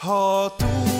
Ha 0.00 0.48
túl 0.56 0.99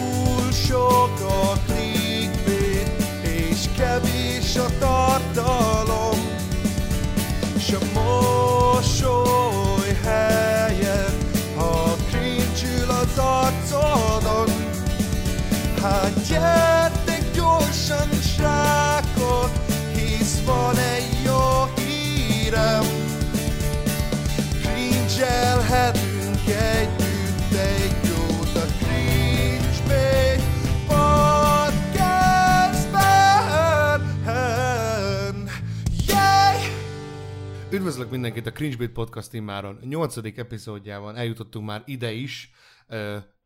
Üdvözlök 37.90 38.12
mindenkit 38.12 38.46
a 38.46 38.52
Cringe 38.52 38.76
Beat 38.76 38.92
Podcast 38.92 39.32
immáron. 39.32 39.78
8. 39.82 40.16
epizódjában 40.16 41.16
eljutottunk 41.16 41.66
már 41.66 41.82
ide 41.86 42.12
is. 42.12 42.50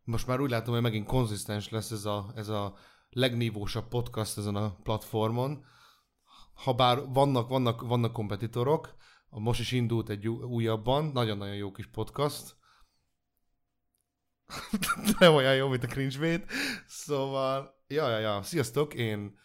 Most 0.05 0.27
már 0.27 0.41
úgy 0.41 0.51
látom, 0.51 0.75
hogy 0.75 0.83
megint 0.83 1.07
konzisztens 1.07 1.69
lesz 1.69 1.91
ez 1.91 2.05
a, 2.05 2.33
ez 2.35 2.49
a 2.49 2.77
legnívósabb 3.11 3.89
podcast 3.89 4.39
ezen 4.39 4.55
a 4.55 4.77
platformon. 4.83 5.65
Habár 6.55 6.99
vannak, 7.07 7.49
vannak, 7.49 7.81
vannak 7.81 8.13
kompetitorok, 8.13 8.95
most 9.29 9.61
is 9.61 9.73
indult 9.73 10.09
egy 10.09 10.29
újabban, 10.29 11.05
nagyon-nagyon 11.05 11.57
jó 11.57 11.73
kis 11.73 11.87
podcast. 11.87 12.57
Nem 15.19 15.35
olyan 15.35 15.55
jó, 15.55 15.69
mint 15.69 15.85
a 15.85 15.87
Cringe 15.87 16.19
Beat. 16.19 16.45
Szóval, 16.87 17.83
ja, 17.87 18.09
ja, 18.09 18.19
ja. 18.19 18.43
Sziasztok, 18.43 18.95
én 18.95 19.39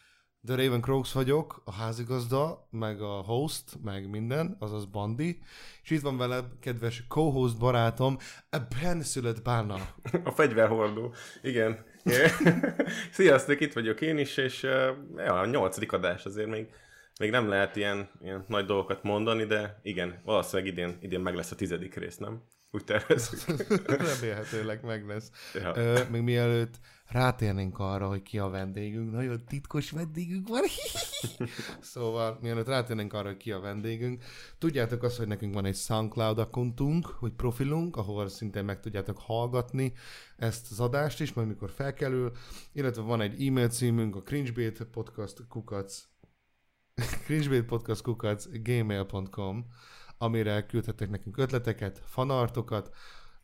The 0.45 0.55
Raven 0.55 0.81
Croaks 0.81 1.11
vagyok, 1.11 1.61
a 1.65 1.73
házigazda, 1.73 2.67
meg 2.69 3.01
a 3.01 3.21
host, 3.21 3.63
meg 3.83 4.09
minden, 4.09 4.55
azaz 4.59 4.85
Bandi. 4.85 5.39
És 5.83 5.89
itt 5.89 6.01
van 6.01 6.17
velem 6.17 6.51
kedves 6.59 7.03
co-host 7.07 7.57
barátom, 7.57 8.17
a 8.49 8.57
benszülött 8.81 9.41
bána. 9.41 9.75
A 10.23 10.31
fegyverhordó. 10.31 11.13
Igen. 11.41 11.85
Sziasztok, 13.11 13.59
itt 13.59 13.73
vagyok 13.73 14.01
én 14.01 14.17
is, 14.17 14.37
és 14.37 14.63
uh, 14.63 14.89
ja, 15.15 15.39
a 15.39 15.45
nyolcadik 15.45 15.91
adás 15.91 16.25
azért 16.25 16.49
még, 16.49 16.67
még 17.19 17.29
nem 17.29 17.47
lehet 17.47 17.75
ilyen, 17.75 18.09
ilyen 18.21 18.45
nagy 18.47 18.65
dolgokat 18.65 19.03
mondani, 19.03 19.45
de 19.45 19.79
igen, 19.83 20.21
valószínűleg 20.25 20.71
idén, 20.71 20.97
idén 21.01 21.19
meg 21.19 21.35
lesz 21.35 21.51
a 21.51 21.55
tizedik 21.55 21.95
rész, 21.95 22.17
nem? 22.17 22.43
Úgy 22.71 22.83
tervezzük. 22.83 23.67
Remélhetőleg 24.07 24.83
meg 24.83 25.07
lesz. 25.07 25.31
Ja. 25.53 25.73
Ö, 25.75 25.99
még 26.09 26.21
mielőtt 26.21 26.79
rátérnénk 27.09 27.79
arra, 27.79 28.07
hogy 28.07 28.21
ki 28.21 28.39
a 28.39 28.49
vendégünk, 28.49 29.11
nagyon 29.11 29.45
titkos 29.45 29.91
vendégünk 29.91 30.47
van. 30.47 30.61
szóval, 31.81 32.37
mielőtt 32.41 32.67
rátérnénk 32.67 33.13
arra, 33.13 33.27
hogy 33.27 33.37
ki 33.37 33.51
a 33.51 33.59
vendégünk, 33.59 34.23
tudjátok 34.57 35.03
azt, 35.03 35.17
hogy 35.17 35.27
nekünk 35.27 35.53
van 35.53 35.65
egy 35.65 35.75
SoundCloud 35.75 36.39
akkontunk, 36.39 37.05
hogy 37.05 37.31
profilunk, 37.31 37.95
ahol 37.95 38.27
szintén 38.27 38.63
meg 38.63 38.79
tudjátok 38.79 39.17
hallgatni 39.17 39.93
ezt 40.37 40.71
az 40.71 40.79
adást 40.79 41.21
is, 41.21 41.33
majd 41.33 41.47
mikor 41.47 41.69
felkelül, 41.69 42.31
illetve 42.71 43.01
van 43.01 43.21
egy 43.21 43.45
e-mail 43.47 43.69
címünk, 43.69 44.15
a 44.15 44.21
cringebait 44.21 44.83
podcast 44.83 45.47
kukac 45.47 46.03
cringebait 47.25 47.65
podcast 47.65 48.01
kukac 48.01 48.47
gmail.com 48.51 49.65
amire 50.21 50.65
küldhettek 50.65 51.09
nekünk 51.09 51.37
ötleteket, 51.37 52.01
fanartokat, 52.05 52.91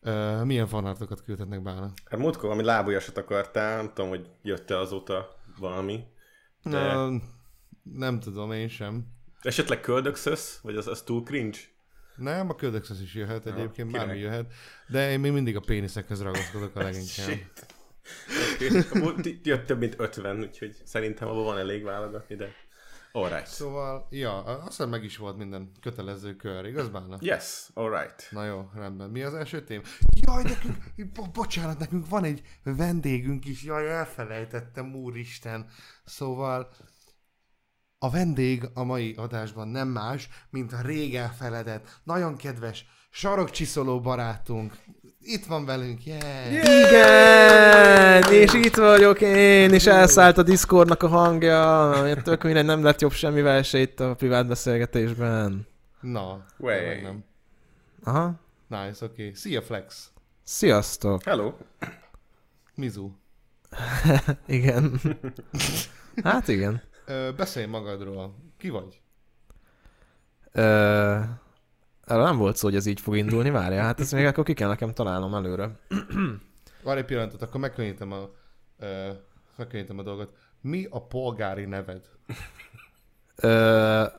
Uh, 0.02 0.44
milyen 0.44 0.68
fanartokat 0.68 1.24
küldhetnek 1.24 1.62
bána? 1.62 1.92
Hát 2.06 2.20
múltkor 2.20 2.44
valami 2.44 2.64
lábujasat 2.64 3.18
akartál, 3.18 3.76
nem 3.76 3.92
tudom, 3.94 4.10
hogy 4.10 4.30
jött-e 4.42 4.78
azóta 4.78 5.36
valami. 5.60 6.04
De 6.64 6.98
Uh, 6.98 7.22
nem 7.84 8.20
tudom, 8.20 8.52
én 8.52 8.68
sem. 8.68 9.06
esetleg 9.42 9.80
köldökszösz, 9.82 10.60
vagy 10.62 10.76
az, 10.76 10.88
az 10.88 11.02
túl 11.02 11.24
cringe? 11.24 11.58
Nem, 12.16 12.50
a 12.50 12.56
ködöxös 12.56 13.02
is 13.02 13.14
jöhet 13.14 13.46
egyébként, 13.46 13.88
kinek? 13.92 14.06
bármi 14.06 14.20
jöhet, 14.22 14.54
de 14.88 15.12
én 15.12 15.20
még 15.20 15.32
mindig 15.32 15.56
a 15.56 15.60
péniszekhez 15.60 16.22
ragaszkodok 16.22 16.76
a 16.76 16.82
leginkább. 16.84 17.08
Shit. 17.30 17.66
Okay. 19.02 19.40
Jött 19.44 19.66
több 19.66 19.80
mint 19.80 19.96
50, 19.98 20.40
úgyhogy 20.40 20.76
szerintem 20.84 21.28
abban 21.28 21.44
van 21.44 21.58
elég 21.58 21.84
válogatni, 21.84 22.36
de 22.36 22.54
alright. 23.16 23.48
Szóval, 23.48 24.08
ja, 24.10 24.44
azt 24.44 24.68
hiszem 24.68 24.90
meg 24.90 25.04
is 25.04 25.18
volt 25.18 25.38
minden 25.38 25.72
kötelező 25.82 26.36
kör, 26.36 26.66
igaz 26.66 26.90
bána? 26.90 27.18
Yes, 27.20 27.70
alright. 27.74 28.28
Na 28.32 28.46
jó, 28.46 28.70
rendben. 28.74 29.10
Mi 29.10 29.22
az 29.22 29.34
első 29.34 29.64
tém? 29.64 29.82
Jaj, 30.26 30.44
nekünk, 30.44 30.78
bo- 31.14 31.32
bocsánat, 31.32 31.80
nekünk 31.80 32.10
van 32.10 32.24
egy 32.24 32.42
vendégünk 32.64 33.46
is, 33.46 33.64
jaj, 33.64 33.90
elfelejtettem, 33.90 34.96
úristen. 34.96 35.70
Szóval 36.04 36.70
a 37.98 38.10
vendég 38.10 38.70
a 38.74 38.84
mai 38.84 39.14
adásban 39.14 39.68
nem 39.68 39.88
más, 39.88 40.30
mint 40.50 40.74
a 40.74 40.82
rég 40.82 41.16
elfeledett, 41.16 42.00
nagyon 42.04 42.36
kedves, 42.36 42.86
sarokcsiszoló 43.16 44.00
barátunk. 44.02 44.74
Itt 45.22 45.46
van 45.46 45.66
velünk, 45.66 46.06
yeah! 46.06 46.52
Igen! 46.52 48.34
És 48.34 48.54
itt 48.54 48.76
vagyok 48.76 49.22
én, 49.22 49.74
és 49.74 49.86
elszállt 49.86 50.38
a 50.38 50.44
Discordnak 50.44 51.04
a 51.04 51.08
hangja. 51.08 52.22
Tök 52.24 52.44
minden 52.44 52.66
nem 52.66 52.84
lett 52.84 53.02
jobb 53.02 53.12
semmivel 53.12 53.64
se 53.64 53.80
itt 53.80 54.00
a 54.00 54.16
privát 54.16 54.48
beszélgetésben. 54.48 55.68
Na, 56.02 56.46
Way. 56.58 57.02
nem. 57.02 57.24
Aha. 58.04 58.34
Nice, 58.68 59.06
oké. 59.06 59.22
Okay. 59.22 59.34
Szia, 59.34 59.62
Flex. 59.62 60.12
Sziasztok! 60.44 61.24
Hello. 61.24 61.54
Mizu. 62.76 63.12
Igen. 64.48 65.02
Hát 66.24 66.48
igen. 66.48 66.82
Ö, 67.06 67.30
beszélj 67.38 67.66
magadról. 67.66 68.36
Ki 68.58 68.70
vagy? 68.70 69.02
Ö, 70.52 71.20
erről 72.06 72.24
nem 72.24 72.38
volt 72.38 72.56
szó, 72.56 72.68
hogy 72.68 72.76
ez 72.78 72.86
így 72.86 73.00
fog 73.02 73.18
indulni, 73.18 73.50
várja. 73.50 73.82
Hát 73.82 74.00
ezt 74.00 74.14
még 74.14 74.26
akkor 74.26 74.44
ki 74.44 74.54
kell 74.54 74.68
nekem 74.68 74.94
találnom 74.94 75.34
előre. 75.34 75.70
Várj 76.84 77.00
egy 77.00 77.06
pillanatot, 77.06 77.42
akkor 77.42 77.60
megkönnyítem 77.60 78.12
a, 78.12 78.30
ö, 78.80 79.10
megkönnyítem 79.56 80.00
a 80.00 80.04
dolgot. 80.04 80.34
Mi 80.62 80.88
a 80.90 81.06
polgári 81.06 81.66
neved? 81.66 82.02
Ö, 83.36 83.50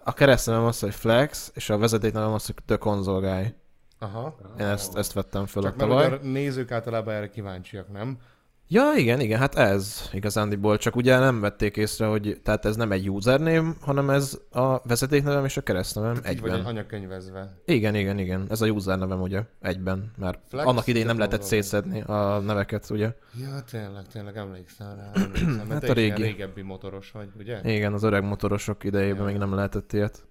a 0.05 0.13
keresztnevem 0.13 0.65
az, 0.65 0.81
hogy 0.81 0.95
Flex, 0.95 1.51
és 1.55 1.71
a 1.71 1.79
vezetéknevem 1.79 2.33
az, 2.33 2.47
hogy 2.47 2.55
The 2.67 2.77
Console 2.77 3.35
Guy. 3.35 3.55
Aha. 3.99 4.37
Én 4.59 4.67
ezt, 4.67 4.97
ezt 4.97 5.13
vettem 5.13 5.47
föl 5.47 5.63
a 5.63 5.67
Csak 5.67 5.77
mert 5.77 5.91
tavaly. 5.91 6.07
ugye 6.07 6.17
a 6.17 6.21
nézők 6.33 6.71
általában 6.71 7.15
erre 7.15 7.29
kíváncsiak, 7.29 7.93
nem? 7.93 8.19
Ja, 8.69 8.93
igen, 8.97 9.21
igen, 9.21 9.39
hát 9.39 9.55
ez 9.55 10.09
igazándiból, 10.13 10.77
csak 10.79 10.97
ugye 10.97 11.19
nem 11.19 11.41
vették 11.41 11.77
észre, 11.77 12.07
hogy 12.07 12.41
tehát 12.43 12.65
ez 12.65 12.77
nem 12.77 12.93
egy 12.93 13.11
username, 13.11 13.73
hanem 13.81 14.11
ez 14.11 14.39
a 14.53 14.79
vezetéknevem 14.89 15.45
és 15.45 15.57
a 15.57 15.61
keresztnevem 15.61 16.15
Így 16.17 16.23
vagy 16.41 16.51
egyben. 16.51 16.65
anyakönyvezve. 16.65 17.57
Igen, 17.65 17.95
igen, 17.95 18.19
igen, 18.19 18.47
ez 18.51 18.61
a 18.61 18.67
usernevem 18.67 19.21
ugye 19.21 19.43
egyben, 19.61 20.11
mert 20.19 20.39
Flex, 20.49 20.67
annak 20.67 20.87
idején 20.87 21.07
nem 21.07 21.19
lehetett 21.19 21.43
szétszedni 21.43 22.01
a 22.01 22.39
neveket, 22.39 22.91
ugye? 22.91 23.13
Ja, 23.41 23.61
tényleg, 23.71 24.07
tényleg 24.13 24.37
emlékszem 24.37 24.97
rá. 24.97 25.11
Emlékszem, 25.23 25.71
Hát 25.71 25.89
a 25.89 25.93
régi. 25.93 26.23
régebbi 26.23 26.63
motoros 26.63 27.11
vagy, 27.11 27.29
ugye? 27.39 27.61
Igen, 27.75 27.93
az 27.93 28.03
öreg 28.03 28.25
motorosok 28.25 28.85
idejében 28.85 29.19
Ja. 29.21 29.25
még 29.25 29.37
nem 29.37 29.55
lehetett 29.55 29.93
ilyet. 29.93 30.25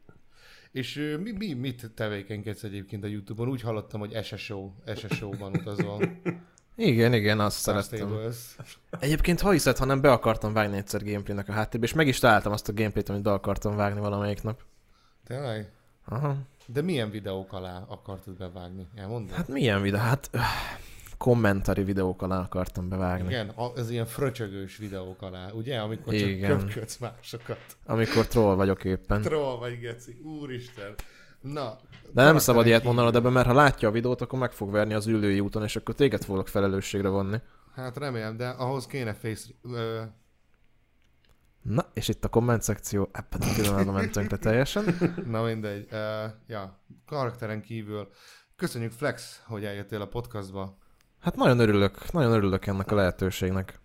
És 0.71 1.15
mi, 1.23 1.31
mi, 1.31 1.53
mit 1.53 1.91
tevékenykedsz 1.95 2.63
egyébként 2.63 3.03
a 3.03 3.07
Youtube-on? 3.07 3.47
Úgy 3.49 3.61
hallottam, 3.61 3.99
hogy 3.99 4.23
SSO, 4.23 4.71
SSO-ban 4.95 5.51
utazol. 5.55 6.01
Igen, 6.75 7.13
igen, 7.13 7.39
azt 7.39 7.59
Star 7.59 7.83
szerettem. 7.83 8.07
Stables. 8.07 8.55
Egyébként 8.99 9.41
ha 9.41 9.51
hiszed, 9.51 9.77
hanem 9.77 10.01
be 10.01 10.11
akartam 10.11 10.53
vágni 10.53 10.77
egyszer 10.77 11.03
gameplaynek 11.03 11.49
a 11.49 11.51
háttérbe, 11.51 11.85
és 11.85 11.93
meg 11.93 12.07
is 12.07 12.19
találtam 12.19 12.51
azt 12.51 12.69
a 12.69 12.73
gameplayt, 12.73 13.09
amit 13.09 13.21
be 13.23 13.31
akartam 13.31 13.75
vágni 13.75 13.99
valamelyik 13.99 14.43
nap. 14.43 14.61
Tényleg? 15.27 15.71
Aha. 16.05 16.35
De 16.67 16.81
milyen 16.81 17.09
videók 17.09 17.53
alá 17.53 17.85
akartad 17.87 18.37
bevágni? 18.37 18.87
Elmondod? 18.95 19.35
Hát 19.35 19.47
milyen 19.47 19.81
videó? 19.81 19.99
Hát 19.99 20.29
öh, 20.31 20.41
kommentari 21.17 21.83
videók 21.83 22.21
alá 22.21 22.39
akartam 22.39 22.89
bevágni. 22.89 23.27
Igen, 23.27 23.49
a- 23.49 23.71
ez 23.75 23.89
ilyen 23.89 24.05
fröcsögős 24.05 24.77
videók 24.77 25.21
alá, 25.21 25.49
ugye? 25.51 25.77
Amikor 25.79 26.13
csak 26.13 26.27
Igen. 26.29 26.57
köpködsz 26.57 26.97
másokat. 26.97 27.59
Amikor 27.85 28.27
troll 28.27 28.55
vagyok 28.55 28.83
éppen. 28.83 29.21
Troll 29.21 29.57
vagy, 29.57 29.79
geci. 29.79 30.17
Úristen. 30.23 30.95
Na. 31.53 31.77
De 32.11 32.23
nem 32.23 32.37
szabad 32.37 32.65
ilyet 32.65 32.83
mondanod 32.83 33.15
ebben, 33.15 33.31
mert 33.31 33.47
ha 33.47 33.53
látja 33.53 33.87
a 33.87 33.91
videót, 33.91 34.21
akkor 34.21 34.39
meg 34.39 34.51
fog 34.51 34.71
verni 34.71 34.93
az 34.93 35.07
ülői 35.07 35.39
úton, 35.39 35.63
és 35.63 35.75
akkor 35.75 35.95
téged 35.95 36.23
fogok 36.23 36.47
felelősségre 36.47 37.07
vonni. 37.07 37.37
Hát 37.75 37.97
remélem, 37.97 38.37
de 38.37 38.47
ahhoz 38.47 38.87
kéne 38.87 39.13
face... 39.13 39.49
Ö, 39.61 40.01
Na, 41.61 41.85
és 41.93 42.07
itt 42.07 42.25
a 42.25 42.29
komment 42.29 42.61
szekció, 42.61 43.09
ebben 43.11 43.49
a 43.49 43.53
pillanatban 43.55 43.93
mentünk 43.93 44.31
le 44.31 44.37
teljesen. 44.37 44.97
na 45.31 45.43
mindegy. 45.43 45.87
Uh, 45.91 46.31
ja, 46.47 46.79
karakteren 47.05 47.61
kívül. 47.61 48.09
Köszönjük 48.55 48.91
Flex, 48.91 49.41
hogy 49.45 49.65
eljöttél 49.65 50.01
a 50.01 50.07
podcastba. 50.07 50.77
Hát 51.19 51.35
nagyon 51.35 51.59
örülök, 51.59 52.11
nagyon 52.11 52.31
örülök 52.31 52.65
ennek 52.65 52.91
a 52.91 52.95
lehetőségnek. 52.95 53.79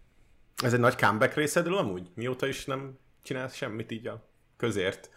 Ez 0.63 0.73
egy 0.73 0.81
nagy 0.81 0.97
comeback 0.97 1.35
részedről 1.35 1.77
amúgy? 1.77 2.11
Mióta 2.15 2.47
is 2.47 2.65
nem 2.65 2.99
csinálsz 3.23 3.55
semmit 3.55 3.91
így 3.91 4.06
a 4.06 4.29
közért? 4.56 5.11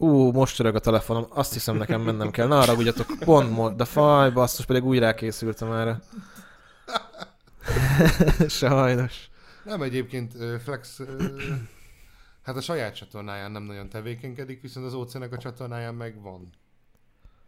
Ú, 0.00 0.32
most 0.32 0.54
csörög 0.54 0.74
a 0.74 0.78
telefonom, 0.78 1.26
azt 1.28 1.52
hiszem 1.52 1.76
nekem 1.76 2.00
mennem 2.00 2.30
kell. 2.30 2.46
Ne 2.46 2.56
haragudjatok, 2.56 3.06
pont 3.18 3.50
most, 3.50 3.76
de 3.76 3.84
faj, 3.84 4.30
basszus, 4.30 4.64
pedig 4.64 4.84
úgy 4.84 4.98
rákészültem 4.98 5.72
erre. 5.72 6.00
Sajnos. 8.48 9.30
Nem 9.64 9.82
egyébként 9.82 10.34
Flex, 10.62 11.00
hát 12.42 12.56
a 12.56 12.60
saját 12.60 12.94
csatornáján 12.94 13.50
nem 13.50 13.62
nagyon 13.62 13.88
tevékenykedik, 13.88 14.60
viszont 14.60 14.86
az 14.86 14.94
óceának 14.94 15.32
a 15.32 15.38
csatornáján 15.38 15.94
meg 15.94 16.22
van. 16.22 16.50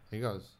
Igaz? 0.09 0.57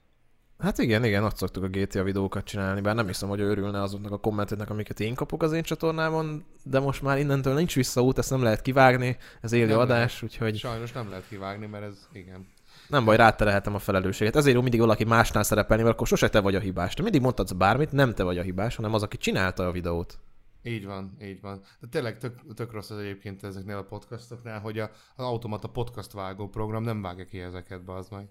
Hát 0.60 0.78
igen, 0.78 1.04
igen, 1.04 1.24
ott 1.24 1.36
szoktuk 1.38 1.64
a 1.64 1.68
GTA 1.68 2.04
videókat 2.04 2.44
csinálni, 2.44 2.82
bár 2.82 2.96
nem 2.96 3.08
hiszem, 3.08 3.30
hogy 3.30 3.40
ő 3.40 3.50
örülne 3.50 3.82
azoknak 3.82 4.12
a 4.12 4.18
kommenteknek, 4.18 4.70
amiket 4.70 5.00
én 5.00 5.16
kapok 5.16 5.44
az 5.44 5.52
én 5.52 5.64
csatornámon, 5.64 6.46
de 6.64 6.80
most 6.80 7.02
már 7.02 7.18
innentől 7.18 7.54
nincs 7.54 7.76
visszaút, 7.76 8.18
ezt 8.18 8.30
nem 8.30 8.44
lehet 8.44 8.62
kivágni, 8.62 9.18
ez 9.42 9.52
élő 9.52 9.68
Nem 9.68 9.80
adás, 9.80 10.14
lehet. 10.14 10.24
úgyhogy 10.24 10.58
Sajnos 10.58 10.92
nem 10.92 11.10
lehet 11.10 11.28
kivágni, 11.28 11.66
mert 11.66 11.84
ez 11.84 12.08
igen. 12.12 12.48
nem 12.88 13.06
baj, 13.06 13.16
ráterelhetem 13.16 13.76
a 13.76 13.80
felelősséget. 13.80 14.36
Ezért 14.36 14.56
jó 14.56 14.62
mindig 14.62 14.80
valaki 14.80 15.04
másnál 15.04 15.44
szerepelni, 15.44 15.84
mert 15.84 15.96
akkor 15.96 16.08
sose 16.08 16.30
te 16.30 16.40
vagy 16.40 16.56
a 16.56 16.60
hibás. 16.60 16.94
Te 16.94 17.02
mindig 17.02 17.22
mondhatsz 17.22 17.52
bármit, 17.52 17.92
nem 17.92 18.14
te 18.14 18.24
vagy 18.24 18.38
a 18.38 18.42
hibás, 18.42 18.76
hanem 18.76 18.94
az, 18.94 19.04
aki 19.04 19.18
csinálta 19.18 19.68
a 19.68 19.72
videót. 19.72 20.20
Így 20.64 20.86
van, 20.86 21.18
így 21.22 21.42
van. 21.42 21.62
De 21.80 21.88
tényleg 21.88 22.18
tök, 22.18 22.54
tök 22.54 22.72
rossz 22.72 22.90
az 22.90 22.98
egyébként 22.98 23.44
ezeknél 23.44 23.78
a 23.78 23.84
podcastoknál, 23.84 24.60
hogy 24.60 24.80
a, 24.80 24.90
az 25.16 25.26
automata 25.26 25.68
podcast 25.68 26.12
vágó 26.12 26.48
program 26.48 26.84
nem 26.84 27.02
vágja 27.02 27.26
ki 27.26 27.40
ezeket, 27.40 27.82
az 27.86 28.10
meg. 28.10 28.30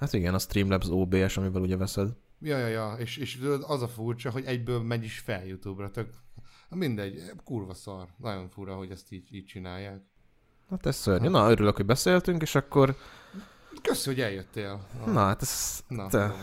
Hát 0.00 0.12
igen, 0.12 0.34
a 0.34 0.38
Streamlabs 0.38 0.86
OBS, 0.88 1.36
amivel 1.36 1.62
ugye 1.62 1.76
veszed. 1.76 2.10
Ja, 2.38 2.58
ja, 2.58 2.66
ja, 2.66 2.94
és, 2.98 3.16
és 3.16 3.36
tudod, 3.36 3.64
az 3.66 3.82
a 3.82 3.88
furcsa, 3.88 4.30
hogy 4.30 4.44
egyből 4.44 4.82
megy 4.82 5.04
is 5.04 5.18
fel 5.18 5.46
YouTube-ra, 5.46 5.90
tök, 5.90 6.08
mindegy, 6.68 7.22
kurva 7.44 7.74
szar. 7.74 8.08
Nagyon 8.16 8.48
fura, 8.48 8.74
hogy 8.74 8.90
ezt 8.90 9.12
így, 9.12 9.34
így 9.34 9.44
csinálják. 9.44 10.02
Hát 10.70 10.86
ez 10.86 10.96
szörnyű. 10.96 11.28
Na, 11.28 11.50
örülök, 11.50 11.76
hogy 11.76 11.86
beszéltünk, 11.86 12.42
és 12.42 12.54
akkor, 12.54 12.96
Köszi, 13.82 14.08
hogy 14.08 14.20
eljöttél. 14.20 14.86
A... 15.04 15.10
na 15.10 15.20
hát 15.20 15.42
ez 15.42 15.84
Na, 15.88 16.08
te- 16.08 16.34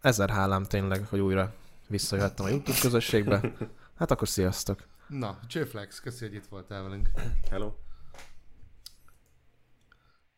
ezer 0.00 0.30
hálám 0.30 0.64
tényleg, 0.64 1.06
hogy 1.06 1.20
újra 1.20 1.54
visszajöttem 1.88 2.46
a 2.46 2.48
YouTube 2.48 2.78
közösségbe. 2.80 3.52
Hát 3.98 4.10
akkor 4.10 4.28
sziasztok. 4.28 4.86
Na, 5.06 5.38
Csőflex, 5.46 6.00
köszi, 6.00 6.24
hogy 6.24 6.34
itt 6.34 6.46
voltál 6.46 6.82
velünk. 6.82 7.10
Hello. 7.50 7.72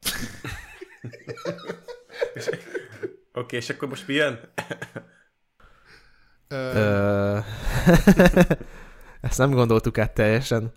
Oké, 2.35 3.17
okay, 3.33 3.59
és 3.59 3.71
akkor 3.71 3.89
most 3.89 4.07
milyen? 4.07 4.41
Ö, 6.49 6.73
Ö... 6.75 7.39
Ezt 9.21 9.39
nem 9.39 9.51
gondoltuk 9.51 9.99
át 9.99 10.15
teljesen. 10.15 10.73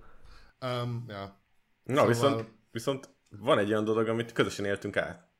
um, 0.61 1.05
ja. 1.07 1.41
Na, 1.83 1.93
Szóval- 1.95 2.07
viszont, 2.07 2.51
viszont 2.71 3.09
van 3.29 3.57
egy 3.57 3.69
olyan 3.69 3.83
dolog, 3.83 4.07
amit 4.07 4.31
közösen 4.31 4.65
éltünk 4.65 4.97
át. 4.97 5.32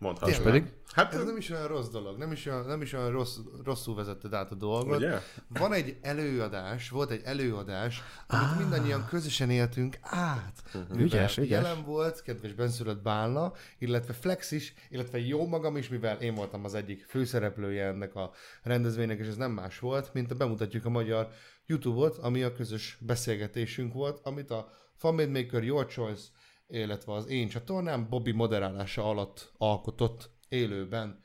Mondhatnám. 0.00 0.42
Tényleg? 0.42 0.62
pedig? 0.62 0.72
Hát, 0.94 1.14
Ez 1.14 1.24
nem 1.24 1.36
is 1.36 1.50
olyan 1.50 1.66
rossz 1.66 1.88
dolog, 1.88 2.18
nem 2.18 2.32
is 2.32 2.46
olyan, 2.46 2.66
nem 2.66 2.82
is 2.82 2.92
olyan 2.92 3.10
rossz, 3.10 3.36
rosszul 3.64 3.94
vezetted 3.94 4.34
át 4.34 4.50
a 4.50 4.54
dolgot. 4.54 4.96
ugye? 4.96 5.18
Van 5.48 5.72
egy 5.72 5.96
előadás, 6.02 6.88
volt 6.88 7.10
egy 7.10 7.20
előadás, 7.24 8.02
amit 8.26 8.58
mindannyian 8.58 9.06
közösen 9.08 9.50
éltünk 9.50 9.98
át. 10.02 10.62
Mivel 10.72 10.98
Ügyes, 11.00 11.36
ügyes. 11.36 11.50
Jelen 11.50 11.84
volt 11.84 12.22
kedves 12.22 12.52
benszülött 12.52 13.02
Bálna, 13.02 13.52
illetve 13.78 14.12
Flex 14.12 14.50
is, 14.50 14.74
illetve 14.90 15.18
jó 15.18 15.46
magam 15.46 15.76
is, 15.76 15.88
mivel 15.88 16.16
én 16.20 16.34
voltam 16.34 16.64
az 16.64 16.74
egyik 16.74 17.04
főszereplője 17.08 17.86
ennek 17.86 18.14
a 18.14 18.30
rendezvénynek, 18.62 19.18
és 19.18 19.26
ez 19.26 19.36
nem 19.36 19.52
más 19.52 19.78
volt, 19.78 20.14
mint 20.14 20.30
a 20.30 20.34
bemutatjuk 20.34 20.84
a 20.84 20.90
magyar 20.90 21.28
YouTube-ot, 21.66 22.16
ami 22.16 22.42
a 22.42 22.52
közös 22.52 22.98
beszélgetésünk 23.00 23.92
volt, 23.92 24.20
amit 24.22 24.50
a 24.50 24.68
Family 24.96 25.42
Maker 25.42 25.64
Your 25.64 25.86
Choice, 25.86 26.22
illetve 26.70 27.12
az 27.12 27.26
én 27.28 27.48
csatornám 27.48 28.08
Bobby 28.08 28.32
moderálása 28.32 29.04
alatt 29.04 29.52
alkotott 29.56 30.30
élőben 30.48 31.20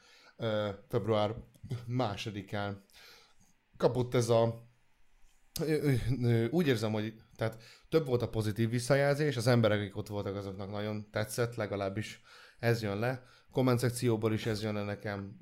február 0.87 1.35
másodikán. 1.87 2.83
Kapott 3.77 4.13
ez 4.13 4.29
a 4.29 4.63
úgy 6.49 6.67
érzem, 6.67 6.91
hogy 6.91 7.13
tehát 7.35 7.63
több 7.89 8.05
volt 8.05 8.21
a 8.21 8.29
pozitív 8.29 8.69
visszajelzés, 8.69 9.37
az 9.37 9.47
emberek, 9.47 9.79
akik 9.79 9.97
ott 9.97 10.07
voltak, 10.07 10.35
azoknak 10.35 10.71
nagyon 10.71 11.09
tetszett, 11.11 11.55
legalábbis 11.55 12.21
ez 12.59 12.81
jön 12.81 12.99
le. 12.99 13.23
Komment 13.51 13.79
szekcióból 13.79 14.33
is 14.33 14.45
ez 14.45 14.63
jön 14.63 14.73
le 14.73 14.83
nekem, 14.83 15.37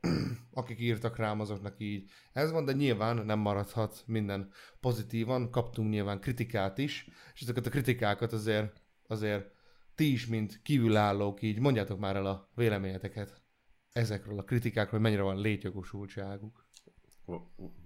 akik 0.52 0.78
írtak 0.78 1.16
rám, 1.16 1.40
azoknak 1.40 1.74
így 1.78 2.10
ez 2.32 2.50
van, 2.50 2.64
de 2.64 2.72
nyilván 2.72 3.16
nem 3.16 3.38
maradhat 3.38 4.02
minden 4.06 4.50
pozitívan, 4.80 5.50
kaptunk 5.50 5.90
nyilván 5.90 6.20
kritikát 6.20 6.78
is, 6.78 7.08
és 7.34 7.40
ezeket 7.40 7.66
a 7.66 7.70
kritikákat 7.70 8.32
azért, 8.32 8.81
azért 9.12 9.50
ti 9.94 10.12
is, 10.12 10.26
mint 10.26 10.60
kívülállók 10.62 11.42
így 11.42 11.58
mondjátok 11.58 11.98
már 11.98 12.16
el 12.16 12.26
a 12.26 12.50
véleményeteket 12.54 13.42
ezekről 13.92 14.38
a 14.38 14.42
kritikákról, 14.42 15.00
hogy 15.00 15.00
mennyire 15.00 15.22
van 15.22 15.40
létjogosultságuk. 15.40 16.66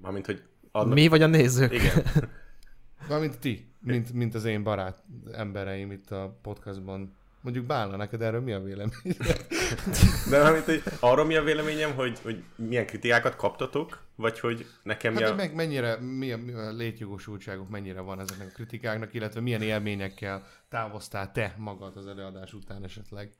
Mármint, 0.00 0.26
hogy 0.26 0.42
adnak... 0.70 0.94
Mi 0.94 1.08
vagy 1.08 1.22
a 1.22 1.26
nézők? 1.26 1.72
Igen. 1.72 2.04
Mármint 3.08 3.38
ti, 3.38 3.72
mint, 3.80 4.12
mint 4.12 4.34
az 4.34 4.44
én 4.44 4.62
barát 4.62 5.04
embereim 5.32 5.90
itt 5.90 6.10
a 6.10 6.38
podcastban. 6.42 7.16
Mondjuk 7.46 7.66
Bálna, 7.66 7.96
neked 7.96 8.22
erről 8.22 8.40
mi 8.40 8.52
a 8.52 8.60
vélemény? 8.60 9.16
De 10.30 10.42
mármint, 10.42 10.64
hogy 10.64 10.82
arról 11.00 11.24
mi 11.24 11.36
a 11.36 11.42
véleményem, 11.42 11.94
hogy, 11.94 12.18
hogy 12.22 12.42
milyen 12.56 12.86
kritikákat 12.86 13.36
kaptatok, 13.36 14.02
vagy 14.16 14.40
hogy 14.40 14.66
nekem 14.82 15.12
Hát, 15.12 15.22
ja... 15.22 15.28
hogy 15.28 15.36
meg 15.36 15.54
mennyire, 15.54 15.96
mi 15.96 16.32
a, 16.32 16.36
mi 16.36 16.52
a 16.52 16.72
létjogosultságok 16.72 17.68
mennyire 17.68 18.00
van 18.00 18.20
ezeknek 18.20 18.48
a 18.48 18.52
kritikáknak, 18.54 19.14
illetve 19.14 19.40
milyen 19.40 19.62
élményekkel 19.62 20.46
távoztál 20.68 21.32
te 21.32 21.54
magad 21.58 21.96
az 21.96 22.06
előadás 22.06 22.52
után 22.52 22.84
esetleg? 22.84 23.32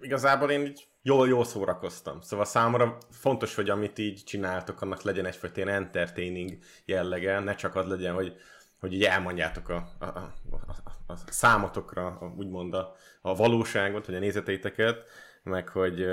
igazából 0.00 0.50
én 0.50 0.66
így 0.66 0.88
jól, 1.02 1.28
jól 1.28 1.44
szórakoztam. 1.44 2.20
Szóval 2.20 2.44
számomra 2.44 2.98
fontos, 3.10 3.54
hogy 3.54 3.70
amit 3.70 3.98
így 3.98 4.24
csináltok, 4.24 4.80
annak 4.80 5.02
legyen 5.02 5.26
egyfajta 5.26 5.60
ilyen 5.60 5.74
entertaining 5.74 6.58
jellege, 6.84 7.38
ne 7.38 7.54
csak 7.54 7.74
az 7.74 7.86
legyen, 7.86 8.14
hogy, 8.14 8.34
hogy 8.80 8.92
így 8.92 9.04
elmondjátok 9.04 9.68
a, 9.68 9.88
a, 9.98 10.04
a, 10.04 10.34
a, 11.06 11.14
számotokra, 11.26 12.06
a, 12.06 12.32
úgymond 12.36 12.74
a, 12.74 12.94
a 13.20 13.34
valóságot, 13.34 14.06
vagy 14.06 14.14
a 14.14 14.18
nézeteiteket, 14.18 15.04
meg 15.42 15.68
hogy 15.68 16.06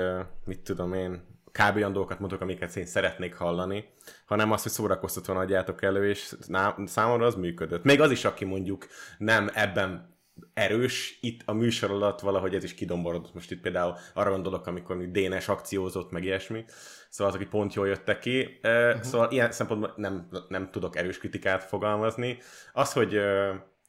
mit 0.44 0.60
tudom 0.60 0.92
én, 0.92 1.36
kb. 1.52 1.76
olyan 1.76 1.92
dolgokat 1.92 2.18
mondok, 2.18 2.40
amiket 2.40 2.76
én 2.76 2.86
szeretnék 2.86 3.34
hallani, 3.34 3.88
hanem 4.26 4.52
azt, 4.52 4.62
hogy 4.62 4.72
szórakoztatva 4.72 5.38
adjátok 5.38 5.82
elő, 5.82 6.08
és 6.08 6.34
ná- 6.46 6.88
számomra 6.88 7.26
az 7.26 7.34
működött. 7.34 7.84
Még 7.84 8.00
az 8.00 8.10
is, 8.10 8.24
aki 8.24 8.44
mondjuk 8.44 8.86
nem 9.18 9.50
ebben 9.54 10.17
erős, 10.54 11.18
itt 11.20 11.40
a 11.44 11.52
műsor 11.52 11.90
alatt 11.90 12.20
valahogy 12.20 12.54
ez 12.54 12.64
is 12.64 12.74
kidomborodott. 12.74 13.34
Most 13.34 13.50
itt 13.50 13.60
például 13.60 13.94
arra 14.14 14.30
gondolok, 14.30 14.66
amikor 14.66 14.96
még 14.96 15.10
Dénes 15.10 15.48
akciózott, 15.48 16.10
meg 16.10 16.24
ilyesmi. 16.24 16.64
Szóval 17.08 17.34
azok, 17.34 17.48
pont 17.48 17.74
jól 17.74 17.86
jöttek 17.86 18.18
ki. 18.18 18.60
Uh-huh. 18.62 19.02
Szóval 19.02 19.30
ilyen 19.30 19.52
szempontból 19.52 19.92
nem, 19.96 20.28
nem 20.48 20.70
tudok 20.70 20.96
erős 20.96 21.18
kritikát 21.18 21.64
fogalmazni. 21.64 22.38
Az, 22.72 22.92
hogy 22.92 23.20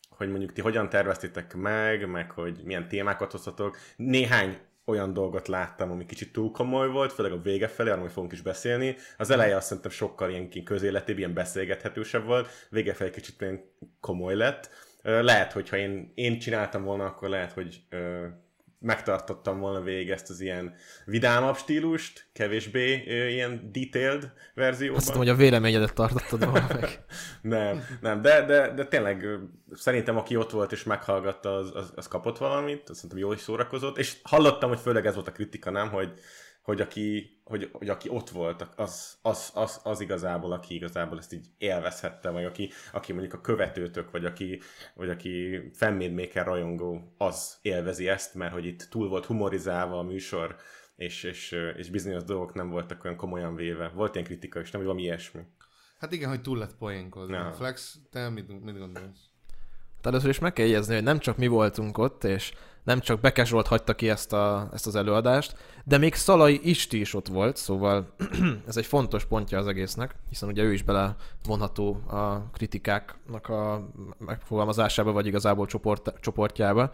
hogy 0.10 0.30
mondjuk 0.30 0.54
ti 0.54 0.62
hogyan 0.62 0.90
terveztétek 0.90 1.56
meg, 1.56 2.10
meg 2.10 2.32
hogy 2.32 2.60
milyen 2.64 2.88
témákat 2.88 3.32
hoztatok. 3.32 3.78
Néhány 3.96 4.58
olyan 4.86 5.14
dolgot 5.14 5.48
láttam, 5.48 5.92
ami 5.92 6.06
kicsit 6.06 6.32
túl 6.32 6.52
komoly 6.52 6.90
volt, 6.90 7.14
főleg 7.14 7.32
a 7.32 7.42
vége 7.42 7.68
felé, 7.68 7.90
arról 7.90 8.10
fogunk 8.10 8.32
is 8.32 8.42
beszélni. 8.42 8.96
Az 9.18 9.30
eleje 9.30 9.56
azt 9.56 9.68
szerintem 9.68 9.92
sokkal 9.92 10.30
ilyen 10.30 10.64
közéletébb, 10.64 11.18
ilyen 11.18 11.34
beszélgethetősebb 11.34 12.26
volt, 12.26 12.50
vége 12.70 12.94
felé 12.94 13.10
kicsit 13.10 13.42
ilyen 13.42 13.62
komoly 14.00 14.36
lett. 14.36 14.70
Lehet, 15.02 15.52
hogyha 15.52 15.78
én, 15.78 16.12
én 16.16 16.40
csináltam 16.40 16.84
volna, 16.84 17.06
akkor 17.06 17.30
lehet, 17.30 17.52
hogy 17.52 17.82
ö, 17.90 18.26
megtartottam 18.80 19.60
volna 19.60 19.82
végig 19.82 20.10
ezt 20.10 20.30
az 20.30 20.40
ilyen 20.42 20.76
vidámabb 21.06 21.58
stílust, 21.58 22.30
kevésbé 22.34 23.04
ö, 23.08 23.28
ilyen 23.28 23.70
detailed 23.72 24.34
verzióban. 24.54 24.98
Azt 24.98 25.06
hiszem, 25.06 25.22
hogy 25.22 25.30
a 25.30 25.36
véleményedet 25.36 25.94
tartottad 25.94 26.46
volna 26.46 26.68
meg. 26.74 27.04
Nem, 27.42 27.84
nem, 28.02 28.22
de, 28.22 28.46
de, 28.46 28.74
de 28.74 28.86
tényleg 28.86 29.26
szerintem 29.74 30.18
aki 30.18 30.36
ott 30.36 30.52
volt 30.52 30.72
és 30.72 30.84
meghallgatta, 30.84 31.56
az, 31.56 31.72
az, 31.76 31.92
az 31.96 32.08
kapott 32.08 32.38
valamit, 32.38 32.90
azt 32.90 32.96
szerintem 32.96 33.20
jól 33.20 33.34
is 33.34 33.42
szórakozott, 33.42 33.98
és 33.98 34.18
hallottam, 34.24 34.70
hogy 34.70 34.80
főleg 34.80 35.06
ez 35.06 35.14
volt 35.16 35.28
a 35.28 35.32
kritika, 35.32 35.72
nem, 35.72 35.90
hogy, 35.90 36.14
hogy, 36.70 36.82
aki, 36.82 37.40
hogy, 37.44 37.70
hogy 37.72 37.90
aki 37.90 38.10
ott 38.10 38.30
volt, 38.30 38.68
az, 38.76 39.18
az, 39.22 39.52
az, 39.54 39.80
az 39.84 40.00
igazából, 40.02 40.52
aki 40.52 40.76
igazából 40.76 41.18
ezt 41.18 41.34
így 41.34 41.48
élvezhette, 41.58 42.30
vagy 42.30 42.44
aki, 42.44 42.70
aki 42.92 43.12
mondjuk 43.12 43.34
a 43.34 43.42
követőtök, 43.42 44.12
vagy 44.12 44.26
aki, 44.26 44.62
vagy 44.94 45.10
aki 45.10 45.62
fanmade 45.74 46.44
rajongó, 46.44 47.14
az 47.18 47.58
élvezi 47.62 48.08
ezt, 48.08 48.36
mert 48.36 48.54
hogy 48.54 48.66
itt 48.66 48.88
túl 48.90 49.10
volt 49.10 49.26
humorizálva 49.26 50.00
a 50.00 50.04
műsor, 50.04 50.56
és, 50.96 51.24
és, 51.24 51.52
és 51.78 51.90
bizonyos 51.90 52.24
dolgok 52.24 52.54
nem 52.54 52.70
voltak 52.70 53.04
olyan 53.04 53.18
komolyan 53.18 53.56
véve. 53.56 53.88
Volt 53.88 54.14
ilyen 54.14 54.28
kritika 54.28 54.60
is, 54.60 54.72
nem, 54.72 54.82
vagy 54.82 54.90
valami 54.90 55.08
ilyesmi. 55.08 55.42
Hát 56.00 56.12
igen, 56.12 56.30
hogy 56.30 56.42
túl 56.42 56.58
lett 56.58 56.76
poénkodni. 56.76 57.34
Ja. 57.34 57.54
Flex, 57.54 58.00
te 58.12 58.30
mit, 58.30 58.64
mit 58.64 58.78
gondolsz? 58.78 59.30
Hát 59.96 60.06
először 60.06 60.30
is 60.30 60.40
meg 60.40 60.54
kell 60.54 60.66
jegyezni, 60.66 60.94
hogy 60.94 61.04
nem 61.04 61.20
csak 61.20 61.38
mi 61.38 61.48
voltunk 61.48 61.98
ott, 61.98 62.24
és 62.24 62.54
nem 62.84 63.00
csak 63.00 63.20
Beke 63.20 63.46
Zsolt 63.46 63.68
hagyta 63.68 63.96
ki 63.96 64.10
ezt, 64.10 64.34
a, 64.34 64.70
ezt 64.74 64.88
az 64.88 64.96
előadást, 64.96 65.56
de 65.84 65.98
még 65.98 66.14
Szalai 66.14 66.60
Isti 66.64 67.00
is 67.00 67.14
ott 67.14 67.28
volt, 67.28 67.58
szóval 67.58 68.08
ez 68.68 68.78
egy 68.78 68.86
fontos 68.86 69.26
pontja 69.26 69.58
az 69.58 69.68
egésznek, 69.68 70.16
hiszen 70.30 70.50
ugye 70.50 70.64
ő 70.64 70.74
is 70.74 70.84
belevonható 70.84 72.02
a 72.08 72.50
kritikáknak 72.54 73.50
a 73.50 73.90
megfogalmazásába, 74.18 75.12
vagy 75.12 75.26
igazából 75.26 75.66
csoport, 75.66 76.14
csoportjába. 76.20 76.92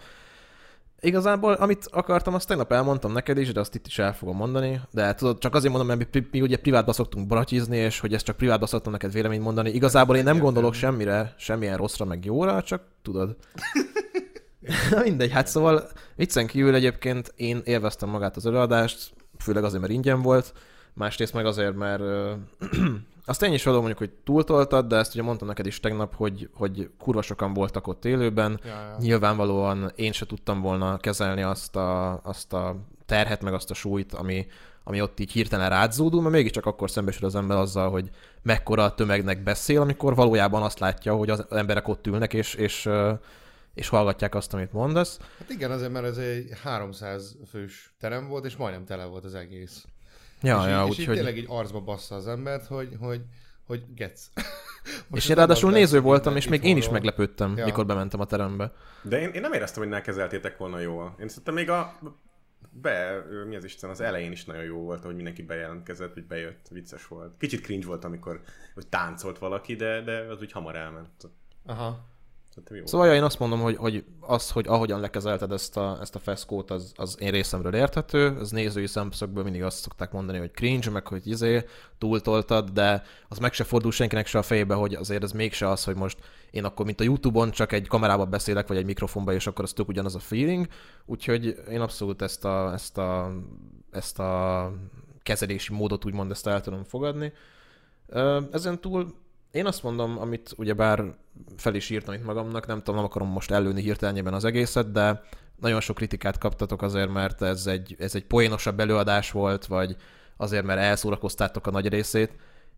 Igazából, 1.01 1.53
amit 1.53 1.87
akartam, 1.91 2.33
azt 2.33 2.47
tegnap 2.47 2.71
elmondtam 2.71 3.11
neked 3.11 3.37
is, 3.37 3.51
de 3.51 3.59
azt 3.59 3.75
itt 3.75 3.87
is 3.87 3.99
el 3.99 4.13
fogom 4.13 4.35
mondani. 4.35 4.81
De 4.91 5.13
tudod, 5.13 5.37
csak 5.37 5.55
azért 5.55 5.73
mondom, 5.73 5.97
mert 5.97 6.13
mi, 6.13 6.27
mi 6.31 6.41
ugye 6.41 6.57
privátba 6.57 6.93
szoktunk 6.93 7.27
bratyizni, 7.27 7.77
és 7.77 7.99
hogy 7.99 8.13
ezt 8.13 8.25
csak 8.25 8.37
privátba 8.37 8.65
szoktam 8.65 8.91
neked 8.91 9.11
véleményt 9.11 9.43
mondani. 9.43 9.69
Igazából 9.69 10.15
én 10.15 10.23
nem 10.23 10.39
gondolok 10.39 10.73
semmire, 10.73 11.33
semmilyen 11.37 11.77
rosszra, 11.77 12.05
meg 12.05 12.25
jóra, 12.25 12.63
csak 12.63 12.81
tudod. 13.01 13.35
Mindegy, 15.03 15.31
hát 15.31 15.47
szóval 15.47 15.89
viccen 16.15 16.47
kívül 16.47 16.75
egyébként 16.75 17.33
én 17.35 17.61
élveztem 17.63 18.09
magát 18.09 18.35
az 18.35 18.45
előadást, 18.45 19.13
főleg 19.39 19.63
azért, 19.63 19.81
mert 19.81 19.93
ingyen 19.93 20.21
volt, 20.21 20.53
másrészt 20.93 21.33
meg 21.33 21.45
azért, 21.45 21.75
mert 21.75 22.01
azt 23.25 23.43
én 23.43 23.53
is 23.53 23.63
való 23.63 23.77
mondjuk, 23.77 23.97
hogy 23.97 24.11
túltoltad, 24.23 24.87
de 24.87 24.95
ezt 24.95 25.13
ugye 25.13 25.23
mondtam 25.23 25.47
neked 25.47 25.65
is 25.65 25.79
tegnap, 25.79 26.15
hogy, 26.15 26.49
hogy 26.53 26.89
kurva 26.99 27.21
sokan 27.21 27.53
voltak 27.53 27.87
ott 27.87 28.05
élőben. 28.05 28.59
Ja, 28.63 28.69
ja. 28.69 28.95
Nyilvánvalóan 28.99 29.91
én 29.95 30.11
se 30.11 30.25
tudtam 30.25 30.61
volna 30.61 30.97
kezelni 30.97 31.41
azt 31.41 31.75
a, 31.75 32.19
azt 32.23 32.53
a 32.53 32.75
terhet, 33.05 33.41
meg 33.41 33.53
azt 33.53 33.71
a 33.71 33.73
súlyt, 33.73 34.13
ami, 34.13 34.47
ami 34.83 35.01
ott 35.01 35.19
így 35.19 35.31
hirtelen 35.31 35.69
rádzódul, 35.69 36.21
mert 36.21 36.33
mégiscsak 36.33 36.65
akkor 36.65 36.91
szembesül 36.91 37.27
az 37.27 37.35
ember 37.35 37.57
azzal, 37.57 37.89
hogy 37.89 38.09
mekkora 38.41 38.83
a 38.83 38.93
tömegnek 38.93 39.43
beszél, 39.43 39.81
amikor 39.81 40.15
valójában 40.15 40.61
azt 40.61 40.79
látja, 40.79 41.15
hogy 41.15 41.29
az 41.29 41.45
emberek 41.49 41.87
ott 41.87 42.07
ülnek, 42.07 42.33
és, 42.33 42.53
és, 42.53 42.85
ö, 42.85 43.11
és 43.75 43.87
hallgatják 43.87 44.35
azt, 44.35 44.53
amit 44.53 44.71
mondasz. 44.71 45.19
Hát 45.39 45.49
igen, 45.49 45.71
azért, 45.71 45.91
mert 45.91 46.05
ez 46.05 46.17
egy 46.17 46.49
300 46.63 47.37
fős 47.49 47.95
terem 47.99 48.27
volt, 48.27 48.45
és 48.45 48.55
majdnem 48.55 48.85
tele 48.85 49.05
volt 49.05 49.25
az 49.25 49.35
egész. 49.35 49.85
Ja, 50.41 50.61
és 50.61 50.69
ja, 50.69 50.83
így, 50.83 50.87
és 50.87 50.93
így 50.93 50.99
úgyhogy... 50.99 51.15
tényleg 51.15 51.37
így 51.37 51.45
arcba 51.47 51.81
bassza 51.81 52.15
az 52.15 52.27
embert, 52.27 52.65
hogy, 52.65 52.95
hogy, 52.99 53.21
hogy 53.65 53.83
gec. 53.95 54.29
Most 55.07 55.23
És 55.23 55.29
én 55.29 55.35
ráadásul 55.35 55.71
néző 55.71 56.01
voltam, 56.01 56.33
hogy 56.33 56.41
és 56.41 56.47
még 56.47 56.63
én 56.63 56.77
is 56.77 56.89
meglepődtem, 56.89 57.57
Ja. 57.57 57.65
mikor 57.65 57.85
bementem 57.85 58.19
a 58.19 58.25
terembe. 58.25 58.73
De 59.01 59.19
én, 59.19 59.29
én 59.29 59.41
nem 59.41 59.53
éreztem, 59.53 59.81
hogy 59.81 59.91
ne 59.91 60.01
kezeltétek 60.01 60.57
volna 60.57 60.79
jól. 60.79 61.15
Én 61.19 61.27
szerintem 61.27 61.53
még 61.53 61.69
a 61.69 61.99
be, 62.69 63.23
mi 63.47 63.55
az 63.55 63.63
Isten, 63.63 63.89
az 63.89 64.01
elején 64.01 64.31
is 64.31 64.45
nagyon 64.45 64.63
jó 64.63 64.79
volt, 64.79 65.03
hogy 65.03 65.15
mindenki 65.15 65.43
bejelentkezett, 65.43 66.13
hogy 66.13 66.25
bejött, 66.25 66.67
vicces 66.69 67.07
volt. 67.07 67.37
Kicsit 67.37 67.61
cringe 67.61 67.85
volt, 67.85 68.03
amikor 68.03 68.41
hogy 68.73 68.87
táncolt 68.87 69.37
valaki, 69.37 69.75
de, 69.75 70.01
de 70.01 70.17
az 70.19 70.41
úgy 70.41 70.51
hamar 70.51 70.75
elment. 70.75 71.29
Aha. 71.65 72.14
Szóval 72.83 73.07
ja, 73.07 73.15
én 73.15 73.23
azt 73.23 73.39
mondom, 73.39 73.61
hogy, 73.61 73.75
hogy 73.75 74.03
az, 74.19 74.51
hogy 74.51 74.67
ahogyan 74.67 74.99
lekezelted 74.99 75.51
ezt 75.51 75.77
a, 75.77 75.97
ezt 76.01 76.15
a 76.15 76.19
feszkót, 76.19 76.71
az, 76.71 76.91
az 76.95 77.17
én 77.19 77.31
részemről 77.31 77.75
érthető. 77.75 78.37
Az 78.39 78.51
nézői 78.51 78.87
szemszögből 78.87 79.43
mindig 79.43 79.63
azt 79.63 79.79
szokták 79.79 80.11
mondani, 80.11 80.37
hogy 80.37 80.51
cringe, 80.51 80.89
meg 80.89 81.07
hogy 81.07 81.27
izé, 81.27 81.65
túltoltad, 81.97 82.69
de 82.69 83.03
az 83.27 83.37
meg 83.37 83.53
se 83.53 83.63
fordul 83.63 83.91
senkinek 83.91 84.27
se 84.27 84.37
a 84.37 84.41
fejébe, 84.41 84.73
hogy 84.73 84.93
azért 84.93 85.23
ez 85.23 85.31
mégse 85.31 85.69
az, 85.69 85.83
hogy 85.83 85.95
most 85.95 86.17
én 86.51 86.65
akkor, 86.65 86.85
mint 86.85 86.99
a 86.99 87.03
Youtube-on, 87.03 87.51
csak 87.51 87.71
egy 87.71 87.87
kamerába 87.87 88.25
beszélek, 88.25 88.67
vagy 88.67 88.77
egy 88.77 88.85
mikrofonba, 88.85 89.33
és 89.33 89.47
akkor 89.47 89.63
az 89.63 89.73
tök 89.73 89.87
ugyanaz 89.87 90.15
a 90.15 90.19
feeling. 90.19 90.67
Úgyhogy 91.05 91.63
én 91.69 91.81
abszolút 91.81 92.21
ezt 92.21 92.45
a, 92.45 92.73
ezt 92.73 92.97
a, 92.97 93.31
ezt 93.91 94.19
a 94.19 94.71
kezelési 95.23 95.73
módot 95.73 96.05
úgymond 96.05 96.31
ezt 96.31 96.47
el 96.47 96.61
tudom 96.61 96.83
fogadni. 96.83 97.33
Ezen 98.51 98.81
túl 98.81 99.23
én 99.55 99.65
azt 99.65 99.83
mondom, 99.83 100.19
amit 100.19 100.53
ugyebár 100.57 101.03
fel 101.57 101.75
is 101.75 101.89
írtam 101.89 102.13
itt 102.13 102.23
magamnak, 102.23 102.67
nem 102.67 102.77
tudom, 102.77 102.95
nem 102.95 103.03
akarom 103.03 103.27
most 103.27 103.51
előni 103.51 103.81
hirtelenjében 103.81 104.33
az 104.33 104.45
egészet, 104.45 104.91
de 104.91 105.21
nagyon 105.59 105.79
sok 105.79 105.95
kritikát 105.95 106.37
kaptatok 106.37 106.81
azért, 106.81 107.13
mert 107.13 107.41
ez 107.41 107.67
egy, 107.67 107.95
ez 107.99 108.15
egy 108.15 108.25
poénosabb 108.25 108.79
előadás 108.79 109.31
volt, 109.31 109.65
vagy 109.65 109.95
azért, 110.37 110.65
mert 110.65 110.79
elszórakoztátok 110.79 111.67
a 111.67 111.71
nagy 111.71 111.89
részét. 111.89 112.31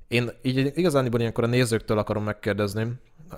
Én 0.08 0.30
így 0.42 0.72
igazániból 0.78 1.20
ilyenkor 1.20 1.44
a 1.44 1.48
nézőktől 1.48 1.98
akarom 1.98 2.24
megkérdezni, 2.24 2.88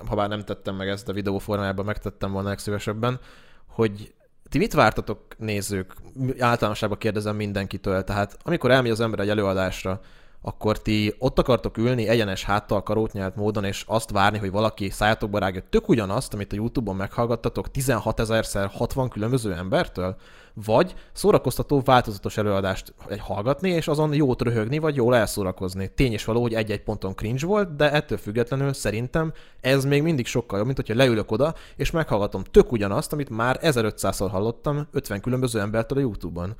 ha 0.08 0.15
bár 0.15 0.29
nem 0.29 0.43
tettem 0.43 0.75
meg 0.75 0.88
ezt 0.88 1.10
a 1.10 1.13
videó 1.13 1.38
formájában, 1.38 1.86
megtettem 1.86 2.31
volna 2.31 2.50
legszívesebben, 2.50 3.19
hogy 3.67 4.13
ti 4.50 4.58
mit 4.58 4.74
vártatok 4.74 5.38
nézők? 5.38 5.93
Általánosságban 6.39 6.98
kérdezem 6.98 7.36
mindenkitől. 7.36 8.03
Tehát 8.03 8.38
amikor 8.43 8.72
elmegy 8.72 8.91
az 8.91 9.00
ember 9.00 9.19
egy 9.19 9.29
előadásra, 9.29 10.01
akkor 10.41 10.81
ti 10.81 11.15
ott 11.19 11.39
akartok 11.39 11.77
ülni 11.77 12.08
egyenes 12.08 12.43
háttal, 12.43 12.84
karótnyelt 12.84 13.36
módon, 13.36 13.63
és 13.63 13.84
azt 13.88 14.12
várni, 14.12 14.38
hogy 14.38 14.51
valaki 14.51 14.89
szájátokba 14.89 15.39
rágja 15.39 15.62
tök 15.69 15.89
ugyanazt, 15.89 16.34
amit 16.34 16.53
a 16.53 16.55
Youtube-on 16.55 16.96
meghallgattatok 16.96 17.72
16 17.72 18.19
ezerszer 18.19 18.69
60 18.74 19.10
különböző 19.10 19.53
embertől? 19.53 20.15
Vagy 20.53 20.96
szórakoztató, 21.13 21.81
változatos 21.86 22.38
előadást 22.38 22.93
egy 23.08 23.19
hallgatni, 23.19 23.69
és 23.69 23.88
azon 23.88 24.13
jót 24.13 24.41
röhögni, 24.41 24.77
vagy 24.77 24.96
jól 24.96 25.15
elszórakozni. 25.15 25.88
Tény 25.88 26.12
és 26.12 26.25
való, 26.25 26.41
hogy 26.41 26.53
egy-egy 26.53 26.84
ponton 26.84 27.15
cringe 27.15 27.46
volt, 27.46 27.75
de 27.75 27.91
ettől 27.91 28.17
függetlenül 28.17 28.74
szerintem 28.74 29.34
ez 29.62 29.86
még 29.86 30.03
mindig 30.03 30.25
sokkal 30.25 30.58
jobb, 30.58 30.65
mint 30.65 30.77
hogyha 30.77 30.96
leülök 30.96 31.31
oda, 31.31 31.53
és 31.75 31.91
meghallgatom 31.91 32.43
tök 32.43 32.72
ugyanazt, 32.72 33.13
amit 33.13 33.29
már 33.29 33.60
1500-szor 33.62 34.27
hallottam 34.31 34.88
50 34.91 35.22
különböző 35.22 35.60
embertől 35.60 35.98
a 35.98 36.01
Youtube-on. 36.01 36.55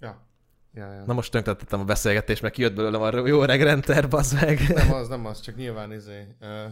Ja. 0.00 0.22
Ja, 0.74 0.92
ja. 0.92 1.04
Na 1.04 1.12
most 1.12 1.30
tönkretettem 1.32 1.80
a 1.80 1.84
beszélgetést, 1.84 2.42
mert 2.42 2.54
kijött 2.54 2.74
belőlem 2.74 3.02
a 3.02 3.26
jó 3.26 3.42
regrenter, 3.44 4.08
bazd 4.08 4.34
meg. 4.40 4.60
Nem 4.74 4.92
az, 4.92 5.08
nem 5.08 5.26
az, 5.26 5.40
csak 5.40 5.56
nyilván 5.56 5.92
izé, 5.92 6.36
ö, 6.40 6.64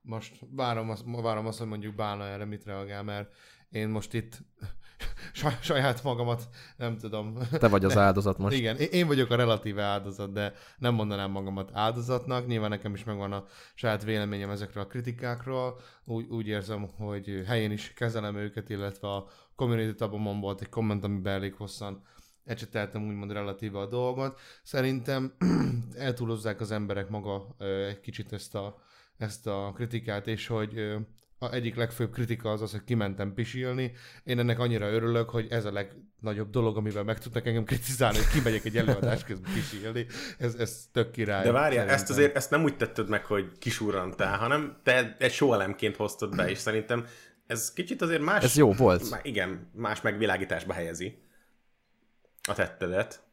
most 0.00 0.36
várom 0.50 0.90
azt, 0.90 1.02
várom 1.22 1.46
azt, 1.46 1.58
hogy 1.58 1.68
mondjuk 1.68 1.94
Bálna 1.94 2.24
erre 2.24 2.44
mit 2.44 2.64
reagál, 2.64 3.02
mert 3.02 3.28
én 3.70 3.88
most 3.88 4.14
itt 4.14 4.38
saj- 5.32 5.58
saját 5.60 6.02
magamat 6.02 6.48
nem 6.76 6.96
tudom. 6.98 7.38
Te 7.50 7.68
vagy 7.68 7.84
az 7.84 7.96
áldozat 7.96 8.38
most. 8.38 8.56
Igen, 8.56 8.76
én- 8.76 8.88
én 8.90 9.06
vagyok 9.06 9.30
a 9.30 9.36
relatíve 9.36 9.82
áldozat, 9.82 10.32
de 10.32 10.52
nem 10.78 10.94
mondanám 10.94 11.30
magamat 11.30 11.70
áldozatnak. 11.74 12.46
Nyilván 12.46 12.70
nekem 12.70 12.94
is 12.94 13.04
megvan 13.04 13.32
a 13.32 13.44
saját 13.74 14.04
véleményem 14.04 14.50
ezekről 14.50 14.82
a 14.82 14.86
kritikákról. 14.86 15.80
Úgy, 16.04 16.26
úgy 16.28 16.46
érzem, 16.46 16.88
hogy 16.96 17.42
helyén 17.46 17.70
is 17.70 17.92
kezelem 17.92 18.36
őket, 18.36 18.68
illetve 18.68 19.08
a 19.08 19.26
community 19.56 19.94
tabomon 19.94 20.40
volt 20.40 20.60
egy 20.60 20.68
komment, 20.68 21.04
amiben 21.04 21.32
elég 21.34 21.54
hosszan 21.54 22.02
ecseteltem 22.46 23.06
úgymond 23.08 23.32
relatíve 23.32 23.78
a 23.78 23.86
dolgot. 23.86 24.40
Szerintem 24.62 25.32
eltúlozzák 25.98 26.60
az 26.60 26.70
emberek 26.70 27.08
maga 27.08 27.56
egy 27.88 28.00
kicsit 28.00 28.32
ezt 28.32 28.54
a, 28.54 28.78
ezt 29.18 29.46
a 29.46 29.72
kritikát, 29.74 30.26
és 30.26 30.46
hogy 30.46 30.96
a 31.38 31.52
egyik 31.52 31.74
legfőbb 31.74 32.12
kritika 32.12 32.50
az 32.50 32.62
az, 32.62 32.70
hogy 32.70 32.84
kimentem 32.84 33.34
pisilni. 33.34 33.92
Én 34.24 34.38
ennek 34.38 34.58
annyira 34.58 34.90
örülök, 34.90 35.30
hogy 35.30 35.46
ez 35.50 35.64
a 35.64 35.72
legnagyobb 35.72 36.50
dolog, 36.50 36.76
amivel 36.76 37.04
meg 37.04 37.18
tudnak 37.18 37.46
engem 37.46 37.64
kritizálni, 37.64 38.16
hogy 38.16 38.28
kimegyek 38.28 38.64
egy 38.64 38.76
előadás 38.76 39.24
közben 39.24 39.52
pisilni. 39.52 40.06
Ez, 40.38 40.54
ez 40.54 40.88
tök 40.92 41.10
király. 41.10 41.44
De 41.44 41.50
várjál, 41.50 41.70
szerintem. 41.70 41.94
ezt 41.94 42.10
azért 42.10 42.36
ezt 42.36 42.50
nem 42.50 42.62
úgy 42.62 42.76
tetted 42.76 43.08
meg, 43.08 43.24
hogy 43.24 43.52
kisurrantál, 43.58 44.38
hanem 44.38 44.80
te 44.82 45.16
egy 45.18 45.32
sóelemként 45.32 45.96
hoztad 45.96 46.36
be, 46.36 46.50
és 46.50 46.58
szerintem 46.58 47.06
ez 47.46 47.72
kicsit 47.72 48.02
azért 48.02 48.22
más... 48.22 48.44
Ez 48.44 48.56
jó 48.56 48.72
volt. 48.72 49.10
Má- 49.10 49.24
igen, 49.24 49.70
más 49.74 50.00
megvilágításba 50.00 50.72
helyezi 50.72 51.24
a 52.46 52.54
tettedet. 52.54 53.24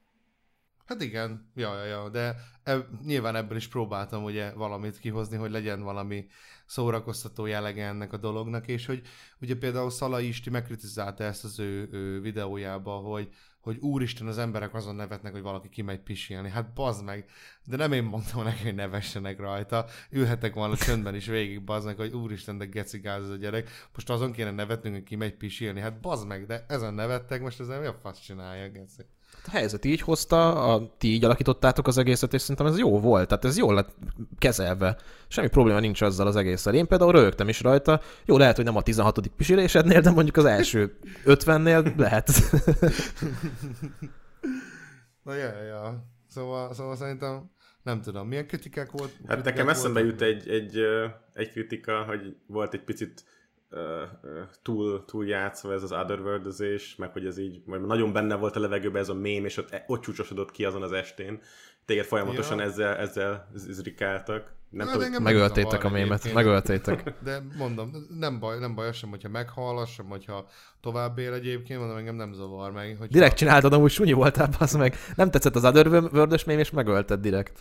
Hát 0.85 1.01
igen, 1.01 1.51
ja, 1.55 1.77
ja, 1.77 1.83
ja, 1.85 2.09
de 2.09 2.35
eb, 2.63 2.85
nyilván 3.05 3.35
ebből 3.35 3.57
is 3.57 3.67
próbáltam 3.67 4.23
ugye 4.23 4.51
valamit 4.51 4.99
kihozni, 4.99 5.37
hogy 5.37 5.51
legyen 5.51 5.81
valami 5.81 6.25
szórakoztató 6.65 7.45
jellege 7.45 7.85
ennek 7.85 8.13
a 8.13 8.17
dolognak, 8.17 8.67
és 8.67 8.85
hogy 8.85 9.01
ugye 9.41 9.55
például 9.55 9.89
Szalai 9.89 10.27
Isti 10.27 10.49
megkritizálta 10.49 11.23
ezt 11.23 11.43
az 11.43 11.59
ő, 11.59 11.89
ő 11.91 12.21
videójába, 12.21 12.91
hogy, 12.91 13.29
hogy 13.63 13.77
úristen, 13.77 14.27
az 14.27 14.37
emberek 14.37 14.73
azon 14.73 14.95
nevetnek, 14.95 15.31
hogy 15.31 15.41
valaki 15.41 15.69
kimegy 15.69 15.99
pisilni. 15.99 16.49
Hát 16.49 16.73
bazd 16.73 17.03
meg, 17.03 17.25
de 17.65 17.75
nem 17.75 17.91
én 17.91 18.03
mondtam 18.03 18.43
neki, 18.43 18.63
hogy 18.63 18.75
nevessenek 18.75 19.39
rajta. 19.39 19.85
Ülhetek 20.09 20.53
volna 20.53 20.75
csöndben 20.75 21.15
is 21.15 21.25
végig, 21.25 21.63
bazd 21.63 21.85
meg, 21.85 21.95
hogy 21.95 22.13
úristen, 22.13 22.57
de 22.57 22.65
gecigáz 22.65 23.23
ez 23.23 23.29
a 23.29 23.35
gyerek. 23.35 23.69
Most 23.93 24.09
azon 24.09 24.31
kéne 24.31 24.51
nevetnünk, 24.51 24.95
hogy 24.95 25.03
kimegy 25.03 25.35
pisilni. 25.35 25.79
Hát 25.79 25.99
bazd 25.99 26.27
meg, 26.27 26.45
de 26.45 26.65
ezen 26.67 26.93
nevettek, 26.93 27.41
most 27.41 27.59
ezen 27.59 27.79
mi 27.79 27.85
a 27.85 27.93
fasz 28.01 28.19
csinálja, 28.19 28.69
geci? 28.69 29.01
A 29.45 29.49
helyzet 29.51 29.85
így 29.85 30.01
hozta, 30.01 30.71
a, 30.73 30.95
ti 30.97 31.07
így 31.07 31.23
alakítottátok 31.23 31.87
az 31.87 31.97
egészet, 31.97 32.33
és 32.33 32.41
szerintem 32.41 32.65
ez 32.65 32.77
jó 32.77 32.99
volt, 32.99 33.27
tehát 33.27 33.45
ez 33.45 33.57
jól 33.57 33.73
lett 33.73 33.95
kezelve. 34.37 34.97
Semmi 35.27 35.47
probléma 35.47 35.79
nincs 35.79 36.01
azzal 36.01 36.27
az 36.27 36.35
egésszel. 36.35 36.73
Én 36.73 36.87
például 36.87 37.11
rögtem 37.11 37.49
is 37.49 37.61
rajta. 37.61 38.01
Jó, 38.25 38.37
lehet, 38.37 38.55
hogy 38.55 38.65
nem 38.65 38.75
a 38.75 38.81
16. 38.81 39.27
pisilésednél, 39.27 40.01
de 40.01 40.11
mondjuk 40.11 40.37
az 40.37 40.45
első 40.45 40.97
50-nél 41.25 41.95
lehet. 41.95 42.29
Na, 45.23 45.33
ja, 45.33 45.63
ja. 45.63 46.05
Szóval, 46.27 46.73
szóval 46.73 46.95
szerintem 46.95 47.51
nem 47.83 48.01
tudom, 48.01 48.27
milyen 48.27 48.47
kritikák 48.47 48.91
volt? 48.91 49.11
Hát 49.11 49.17
kritikák 49.17 49.43
nekem 49.43 49.69
eszembe 49.69 50.01
voltak? 50.01 50.19
jut 50.19 50.29
egy, 50.29 50.49
egy, 50.49 50.79
egy 51.33 51.49
kritika, 51.51 52.03
hogy 52.03 52.35
volt 52.47 52.73
egy 52.73 52.83
picit 52.83 53.23
túl, 54.61 55.05
túl 55.05 55.25
játszva 55.25 55.73
ez 55.73 55.83
az 55.83 55.91
otherworldözés, 55.91 56.95
meg 56.95 57.11
hogy 57.11 57.25
ez 57.25 57.37
így, 57.37 57.61
vagy 57.65 57.81
nagyon 57.81 58.13
benne 58.13 58.35
volt 58.35 58.55
a 58.55 58.59
levegőben 58.59 59.01
ez 59.01 59.09
a 59.09 59.13
mém, 59.13 59.45
és 59.45 59.57
ott, 59.57 59.81
ott 59.87 60.01
csúcsosodott 60.01 60.51
ki 60.51 60.65
azon 60.65 60.81
az 60.81 60.91
estén. 60.91 61.41
Téged 61.85 62.05
folyamatosan 62.05 62.57
Ja. 62.57 62.63
ezzel, 62.63 62.95
ezzel 62.95 63.47
zrikáltak. 63.53 64.51
Nem 64.69 64.87
Hát 64.87 64.97
tudom, 64.97 65.23
Megöltétek 65.23 65.83
a 65.83 65.89
mémet, 65.89 66.33
megöltétek. 66.33 67.13
De 67.23 67.41
mondom, 67.57 67.91
nem 68.19 68.39
baj, 68.39 68.59
nem 68.59 68.75
baj 68.75 68.87
az 68.87 68.95
sem, 68.95 69.09
hogyha 69.09 69.29
meghal, 69.29 69.85
sem, 69.85 70.05
hogyha 70.05 70.47
tovább 70.81 71.17
él 71.17 71.33
egyébként, 71.33 71.79
mondom, 71.79 71.97
engem 71.97 72.15
nem 72.15 72.33
zavar 72.33 72.71
meg. 72.71 72.97
Hogy 72.97 73.09
Direkt 73.09 73.37
csináltad, 73.37 73.73
amúgy 73.73 73.91
sunyi 73.91 74.13
voltál, 74.13 74.49
az 74.59 74.73
meg. 74.73 74.95
Nem 75.15 75.31
tetszett 75.31 75.55
az 75.55 75.65
Otherworld-ös 75.65 76.43
mém, 76.43 76.59
és 76.59 76.71
megölted 76.71 77.19
direkt. 77.19 77.59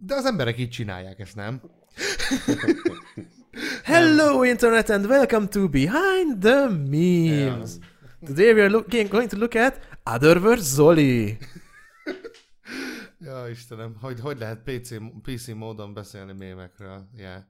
De 0.00 0.14
az 0.14 0.24
emberek 0.24 0.58
így 0.58 0.70
csinálják 0.70 1.18
ezt, 1.18 1.34
nem? 1.34 1.60
Hello 3.84 4.42
internet 4.44 4.90
and 4.90 5.06
welcome 5.06 5.46
to 5.48 5.68
Behind 5.68 6.40
the 6.42 6.68
Memes. 6.68 7.78
Today 8.26 8.52
we 8.52 8.60
are 8.62 8.70
looking, 8.70 9.08
going 9.08 9.28
to 9.28 9.36
look 9.36 9.54
at 9.54 9.78
Otherverse 10.04 10.74
Zoli. 10.74 11.36
Ja, 13.18 13.48
Istenem, 13.48 13.96
hogy, 14.00 14.20
hogy 14.20 14.38
lehet 14.38 14.62
PC, 14.62 14.94
PC 15.22 15.48
módon 15.48 15.94
beszélni 15.94 16.32
mémekről? 16.32 17.08
Yeah. 17.16 17.42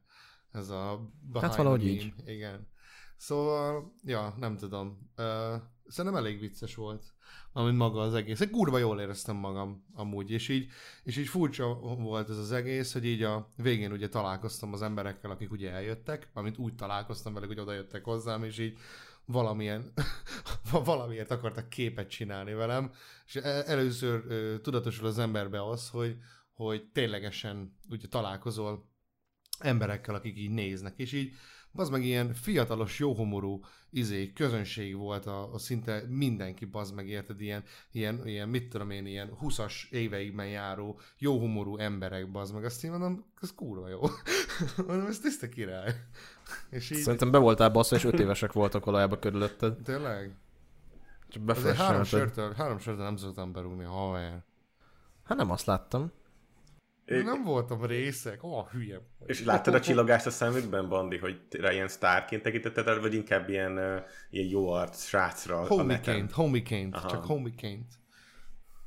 Ez 0.52 0.68
a 0.68 1.10
behind 1.20 1.46
Hát 1.50 1.56
valahogy 1.56 1.80
the 1.80 1.88
így. 1.90 2.12
meme. 2.16 2.32
Igen. 2.32 2.68
Szóval, 3.16 3.94
ja, 4.04 4.34
nem 4.38 4.56
tudom. 4.56 5.10
Uh, 5.16 5.24
szerintem 5.86 6.20
elég 6.20 6.40
vicces 6.40 6.74
volt, 6.74 7.14
amint 7.52 7.76
maga 7.76 8.00
az 8.00 8.14
egész. 8.14 8.40
Egy 8.40 8.50
kurva 8.50 8.78
jól 8.78 9.00
éreztem 9.00 9.36
magam 9.36 9.84
amúgy, 9.94 10.30
és 10.30 10.48
így, 10.48 10.68
és 11.02 11.16
így 11.16 11.28
furcsa 11.28 11.74
volt 11.98 12.28
ez 12.28 12.38
az 12.38 12.52
egész, 12.52 12.92
hogy 12.92 13.04
így 13.04 13.22
a 13.22 13.48
végén 13.56 13.92
ugye 13.92 14.08
találkoztam 14.08 14.72
az 14.72 14.82
emberekkel, 14.82 15.30
akik 15.30 15.50
ugye 15.50 15.70
eljöttek, 15.70 16.30
amit 16.32 16.58
úgy 16.58 16.74
találkoztam 16.74 17.34
velük, 17.34 17.48
hogy 17.48 17.60
oda 17.60 17.72
jöttek 17.72 18.04
hozzám, 18.04 18.44
és 18.44 18.58
így 18.58 18.78
valamilyen, 19.24 19.92
valamiért 20.84 21.30
akartak 21.30 21.68
képet 21.68 22.10
csinálni 22.10 22.52
velem, 22.52 22.92
és 23.26 23.36
e- 23.36 23.64
először 23.66 24.24
tudatosul 24.60 25.06
az 25.06 25.18
emberbe 25.18 25.68
az, 25.68 25.88
hogy, 25.88 26.16
hogy 26.52 26.90
ténylegesen 26.92 27.78
ugye 27.88 28.08
találkozol 28.08 28.92
emberekkel, 29.58 30.14
akik 30.14 30.36
így 30.38 30.50
néznek, 30.50 30.94
és 30.96 31.12
így 31.12 31.34
az 31.74 31.88
meg 31.88 32.04
ilyen 32.04 32.34
fiatalos, 32.34 32.98
jóhomorú 32.98 33.60
izé, 33.90 34.32
közönség 34.32 34.96
volt 34.96 35.26
a, 35.26 35.52
a 35.52 35.58
szinte 35.58 36.04
mindenki, 36.08 36.64
bazd 36.64 36.94
meg, 36.94 37.08
érted, 37.08 37.40
ilyen, 37.40 37.62
ilyen, 37.92 38.26
ilyen, 38.26 38.48
mit 38.48 38.68
tudom 38.68 38.90
én, 38.90 39.06
ilyen 39.06 39.30
20-as 39.42 39.72
éveikben 39.90 40.46
járó, 40.46 41.00
jóhomorú 41.18 41.76
emberek, 41.76 42.30
bazd 42.30 42.54
meg, 42.54 42.64
azt 42.64 42.84
én 42.84 42.90
mondom, 42.90 43.24
ez 43.40 43.54
kurva 43.54 43.88
jó. 43.88 44.00
mondom, 44.86 45.06
ez 45.06 45.18
tiszta 45.18 45.48
király. 45.48 45.94
És 46.70 46.90
így, 46.90 46.98
Szerintem 46.98 47.30
be 47.30 47.38
voltál 47.38 47.70
basszva, 47.70 47.96
és 47.96 48.04
öt 48.04 48.20
évesek 48.20 48.52
voltak 48.52 48.84
valójában 48.84 49.18
körülötted. 49.18 49.82
tényleg? 49.82 50.36
Csak 51.28 51.76
három 51.76 52.04
sörtől, 52.04 52.52
három 52.52 52.78
sörtől 52.78 53.04
nem 53.04 53.16
szoktam 53.16 53.52
berúgni, 53.52 53.84
haver. 53.84 54.44
Hát 55.24 55.38
nem 55.38 55.50
azt 55.50 55.66
láttam. 55.66 56.12
Én 57.06 57.24
nem 57.24 57.42
voltam 57.42 57.84
részek, 57.84 58.44
ó, 58.44 58.58
oh, 58.58 58.68
hülye. 58.70 59.00
És 59.26 59.44
láttad 59.44 59.74
a 59.74 59.80
csillogást 59.80 60.26
a 60.26 60.30
szemükben, 60.30 60.88
Bandi, 60.88 61.18
hogy 61.18 61.40
ilyen 61.50 61.88
sztárként 61.88 62.42
tekintetted 62.42 62.88
el, 62.88 63.00
vagy 63.00 63.14
inkább 63.14 63.48
ilyen, 63.48 64.04
ilyen 64.30 64.48
jó 64.48 64.70
arc 64.70 65.04
srácra? 65.04 65.66
Homiként, 65.66 66.30
homiként, 66.30 66.94
Aha. 66.94 67.08
csak 67.08 67.24
homiként. 67.24 67.92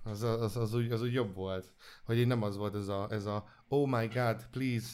Az, 0.04 0.24
az, 0.24 0.58
az, 0.58 0.74
úgy, 0.74 0.92
az 0.92 1.02
úgy 1.02 1.14
jobb 1.14 1.36
volt. 1.36 1.74
Hogy 2.06 2.18
így 2.18 2.28
nem 2.28 2.44
az 2.44 2.58
volt 2.58 2.76
ez 2.76 2.88
a, 2.88 3.08
ez 3.10 3.26
a 3.26 3.46
oh 3.68 3.88
my 3.90 4.08
god, 4.08 4.48
please 4.52 4.88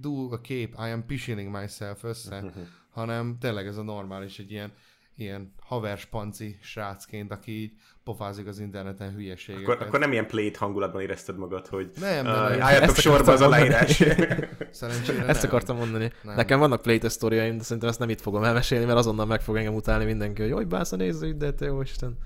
do 0.00 0.30
a 0.30 0.40
cape, 0.40 0.88
I 0.88 0.90
am 0.90 1.06
pishing 1.06 1.50
myself 1.50 2.04
össze, 2.04 2.52
hanem 2.98 3.38
tényleg 3.40 3.66
ez 3.66 3.76
a 3.76 3.82
normális, 3.82 4.38
egy 4.38 4.50
ilyen, 4.50 4.72
ilyen 5.16 5.54
haverspanci 5.60 6.58
srácként, 6.62 7.32
aki 7.32 7.62
így 7.62 7.72
pofázik 8.04 8.46
az 8.46 8.58
interneten 8.58 9.12
hülyeségeket. 9.14 9.68
Akkor, 9.68 9.86
akkor 9.86 9.98
nem 9.98 10.12
ilyen 10.12 10.26
plate 10.26 10.58
hangulatban 10.58 11.02
érezted 11.02 11.36
magad, 11.36 11.66
hogy 11.66 11.90
Nem, 12.00 12.24
nem, 12.24 12.42
uh, 12.42 12.48
nem. 12.50 12.62
álljatok 12.62 12.96
sorba 12.96 13.32
az 13.32 13.40
akartam 13.40 13.46
aláírás. 13.46 13.96
Szerencsére 14.70 15.26
Ezt 15.26 15.42
nem. 15.42 15.50
akartam 15.50 15.76
mondani. 15.76 16.12
Nem. 16.22 16.34
Nekem 16.34 16.58
vannak 16.58 16.82
playtest 16.82 17.14
sztoriaim, 17.14 17.56
de 17.56 17.62
szerintem 17.62 17.88
ezt 17.88 17.98
nem 17.98 18.08
itt 18.08 18.20
fogom 18.20 18.44
elmesélni, 18.44 18.84
mert 18.84 18.98
azonnal 18.98 19.26
meg 19.26 19.40
fog 19.40 19.56
engem 19.56 19.74
utálni 19.74 20.04
mindenki, 20.04 20.42
hogy 20.42 20.52
hogy 20.52 20.66
bász 20.66 20.92
a 20.92 20.96
nézőid, 20.96 21.36
de 21.36 21.52
te 21.52 21.64
jó 21.64 21.80
Isten. 21.80 22.18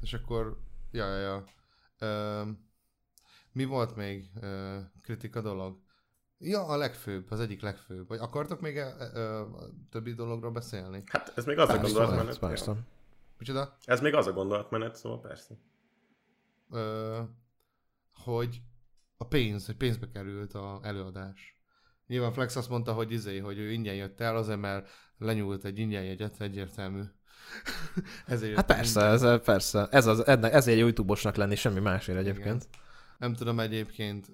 És 0.00 0.12
akkor, 0.12 0.56
ja, 0.90 1.06
ja, 1.06 1.18
ja. 1.18 1.44
Ö, 1.98 2.42
mi 3.52 3.64
volt 3.64 3.96
még 3.96 4.30
ö, 4.40 4.76
kritika 5.02 5.40
dolog? 5.40 5.78
Ja, 6.42 6.66
a 6.66 6.76
legfőbb, 6.76 7.30
az 7.30 7.40
egyik 7.40 7.62
legfőbb. 7.62 8.08
Vagy 8.08 8.18
akartok 8.18 8.60
még 8.60 8.76
ö, 8.76 8.88
ö, 9.14 9.42
többi 9.90 10.12
dologról 10.14 10.50
beszélni? 10.50 11.02
Hát 11.06 11.32
ez 11.36 11.44
még 11.44 11.58
az 11.58 11.68
a 11.68 11.72
Persze, 11.72 11.92
gondolatmenet. 11.92 12.38
Persze. 12.38 12.70
ja. 12.70 12.76
Micsoda? 13.38 13.76
Ez 13.84 14.00
még 14.00 14.14
az 14.14 14.26
a 14.26 14.32
gondolatmenet, 14.32 14.96
szóval 14.96 15.20
persze. 15.20 15.54
Ö, 16.70 17.18
hogy 18.14 18.62
a 19.16 19.24
pénz, 19.24 19.66
hogy 19.66 19.76
pénzbe 19.76 20.08
került 20.12 20.54
a 20.54 20.80
előadás. 20.82 21.60
Nyilván 22.06 22.32
Flex 22.32 22.56
azt 22.56 22.68
mondta, 22.68 22.92
hogy 22.92 23.12
izé, 23.12 23.38
hogy 23.38 23.58
ő 23.58 23.70
ingyen 23.70 23.94
jött 23.94 24.20
el, 24.20 24.36
azért 24.36 24.60
mert 24.60 24.88
lenyúlt 25.18 25.64
egy 25.64 25.78
ingyen 25.78 26.04
jegyet, 26.04 26.40
egyértelmű. 26.40 27.02
Ezért 28.26 28.56
Hát 28.56 28.66
persze, 28.66 29.00
ez, 29.04 29.42
persze. 29.44 29.88
Ez 29.90 30.06
az, 30.06 30.26
ezért 30.26 30.78
jó 30.78 30.84
YouTube-osnak 30.84 31.36
lenni, 31.36 31.54
semmi 31.54 31.80
másért 31.80 32.20
Igen. 32.20 32.30
egyébként. 32.30 32.68
Nem 33.18 33.34
tudom 33.34 33.60
egyébként, 33.60 34.30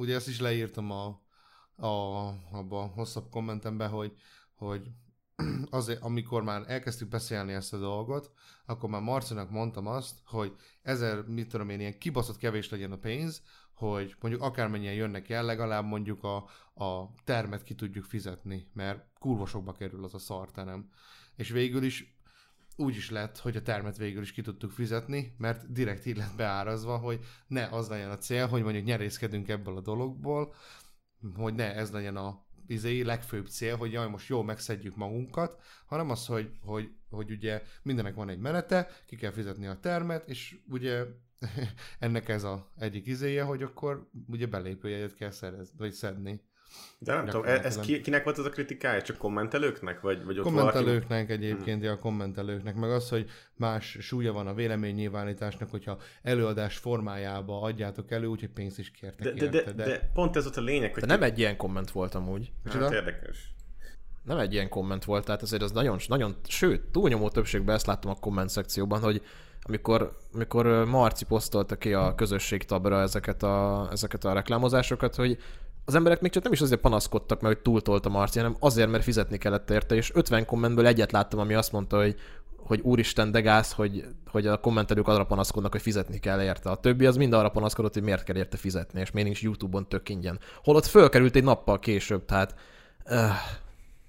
ugye 0.00 0.14
ezt 0.14 0.28
is 0.28 0.40
leírtam 0.40 0.90
a, 0.90 1.06
a, 1.76 2.26
abba 2.52 2.82
a 2.82 2.86
hosszabb 2.86 3.30
kommentembe, 3.30 3.86
hogy, 3.86 4.12
hogy 4.54 4.90
azért, 5.70 6.02
amikor 6.02 6.42
már 6.42 6.62
elkezdtük 6.66 7.08
beszélni 7.08 7.52
ezt 7.52 7.72
a 7.72 7.78
dolgot, 7.78 8.32
akkor 8.66 8.90
már 8.90 9.00
Marcinak 9.00 9.50
mondtam 9.50 9.86
azt, 9.86 10.18
hogy 10.24 10.56
ezer, 10.82 11.22
mit 11.26 11.48
tudom 11.48 11.68
én, 11.68 11.80
ilyen 11.80 11.98
kibaszott 11.98 12.36
kevés 12.36 12.70
legyen 12.70 12.92
a 12.92 12.98
pénz, 12.98 13.42
hogy 13.74 14.16
mondjuk 14.20 14.42
akármennyien 14.42 14.94
jönnek 14.94 15.28
el, 15.28 15.44
legalább 15.44 15.84
mondjuk 15.84 16.24
a, 16.24 16.36
a 16.84 17.14
termet 17.24 17.62
ki 17.62 17.74
tudjuk 17.74 18.04
fizetni, 18.04 18.66
mert 18.72 19.06
kurva 19.18 19.46
sokba 19.46 19.72
kerül 19.72 20.04
az 20.04 20.14
a 20.14 20.18
szarterem. 20.18 20.90
És 21.36 21.50
végül 21.50 21.82
is 21.82 22.19
úgy 22.80 22.96
is 22.96 23.10
lett, 23.10 23.38
hogy 23.38 23.56
a 23.56 23.62
termet 23.62 23.96
végül 23.96 24.22
is 24.22 24.32
ki 24.32 24.42
tudtuk 24.42 24.70
fizetni, 24.70 25.34
mert 25.38 25.72
direkt 25.72 26.06
így 26.06 26.16
lett 26.16 26.36
beárazva, 26.36 26.96
hogy 26.96 27.20
ne 27.46 27.66
az 27.66 27.88
legyen 27.88 28.10
a 28.10 28.18
cél, 28.18 28.46
hogy 28.46 28.62
mondjuk 28.62 28.84
nyerészkedünk 28.84 29.48
ebből 29.48 29.76
a 29.76 29.80
dologból, 29.80 30.54
hogy 31.34 31.54
ne 31.54 31.74
ez 31.74 31.90
legyen 31.90 32.16
a 32.16 32.44
izé, 32.66 33.00
legfőbb 33.00 33.46
cél, 33.46 33.76
hogy 33.76 33.92
jaj, 33.92 34.08
most 34.08 34.28
jól 34.28 34.44
megszedjük 34.44 34.96
magunkat, 34.96 35.62
hanem 35.86 36.10
az, 36.10 36.26
hogy, 36.26 36.50
hogy, 36.60 36.90
hogy 37.10 37.30
ugye 37.30 37.62
mindenek 37.82 38.14
van 38.14 38.28
egy 38.28 38.38
menete, 38.38 38.88
ki 39.06 39.16
kell 39.16 39.30
fizetni 39.30 39.66
a 39.66 39.78
termet, 39.80 40.28
és 40.28 40.58
ugye 40.68 41.04
ennek 41.98 42.28
ez 42.28 42.44
a 42.44 42.72
egyik 42.76 43.06
izéje, 43.06 43.42
hogy 43.42 43.62
akkor 43.62 44.08
ugye 44.26 44.46
belépőjegyet 44.46 45.14
kell 45.14 45.30
szerezni, 45.30 45.78
vagy 45.78 45.92
szedni. 45.92 46.40
De 46.98 47.14
nem 47.14 47.26
tudom, 47.26 47.44
ez 47.44 47.78
ki, 47.78 48.00
kinek 48.00 48.24
volt 48.24 48.38
ez 48.38 48.44
a 48.44 48.48
kritikája? 48.48 49.02
Csak 49.02 49.16
kommentelőknek? 49.16 50.00
Vagy, 50.00 50.24
vagy 50.24 50.38
ott 50.38 50.44
kommentelőknek 50.44 51.30
egyébként, 51.30 51.82
ja, 51.82 51.92
a 51.92 51.98
kommentelőknek, 51.98 52.74
meg 52.74 52.90
az, 52.90 53.08
hogy 53.08 53.30
más 53.56 53.96
súlya 54.00 54.32
van 54.32 54.46
a 54.46 54.54
véleménynyilvánításnak, 54.54 55.70
hogyha 55.70 55.98
előadás 56.22 56.76
formájába 56.76 57.60
adjátok 57.60 58.10
elő, 58.10 58.26
úgyhogy 58.26 58.50
pénzt 58.50 58.78
is 58.78 58.90
kértek 58.90 59.26
De, 59.26 59.32
de, 59.32 59.48
de, 59.48 59.58
érte, 59.58 59.72
de, 59.72 59.84
de 59.84 60.10
pont 60.14 60.36
ez 60.36 60.46
ott 60.46 60.56
a 60.56 60.60
lényeg, 60.60 60.92
hogy 60.92 61.02
De 61.02 61.08
nem 61.08 61.22
egy 61.22 61.38
ilyen 61.38 61.56
komment 61.56 61.90
volt 61.90 62.14
amúgy. 62.14 62.52
Micsoda? 62.64 62.84
hát 62.84 62.92
érdekes. 62.92 63.54
Nem 64.24 64.38
egy 64.38 64.52
ilyen 64.52 64.68
komment 64.68 65.04
volt, 65.04 65.24
tehát 65.24 65.42
azért 65.42 65.62
az 65.62 65.72
nagyon, 65.72 65.98
nagyon, 66.08 66.36
sőt, 66.48 66.80
túlnyomó 66.80 67.28
többségben 67.28 67.74
ezt 67.74 67.86
láttam 67.86 68.10
a 68.10 68.14
komment 68.14 68.48
szekcióban, 68.48 69.00
hogy 69.00 69.22
amikor, 69.62 70.16
amikor 70.32 70.84
Marci 70.84 71.24
posztolta 71.24 71.76
ki 71.76 71.92
a 71.92 72.14
közösségtabra 72.14 73.00
ezeket 73.00 73.42
a, 73.42 73.88
ezeket 73.92 74.24
a 74.24 74.32
reklámozásokat, 74.32 75.14
hogy 75.14 75.38
az 75.90 75.96
emberek 75.96 76.20
még 76.20 76.30
csak 76.30 76.42
nem 76.42 76.52
is 76.52 76.60
azért 76.60 76.80
panaszkodtak, 76.80 77.40
mert 77.40 77.54
hogy 77.54 77.62
túltolt 77.62 78.06
a 78.06 78.08
Marci, 78.08 78.38
hanem 78.38 78.56
azért, 78.58 78.90
mert 78.90 79.02
fizetni 79.02 79.38
kellett 79.38 79.70
érte, 79.70 79.94
és 79.94 80.10
50 80.14 80.44
kommentből 80.44 80.86
egyet 80.86 81.12
láttam, 81.12 81.38
ami 81.38 81.54
azt 81.54 81.72
mondta, 81.72 81.96
hogy 81.96 82.16
hogy 82.56 82.80
úristen, 82.80 83.30
de 83.30 83.40
gáz, 83.40 83.72
hogy, 83.72 84.04
hogy 84.26 84.46
a 84.46 84.60
kommentelők 84.60 85.08
arra 85.08 85.24
panaszkodnak, 85.26 85.72
hogy 85.72 85.82
fizetni 85.82 86.18
kell 86.18 86.42
érte. 86.42 86.70
A 86.70 86.76
többi 86.76 87.06
az 87.06 87.16
mind 87.16 87.32
arra 87.32 87.48
panaszkodott, 87.48 87.92
hogy 87.94 88.02
miért 88.02 88.24
kell 88.24 88.36
érte 88.36 88.56
fizetni, 88.56 89.00
és 89.00 89.10
miért 89.10 89.28
nincs 89.28 89.42
YouTube-on 89.42 89.88
tök 89.88 90.08
ingyen. 90.08 90.38
Holott 90.62 90.86
fölkerült 90.86 91.36
egy 91.36 91.44
nappal 91.44 91.78
később, 91.78 92.24
tehát 92.24 92.54
uh, 93.04 93.30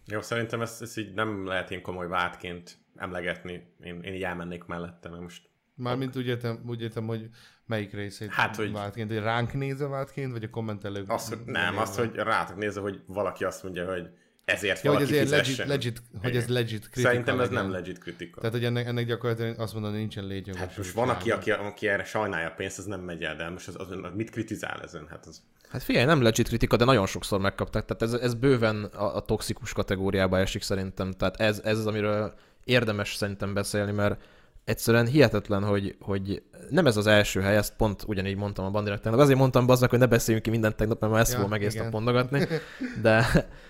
Jó, 0.05 0.21
szerintem 0.21 0.61
ezt, 0.61 0.81
ezt 0.81 0.97
így 0.97 1.13
nem 1.13 1.45
lehet 1.45 1.69
ilyen 1.69 1.81
komoly 1.81 2.07
vádként 2.07 2.77
emlegetni. 2.95 3.73
Én, 3.83 4.01
én 4.01 4.13
így 4.13 4.23
elmennék 4.23 4.63
mellette, 4.63 5.09
mert 5.09 5.21
most 5.21 5.49
Mármint 5.81 6.15
úgy 6.15 6.27
értem, 6.27 6.59
úgy 6.67 6.81
értem, 6.81 7.07
hogy 7.07 7.29
melyik 7.65 7.93
részét 7.93 8.29
Hát, 8.29 8.55
hogy- 8.55 8.71
vádként, 8.71 9.09
hogy 9.11 9.19
ránk 9.21 9.53
nézve 9.53 9.87
vádként, 9.87 10.31
vagy 10.31 10.43
a 10.43 10.49
kommentelők 10.49 11.09
az, 11.09 11.29
hogy 11.29 11.37
nem, 11.45 11.77
az, 11.77 11.97
hogy 11.97 12.11
rátok 12.15 12.57
nézve, 12.57 12.81
hogy 12.81 13.01
valaki 13.05 13.43
azt 13.43 13.63
mondja, 13.63 13.89
hogy 13.91 14.09
ezért 14.45 14.83
ja, 14.83 14.89
hogy 14.91 14.99
valaki 14.99 15.17
ez 15.17 15.27
ilyen 15.29 15.39
legit, 15.39 15.57
legit, 15.65 16.01
hogy 16.21 16.29
Igen. 16.29 16.41
ez 16.41 16.47
legit 16.47 16.89
kritika 16.89 17.07
Szerintem 17.09 17.39
ez 17.39 17.47
legyen. 17.49 17.63
nem 17.63 17.71
legit 17.71 17.97
kritika. 17.99 18.39
Tehát, 18.39 18.55
hogy 18.55 18.65
ennek, 18.65 18.87
ennek 18.87 19.05
gyakorlatilag 19.05 19.59
azt 19.59 19.73
mondani, 19.73 19.93
hogy 19.93 20.01
nincsen 20.01 20.25
létjogos. 20.25 20.61
Hát 20.61 20.77
most 20.77 20.91
van, 20.91 21.09
aki, 21.09 21.31
aki, 21.31 21.51
aki 21.51 21.87
erre 21.87 22.03
sajnálja 22.03 22.47
a 22.47 22.51
pénzt, 22.51 22.77
az 22.77 22.85
nem 22.85 22.99
megy 23.01 23.23
el, 23.23 23.35
de 23.35 23.49
most 23.49 23.67
az, 23.67 23.75
az, 23.77 23.87
az 23.91 24.11
mit 24.15 24.29
kritizál 24.29 24.81
ezen? 24.81 25.07
Hát 25.09 25.25
az... 25.25 25.41
Hát 25.69 25.83
figyelj, 25.83 26.05
nem 26.05 26.21
legit 26.21 26.47
kritika, 26.47 26.75
de 26.75 26.85
nagyon 26.85 27.05
sokszor 27.05 27.39
megkapták. 27.39 27.85
Tehát 27.85 28.01
ez, 28.01 28.21
ez 28.21 28.33
bőven 28.33 28.83
a, 28.83 29.15
a 29.15 29.19
toxikus 29.21 29.73
kategóriába 29.73 30.39
esik 30.39 30.61
szerintem. 30.61 31.11
Tehát 31.11 31.39
ez, 31.39 31.61
ez 31.63 31.77
az, 31.77 31.87
amiről 31.87 32.33
érdemes 32.63 33.15
szerintem 33.15 33.53
beszélni, 33.53 33.91
mert 33.91 34.21
egyszerűen 34.63 35.07
hihetetlen, 35.07 35.63
hogy, 35.63 35.95
hogy 35.99 36.43
nem 36.69 36.85
ez 36.85 36.97
az 36.97 37.07
első 37.07 37.41
hely, 37.41 37.55
ezt 37.55 37.75
pont 37.75 38.03
ugyanígy 38.07 38.35
mondtam 38.35 38.65
a 38.65 38.69
bandinak 38.69 38.99
tegnap. 38.99 39.21
Azért 39.21 39.37
mondtam 39.37 39.65
bazdnak, 39.65 39.89
hogy 39.89 39.99
ne 39.99 40.05
beszéljünk 40.05 40.45
ki 40.45 40.51
mindent 40.51 40.75
tegnap, 40.75 40.99
mert 40.99 41.11
már 41.11 41.21
ezt 41.21 41.31
Ja, 41.31 41.37
fogom 41.37 41.53
egész 41.53 41.75
nap 41.75 41.91
mondogatni. 41.91 42.47
De, 43.01 43.25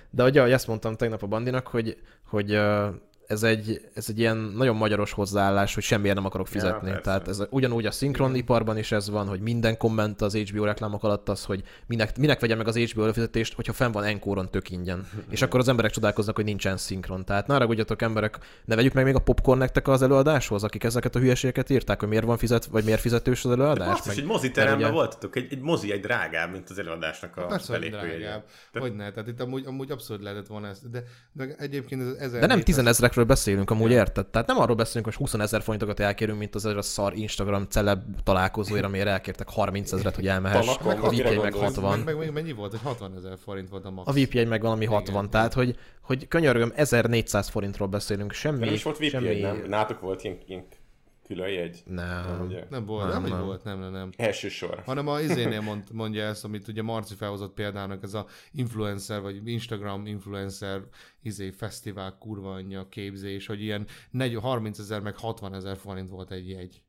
de 0.10 0.24
ugye, 0.24 0.40
ahogy 0.40 0.52
ezt 0.52 0.68
mondtam 0.68 0.96
tegnap 0.96 1.24
a 1.24 1.28
bandinak, 1.28 1.68
hogy, 1.68 1.98
hogy 2.26 2.60
ez 3.32 3.44
egy, 3.44 3.82
ez 3.94 4.06
egy 4.10 4.20
ilyen 4.20 4.38
nagyon 4.38 4.76
magyaros 4.76 5.12
hozzáállás, 5.12 5.74
hogy 5.74 5.84
semmiért 5.84 6.16
nem 6.16 6.26
akarok 6.26 6.48
fizetni. 6.48 6.90
Ja. 6.90 7.00
Tehát 7.00 7.28
ez 7.28 7.44
ugyanúgy 7.50 7.86
a 7.86 7.92
szinkroniparban 7.92 8.78
is 8.78 8.92
ez 8.92 9.10
van, 9.10 9.28
hogy 9.28 9.40
minden 9.40 9.78
komment 9.78 10.22
az 10.22 10.36
HBO 10.36 10.64
reklámok 10.66 11.04
alatt 11.04 11.30
az, 11.30 11.44
hogy 11.46 11.64
minek, 11.88 12.18
minek 12.18 12.40
vegyem 12.40 12.58
meg 12.58 12.68
az 12.68 12.78
HBO 12.78 13.02
előfizetést, 13.04 13.54
hogyha 13.54 13.74
fenn 13.74 13.92
van 13.92 14.04
Enkoron 14.04 14.50
tök 14.52 14.70
ingyen. 14.70 15.08
És 15.30 15.42
akkor 15.42 15.60
az 15.60 15.68
emberek 15.68 15.92
csodálkoznak, 15.92 16.36
hogy 16.36 16.46
nincsen 16.46 16.78
szinkron. 16.78 17.26
Tehát 17.26 17.48
ne 17.48 17.54
haragudjatok 17.54 18.02
emberek, 18.02 18.38
ne 18.66 18.76
vegyük 18.76 18.94
meg 18.94 19.04
még 19.04 19.16
a 19.16 19.20
popcorn 19.20 19.60
nektek 19.60 19.88
az 19.88 20.02
előadáshoz, 20.02 20.64
akik 20.64 20.84
ezeket 20.84 21.16
a 21.16 21.20
hülyeségeket 21.20 21.70
írták, 21.70 22.00
hogy 22.00 22.10
miért 22.10 22.26
van 22.26 22.38
fizet, 22.38 22.66
vagy 22.66 22.84
miért 22.84 23.00
fizetős 23.02 23.46
az 23.46 23.52
előadás. 23.52 23.88
Azt 23.88 24.00
is, 24.00 24.06
meg- 24.08 24.18
egy 24.18 24.26
moziteremben 24.26 24.80
mert 24.80 24.92
ugye- 24.92 25.00
voltatok, 25.02 25.36
egy, 25.36 25.48
egy 25.52 25.62
mozi 25.62 25.92
egy 25.92 26.00
drágább, 26.02 26.52
mint 26.52 26.70
az 26.70 26.80
előadásnak 26.80 27.38
a 27.38 27.46
Persze, 27.46 27.72
hogy 27.72 27.82
belépőjegye. 27.90 28.18
drágább. 28.18 28.44
Tehát- 28.72 28.88
Hogy 28.88 28.98
ne, 28.98 29.12
tehát 29.12 29.28
itt 29.30 29.42
amúgy, 29.42 29.64
amúgy 29.66 29.92
abszolút 29.92 30.24
lehetett 30.24 30.48
volna 30.48 30.68
ezt, 30.68 30.90
de, 30.90 31.04
de 31.34 31.56
egyébként 31.58 32.02
ez 32.02 32.08
ezer 32.20 32.40
De 32.40 32.46
nem 32.48 32.62
tízenezrekről 32.62 33.21
beszélünk 33.26 33.70
amúgy, 33.70 33.92
érted? 33.92 34.28
Tehát 34.28 34.48
nem 34.48 34.60
arról 34.60 34.76
beszélünk, 34.76 35.06
hogy 35.06 35.16
20 35.16 35.34
ezer 35.34 35.62
forintokat 35.62 36.00
elkérünk, 36.00 36.40
mint 36.40 36.56
az 36.56 36.66
a 36.66 36.82
szar 36.82 37.14
Instagram 37.16 37.66
celeb 37.70 38.02
találkozóira, 38.24 38.88
amire 38.88 39.10
elkértek 39.10 39.50
30 39.50 39.92
ezeret, 39.92 40.16
hogy 40.16 40.28
elmehess. 40.28 40.78
Talakon, 40.78 41.08
A 41.08 41.10
VPI 41.10 41.22
meg 41.22 41.52
gondolsz? 41.52 41.76
60. 41.76 42.00
Meg, 42.00 42.06
meg, 42.06 42.18
meg, 42.18 42.34
mennyi 42.34 42.52
volt? 42.52 42.72
Hogy 42.72 42.80
60 42.84 43.16
ezer 43.18 43.38
forint 43.44 43.70
volt 43.70 43.86
a 43.86 43.92
max. 43.92 44.10
A 44.10 44.12
VPI 44.12 44.46
meg 44.46 44.62
valami 44.62 44.86
60, 44.86 45.16
Igen. 45.16 45.30
tehát 45.30 45.54
hogy, 45.54 45.76
hogy 46.02 46.28
könyörgöm, 46.28 46.72
1400 46.76 47.50
forintról 47.50 47.88
beszélünk, 47.88 48.32
semmi... 48.32 48.60
De 48.60 48.66
nem 48.66 48.74
is 48.74 48.84
volt 48.84 48.98
VPN, 48.98 49.08
semmi... 49.08 49.40
nem? 49.40 49.64
Nátok 49.68 50.00
volt 50.00 50.24
ilyen, 50.24 50.38
ilyen 50.48 50.68
külön 51.32 51.50
jegy? 51.50 51.84
Nem. 51.86 52.42
Ugye? 52.46 52.66
Nem 52.70 52.86
volt, 52.86 53.12
Nem, 53.12 53.22
nem, 53.22 53.32
nem, 53.32 53.46
volt, 53.46 53.64
nem, 53.64 53.80
nem, 53.80 53.92
nem. 53.92 54.10
Első 54.18 54.50
sor. 54.50 54.82
Hanem 54.86 55.08
a 55.08 55.20
izénél 55.20 55.62
mond, 55.70 55.84
mondja 55.92 56.24
ezt, 56.24 56.44
amit 56.44 56.68
ugye 56.68 56.82
Marci 56.82 57.16
felhozott 57.16 57.54
példának, 57.54 58.04
ez 58.04 58.14
a 58.14 58.26
influencer, 58.52 59.22
vagy 59.22 59.48
Instagram 59.48 60.06
influencer 60.06 60.82
izé, 61.22 61.50
fesztivál 61.50 62.18
kurva 62.20 62.54
anyja 62.54 62.88
képzés, 62.90 63.48
hogy 63.48 63.62
ilyen 63.62 63.88
40, 64.12 64.42
30 64.42 64.80
ezer 64.80 65.02
meg 65.02 65.18
60 65.18 65.54
ezer 65.54 65.78
forint 65.78 66.10
volt 66.10 66.32
egy 66.32 66.50
jegy. 66.50 66.84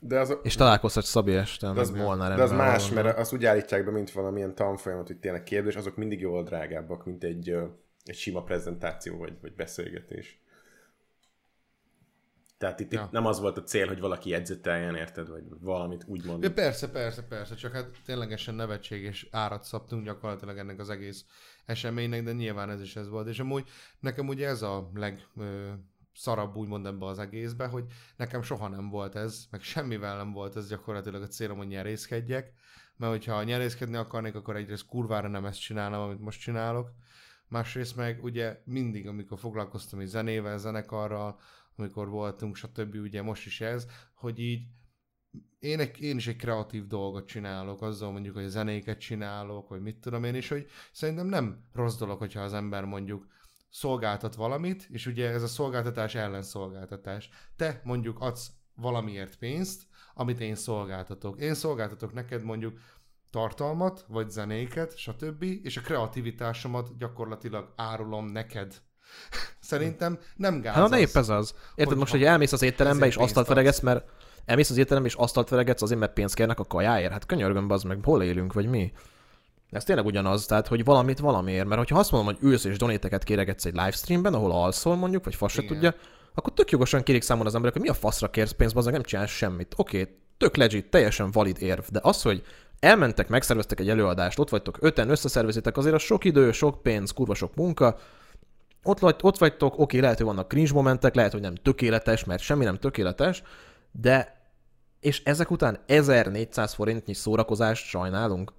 De 0.00 0.18
az, 0.18 0.38
És 0.42 0.54
találkozhatsz 0.54 1.08
Szabi 1.08 1.34
este, 1.34 1.72
de 1.72 1.80
az, 1.80 1.90
Molnár 1.90 2.36
de 2.36 2.42
az 2.42 2.52
más, 2.52 2.82
gondolom. 2.82 3.04
mert 3.04 3.18
azt 3.18 3.32
úgy 3.32 3.44
állítják 3.44 3.84
be, 3.84 3.90
mint 3.90 4.10
valamilyen 4.10 4.54
tanfolyamat, 4.54 5.06
hogy 5.06 5.16
tényleg 5.16 5.42
kérdés, 5.42 5.76
azok 5.76 5.96
mindig 5.96 6.20
jóval 6.20 6.42
drágábbak, 6.42 7.04
mint 7.04 7.24
egy, 7.24 7.56
egy 8.04 8.14
sima 8.16 8.42
prezentáció 8.42 9.16
vagy, 9.16 9.32
vagy 9.40 9.54
beszélgetés. 9.54 10.40
Tehát 12.58 12.80
itt, 12.80 12.92
Ja. 12.92 13.02
itt 13.04 13.10
nem 13.10 13.26
az 13.26 13.40
volt 13.40 13.56
a 13.58 13.62
cél, 13.62 13.86
hogy 13.86 14.00
valaki 14.00 14.30
jegyzeteljen, 14.30 14.94
érted, 14.96 15.28
vagy 15.28 15.42
valamit 15.60 16.04
úgy 16.06 16.24
Ja, 16.24 16.30
mondani. 16.30 16.52
persze, 16.52 16.90
persze, 16.90 17.22
persze, 17.22 17.54
csak 17.54 17.72
hát 17.72 17.90
ténylegesen 18.04 18.54
nevetséges 18.54 19.26
árat 19.30 19.64
szabtunk 19.64 20.04
gyakorlatilag 20.04 20.58
ennek 20.58 20.78
az 20.80 20.90
egész 20.90 21.24
eseménynek, 21.64 22.22
de 22.22 22.32
nyilván 22.32 22.70
ez 22.70 22.80
is 22.80 22.96
ez 22.96 23.08
volt. 23.08 23.28
És 23.28 23.38
amúgy 23.38 23.68
nekem 24.00 24.28
ugye 24.28 24.46
ez 24.48 24.62
a 24.62 24.90
leg 24.94 25.26
ö, 25.36 25.70
szarabb 26.14 26.56
úgymond 26.56 26.86
ebbe 26.86 27.06
az 27.06 27.18
egészbe, 27.18 27.66
hogy 27.66 27.84
nekem 28.16 28.42
soha 28.42 28.68
nem 28.68 28.88
volt 28.88 29.14
ez, 29.14 29.44
meg 29.50 29.60
semmivel 29.62 30.16
nem 30.16 30.32
volt 30.32 30.56
ez 30.56 30.68
gyakorlatilag 30.68 31.22
a 31.22 31.26
célom, 31.26 31.56
hogy 31.56 31.66
nyerészkedjek, 31.66 32.52
mert 32.96 33.12
hogyha 33.12 33.42
nyerészkedni 33.42 33.96
akarnék, 33.96 34.34
akkor 34.34 34.56
egyrészt 34.56 34.86
kurvára 34.86 35.28
nem 35.28 35.44
ezt 35.44 35.60
csinálom, 35.60 36.00
amit 36.00 36.20
most 36.20 36.40
csinálok, 36.40 36.90
másrészt 37.48 37.96
meg 37.96 38.24
ugye 38.24 38.60
mindig, 38.64 39.06
amikor 39.08 39.38
foglalkoztam 39.38 39.98
egy 39.98 40.06
zenével, 40.06 40.58
zenekarral, 40.58 41.38
amikor 41.76 42.08
voltunk, 42.08 42.56
stb. 42.56 42.94
ugye 42.94 43.22
most 43.22 43.46
is 43.46 43.60
ez, 43.60 43.86
hogy 44.14 44.38
így 44.38 44.66
én, 45.58 45.80
egy, 45.80 46.02
én 46.02 46.16
is 46.16 46.26
egy 46.26 46.36
kreatív 46.36 46.86
dolgot 46.86 47.26
csinálok, 47.26 47.82
azzal 47.82 48.12
mondjuk, 48.12 48.34
hogy 48.34 48.48
zenéket 48.48 48.98
csinálok, 48.98 49.68
vagy 49.68 49.80
mit 49.80 50.00
tudom 50.00 50.24
én, 50.24 50.34
és 50.34 50.48
hogy 50.48 50.66
szerintem 50.92 51.26
nem 51.26 51.64
rossz 51.72 51.96
dolog, 51.96 52.18
hogyha 52.18 52.40
az 52.40 52.54
ember 52.54 52.84
mondjuk 52.84 53.26
szolgáltat 53.70 54.34
valamit, 54.34 54.86
és 54.90 55.06
ugye 55.06 55.30
ez 55.30 55.42
a 55.42 55.46
szolgáltatás 55.46 56.14
ellenszolgáltatás. 56.14 57.28
Te 57.56 57.80
mondjuk 57.84 58.20
adsz 58.20 58.50
valamiért 58.74 59.38
pénzt, 59.38 59.86
amit 60.14 60.40
én 60.40 60.54
szolgáltatok. 60.54 61.40
Én 61.40 61.54
szolgáltatok 61.54 62.12
neked 62.12 62.42
mondjuk 62.42 62.78
tartalmat, 63.30 64.04
vagy 64.08 64.30
zenéket, 64.30 64.96
stb., 64.96 65.42
és 65.42 65.76
a 65.76 65.80
kreativitásomat 65.80 66.96
gyakorlatilag 66.98 67.72
árulom 67.76 68.26
neked. 68.26 68.82
Szerintem 69.60 70.18
nem 70.36 70.60
gáz 70.60 70.74
Hát 70.74 70.92
az. 70.92 70.98
épp 70.98 71.16
ez 71.16 71.28
az. 71.28 71.50
Érted 71.50 71.84
Hogyha 71.84 71.98
most, 71.98 72.12
hogy 72.12 72.24
elmész 72.24 72.52
az 72.52 72.62
étterembe 72.62 73.06
és 73.06 73.16
asztalt 73.16 73.46
veregetsz, 73.46 73.80
mert 73.80 74.04
elmész 74.44 74.70
az 74.70 74.76
étterembe 74.76 75.08
és 75.08 75.14
asztalt 75.14 75.48
veregetsz 75.48 75.82
azért, 75.82 76.00
mert 76.00 76.12
pénzt 76.12 76.34
kérnek 76.34 76.58
a 76.58 76.64
kajáért. 76.64 77.12
Hát 77.12 77.26
könyörgöm, 77.26 77.70
az 77.70 77.82
meg 77.82 77.98
hol 78.02 78.22
élünk, 78.22 78.52
vagy 78.52 78.66
mi? 78.66 78.92
Ez 79.70 79.84
tényleg 79.84 80.04
ugyanaz, 80.04 80.46
tehát 80.46 80.66
hogy 80.66 80.84
valamit 80.84 81.18
valamiért, 81.18 81.66
mert 81.66 81.78
hogyha 81.78 81.98
azt 81.98 82.10
mondom, 82.10 82.34
hogy 82.34 82.50
ülsz 82.50 82.64
és 82.64 82.76
donéteket 82.76 83.24
kéregetsz 83.24 83.64
egy 83.64 83.74
livestreamben, 83.74 84.34
ahol 84.34 84.52
alszol 84.52 84.96
mondjuk, 84.96 85.24
vagy 85.24 85.34
fasz 85.34 85.52
se 85.52 85.64
tudja, 85.64 85.94
akkor 86.34 86.52
tök 86.52 86.70
jogosan 86.70 87.02
kérik 87.02 87.22
számon 87.22 87.46
az 87.46 87.54
emberek, 87.54 87.74
hogy 87.76 87.84
mi 87.84 87.90
a 87.90 87.94
faszra 87.94 88.30
kérsz 88.30 88.52
pénzt, 88.52 88.76
az 88.76 88.84
nem 88.84 89.02
csinálsz 89.02 89.30
semmit. 89.30 89.74
Oké, 89.76 90.00
okay, 90.00 90.14
tök 90.36 90.56
legit, 90.56 90.90
teljesen 90.90 91.30
valid 91.30 91.56
érv, 91.60 91.82
de 91.90 92.00
az, 92.02 92.22
hogy 92.22 92.42
elmentek, 92.80 93.28
megszerveztek 93.28 93.80
egy 93.80 93.88
előadást, 93.88 94.38
ott 94.38 94.48
vagytok 94.48 94.76
öten, 94.80 95.10
összeszervezitek, 95.10 95.76
azért 95.76 95.94
az 95.94 96.02
sok 96.02 96.24
idő, 96.24 96.52
sok 96.52 96.82
pénz, 96.82 97.10
kurva 97.10 97.34
sok 97.34 97.54
munka, 97.54 97.98
ott, 98.86 98.98
vagy, 98.98 99.16
ott 99.20 99.38
vagytok, 99.38 99.78
oké, 99.78 99.98
lehet, 99.98 100.16
hogy 100.16 100.26
vannak 100.26 100.48
cringe 100.48 100.72
momentek, 100.72 101.14
lehet, 101.14 101.32
hogy 101.32 101.40
nem 101.40 101.54
tökéletes, 101.54 102.24
mert 102.24 102.42
semmi 102.42 102.64
nem 102.64 102.78
tökéletes, 102.78 103.42
de 103.92 104.34
és 105.00 105.22
ezek 105.24 105.50
után 105.50 105.78
1400 105.86 106.74
forintnyi 106.74 107.14
szórakozást 107.14 107.84
sajnálunk? 107.84 108.52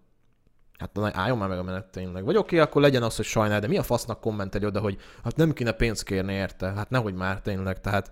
Hát 0.80 0.94
na, 0.94 1.12
álljon 1.14 1.38
már 1.38 1.50
meg 1.50 1.58
a 1.58 1.64
menet 1.64 1.86
tényleg. 1.86 2.24
Vagy 2.24 2.38
oké, 2.38 2.60
akkor 2.60 2.82
legyen 2.82 3.04
az, 3.04 3.16
hogy 3.16 3.26
sajnál, 3.26 3.60
de 3.60 3.68
mi 3.68 3.78
a 3.78 3.84
fasznak 3.84 4.20
kommenteli 4.20 4.66
oda, 4.66 4.80
hogy 4.80 4.98
hát 5.24 5.36
nem 5.36 5.54
kéne 5.54 5.72
pénzt 5.72 6.04
kérni 6.04 6.34
érte, 6.34 6.72
hát 6.72 6.90
nehogy 6.90 7.14
már 7.14 7.42
tényleg, 7.42 7.82
tehát 7.82 8.12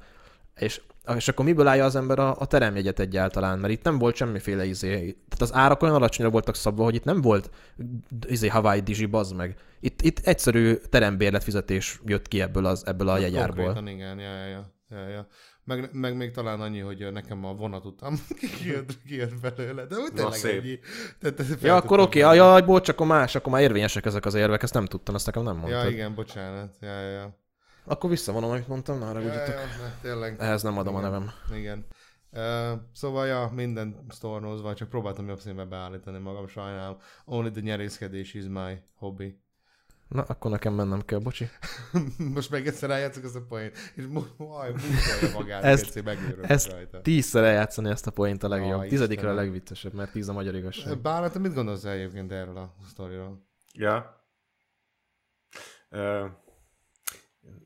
és, 0.55 0.81
és 1.15 1.27
akkor 1.27 1.45
miből 1.45 1.67
állja 1.67 1.85
az 1.85 1.95
ember 1.95 2.19
a, 2.19 2.35
a 2.39 2.45
teremjegyet 2.45 2.99
egyáltalán, 2.99 3.59
mert 3.59 3.73
itt 3.73 3.83
nem 3.83 3.97
volt 3.97 4.15
semmiféle 4.15 4.65
izé, 4.65 4.97
tehát 4.99 5.41
az 5.41 5.53
árak 5.53 5.81
olyan 5.81 5.95
alacsonyra 5.95 6.31
voltak 6.31 6.55
szabva, 6.55 6.83
hogy 6.83 6.95
itt 6.95 7.03
nem 7.03 7.21
volt 7.21 7.49
izé 8.27 8.47
Hawaii 8.47 8.79
Dizsi, 8.79 9.05
bazd 9.05 9.35
meg. 9.35 9.55
Itt, 9.79 10.01
itt 10.01 10.19
egyszerű 10.19 10.73
terembérlet 10.73 11.43
fizetés 11.43 12.01
jött 12.05 12.27
ki 12.27 12.41
ebből, 12.41 12.65
az, 12.65 12.87
ebből 12.87 13.07
a 13.09 13.17
jegyárból. 13.17 13.63
Konkrétan 13.63 13.87
igen, 13.87 14.19
ja, 14.19 14.33
ja, 14.33 14.47
ja, 14.47 14.71
ja, 14.89 15.07
ja. 15.07 15.27
Meg, 15.63 15.89
meg, 15.91 16.15
még 16.15 16.31
talán 16.31 16.61
annyi, 16.61 16.79
hogy 16.79 17.11
nekem 17.11 17.45
a 17.45 17.53
vonat 17.53 17.85
után 17.85 18.17
kijött, 18.61 19.03
kijött 19.07 19.39
belőle, 19.41 19.85
de 19.85 19.95
úgy 19.95 20.13
tényleg 20.13 20.33
szép. 20.33 20.61
ennyi. 20.61 20.79
Tehát, 21.19 21.35
tehát 21.35 21.61
Ja, 21.61 21.75
akkor 21.75 21.99
oké, 21.99 22.23
okay, 22.23 22.37
jaj, 22.37 22.61
bocs, 22.61 22.89
akkor 22.89 23.07
más, 23.07 23.35
akkor 23.35 23.51
már 23.51 23.61
érvényesek 23.61 24.05
ezek 24.05 24.25
az 24.25 24.33
érvek, 24.33 24.63
ezt 24.63 24.73
nem 24.73 24.85
tudtam, 24.85 25.15
ezt 25.15 25.25
nekem 25.25 25.43
nem 25.43 25.57
mondtad. 25.57 25.83
Ja, 25.83 25.89
igen, 25.89 26.15
bocsánat. 26.15 26.75
Ja, 26.81 26.99
ja, 27.01 27.09
ja. 27.09 27.44
Akkor 27.85 28.09
visszavonom, 28.09 28.49
amit 28.51 28.67
mondtam, 28.67 28.99
na, 28.99 29.09
arra 29.09 29.19
ja, 29.19 29.33
ja, 29.33 29.55
ne, 29.55 29.99
tényleg. 30.01 30.35
Ehhez 30.39 30.61
nem 30.63 30.77
adom 30.77 30.93
igen, 30.97 31.05
a 31.05 31.09
nevem. 31.09 31.31
Igen. 31.57 31.85
Uh, 32.31 32.79
szóval, 32.93 33.27
ja, 33.27 33.51
minden 33.53 34.05
sztornózva, 34.09 34.73
csak 34.73 34.89
próbáltam 34.89 35.27
jobb 35.27 35.39
színbe 35.39 35.65
beállítani 35.65 36.17
magam, 36.17 36.47
sajnálom. 36.47 36.97
Only 37.25 37.51
the 37.51 37.61
nyerészkedés 37.61 38.33
is 38.33 38.43
my 38.49 38.81
hobby. 38.95 39.39
Na, 40.07 40.21
akkor 40.21 40.51
nekem 40.51 40.73
mennem 40.73 41.01
kell, 41.01 41.19
bocsi. 41.19 41.47
Most 42.33 42.49
meg 42.49 42.67
egyszer 42.67 42.89
eljátszok 42.89 43.23
ezt 43.23 43.35
a 43.35 43.41
poént, 43.41 43.77
és 43.95 44.05
mu- 44.09 44.37
majd 44.37 44.73
mutatja 44.73 45.39
magát, 45.39 45.63
Ezt- 45.63 46.03
megőrülök 46.03 46.49
ezt 46.49 46.71
rajta. 46.71 47.01
Tízszer 47.01 47.43
eljátszani 47.43 47.89
ezt 47.89 48.07
a 48.07 48.11
point 48.11 48.43
a 48.43 48.47
legjobb. 48.47 48.79
Aj, 48.79 48.87
Tizedikre 48.87 49.27
a 49.27 49.29
Istenem. 49.31 49.35
legviccesebb, 49.45 49.93
mert 49.93 50.11
tíz 50.11 50.29
a 50.29 50.33
magyar 50.33 50.55
igazság. 50.55 51.01
Bálna, 51.01 51.29
te 51.29 51.39
mit 51.39 51.53
gondolsz 51.53 51.83
egyébként 51.83 52.31
erről 52.31 52.57
a 52.57 52.73
sztoriról? 52.89 53.45
Ja. 53.73 54.23
Uh, 55.91 56.25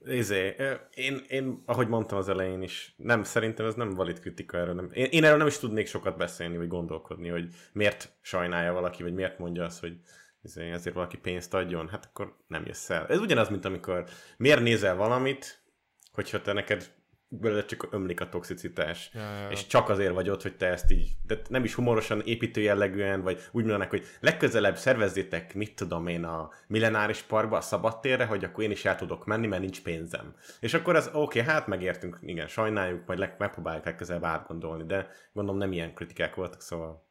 izé, 0.06 0.56
én, 0.94 1.22
én, 1.28 1.64
ahogy 1.66 1.88
mondtam 1.88 2.18
az 2.18 2.30
elején 2.30 2.62
is, 2.62 2.94
nem, 2.98 3.24
szerintem 3.24 3.66
ez 3.66 3.76
nem 3.76 3.94
valid 3.94 4.20
kritika 4.20 4.58
erről. 4.58 4.74
Nem. 4.74 4.90
Én, 4.94 5.06
én 5.06 5.24
erről 5.24 5.38
nem 5.38 5.48
is 5.48 5.58
tudnék 5.58 5.88
sokat 5.88 6.18
beszélni, 6.18 6.58
vagy 6.58 6.68
gondolkodni, 6.68 7.28
hogy 7.28 7.48
miért 7.74 8.18
sajnálja 8.22 8.74
valaki, 8.74 9.04
vagy 9.04 9.14
miért 9.14 9.40
mondja 9.40 9.64
azt, 9.64 9.80
hogy 9.80 10.00
izé, 10.44 10.72
ezért 10.72 10.96
valaki 10.96 11.18
pénzt 11.18 11.54
adjon, 11.54 11.88
hát 11.88 12.06
akkor 12.06 12.36
nem 12.48 12.66
jössz 12.66 12.90
el. 12.90 13.08
Ez 13.08 13.20
ugyanaz, 13.20 13.50
mint 13.50 13.66
amikor 13.66 14.04
miért 14.38 14.62
nézel 14.62 14.96
valamit, 14.96 15.64
hogyha 16.12 16.42
te 16.42 16.54
neked 16.54 16.92
belőle 17.30 17.66
csak 17.66 17.88
ömlik 17.92 18.22
a 18.22 18.30
toxicitás. 18.30 19.10
Ja, 19.14 19.22
ja, 19.22 19.40
ja. 19.40 19.50
És 19.50 19.68
csak 19.68 19.90
azért 19.90 20.14
vagy 20.14 20.30
ott, 20.30 20.42
hogy 20.42 20.56
te 20.56 20.68
ezt 20.68 20.92
így, 20.92 21.08
de 21.26 21.42
nem 21.50 21.64
is 21.64 21.74
humorosan, 21.74 22.22
építő 22.26 22.62
jellegűen, 22.62 23.22
vagy 23.22 23.40
úgy 23.52 23.64
mondanak, 23.64 23.90
hogy 23.90 24.06
legközelebb 24.20 24.78
szervezzétek, 24.78 25.54
mit 25.54 25.76
tudom 25.76 26.08
én, 26.08 26.24
a 26.24 26.50
millenáris 26.68 27.22
parkba, 27.22 27.58
a 27.58 27.62
szabadtérre, 27.62 28.26
hogy 28.26 28.44
akkor 28.44 28.64
én 28.64 28.72
is 28.72 28.86
el 28.86 28.96
tudok 28.96 29.26
menni, 29.26 29.48
mert 29.48 29.62
nincs 29.62 29.82
pénzem. 29.82 30.36
És 30.60 30.74
akkor 30.74 30.96
az 30.96 31.10
oké, 31.14 31.40
okay, 31.40 31.54
hát 31.54 31.68
megértünk, 31.68 32.18
igen, 32.22 32.48
sajnáljuk, 32.48 33.06
majd 33.06 33.20
leg, 33.20 33.36
megpróbáljuk 33.38 33.86
legközelebb 33.86 34.24
átgondolni, 34.24 34.84
de 34.84 35.10
gondolom 35.34 35.60
nem 35.60 35.72
ilyen 35.72 35.94
kritikák 35.94 36.36
voltak, 36.36 36.62
szóval 36.62 37.08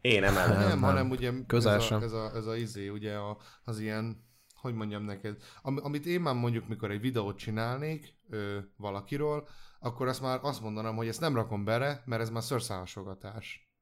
én 0.00 0.24
emellett. 0.28 0.58
Nem, 0.58 0.68
nem. 0.68 0.82
hanem 0.82 1.10
ugye 1.10 1.32
Közel 1.46 1.74
ez, 1.74 1.90
a, 1.90 2.02
ez, 2.02 2.12
a, 2.12 2.30
ez 2.34 2.46
a 2.46 2.56
izé, 2.56 2.88
ugye 2.88 3.14
a, 3.14 3.36
az 3.64 3.80
ilyen, 3.80 4.26
hogy 4.60 4.74
mondjam 4.74 5.02
neked, 5.02 5.42
am, 5.62 5.78
amit 5.82 6.06
én 6.06 6.20
már 6.20 6.34
mondjuk, 6.34 6.68
mikor 6.68 6.90
egy 6.90 7.00
videót 7.00 7.38
csinálnék 7.38 8.14
ö, 8.28 8.58
valakiről, 8.76 9.48
akkor 9.80 10.08
azt 10.08 10.20
már 10.20 10.38
azt 10.42 10.62
mondanám, 10.62 10.96
hogy 10.96 11.08
ezt 11.08 11.20
nem 11.20 11.34
rakom 11.34 11.64
bele, 11.64 12.02
mert 12.04 12.22
ez 12.22 12.30
már 12.30 12.42
szőrszálhasogatás. 12.42 13.72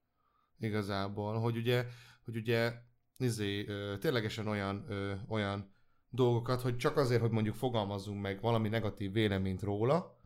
Igazából, 0.58 1.38
hogy 1.38 1.56
ugye, 1.56 1.86
hogy 2.24 2.36
ugye 2.36 2.72
izé, 3.18 3.66
ö, 3.66 3.98
ténylegesen 3.98 4.48
olyan, 4.48 4.84
ö, 4.88 5.14
olyan 5.28 5.74
dolgokat, 6.08 6.60
hogy 6.60 6.76
csak 6.76 6.96
azért, 6.96 7.20
hogy 7.20 7.30
mondjuk 7.30 7.54
fogalmazzunk 7.54 8.20
meg 8.20 8.40
valami 8.40 8.68
negatív 8.68 9.12
véleményt 9.12 9.62
róla, 9.62 10.20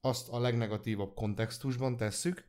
azt 0.00 0.28
a 0.28 0.40
legnegatívabb 0.40 1.14
kontextusban 1.14 1.96
tesszük, 1.96 2.48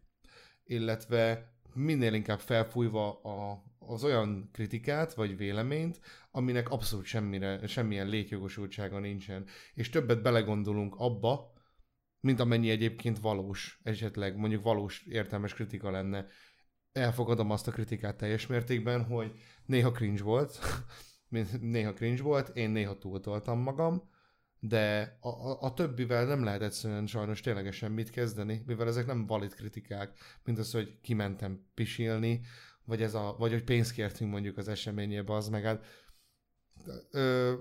illetve 0.63 1.53
minél 1.73 2.13
inkább 2.13 2.39
felfújva 2.39 3.21
a, 3.21 3.63
az 3.87 4.03
olyan 4.03 4.49
kritikát 4.51 5.13
vagy 5.13 5.37
véleményt, 5.37 5.99
aminek 6.31 6.69
abszolút 6.69 7.05
semmire, 7.05 7.67
semmilyen 7.67 8.07
létjogosultsága 8.07 8.99
nincsen. 8.99 9.45
És 9.73 9.89
többet 9.89 10.21
belegondolunk 10.21 10.95
abba, 10.97 11.53
mint 12.19 12.39
amennyi 12.39 12.69
egyébként 12.69 13.19
valós, 13.19 13.79
esetleg 13.83 14.37
mondjuk 14.37 14.63
valós 14.63 15.05
értelmes 15.05 15.53
kritika 15.53 15.91
lenne. 15.91 16.25
Elfogadom 16.91 17.51
azt 17.51 17.67
a 17.67 17.71
kritikát 17.71 18.17
teljes 18.17 18.47
mértékben, 18.47 19.03
hogy 19.03 19.31
néha 19.65 19.91
cringe 19.91 20.23
volt, 20.23 20.59
néha 21.59 21.93
cringe 21.93 22.21
volt, 22.21 22.49
én 22.49 22.69
néha 22.69 22.97
túltoltam 22.97 23.59
magam, 23.59 24.13
de 24.59 25.17
a, 25.19 25.29
a, 25.29 25.61
a 25.61 25.73
többivel 25.73 26.25
nem 26.25 26.43
lehet 26.43 26.61
egyszerűen 26.61 27.07
sajnos 27.07 27.41
ténylegesen 27.41 27.91
mit 27.91 28.09
kezdeni, 28.09 28.63
mivel 28.65 28.87
ezek 28.87 29.05
nem 29.05 29.25
valid 29.25 29.53
kritikák, 29.53 30.19
mint 30.43 30.57
az, 30.57 30.71
hogy 30.71 30.99
kimentem 31.01 31.65
pisilni, 31.73 32.41
vagy, 32.85 33.01
ez 33.01 33.13
a, 33.13 33.35
vagy 33.37 33.51
hogy 33.51 33.63
pénzt 33.63 33.91
kértünk 33.91 34.31
mondjuk 34.31 34.57
az 34.57 34.67
eseményébe, 34.67 35.33
az 35.33 35.49
meg 35.49 35.63
hát 35.63 35.85
ö, 37.11 37.53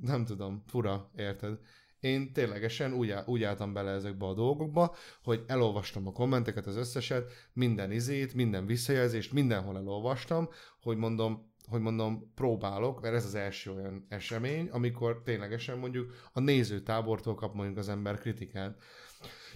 nem 0.00 0.24
tudom, 0.24 0.62
fura, 0.66 1.10
érted? 1.16 1.58
Én 2.00 2.32
ténylegesen 2.32 2.92
úgy, 2.92 3.14
úgy 3.26 3.42
álltam 3.42 3.72
bele 3.72 3.90
ezekbe 3.90 4.26
a 4.26 4.34
dolgokba, 4.34 4.94
hogy 5.22 5.44
elolvastam 5.46 6.06
a 6.06 6.12
kommenteket, 6.12 6.66
az 6.66 6.76
összeset, 6.76 7.32
minden 7.52 7.90
izét, 7.92 8.34
minden 8.34 8.66
visszajelzést, 8.66 9.32
mindenhol 9.32 9.76
elolvastam, 9.76 10.48
hogy 10.80 10.96
mondom, 10.96 11.54
hogy 11.68 11.80
mondom, 11.80 12.32
próbálok, 12.34 13.00
mert 13.00 13.14
ez 13.14 13.24
az 13.24 13.34
első 13.34 13.72
olyan 13.72 14.06
esemény, 14.08 14.68
amikor 14.68 15.22
ténylegesen 15.22 15.78
mondjuk 15.78 16.12
a 16.32 16.40
nézőtábortól 16.40 17.34
kap 17.34 17.54
mondjuk 17.54 17.78
az 17.78 17.88
ember 17.88 18.18
kritikát. 18.18 18.82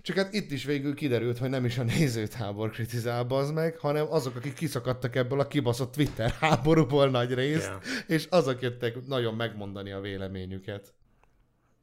Csak 0.02 0.16
hát 0.16 0.34
itt 0.34 0.50
is 0.50 0.64
végül 0.64 0.94
kiderült, 0.94 1.38
hogy 1.38 1.50
nem 1.50 1.64
is 1.64 1.78
a 1.78 1.82
nézőtábor 1.82 2.70
kritizál 2.70 3.26
az 3.28 3.50
meg, 3.50 3.78
hanem 3.78 4.06
azok, 4.10 4.36
akik 4.36 4.54
kiszakadtak 4.54 5.16
ebből 5.16 5.40
a 5.40 5.46
kibaszott 5.46 5.92
Twitter 5.92 6.30
háborúból 6.30 7.10
nagy 7.10 7.34
részt, 7.34 7.66
yeah. 7.66 7.80
és 8.06 8.26
azok 8.30 8.62
jöttek 8.62 9.06
nagyon 9.06 9.34
megmondani 9.34 9.90
a 9.90 10.00
véleményüket. 10.00 10.94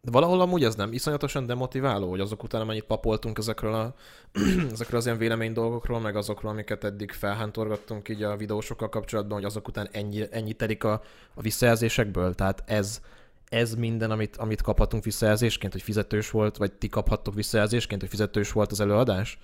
De 0.01 0.12
valahol 0.12 0.41
amúgy 0.41 0.63
ez 0.63 0.75
nem 0.75 0.93
iszonyatosan 0.93 1.45
demotiváló, 1.45 2.10
hogy 2.10 2.19
azok 2.19 2.43
után 2.43 2.62
amennyit 2.62 2.84
papoltunk 2.84 3.38
ezekről, 3.38 3.73
a, 3.73 3.95
ezekről 4.73 4.99
az 4.99 5.06
ilyen 5.06 5.17
vélemény 5.17 5.53
dolgokról, 5.53 5.99
meg 5.99 6.15
azokról, 6.15 6.51
amiket 6.51 6.84
eddig 6.84 7.12
felhántorgattunk 7.12 8.10
így 8.10 8.23
a 8.23 8.36
videósokkal 8.36 8.89
kapcsolatban, 8.89 9.38
hogy 9.38 9.45
azok 9.45 9.67
után 9.67 9.88
ennyi, 9.91 10.23
ennyi 10.32 10.53
telik 10.53 10.84
a, 10.84 11.01
a 11.34 11.41
visszajelzésekből. 11.41 12.36
Tehát 12.36 12.63
ez, 12.65 13.01
ez 13.50 13.76
minden, 13.76 14.12
amit, 14.12 14.38
amit 14.38 14.62
kaphatunk 14.62 15.04
visszajelzésként, 15.04 15.72
hogy 15.72 15.82
fizetős 15.82 16.30
volt, 16.30 16.58
vagy 16.58 16.72
ti 16.72 16.88
kaphattok 16.88 17.34
visszajelzésként, 17.34 18.02
hogy 18.02 18.10
fizetős 18.10 18.52
volt 18.52 18.72
az 18.72 18.80
előadás? 18.80 19.40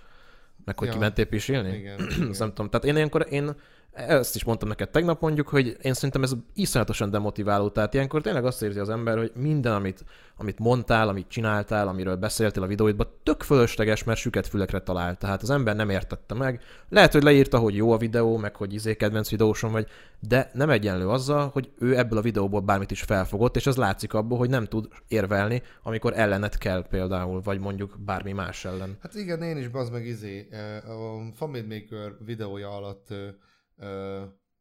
Meg 0.66 0.80
hogy 0.80 0.88
ja. 0.88 0.94
kimentél 0.94 1.26
pisilni? 1.26 1.78
Igen, 1.78 2.00
igen. 2.00 2.36
nem 2.40 2.48
tudom. 2.48 2.70
Tehát 2.70 2.86
én 2.86 2.96
ilyenkor, 2.96 3.28
én 3.30 3.56
ezt 3.94 4.36
is 4.36 4.44
mondtam 4.44 4.68
neked 4.68 4.90
tegnap 4.90 5.22
mondjuk, 5.22 5.48
hogy 5.48 5.78
én 5.82 5.94
szerintem 5.94 6.24
ez 6.24 6.34
iszonyatosan 6.54 7.10
demotiváló. 7.10 7.70
Tehát 7.70 7.94
ilyenkor 7.94 8.22
tényleg 8.22 8.46
azt 8.46 8.62
érzi 8.62 8.80
az 8.80 8.90
ember, 8.90 9.18
hogy 9.18 9.32
minden, 9.36 9.74
amit, 9.74 10.06
amit 10.38 10.60
mondtál, 10.60 11.08
amit 11.08 11.28
csináltál, 11.28 11.88
amiről 11.88 12.16
beszéltél 12.16 12.64
a 12.64 12.68
videóidban, 12.68 13.08
tök 13.24 13.44
fölösleges, 13.44 14.04
mert 14.04 14.20
süket 14.20 14.48
fülekre 14.48 14.80
talált. 14.80 15.20
Tehát 15.20 15.42
az 15.42 15.50
ember 15.50 15.76
nem 15.76 15.90
értette 15.90 16.34
meg. 16.34 16.62
Lehet, 16.90 17.12
hogy 17.12 17.24
leírta, 17.24 17.58
hogy 17.58 17.76
jó 17.76 17.92
a 17.92 17.98
videó, 17.98 18.38
meg 18.38 18.56
hogy 18.56 18.74
izé 18.74 18.96
kedvenc 18.96 19.30
videósom 19.30 19.72
vagy, 19.72 19.88
de 20.20 20.50
nem 20.54 20.70
egyenlő 20.70 21.10
azzal, 21.10 21.50
hogy 21.54 21.72
ő 21.80 21.98
ebből 21.98 22.18
a 22.18 22.22
videóból 22.22 22.62
bármit 22.62 22.92
is 22.92 23.02
felfogott, 23.02 23.56
és 23.56 23.68
az 23.68 23.76
látszik 23.76 24.14
abból, 24.14 24.38
hogy 24.38 24.50
nem 24.50 24.66
tud 24.66 24.88
érvelni, 25.08 25.62
amikor 25.84 26.14
ellenet 26.16 26.58
kell 26.58 26.88
például, 26.88 27.42
vagy 27.42 27.60
mondjuk 27.60 27.98
bármi 28.06 28.32
más 28.32 28.66
ellen. 28.66 28.98
Hát 29.02 29.16
igen, 29.16 29.42
én 29.42 29.58
is 29.58 29.68
bazd 29.68 29.92
meg 29.92 30.06
izé, 30.06 30.48
a 30.86 31.34
Family 31.36 31.62
Maker 31.62 32.14
videója 32.26 32.70
alatt 32.70 33.08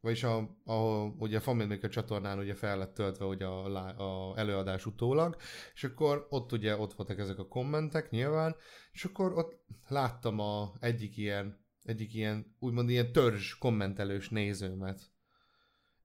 vagyis 0.01 0.23
a, 0.25 0.57
ahol 0.65 1.15
ugye 1.19 1.37
a 1.37 1.41
Family 1.41 1.67
Maker 1.67 1.91
csatornán 1.91 2.39
ugye 2.39 2.55
fel 2.55 2.79
lett 2.79 2.95
töltve 2.95 3.25
ugye 3.25 3.45
a, 3.47 4.31
a 4.31 4.39
előadás 4.39 4.87
utólag, 4.87 5.37
és 5.75 5.85
akkor 5.85 6.27
ott 6.31 6.53
ugye 6.53 6.77
ott 6.77 6.93
voltak 6.93 7.19
ezek 7.19 7.39
a 7.39 7.49
kommentek 7.49 8.11
nyilván, 8.11 8.57
és 8.93 9.05
akkor 9.05 9.39
ott 9.39 9.67
láttam 9.89 10.39
a 10.39 10.73
egyik 10.81 11.17
ilyen, 11.17 11.67
egyik 11.83 12.15
ilyen, 12.15 12.57
úgymond 12.59 12.91
ilyen 12.91 13.13
törzs 13.13 13.59
kommentelős 13.59 14.29
nézőmet. 14.29 15.11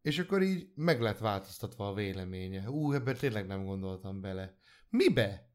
És 0.01 0.19
akkor 0.19 0.41
így 0.41 0.71
meg 0.75 1.01
lett 1.01 1.17
változtatva 1.17 1.87
a 1.87 1.93
véleménye. 1.93 2.69
Ú, 2.69 2.93
ebben 2.93 3.15
tényleg 3.15 3.47
nem 3.47 3.65
gondoltam 3.65 4.21
bele. 4.21 4.57
Mibe? 4.89 5.46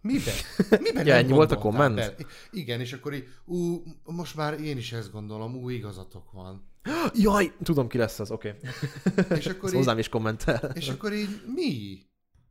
Mibe? 0.00 0.30
Mibe 0.82 1.04
ja, 1.04 1.14
ennyi 1.14 1.32
volt 1.32 1.52
a 1.52 1.58
komment? 1.58 1.94
Be? 1.94 2.14
Igen, 2.50 2.80
és 2.80 2.92
akkor 2.92 3.14
így, 3.14 3.28
ú, 3.44 3.82
most 4.04 4.36
már 4.36 4.60
én 4.60 4.76
is 4.76 4.92
ezt 4.92 5.12
gondolom, 5.12 5.54
ú, 5.54 5.68
igazatok 5.68 6.32
van. 6.32 6.68
Jaj, 7.14 7.52
tudom 7.62 7.88
ki 7.88 7.98
lesz 7.98 8.20
az, 8.20 8.30
oké. 8.30 8.48
Okay. 8.48 9.38
És 9.38 9.46
akkor 9.46 9.68
így, 9.68 9.74
hozzám 9.74 9.98
is 9.98 10.08
kommentel. 10.08 10.70
És 10.74 10.88
akkor 10.88 11.12
így, 11.12 11.42
mi? 11.54 11.98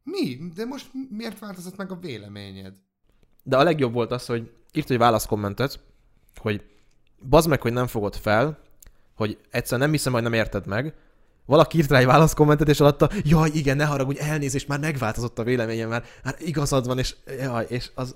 Mi? 0.04 0.38
De 0.56 0.66
most 0.66 0.92
miért 1.10 1.40
változott 1.40 1.78
meg 1.78 1.92
a 1.92 2.00
véleményed? 2.00 2.74
De 3.44 3.58
a 3.58 3.64
legjobb 3.64 3.94
volt 3.94 4.12
az, 4.12 4.26
hogy 4.26 4.52
írt 4.74 4.90
egy 4.90 4.98
válaszkommentet, 4.98 5.80
hogy 6.36 6.64
bazd 7.30 7.48
meg, 7.50 7.62
hogy 7.62 7.74
nem 7.74 7.88
fogod 7.88 8.16
fel, 8.16 8.60
hogy 9.16 9.38
egyszer 9.50 9.80
nem 9.80 9.92
hiszem, 9.92 10.14
hogy 10.14 10.22
nem 10.22 10.34
érted 10.34 10.68
meg, 10.68 10.96
valaki 11.50 11.78
írt 11.78 11.90
rá 11.90 12.00
egy 12.00 12.06
válaszkommentet, 12.06 12.70
és 12.70 12.80
alatta, 12.80 13.10
jaj, 13.24 13.50
igen, 13.54 13.78
ne 13.78 13.86
haragudj, 13.86 14.20
elnézést, 14.20 14.68
már 14.68 14.80
megváltozott 14.80 15.40
a 15.40 15.44
véleményem, 15.44 15.90
már, 15.90 16.04
már 16.24 16.36
igazad 16.40 16.86
van, 16.86 16.98
és 16.98 17.16
jaj, 17.40 17.66
és 17.70 17.90
az, 17.96 18.16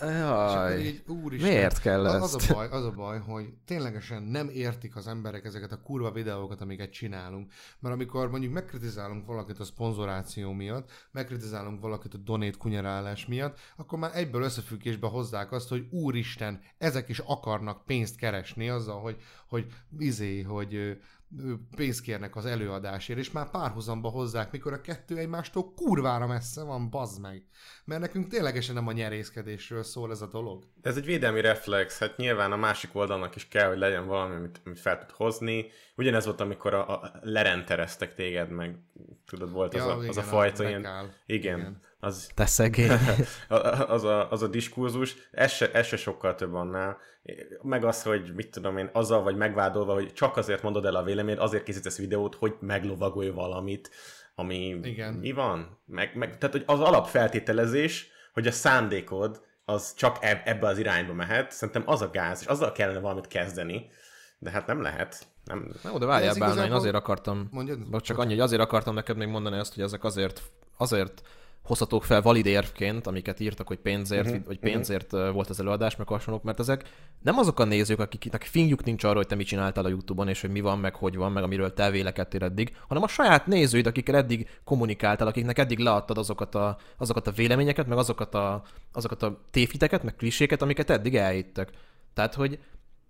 Jaj, 0.00 0.80
így, 0.80 1.02
úristen, 1.06 1.50
miért 1.50 1.80
kell 1.80 2.06
ezt? 2.06 2.34
Az 2.34 2.50
a, 2.50 2.54
baj, 2.54 2.68
az 2.70 2.84
a 2.84 2.90
baj, 2.90 3.18
hogy 3.18 3.52
ténylegesen 3.64 4.22
nem 4.22 4.48
értik 4.48 4.96
az 4.96 5.06
emberek 5.06 5.44
ezeket 5.44 5.72
a 5.72 5.80
kurva 5.82 6.10
videókat, 6.10 6.60
amiket 6.60 6.92
csinálunk. 6.92 7.52
Mert 7.78 7.94
amikor 7.94 8.30
mondjuk 8.30 8.52
megkritizálunk 8.52 9.26
valakit 9.26 9.58
a 9.58 9.64
szponzoráció 9.64 10.52
miatt, 10.52 10.90
megkritizálunk 11.10 11.80
valakit 11.80 12.14
a 12.14 12.18
donét 12.18 12.56
kunyarálás 12.56 13.26
miatt, 13.26 13.58
akkor 13.76 13.98
már 13.98 14.10
egyből 14.14 14.42
összefüggésbe 14.42 15.06
hozzák 15.06 15.52
azt, 15.52 15.68
hogy 15.68 15.86
úristen, 15.90 16.60
ezek 16.78 17.08
is 17.08 17.18
akarnak 17.18 17.84
pénzt 17.84 18.16
keresni 18.16 18.68
azzal, 18.68 19.00
hogy, 19.00 19.16
hogy 19.48 19.66
izé, 19.98 20.42
hogy 20.42 20.98
pénzt 21.76 22.00
kérnek 22.00 22.36
az 22.36 22.46
előadásért, 22.46 23.18
és 23.18 23.30
már 23.30 23.50
párhuzamba 23.50 24.08
hozzák, 24.08 24.50
mikor 24.52 24.72
a 24.72 24.80
kettő 24.80 25.16
egymástól 25.16 25.72
kurvára 25.74 26.26
messze 26.26 26.62
van, 26.62 26.90
bazd 26.90 27.20
meg. 27.20 27.46
Mert 27.84 28.00
nekünk 28.00 28.28
ténylegesen 28.28 28.74
nem 28.74 28.86
a 28.86 28.92
nyerészkedésről 28.92 29.82
szól 29.82 30.10
ez 30.10 30.22
a 30.22 30.26
dolog. 30.26 30.64
Ez 30.82 30.96
egy 30.96 31.04
védelmi 31.04 31.40
reflex, 31.40 31.98
hát 31.98 32.16
nyilván 32.16 32.52
a 32.52 32.56
másik 32.56 32.94
oldalnak 32.94 33.36
is 33.36 33.48
kell, 33.48 33.68
hogy 33.68 33.78
legyen 33.78 34.06
valami, 34.06 34.34
amit, 34.34 34.60
amit 34.64 34.80
fel 34.80 34.98
tud 34.98 35.10
hozni. 35.10 35.66
Ugyanez 35.96 36.24
volt, 36.24 36.40
amikor 36.40 36.74
a, 36.74 37.02
a 37.02 37.12
lerentereztek 37.22 38.14
téged, 38.14 38.50
meg 38.50 38.78
tudod, 39.26 39.50
volt 39.50 39.74
ja, 39.74 39.84
az, 39.84 39.90
a, 39.90 39.96
igen, 39.96 40.08
az 40.08 40.16
a 40.16 40.22
fajta 40.22 40.68
ilyen... 40.68 40.80
Igen. 41.26 41.58
igen. 41.58 41.82
Az, 42.04 42.30
Te 42.34 42.46
szegény. 42.46 42.90
az, 43.88 44.04
a, 44.04 44.30
az 44.30 44.42
a 44.42 44.46
diskurzus, 44.46 45.16
ez 45.30 45.52
se, 45.52 45.72
ez 45.72 45.86
se 45.86 45.96
sokkal 45.96 46.34
több 46.34 46.54
annál. 46.54 46.98
Meg 47.62 47.84
az, 47.84 48.02
hogy 48.02 48.34
mit 48.34 48.50
tudom 48.50 48.76
én, 48.76 48.90
azzal 48.92 49.22
vagy 49.22 49.36
megvádolva, 49.36 49.92
hogy 49.92 50.12
csak 50.12 50.36
azért 50.36 50.62
mondod 50.62 50.84
el 50.84 50.94
a 50.94 51.02
véleményed, 51.02 51.40
azért 51.40 51.62
készítesz 51.62 51.98
videót, 51.98 52.34
hogy 52.34 52.54
meglovagolj 52.60 53.30
valamit, 53.30 53.90
ami 54.34 54.78
Igen. 54.82 55.14
mi 55.14 55.32
van? 55.32 55.78
Meg, 55.86 56.16
meg, 56.16 56.38
tehát 56.38 56.54
hogy 56.54 56.64
az 56.66 56.80
alapfeltételezés, 56.80 58.08
hogy 58.32 58.46
a 58.46 58.52
szándékod 58.52 59.42
az 59.64 59.94
csak 59.94 60.18
eb- 60.20 60.46
ebbe 60.48 60.66
az 60.66 60.78
irányba 60.78 61.12
mehet, 61.12 61.50
szerintem 61.52 61.82
az 61.86 62.02
a 62.02 62.10
gáz, 62.10 62.40
és 62.40 62.46
azzal 62.46 62.72
kellene 62.72 62.98
valamit 62.98 63.26
kezdeni, 63.26 63.90
de 64.38 64.50
hát 64.50 64.66
nem 64.66 64.82
lehet. 64.82 65.26
Nem. 65.44 65.74
Na, 65.82 65.98
de 65.98 66.06
várjál, 66.06 66.34
Bálna, 66.38 66.64
én 66.64 66.72
azért 66.72 66.94
akartam, 66.94 67.48
Mondjad? 67.50 68.00
csak 68.00 68.18
annyi, 68.18 68.30
hogy 68.30 68.40
azért 68.40 68.60
akartam 68.60 68.94
neked 68.94 69.16
még 69.16 69.28
mondani 69.28 69.58
azt, 69.58 69.74
hogy 69.74 69.82
ezek 69.82 70.04
azért, 70.04 70.42
azért 70.76 71.22
hozhatók 71.64 72.04
fel 72.04 72.22
valid 72.22 72.46
érvként, 72.46 73.06
amiket 73.06 73.40
írtak, 73.40 73.66
hogy 73.66 73.78
pénzért, 73.78 74.26
uh-huh, 74.26 74.44
vagy 74.46 74.58
pénzért 74.58 75.12
uh-huh. 75.12 75.32
volt 75.32 75.48
az 75.48 75.60
előadás, 75.60 75.96
meg 75.96 76.06
hasonlók, 76.06 76.42
mert 76.42 76.58
ezek 76.60 76.84
nem 77.22 77.38
azok 77.38 77.60
a 77.60 77.64
nézők, 77.64 78.00
akiknek 78.00 78.42
fingjuk 78.42 78.84
nincs 78.84 79.04
arról, 79.04 79.16
hogy 79.16 79.26
te 79.26 79.34
mit 79.34 79.46
csináltál 79.46 79.84
a 79.84 79.88
YouTube-on, 79.88 80.28
és 80.28 80.40
hogy 80.40 80.50
mi 80.50 80.60
van, 80.60 80.78
meg 80.78 80.94
hogy 80.94 81.16
van, 81.16 81.32
meg 81.32 81.42
amiről 81.42 81.72
te 81.72 81.90
vélekedtél 81.90 82.42
eddig, 82.42 82.76
hanem 82.88 83.02
a 83.02 83.08
saját 83.08 83.46
nézőid, 83.46 83.86
akikkel 83.86 84.16
eddig 84.16 84.48
kommunikáltál, 84.64 85.26
akiknek 85.26 85.58
eddig 85.58 85.78
leadtad 85.78 86.18
azokat 86.18 86.54
a, 86.54 86.76
azokat 86.96 87.26
a 87.26 87.32
véleményeket, 87.32 87.86
meg 87.86 87.98
azokat 87.98 88.34
a, 88.34 88.62
azokat 88.92 89.22
a 89.22 89.40
téfiteket, 89.50 90.02
meg 90.02 90.16
kliséket, 90.16 90.62
amiket 90.62 90.90
eddig 90.90 91.16
elhittek. 91.16 91.70
Tehát, 92.14 92.34
hogy 92.34 92.58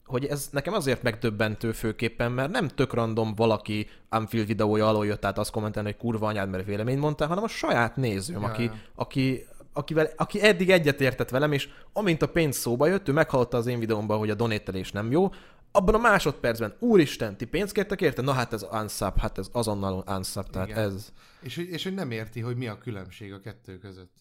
hogy 0.04 0.24
ez 0.24 0.48
nekem 0.52 0.74
azért 0.74 1.02
megdöbbentő 1.02 1.72
főképpen, 1.72 2.32
mert 2.32 2.50
nem 2.50 2.68
tök 2.68 2.92
random 2.92 3.34
valaki 3.34 3.88
Unfield 4.10 4.46
videója 4.46 4.88
alól 4.88 5.06
jött 5.06 5.24
át 5.24 5.38
azt 5.38 5.50
kommentelni, 5.50 5.90
hogy 5.90 6.00
kurva 6.00 6.26
anyád, 6.26 6.50
mert 6.50 6.66
véleményt 6.66 7.00
mondtál, 7.00 7.28
hanem 7.28 7.44
a 7.44 7.48
saját 7.48 7.96
nézőm, 7.96 8.40
ja. 8.40 8.48
aki, 8.48 8.70
aki, 8.94 9.46
akivel, 9.72 10.10
aki 10.16 10.42
eddig 10.42 10.70
egyetértett 10.70 11.30
velem, 11.30 11.52
és 11.52 11.68
amint 11.92 12.22
a 12.22 12.28
pénz 12.28 12.56
szóba 12.56 12.86
jött, 12.86 13.08
ő 13.08 13.12
meghallotta 13.12 13.56
az 13.56 13.66
én 13.66 13.78
videómban, 13.78 14.18
hogy 14.18 14.30
a 14.30 14.34
donételés 14.34 14.92
nem 14.92 15.10
jó, 15.10 15.30
abban 15.72 15.94
a 15.94 15.98
másodpercben, 15.98 16.76
úristen, 16.78 17.36
ti 17.36 17.44
pénzt 17.44 17.72
kértek 17.72 18.00
érte? 18.00 18.22
Na 18.22 18.32
hát 18.32 18.52
ez 18.52 18.66
unsub, 18.72 19.18
hát 19.18 19.38
ez 19.38 19.48
azonnal 19.52 20.04
unsub, 20.06 20.50
tehát 20.50 20.68
Igen. 20.68 20.78
ez... 20.78 21.12
És, 21.40 21.56
és 21.56 21.82
hogy 21.82 21.94
nem 21.94 22.10
érti, 22.10 22.40
hogy 22.40 22.56
mi 22.56 22.66
a 22.66 22.78
különbség 22.78 23.32
a 23.32 23.40
kettő 23.40 23.78
között. 23.78 24.12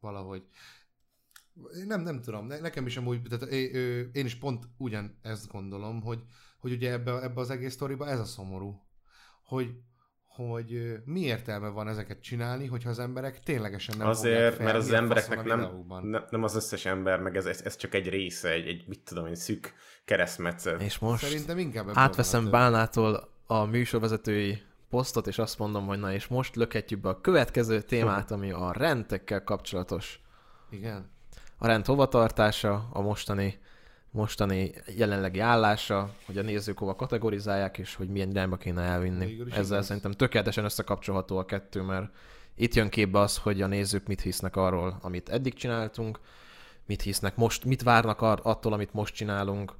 Valahogy. 0.00 0.42
Nem, 1.86 2.00
nem 2.00 2.20
tudom, 2.20 2.46
ne- 2.46 2.60
nekem 2.60 2.86
is 2.86 2.96
amúgy, 2.96 3.22
tehát 3.22 3.54
én, 4.12 4.24
is 4.24 4.34
pont 4.34 4.64
ugyan 4.76 5.18
ezt 5.22 5.48
gondolom, 5.48 6.00
hogy, 6.00 6.22
hogy 6.58 6.72
ugye 6.72 6.92
ebbe, 6.92 7.22
ebbe 7.22 7.40
az 7.40 7.50
egész 7.50 7.72
sztoriba 7.72 8.08
ez 8.08 8.18
a 8.18 8.24
szomorú, 8.24 8.82
hogy, 9.44 9.74
hogy 10.26 10.96
mi 11.04 11.20
értelme 11.20 11.68
van 11.68 11.88
ezeket 11.88 12.22
csinálni, 12.22 12.66
hogyha 12.66 12.90
az 12.90 12.98
emberek 12.98 13.42
ténylegesen 13.42 13.96
nem 13.98 14.06
Azért, 14.06 14.54
fel, 14.54 14.64
mert 14.64 14.76
az 14.76 14.92
embereknek 14.92 15.44
nem, 15.44 15.58
videókban. 15.58 16.06
ne, 16.06 16.20
nem 16.30 16.42
az 16.42 16.54
összes 16.54 16.84
ember, 16.84 17.20
meg 17.20 17.36
ez, 17.36 17.46
ez, 17.46 17.60
ez 17.60 17.76
csak 17.76 17.94
egy 17.94 18.08
része, 18.08 18.50
egy, 18.50 18.66
egy 18.66 18.84
mit 18.86 19.00
tudom 19.00 19.26
én, 19.26 19.34
szűk 19.34 19.74
keresztmetszet. 20.04 20.82
És 20.82 20.98
most 20.98 21.24
Szerintem 21.24 21.58
inkább 21.58 21.90
átveszem. 21.92 22.50
Bálnától 22.50 23.28
a 23.46 23.64
műsorvezetői 23.64 24.62
posztot, 24.90 25.26
és 25.26 25.38
azt 25.38 25.58
mondom, 25.58 25.86
hogy 25.86 25.98
na 25.98 26.12
és 26.12 26.26
most 26.26 26.56
lökhetjük 26.56 27.00
be 27.00 27.08
a 27.08 27.20
következő 27.20 27.80
témát, 27.80 28.30
ami 28.36 28.50
a 28.50 28.72
rendekkel 28.72 29.44
kapcsolatos. 29.44 30.20
Igen. 30.70 31.10
A 31.62 31.66
rend 31.66 31.86
hovatartása, 31.86 32.88
a 32.92 33.00
mostani, 33.00 33.58
mostani 34.10 34.72
jelenlegi 34.96 35.38
állása, 35.38 36.14
hogy 36.26 36.38
a 36.38 36.42
nézők 36.42 36.78
hova 36.78 36.96
kategorizálják, 36.96 37.78
és 37.78 37.94
hogy 37.94 38.08
milyen 38.08 38.30
irányba 38.30 38.56
kéne 38.56 38.82
elvinni. 38.82 39.24
Ezzel 39.50 39.64
igaz. 39.64 39.86
szerintem 39.86 40.12
tökéletesen 40.12 40.64
összekapcsolható 40.64 41.38
a 41.38 41.44
kettő, 41.44 41.82
mert 41.82 42.12
itt 42.54 42.74
jön 42.74 42.88
képbe 42.88 43.18
az, 43.18 43.36
hogy 43.36 43.62
a 43.62 43.66
nézők 43.66 44.06
mit 44.06 44.20
hisznek 44.20 44.56
arról, 44.56 44.98
amit 45.02 45.28
eddig 45.28 45.54
csináltunk, 45.54 46.20
mit 46.86 47.02
hisznek 47.02 47.36
most, 47.36 47.64
mit 47.64 47.82
várnak 47.82 48.20
attól, 48.22 48.72
amit 48.72 48.92
most 48.92 49.14
csinálunk, 49.14 49.74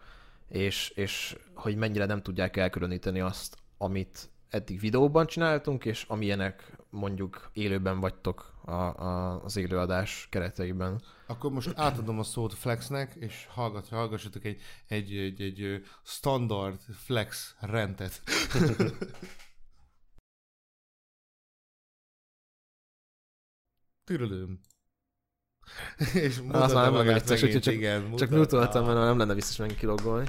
és, 0.49 0.90
és 0.90 1.37
hogy 1.55 1.77
mennyire 1.77 2.07
nem 2.07 2.23
tudják 2.23 2.57
elkülöníteni 2.57 3.21
azt, 3.21 3.57
amit 3.79 4.31
eddig 4.49 4.81
videóban 4.81 5.27
csináltunk, 5.27 5.85
és 5.85 6.05
amilyenek 6.09 6.77
mondjuk 6.90 7.51
élőben 7.53 8.01
vagytok 8.01 8.52
a, 8.64 8.72
a, 8.72 9.42
az 9.44 9.57
élőadás 9.57 10.27
kereteiben. 10.31 11.03
Akkor 11.27 11.51
most 11.51 11.72
átadom 11.75 12.18
a 12.18 12.22
szót 12.22 12.55
Flexnek, 12.55 13.14
és 13.14 13.46
hallgat, 13.51 13.88
hallgassatok 13.88 14.44
egy, 14.44 14.61
egy, 14.87 15.16
egy, 15.16 15.40
egy 15.40 15.85
standard 16.03 16.81
Flex 16.81 17.57
rendet. 17.61 18.22
Tűrölöm. 24.05 24.61
és 26.14 26.38
Az 26.38 26.38
mutatta 26.38 26.75
már 26.75 26.85
nem 26.85 26.92
magát 26.92 27.29
megint, 27.29 27.44
úgyhogy 27.44 27.62
csak, 27.62 27.75
igen, 27.75 28.16
csak 28.16 28.31
mutoltam, 28.31 28.85
mert 28.85 28.98
nem 28.98 29.18
lenne 29.18 29.35
biztos 29.35 29.57
megint 29.57 29.79
kilogolni. 29.79 30.29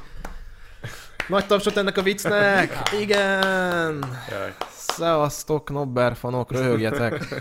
Nagy 1.27 1.45
tapsot 1.45 1.77
ennek 1.77 1.97
a 1.97 2.01
viccnek! 2.01 2.81
Igen! 3.01 4.05
Jaj. 4.29 4.53
Szevasztok, 4.69 5.69
Nobber 5.69 6.15
fanok, 6.15 6.51
röhögjetek! 6.51 7.25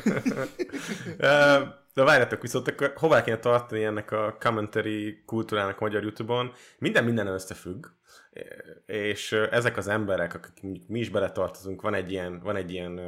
De 1.95 2.03
várjátok, 2.03 2.42
viszont 2.42 2.68
akkor 2.68 2.92
hová 2.97 3.23
kéne 3.23 3.38
tartani 3.38 3.85
ennek 3.85 4.11
a 4.11 4.37
commentary 4.40 5.23
kultúrának 5.27 5.81
a 5.81 5.85
magyar 5.85 6.03
Youtube-on? 6.03 6.53
Minden 6.79 7.05
minden 7.05 7.27
összefügg, 7.27 7.87
és 8.87 9.33
ezek 9.33 9.77
az 9.77 9.88
emberek, 9.88 10.35
akik 10.35 10.87
mi 10.88 10.99
is 10.99 11.09
beletartozunk, 11.09 11.83
van 11.83 11.95
egy 11.95 12.11
ilyen, 12.11 12.40
van 12.40 12.57
egy 12.57 12.71
ilyen 12.71 13.01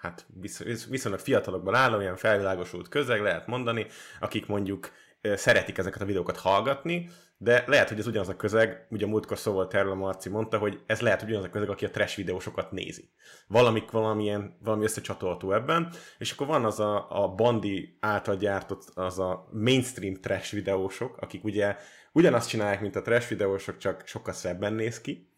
hát 0.00 0.26
visz- 0.40 0.86
viszonylag 0.88 1.20
fiatalokban 1.20 1.74
álló, 1.74 2.00
ilyen 2.00 2.16
felvilágosult 2.16 2.88
közeg, 2.88 3.20
lehet 3.20 3.46
mondani, 3.46 3.86
akik 4.20 4.46
mondjuk 4.46 4.90
szeretik 5.34 5.78
ezeket 5.78 6.02
a 6.02 6.04
videókat 6.04 6.36
hallgatni, 6.36 7.10
de 7.42 7.64
lehet, 7.66 7.88
hogy 7.88 7.98
ez 7.98 8.06
ugyanaz 8.06 8.28
a 8.28 8.36
közeg, 8.36 8.86
ugye 8.90 9.06
múltkor 9.06 9.38
szó 9.38 9.52
volt 9.52 9.74
erről 9.74 9.90
a 9.90 9.94
Marci 9.94 10.28
mondta, 10.28 10.58
hogy 10.58 10.80
ez 10.86 11.00
lehet, 11.00 11.20
hogy 11.20 11.28
ugyanaz 11.28 11.46
a 11.46 11.50
közeg, 11.50 11.68
aki 11.68 11.84
a 11.84 11.90
trash 11.90 12.16
videósokat 12.16 12.72
nézi. 12.72 13.10
Valamik 13.46 13.90
valamilyen, 13.90 14.56
valami 14.60 14.84
összecsatolható 14.84 15.52
ebben, 15.52 15.92
és 16.18 16.32
akkor 16.32 16.46
van 16.46 16.64
az 16.64 16.80
a, 16.80 17.22
a 17.22 17.28
Bandi 17.28 17.96
által 18.00 18.36
gyártott, 18.36 18.90
az 18.94 19.18
a 19.18 19.48
mainstream 19.52 20.14
trash 20.14 20.54
videósok, 20.54 21.16
akik 21.16 21.44
ugye 21.44 21.76
ugyanazt 22.12 22.48
csinálják, 22.48 22.80
mint 22.80 22.96
a 22.96 23.02
trash 23.02 23.28
videósok, 23.28 23.76
csak 23.76 24.02
sokkal 24.06 24.34
szebben 24.34 24.72
néz 24.72 25.00
ki, 25.00 25.30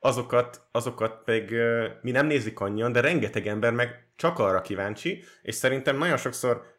azokat, 0.00 0.60
azokat 0.72 1.22
pedig 1.24 1.54
mi 2.02 2.10
nem 2.10 2.26
nézik 2.26 2.60
annyian, 2.60 2.92
de 2.92 3.00
rengeteg 3.00 3.46
ember 3.46 3.72
meg 3.72 4.06
csak 4.16 4.38
arra 4.38 4.60
kíváncsi, 4.60 5.24
és 5.42 5.54
szerintem 5.54 5.98
nagyon 5.98 6.16
sokszor 6.16 6.75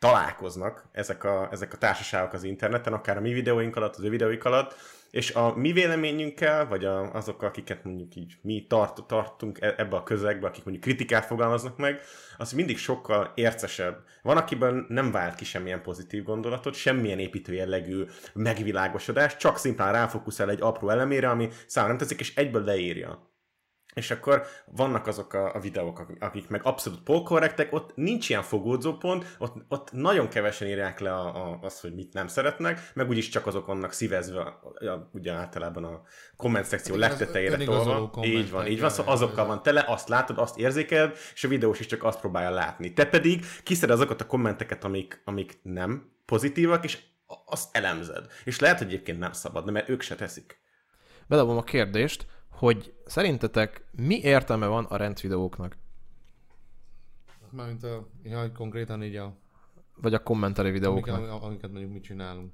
találkoznak 0.00 0.84
ezek 0.92 1.24
a, 1.24 1.48
ezek 1.50 1.72
a 1.72 1.76
társaságok 1.76 2.32
az 2.32 2.42
interneten, 2.42 2.92
akár 2.92 3.16
a 3.16 3.20
mi 3.20 3.32
videóink 3.32 3.76
alatt, 3.76 3.96
az 3.96 4.02
ő 4.02 4.08
videóik 4.08 4.44
alatt, 4.44 4.74
és 5.10 5.34
a 5.34 5.56
mi 5.56 5.72
véleményünkkel, 5.72 6.66
vagy 6.66 6.84
a, 6.84 7.12
azok, 7.14 7.42
akiket 7.42 7.84
mondjuk 7.84 8.14
így 8.14 8.36
mi 8.42 8.66
tart, 8.68 9.06
tartunk 9.06 9.60
e- 9.60 9.74
ebbe 9.76 9.96
a 9.96 10.02
közegbe, 10.02 10.46
akik 10.46 10.64
mondjuk 10.64 10.84
kritikát 10.84 11.24
fogalmaznak 11.24 11.76
meg, 11.76 12.00
az 12.38 12.52
mindig 12.52 12.78
sokkal 12.78 13.32
ércesebb. 13.34 13.98
Van, 14.22 14.36
akiben 14.36 14.86
nem 14.88 15.10
vált 15.10 15.34
ki 15.34 15.44
semmilyen 15.44 15.82
pozitív 15.82 16.22
gondolatot, 16.22 16.74
semmilyen 16.74 17.18
építő 17.18 17.52
jellegű 17.52 18.04
megvilágosodás, 18.32 19.36
csak 19.36 19.58
szimplán 19.58 19.92
ráfókuszál 19.92 20.50
egy 20.50 20.60
apró 20.60 20.88
elemére, 20.88 21.30
ami 21.30 21.48
számomra 21.66 21.96
nem 21.96 22.06
tetszik, 22.06 22.20
és 22.20 22.34
egyből 22.34 22.64
leírja. 22.64 23.29
És 23.94 24.10
akkor 24.10 24.46
vannak 24.64 25.06
azok 25.06 25.32
a, 25.32 25.54
a 25.54 25.60
videók, 25.60 26.16
akik- 26.18 26.48
meg 26.48 26.60
abszolút 26.64 27.02
polkorrektek, 27.02 27.72
ott 27.72 27.96
nincs 27.96 28.28
ilyen 28.28 28.42
fogódzó 28.42 28.96
pont, 28.96 29.36
ott, 29.38 29.54
ott 29.68 29.92
nagyon 29.92 30.28
kevesen 30.28 30.68
írják 30.68 31.00
le 31.00 31.14
a, 31.14 31.50
a, 31.50 31.58
azt, 31.62 31.80
hogy 31.80 31.94
mit 31.94 32.12
nem 32.12 32.26
szeretnek, 32.26 32.90
meg 32.94 33.08
úgyis 33.08 33.28
csak 33.28 33.46
azok 33.46 33.66
vannak 33.66 33.92
szívezve, 33.92 34.40
a, 34.40 34.60
a, 34.86 35.10
ugye 35.12 35.32
általában 35.32 35.84
a 35.84 36.02
komment 36.36 36.66
szekció 36.66 36.96
legtetejére 36.96 37.56
tolva. 37.56 38.10
Így 38.22 38.50
van, 38.50 38.66
így 38.66 38.80
van, 38.80 38.90
szóval 38.90 39.12
azokkal 39.12 39.46
van 39.46 39.62
tele, 39.62 39.84
azt 39.86 40.08
látod, 40.08 40.38
azt 40.38 40.58
érzékeled, 40.58 41.16
és 41.34 41.44
a 41.44 41.48
videós 41.48 41.80
is 41.80 41.86
csak 41.86 42.04
azt 42.04 42.20
próbálja 42.20 42.50
látni. 42.50 42.92
Te 42.92 43.06
pedig 43.06 43.44
kiszed 43.62 43.90
azokat 43.90 44.20
a 44.20 44.26
kommenteket, 44.26 44.84
amik, 44.84 45.22
amik 45.24 45.58
nem 45.62 46.12
pozitívak, 46.24 46.84
és 46.84 46.98
azt 47.44 47.76
elemzed. 47.76 48.26
És 48.44 48.58
lehet, 48.58 48.78
hogy 48.78 48.86
egyébként 48.86 49.18
nem 49.18 49.32
szabad, 49.32 49.70
mert 49.70 49.88
ők 49.88 50.00
se 50.00 50.14
teszik. 50.14 50.58
Bedobom 51.26 51.56
a 51.56 51.62
kérdést, 51.62 52.26
hogy 52.60 52.94
szerintetek 53.06 53.84
mi 53.90 54.20
értelme 54.22 54.66
van 54.66 54.84
a 54.84 54.96
rendvideóknak? 54.96 55.76
Mármint 57.50 57.84
a, 57.84 58.08
ja, 58.22 58.52
konkrétan 58.52 59.02
így 59.02 59.16
a, 59.16 59.36
Vagy 60.00 60.14
a 60.14 60.22
kommentari 60.22 60.68
amik, 60.68 60.80
videóknak? 60.80 61.42
amiket 61.42 61.70
mondjuk 61.70 61.92
mi 61.92 62.00
csinálunk. 62.00 62.52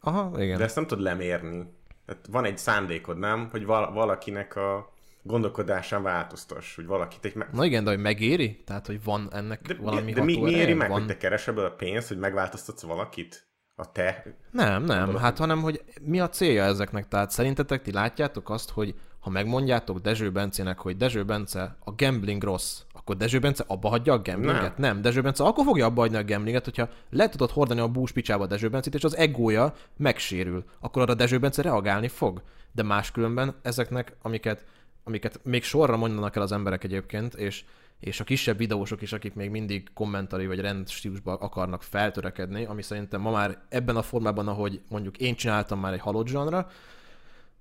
Aha, 0.00 0.42
igen. 0.42 0.58
De 0.58 0.64
ezt 0.64 0.74
nem 0.74 0.86
tudod 0.86 1.04
lemérni. 1.04 1.72
Tehát 2.06 2.26
van 2.30 2.44
egy 2.44 2.58
szándékod, 2.58 3.18
nem? 3.18 3.48
Hogy 3.50 3.64
val- 3.64 3.92
valakinek 3.92 4.56
a 4.56 4.92
gondolkodásán 5.22 6.02
változtass, 6.02 6.74
hogy 6.74 6.86
valakit 6.86 7.24
egy... 7.24 7.34
Me- 7.34 7.52
Na 7.52 7.64
igen, 7.64 7.84
de 7.84 7.90
hogy 7.90 8.00
megéri? 8.00 8.62
Tehát, 8.64 8.86
hogy 8.86 9.04
van 9.04 9.28
ennek 9.32 9.66
de, 9.66 9.74
valami 9.74 10.12
de 10.12 10.22
mi, 10.22 10.26
mi 10.26 10.32
éri 10.32 10.42
hatóereje? 10.42 10.74
meg, 10.74 10.88
van... 10.88 10.98
hogy 10.98 11.08
te 11.08 11.16
keresed 11.16 11.58
a 11.58 11.70
pénzt, 11.70 12.08
hogy 12.08 12.18
megváltoztatsz 12.18 12.82
valakit? 12.82 13.48
A 13.74 13.92
te? 13.92 14.36
Nem, 14.50 14.84
nem, 14.84 15.16
hát 15.16 15.38
hanem, 15.38 15.60
hogy 15.60 15.84
mi 16.00 16.20
a 16.20 16.28
célja 16.28 16.62
ezeknek? 16.62 17.08
Tehát 17.08 17.30
szerintetek 17.30 17.82
ti 17.82 17.92
látjátok 17.92 18.50
azt, 18.50 18.70
hogy 18.70 18.94
ha 19.20 19.30
megmondjátok 19.30 19.98
Dezső 19.98 20.30
Bencének, 20.30 20.78
hogy 20.78 20.96
Dezső 20.96 21.24
Bence 21.24 21.76
a 21.84 21.92
gambling 21.96 22.42
rossz, 22.42 22.80
akkor 22.92 23.16
Dezső 23.16 23.38
Bence 23.38 23.64
abba 23.66 23.88
hagyja 23.88 24.12
a 24.12 24.22
gamblinget? 24.22 24.78
Nem. 24.78 24.92
nem. 24.92 25.02
Dezső 25.02 25.20
Bence 25.20 25.44
akkor 25.44 25.64
fogja 25.64 25.86
abba 25.86 26.00
hagyni 26.00 26.16
a 26.16 26.24
gamblinget, 26.24 26.64
hogyha 26.64 26.88
le 27.10 27.28
tudod 27.28 27.50
hordani 27.50 27.80
a 27.80 27.88
bús 27.88 28.12
picsába 28.12 28.46
Dezső 28.46 28.68
Bencét, 28.68 28.94
és 28.94 29.04
az 29.04 29.16
egója 29.16 29.74
megsérül, 29.96 30.64
akkor 30.80 31.02
arra 31.02 31.14
Dezső 31.14 31.38
Bence 31.38 31.62
reagálni 31.62 32.08
fog. 32.08 32.42
De 32.72 32.82
máskülönben 32.82 33.54
ezeknek, 33.62 34.16
amiket, 34.22 34.64
amiket 35.04 35.40
még 35.44 35.62
sorra 35.62 35.96
mondanak 35.96 36.36
el 36.36 36.42
az 36.42 36.52
emberek 36.52 36.84
egyébként, 36.84 37.34
és 37.34 37.64
és 38.00 38.20
a 38.20 38.24
kisebb 38.24 38.58
videósok 38.58 39.02
is, 39.02 39.12
akik 39.12 39.34
még 39.34 39.50
mindig 39.50 39.88
kommentari 39.94 40.46
vagy 40.46 40.60
rend 40.60 40.88
stílusban 40.88 41.36
akarnak 41.40 41.82
feltörekedni, 41.82 42.64
ami 42.64 42.82
szerintem 42.82 43.20
ma 43.20 43.30
már 43.30 43.58
ebben 43.68 43.96
a 43.96 44.02
formában, 44.02 44.48
ahogy 44.48 44.80
mondjuk 44.88 45.16
én 45.16 45.34
csináltam 45.34 45.80
már 45.80 45.92
egy 45.92 46.00
halott 46.00 46.26
zsanra, 46.26 46.70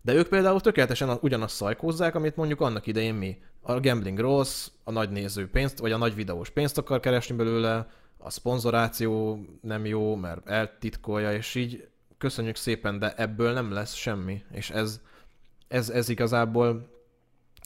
de 0.02 0.14
ők 0.14 0.28
például 0.28 0.62
tökéletesen 0.62 1.18
ugyanazt 1.22 1.56
szajkózzák, 1.56 2.16
amit 2.16 2.36
mondjuk 2.36 2.62
annak 2.62 2.88
idején 2.88 3.16
mi. 3.16 3.38
A 3.62 3.80
gambling 3.80 4.20
rossz, 4.20 4.70
a 4.84 4.92
nagy 4.92 5.10
néző 5.10 5.50
pénzt, 5.50 5.80
vagy 5.80 5.92
a 5.92 5.98
nagy 5.98 6.16
videós 6.16 6.50
pénzt 6.50 6.78
akar 6.78 7.00
keresni 7.00 7.36
belőle, 7.36 7.88
a 8.18 8.30
szponzoráció 8.30 9.40
nem 9.62 9.86
jó, 9.86 10.16
mert 10.16 10.50
eltitkolja, 10.50 11.34
és 11.34 11.56
így 11.56 11.88
köszönjük 12.18 12.56
szépen, 12.56 13.00
de 13.00 13.14
ebből 13.16 13.54
nem 13.54 13.72
lesz 13.72 13.94
semmi. 13.94 14.44
És 14.52 14.70
ez, 14.70 15.02
ez, 15.68 15.90
ez 15.90 16.10
igazából 16.10 16.90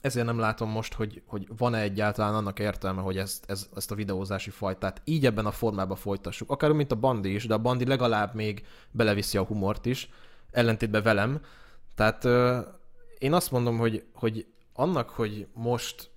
ezért 0.03 0.25
nem 0.25 0.39
látom 0.39 0.69
most, 0.69 0.93
hogy, 0.93 1.21
hogy 1.25 1.47
van-e 1.57 1.79
egyáltalán 1.79 2.33
annak 2.33 2.59
értelme, 2.59 3.01
hogy 3.01 3.17
ezt, 3.17 3.43
ez, 3.47 3.69
ezt 3.75 3.91
a 3.91 3.95
videózási 3.95 4.49
fajtát 4.49 5.01
így 5.03 5.25
ebben 5.25 5.45
a 5.45 5.51
formában 5.51 5.97
folytassuk. 5.97 6.51
Akár 6.51 6.71
mint 6.71 6.91
a 6.91 6.95
Bandi 6.95 7.33
is, 7.33 7.47
de 7.47 7.53
a 7.53 7.57
Bandi 7.57 7.85
legalább 7.85 8.35
még 8.35 8.65
beleviszi 8.91 9.37
a 9.37 9.43
humort 9.43 9.85
is, 9.85 10.09
ellentétben 10.51 11.03
velem. 11.03 11.41
Tehát 11.95 12.25
én 13.17 13.33
azt 13.33 13.51
mondom, 13.51 13.77
hogy, 13.77 14.05
hogy 14.13 14.45
annak, 14.73 15.09
hogy 15.09 15.47
most 15.53 16.11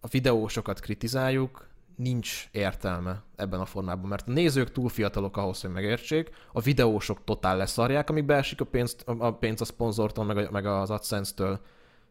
a 0.00 0.06
videósokat 0.06 0.80
kritizáljuk, 0.80 1.70
nincs 1.96 2.48
értelme 2.50 3.22
ebben 3.36 3.60
a 3.60 3.64
formában, 3.64 4.08
mert 4.08 4.28
a 4.28 4.32
nézők 4.32 4.72
túl 4.72 4.88
fiatalok 4.88 5.36
ahhoz, 5.36 5.60
hogy 5.60 5.70
megértsék, 5.70 6.30
a 6.52 6.60
videósok 6.60 7.24
totál 7.24 7.56
leszarják, 7.56 8.10
amíg 8.10 8.24
beesik 8.24 8.60
a 8.60 8.64
pénz, 8.64 8.96
a 9.04 9.34
pénz 9.34 9.60
a 9.60 9.64
szponzortól, 9.64 10.24
meg, 10.24 10.36
a, 10.36 10.50
meg 10.50 10.66
az 10.66 10.90
AdSense-től, 10.90 11.60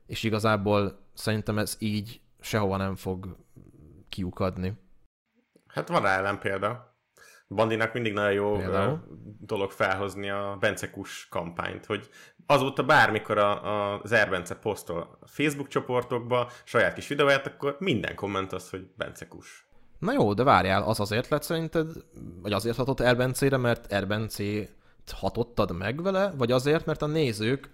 és 0.05 0.23
igazából 0.23 0.99
szerintem 1.13 1.57
ez 1.57 1.75
így 1.79 2.21
sehova 2.39 2.77
nem 2.77 2.95
fog 2.95 3.37
kiukadni. 4.09 4.73
Hát 5.67 5.87
van 5.87 6.01
rá 6.01 6.17
ellenpélda. 6.17 6.95
Bandinak 7.47 7.93
mindig 7.93 8.13
nagyon 8.13 8.31
jó 8.31 8.57
Például? 8.57 9.03
dolog 9.39 9.71
felhozni 9.71 10.29
a 10.29 10.57
Bencekus 10.59 11.27
kampányt, 11.29 11.85
hogy 11.85 12.09
azóta 12.51 12.83
bármikor 12.83 13.37
a, 13.37 13.65
a, 13.65 13.99
az 14.03 14.11
Erbence 14.11 14.55
posztol 14.55 15.17
a 15.21 15.27
Facebook 15.27 15.67
csoportokba 15.67 16.49
saját 16.63 16.93
kis 16.93 17.07
videóját, 17.07 17.47
akkor 17.47 17.75
minden 17.79 18.15
komment 18.15 18.53
az, 18.53 18.69
hogy 18.69 18.87
Bencekus. 18.97 19.65
Na 19.99 20.13
jó, 20.13 20.33
de 20.33 20.43
várjál, 20.43 20.83
az 20.83 20.99
azért 20.99 21.29
lett 21.29 21.43
szerinted, 21.43 21.91
vagy 22.41 22.53
azért 22.53 22.77
hatott 22.77 22.99
Erbencére, 22.99 23.57
mert 23.57 23.91
Erbencét 23.91 24.75
hatottad 25.11 25.77
meg 25.77 26.03
vele, 26.03 26.33
vagy 26.37 26.51
azért, 26.51 26.85
mert 26.85 27.01
a 27.01 27.07
nézők 27.07 27.69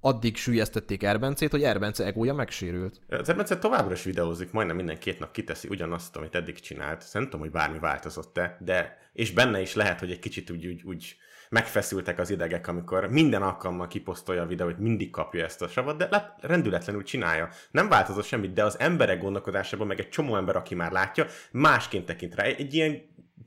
addig 0.00 0.36
sűjesztették 0.36 1.02
Erbencét, 1.02 1.50
hogy 1.50 1.62
Erbence 1.62 2.04
egója 2.04 2.34
megsérült. 2.34 3.00
Az 3.08 3.28
Erbence 3.28 3.58
továbbra 3.58 3.92
is 3.92 4.02
videózik, 4.02 4.52
majdnem 4.52 4.76
minden 4.76 4.98
két 4.98 5.18
nap 5.18 5.32
kiteszi 5.32 5.68
ugyanazt, 5.68 6.16
amit 6.16 6.34
eddig 6.34 6.60
csinált. 6.60 7.02
Szerintem 7.02 7.40
hogy 7.40 7.50
bármi 7.50 7.78
változott-e, 7.78 8.56
de 8.60 8.98
és 9.12 9.32
benne 9.32 9.60
is 9.60 9.74
lehet, 9.74 10.00
hogy 10.00 10.10
egy 10.10 10.18
kicsit 10.18 10.50
úgy, 10.50 10.66
úgy, 10.66 10.82
úgy 10.82 11.16
megfeszültek 11.56 12.18
az 12.18 12.30
idegek, 12.30 12.68
amikor 12.68 13.10
minden 13.10 13.42
alkalommal 13.42 13.86
kiposztolja 13.86 14.42
a 14.42 14.46
videót, 14.46 14.78
mindig 14.78 15.10
kapja 15.10 15.44
ezt 15.44 15.62
a 15.62 15.68
savat, 15.68 15.96
de 15.96 16.08
lát, 16.10 16.38
rendületlenül 16.40 17.02
csinálja. 17.02 17.48
Nem 17.70 17.88
változott 17.88 18.24
semmit, 18.24 18.52
de 18.52 18.64
az 18.64 18.78
emberek 18.78 19.20
gondolkodásában, 19.20 19.86
meg 19.86 20.00
egy 20.00 20.08
csomó 20.08 20.36
ember, 20.36 20.56
aki 20.56 20.74
már 20.74 20.92
látja, 20.92 21.26
másként 21.50 22.06
tekint 22.06 22.34
rá. 22.34 22.44
Egy, 22.44 22.60
egy 22.60 22.74
ilyen 22.74 23.02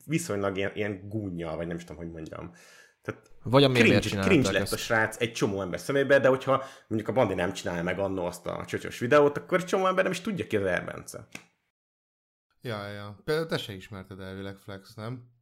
viszonylag 0.05 0.57
ilyen, 0.57 0.71
ilyen 0.73 1.07
gúnyjal, 1.09 1.55
vagy 1.55 1.67
nem 1.67 1.75
is 1.75 1.83
tudom, 1.83 1.97
hogy 1.97 2.11
mondjam. 2.11 2.51
Tehát 3.01 3.21
Vagy 3.43 3.63
a 3.63 3.69
cringe, 3.69 3.99
cringe 3.99 4.51
lett 4.51 4.61
ezt. 4.61 4.73
a 4.73 4.77
srác 4.77 5.21
egy 5.21 5.31
csomó 5.31 5.61
ember 5.61 5.79
szemébe, 5.79 6.19
de 6.19 6.27
hogyha 6.27 6.63
mondjuk 6.87 7.09
a 7.09 7.13
Bandi 7.13 7.33
nem 7.33 7.53
csinálja 7.53 7.83
meg 7.83 7.99
annó 7.99 8.25
azt 8.25 8.45
a 8.47 8.65
csöcsös 8.65 8.99
videót, 8.99 9.37
akkor 9.37 9.59
egy 9.59 9.65
csomó 9.65 9.87
ember 9.87 10.03
nem 10.03 10.13
is 10.13 10.21
tudja 10.21 10.47
ki 10.47 10.57
az 10.57 10.65
Erbence. 10.65 11.27
Ja, 12.61 12.87
ja. 12.87 13.21
Például 13.23 13.47
te 13.47 13.57
se 13.57 13.73
ismerted 13.73 14.19
elvileg 14.19 14.55
Flex, 14.57 14.93
nem? 14.93 15.37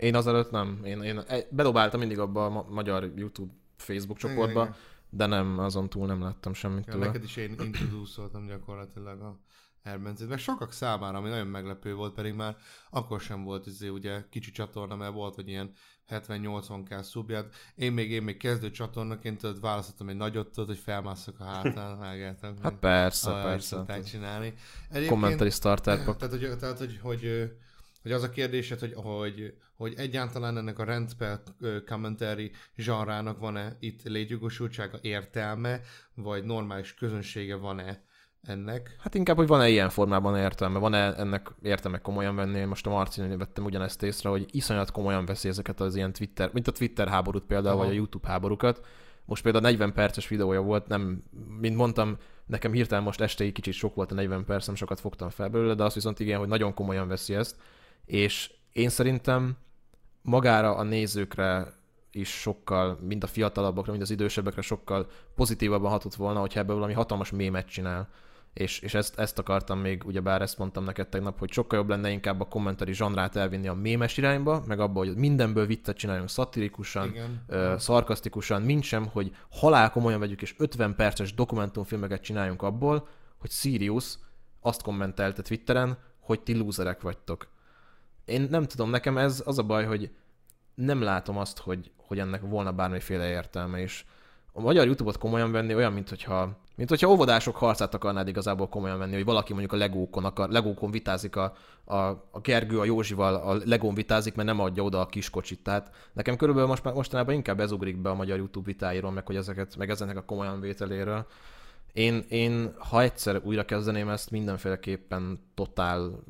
Én 0.00 0.14
azelőtt 0.14 0.50
nem. 0.50 0.80
Én, 0.84 1.02
én 1.02 1.18
e- 1.18 1.46
bedobáltam 1.50 2.00
mindig 2.00 2.18
abba 2.18 2.44
a 2.44 2.48
ma- 2.48 2.66
magyar 2.68 3.12
YouTube 3.16 3.52
Facebook 3.76 4.18
csoportba, 4.18 4.62
Igen, 4.62 4.74
de 5.10 5.26
nem, 5.26 5.58
azon 5.58 5.88
túl 5.88 6.06
nem 6.06 6.20
láttam 6.22 6.54
semmit 6.54 6.86
Ja, 6.86 6.92
tőle. 6.92 7.06
neked 7.06 7.24
is 7.24 7.36
én 7.36 7.54
introduce 7.64 8.22
gyakorlatilag 8.46 9.20
a 9.20 9.38
Erbencét, 9.82 10.28
meg 10.28 10.38
sokak 10.38 10.72
számára, 10.72 11.18
ami 11.18 11.28
nagyon 11.28 11.46
meglepő 11.46 11.94
volt, 11.94 12.14
pedig 12.14 12.34
már 12.34 12.56
akkor 12.90 13.20
sem 13.20 13.44
volt 13.44 13.66
izé, 13.66 13.88
ugye 13.88 14.24
kicsi 14.30 14.50
csatorna, 14.50 14.96
mert 14.96 15.12
volt, 15.12 15.34
hogy 15.34 15.48
ilyen 15.48 15.72
70-80k 16.10 17.02
szubját. 17.02 17.54
Én 17.74 17.92
még, 17.92 18.10
én 18.10 18.22
még 18.22 18.36
kezdő 18.36 18.70
csatornaként 18.70 19.40
tudod, 19.40 19.60
választottam 19.60 20.08
egy 20.08 20.16
nagyot, 20.16 20.50
tudod, 20.50 20.68
hogy 20.68 20.78
felmászok 20.78 21.40
a 21.40 21.44
hátán, 21.44 21.98
vágáltam. 21.98 22.54
Hát 22.62 22.74
persze, 22.74 23.30
persze. 23.30 23.66
szokták 23.66 23.86
Tehát 23.86 24.08
csinálni. 24.10 24.54
Kommentari 25.08 25.50
starter 25.50 26.04
tehát, 26.04 26.30
hogy, 26.30 26.56
tehát, 26.58 26.78
hogy, 26.78 26.98
hogy, 27.02 27.52
hogy 28.02 28.12
az 28.12 28.22
a 28.22 28.30
kérdésed, 28.30 28.78
hogy, 28.78 28.92
hogy, 28.94 29.54
hogy 29.76 29.94
egyáltalán 29.96 30.56
ennek 30.56 30.78
a 30.78 30.84
rendspell 30.84 31.40
commentary 31.86 32.50
zsanrának 32.76 33.38
van-e 33.38 33.76
itt 33.80 34.02
létjogosultsága, 34.02 34.98
értelme, 35.00 35.80
vagy 36.14 36.44
normális 36.44 36.94
közönsége 36.94 37.56
van-e 37.56 38.02
ennek? 38.42 38.96
Hát 38.98 39.14
inkább, 39.14 39.36
hogy 39.36 39.46
van-e 39.46 39.68
ilyen 39.68 39.88
formában 39.88 40.36
értelme, 40.36 40.78
van-e 40.78 41.14
ennek 41.16 41.50
értelme 41.62 41.98
komolyan 41.98 42.36
venni. 42.36 42.58
Én 42.58 42.68
Most 42.68 42.86
a 42.86 42.90
Marcinél 42.90 43.36
vettem 43.36 43.64
ugyanezt 43.64 44.02
észre, 44.02 44.28
hogy 44.28 44.46
iszonyat 44.50 44.90
komolyan 44.90 45.24
veszi 45.24 45.48
ezeket 45.48 45.80
az 45.80 45.96
ilyen 45.96 46.12
Twitter, 46.12 46.50
mint 46.52 46.68
a 46.68 46.72
Twitter 46.72 47.08
háborút 47.08 47.44
például, 47.44 47.74
Aha. 47.74 47.84
vagy 47.84 47.92
a 47.92 47.96
YouTube 47.96 48.28
háborúkat. 48.28 48.86
Most 49.24 49.42
például 49.42 49.64
40 49.64 49.92
perces 49.92 50.28
videója 50.28 50.60
volt, 50.60 50.86
nem, 50.86 51.22
mint 51.60 51.76
mondtam, 51.76 52.16
nekem 52.46 52.72
hirtelen 52.72 53.02
most 53.04 53.20
este 53.20 53.44
egy 53.44 53.52
kicsit 53.52 53.74
sok 53.74 53.94
volt 53.94 54.12
a 54.12 54.14
40 54.14 54.44
perc, 54.44 54.66
nem 54.66 54.74
sokat 54.74 55.00
fogtam 55.00 55.28
fel 55.28 55.48
belőle, 55.48 55.74
de 55.74 55.84
azt 55.84 55.94
viszont 55.94 56.20
igen, 56.20 56.38
hogy 56.38 56.48
nagyon 56.48 56.74
komolyan 56.74 57.08
veszi 57.08 57.34
ezt, 57.34 57.56
és 58.10 58.52
én 58.72 58.88
szerintem 58.88 59.56
magára 60.22 60.76
a 60.76 60.82
nézőkre 60.82 61.72
is 62.12 62.28
sokkal, 62.28 62.98
mind 63.02 63.22
a 63.22 63.26
fiatalabbakra, 63.26 63.90
mind 63.90 64.02
az 64.02 64.10
idősebbekre 64.10 64.60
sokkal 64.60 65.06
pozitívabban 65.34 65.90
hatott 65.90 66.14
volna, 66.14 66.40
hogyha 66.40 66.60
ebből 66.60 66.74
valami 66.74 66.92
hatalmas 66.92 67.30
mémet 67.30 67.68
csinál. 67.68 68.08
És, 68.52 68.78
és 68.78 68.94
ezt, 68.94 69.18
ezt 69.18 69.38
akartam 69.38 69.78
még, 69.78 70.02
ugyebár 70.04 70.42
ezt 70.42 70.58
mondtam 70.58 70.84
neked 70.84 71.08
tegnap, 71.08 71.38
hogy 71.38 71.52
sokkal 71.52 71.78
jobb 71.78 71.88
lenne 71.88 72.10
inkább 72.10 72.40
a 72.40 72.44
kommentari 72.48 72.92
zsanrát 72.92 73.36
elvinni 73.36 73.68
a 73.68 73.74
mémes 73.74 74.16
irányba, 74.16 74.62
meg 74.66 74.80
abba, 74.80 74.98
hogy 74.98 75.16
mindenből 75.16 75.66
viccet 75.66 75.96
csináljunk 75.96 76.28
szatirikusan, 76.28 77.08
Igen. 77.08 77.42
ö, 77.46 77.74
szarkasztikusan, 77.78 78.62
mint 78.62 78.82
sem, 78.82 79.06
hogy 79.06 79.34
halál 79.50 79.90
komolyan 79.90 80.20
vegyük, 80.20 80.42
és 80.42 80.54
50 80.58 80.94
perces 80.94 81.34
dokumentumfilmeket 81.34 82.22
csináljunk 82.22 82.62
abból, 82.62 83.08
hogy 83.38 83.50
Sirius 83.50 84.18
azt 84.60 84.82
kommentelte 84.82 85.42
Twitteren, 85.42 85.98
hogy 86.20 86.40
ti 86.40 86.56
lúzerek 86.56 87.00
vagytok. 87.00 87.48
Én 88.30 88.46
nem 88.50 88.64
tudom, 88.64 88.90
nekem 88.90 89.18
ez 89.18 89.42
az 89.46 89.58
a 89.58 89.62
baj, 89.62 89.84
hogy 89.84 90.10
nem 90.74 91.02
látom 91.02 91.38
azt, 91.38 91.58
hogy, 91.58 91.90
hogy 91.96 92.18
ennek 92.18 92.40
volna 92.40 92.72
bármiféle 92.72 93.28
értelme, 93.28 93.78
és 93.80 94.04
a 94.52 94.60
magyar 94.60 94.86
YouTube-ot 94.86 95.18
komolyan 95.18 95.52
venni 95.52 95.74
olyan, 95.74 95.92
mint 95.92 96.08
hogyha, 96.08 96.58
mint 96.74 96.88
hogyha 96.88 97.08
óvodások 97.08 97.56
harcát 97.56 97.94
akarnád 97.94 98.28
igazából 98.28 98.68
komolyan 98.68 98.98
venni, 98.98 99.14
hogy 99.14 99.24
valaki 99.24 99.50
mondjuk 99.52 99.72
a 99.72 99.76
legókon, 99.76 100.24
akar, 100.24 100.48
legókon 100.48 100.90
vitázik 100.90 101.36
a, 101.36 101.54
a, 101.84 101.96
a 102.30 102.40
Gergő, 102.42 102.78
a 102.78 102.84
Józsival 102.84 103.34
a 103.34 103.60
legón 103.64 103.94
vitázik, 103.94 104.34
mert 104.34 104.48
nem 104.48 104.60
adja 104.60 104.82
oda 104.82 105.00
a 105.00 105.06
kiskocsit. 105.06 105.62
Tehát 105.62 105.90
nekem 106.12 106.36
körülbelül 106.36 106.68
most, 106.68 106.84
mostanában 106.84 107.34
inkább 107.34 107.60
ez 107.60 107.72
ugrik 107.72 107.96
be 107.96 108.10
a 108.10 108.14
magyar 108.14 108.36
YouTube 108.36 108.66
vitáiról, 108.66 109.10
meg 109.10 109.26
hogy 109.26 109.36
ezeket, 109.36 109.76
meg 109.76 109.90
ezeknek 109.90 110.16
a 110.16 110.24
komolyan 110.24 110.60
vételéről. 110.60 111.26
Én, 111.92 112.24
én, 112.28 112.74
ha 112.78 113.02
egyszer 113.02 113.40
újra 113.44 113.64
kezdeném 113.64 114.08
ezt, 114.08 114.30
mindenféleképpen 114.30 115.40
totál 115.54 116.22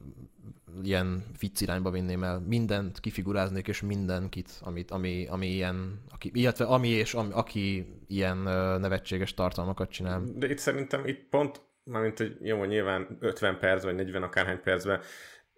ilyen 0.83 1.25
vicc 1.41 1.61
irányba 1.61 1.91
vinném 1.91 2.23
el. 2.23 2.41
Mindent 2.47 3.01
kifiguráznék, 3.01 3.69
és 3.69 3.81
mindenkit, 3.81 4.51
amit, 4.61 4.91
ami, 4.91 5.27
ami 5.27 5.47
ilyen, 5.47 6.01
aki, 6.11 6.31
illetve 6.35 6.65
ami 6.65 6.89
és 6.89 7.15
ami, 7.15 7.29
aki 7.33 7.87
ilyen 8.07 8.37
nevetséges 8.81 9.35
tartalmakat 9.35 9.91
csinál. 9.91 10.23
De 10.35 10.51
itt 10.51 10.59
szerintem 10.59 11.07
itt 11.07 11.29
pont, 11.31 11.61
mármint, 11.85 12.19
hogy 12.19 12.37
jó, 12.41 12.65
nyilván 12.65 13.17
50 13.21 13.59
perc, 13.59 13.83
vagy 13.83 13.95
40 13.95 14.23
akárhány 14.23 14.61
percben 14.61 15.01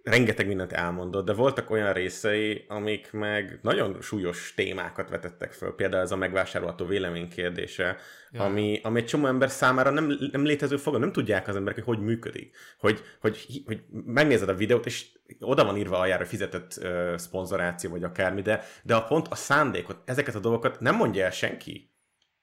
rengeteg 0.03 0.47
mindent 0.47 0.73
elmondott, 0.73 1.25
de 1.25 1.33
voltak 1.33 1.71
olyan 1.71 1.93
részei, 1.93 2.65
amik 2.69 3.13
meg 3.13 3.59
nagyon 3.63 4.01
súlyos 4.01 4.53
témákat 4.57 5.09
vetettek 5.09 5.53
föl. 5.53 5.75
Például 5.75 6.03
ez 6.03 6.13
a 6.13 6.17
megvásárolható 6.17 6.85
vélemény 6.87 7.29
kérdése, 7.29 7.97
Ja. 8.35 8.45
ami, 8.45 8.81
ami 8.83 8.99
egy 9.01 9.07
csomó 9.07 9.27
ember 9.27 9.51
számára 9.51 9.91
nem, 9.91 10.19
nem 10.33 10.45
létező 10.45 10.77
fogalom, 10.77 11.01
nem 11.01 11.13
tudják 11.13 11.49
az 11.49 11.57
emberek, 11.57 11.85
hogy 11.85 11.97
hogy 11.97 12.05
működik. 12.05 12.57
Hogy, 12.79 13.03
hogy, 13.21 13.63
hogy 13.67 13.83
megnézed 14.05 14.49
a 14.49 14.55
videót, 14.55 14.87
és 14.87 15.07
oda 15.41 15.65
van 15.65 15.77
írva 15.77 15.99
aljára 15.99 16.25
fizetett 16.25 16.79
uh, 16.83 17.17
szponzoráció, 17.17 17.91
vagy 17.91 18.05
akármi, 18.05 18.43
de, 18.43 18.65
de 18.83 18.95
a 18.95 19.05
pont 19.05 19.27
a 19.29 19.35
szándékot, 19.35 20.03
ezeket 20.05 20.35
a 20.35 20.39
dolgokat 20.41 20.81
nem 20.81 20.95
mondja 20.97 21.25
el 21.25 21.31
senki. 21.31 21.91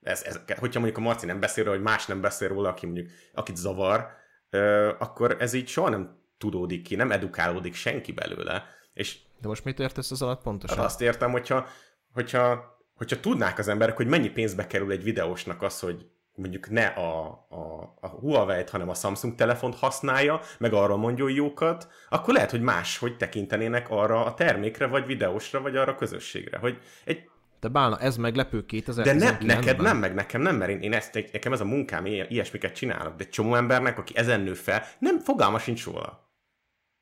Ez, 0.01 0.23
ez, 0.23 0.39
hogyha 0.59 0.79
mondjuk 0.79 0.97
a 0.97 1.07
Marci 1.07 1.25
nem 1.25 1.39
beszél 1.39 1.63
róla, 1.63 1.75
vagy 1.75 1.85
más 1.85 2.05
nem 2.05 2.21
beszél 2.21 2.47
róla, 2.47 2.69
aki 2.69 2.85
mondjuk, 2.85 3.09
akit 3.33 3.55
zavar, 3.55 4.07
ö, 4.49 4.91
akkor 4.99 5.35
ez 5.39 5.53
így 5.53 5.67
soha 5.67 5.89
nem 5.89 6.18
tudódik 6.39 6.83
ki, 6.83 6.95
nem 6.95 7.11
edukálódik 7.11 7.73
senki 7.73 8.11
belőle. 8.11 8.65
És 8.93 9.17
De 9.41 9.47
most 9.47 9.63
mit 9.63 9.79
értesz 9.79 10.11
ez 10.11 10.21
alatt 10.21 10.41
pontosan? 10.41 10.77
Hát 10.77 10.85
azt 10.85 11.01
értem, 11.01 11.31
hogyha, 11.31 11.67
hogyha, 12.13 12.77
hogyha 12.95 13.19
tudnák 13.19 13.57
az 13.57 13.67
emberek, 13.67 13.95
hogy 13.95 14.07
mennyi 14.07 14.29
pénzbe 14.29 14.67
kerül 14.67 14.91
egy 14.91 15.03
videósnak 15.03 15.61
az, 15.61 15.79
hogy 15.79 16.05
mondjuk 16.39 16.69
ne 16.69 16.85
a, 16.85 17.27
a, 17.49 17.95
a 17.99 18.07
Huawei-t, 18.07 18.69
hanem 18.69 18.89
a 18.89 18.93
Samsung 18.93 19.35
telefont 19.35 19.75
használja, 19.75 20.41
meg 20.57 20.73
arra 20.73 20.97
mondjon 20.97 21.31
jókat, 21.31 21.87
akkor 22.09 22.33
lehet, 22.33 22.51
hogy 22.51 22.61
más, 22.61 22.97
hogy 22.97 23.17
tekintenének 23.17 23.89
arra 23.89 24.25
a 24.25 24.33
termékre, 24.33 24.87
vagy 24.87 25.05
videósra, 25.05 25.61
vagy 25.61 25.75
arra 25.75 25.91
a 25.91 25.95
közösségre. 25.95 26.57
Hogy 26.57 26.77
egy, 27.03 27.29
De 27.59 27.67
bálna, 27.67 27.99
ez 27.99 28.17
meglepő 28.17 28.59
de 28.59 28.65
2019 28.65 29.41
ne, 29.41 29.55
neked 29.55 29.81
nem, 29.81 29.97
meg 29.97 30.13
nekem 30.13 30.41
nem, 30.41 30.55
mert 30.55 30.71
én, 30.71 30.79
én 30.79 30.93
ezt, 30.93 31.13
nekem 31.31 31.53
ez 31.53 31.61
a 31.61 31.65
munkám, 31.65 32.05
ilyen, 32.05 32.27
ilyesmiket 32.29 32.75
csinálok, 32.75 33.15
de 33.15 33.23
csomó 33.23 33.55
embernek, 33.55 33.97
aki 33.97 34.17
ezen 34.17 34.41
nő 34.41 34.53
fel, 34.53 34.83
nem 34.99 35.19
fogalma 35.19 35.59
sincs 35.59 35.85
róla. 35.85 36.28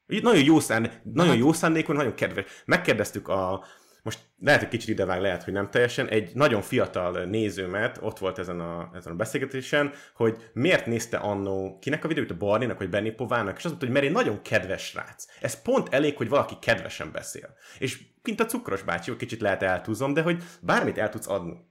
Nagyon 0.08 0.44
jó, 0.44 0.60
szán, 0.60 0.92
nagyon 1.04 1.32
hát- 1.32 1.40
jó 1.40 1.54
szándékon, 1.54 1.96
nagyon 1.96 2.14
kedves. 2.14 2.46
Megkérdeztük 2.66 3.28
a, 3.28 3.66
most 4.08 4.20
lehet, 4.40 4.60
hogy 4.60 4.70
kicsit 4.70 4.90
idevág, 4.90 5.22
lehet, 5.22 5.44
hogy 5.44 5.54
nem 5.54 5.70
teljesen, 5.70 6.08
egy 6.08 6.32
nagyon 6.34 6.62
fiatal 6.62 7.24
nézőmet, 7.24 7.98
ott 8.02 8.18
volt 8.18 8.40
ezen 8.40 8.60
a, 8.60 8.90
ezen 8.94 9.14
a 9.14 9.16
beszélgetésen, 9.16 9.94
hogy 10.14 10.38
miért 10.54 10.86
nézte 10.86 11.18
annó, 11.18 11.78
kinek 11.82 12.04
a 12.04 12.08
videót, 12.08 12.32
a 12.32 12.38
Barninak, 12.38 12.78
vagy 12.78 12.90
Benny 12.90 13.16
Povának, 13.16 13.58
és 13.58 13.66
azt 13.66 13.66
mondta, 13.66 13.86
hogy 13.86 13.94
mert 13.94 14.06
egy 14.06 14.12
nagyon 14.12 14.42
kedves 14.42 14.86
srác. 14.86 15.26
Ez 15.42 15.62
pont 15.62 15.94
elég, 15.94 16.18
hogy 16.18 16.30
valaki 16.30 16.56
kedvesen 16.62 17.12
beszél. 17.12 17.54
És 17.80 18.04
mint 18.24 18.40
a 18.40 18.46
cukros 18.46 18.82
bácsi, 18.82 19.16
kicsit 19.16 19.42
lehet 19.42 19.64
eltúzom, 19.64 20.14
de 20.14 20.22
hogy 20.22 20.44
bármit 20.62 20.98
el 20.98 21.10
tudsz 21.10 21.28
adni. 21.28 21.66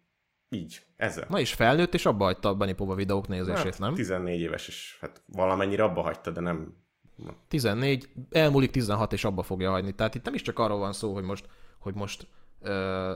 Így, 0.49 0.83
ezzel. 0.97 1.27
Na 1.29 1.41
és 1.41 1.53
felnőtt, 1.53 1.95
és 1.95 2.07
abba 2.07 2.25
hagyta 2.25 2.49
a 2.49 2.55
Benny 2.55 2.75
Pova 2.75 2.95
videók 2.95 3.29
nézését, 3.29 3.65
Hát, 3.65 3.79
nem? 3.79 3.95
14 3.95 4.41
éves, 4.41 4.69
és 4.69 4.97
hát 5.01 5.23
valamennyire 5.27 5.83
abba 5.83 6.03
hagyta, 6.03 6.31
de 6.31 6.41
nem 6.41 6.85
14, 7.49 8.09
elmúlik 8.31 8.71
16, 8.71 9.13
és 9.13 9.25
abba 9.25 9.43
fogja 9.43 9.71
hagyni. 9.71 9.95
Tehát 9.95 10.15
itt 10.15 10.25
nem 10.25 10.35
is 10.35 10.43
csak 10.43 10.59
arról 10.59 10.79
van 10.79 10.93
szó, 10.93 11.15
hogy 11.15 11.25
most, 11.25 11.49
hogy 11.79 11.95
most 11.95 12.27
ö, 12.61 13.13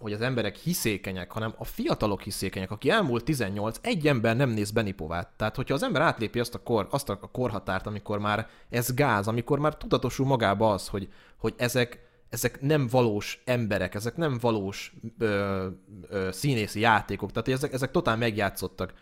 hogy 0.00 0.12
az 0.12 0.20
emberek 0.20 0.56
hiszékenyek, 0.56 1.32
hanem 1.32 1.54
a 1.58 1.64
fiatalok 1.64 2.22
hiszékenyek, 2.22 2.70
aki 2.70 2.90
elmúlt 2.90 3.24
18, 3.24 3.78
egy 3.82 4.06
ember 4.06 4.36
nem 4.36 4.50
néz 4.50 4.70
Benipovát. 4.70 5.28
Tehát, 5.36 5.56
hogyha 5.56 5.74
az 5.74 5.82
ember 5.82 6.02
átlépi 6.02 6.40
azt 6.40 6.54
a, 6.54 6.62
kor, 6.62 6.86
azt 6.90 7.08
a 7.08 7.16
korhatárt, 7.16 7.86
amikor 7.86 8.18
már 8.18 8.48
ez 8.68 8.94
gáz, 8.94 9.28
amikor 9.28 9.58
már 9.58 9.76
tudatosul 9.76 10.26
magába 10.26 10.72
az, 10.72 10.88
hogy, 10.88 11.08
hogy 11.36 11.54
ezek, 11.56 12.08
ezek 12.28 12.60
nem 12.60 12.86
valós 12.86 13.42
emberek, 13.44 13.94
ezek 13.94 14.16
nem 14.16 14.38
valós 14.40 14.94
ö, 15.18 15.66
ö, 16.08 16.28
színészi 16.32 16.80
játékok, 16.80 17.32
tehát 17.32 17.48
ezek, 17.48 17.72
ezek 17.72 17.90
totál 17.90 18.16
megjátszottak, 18.16 18.92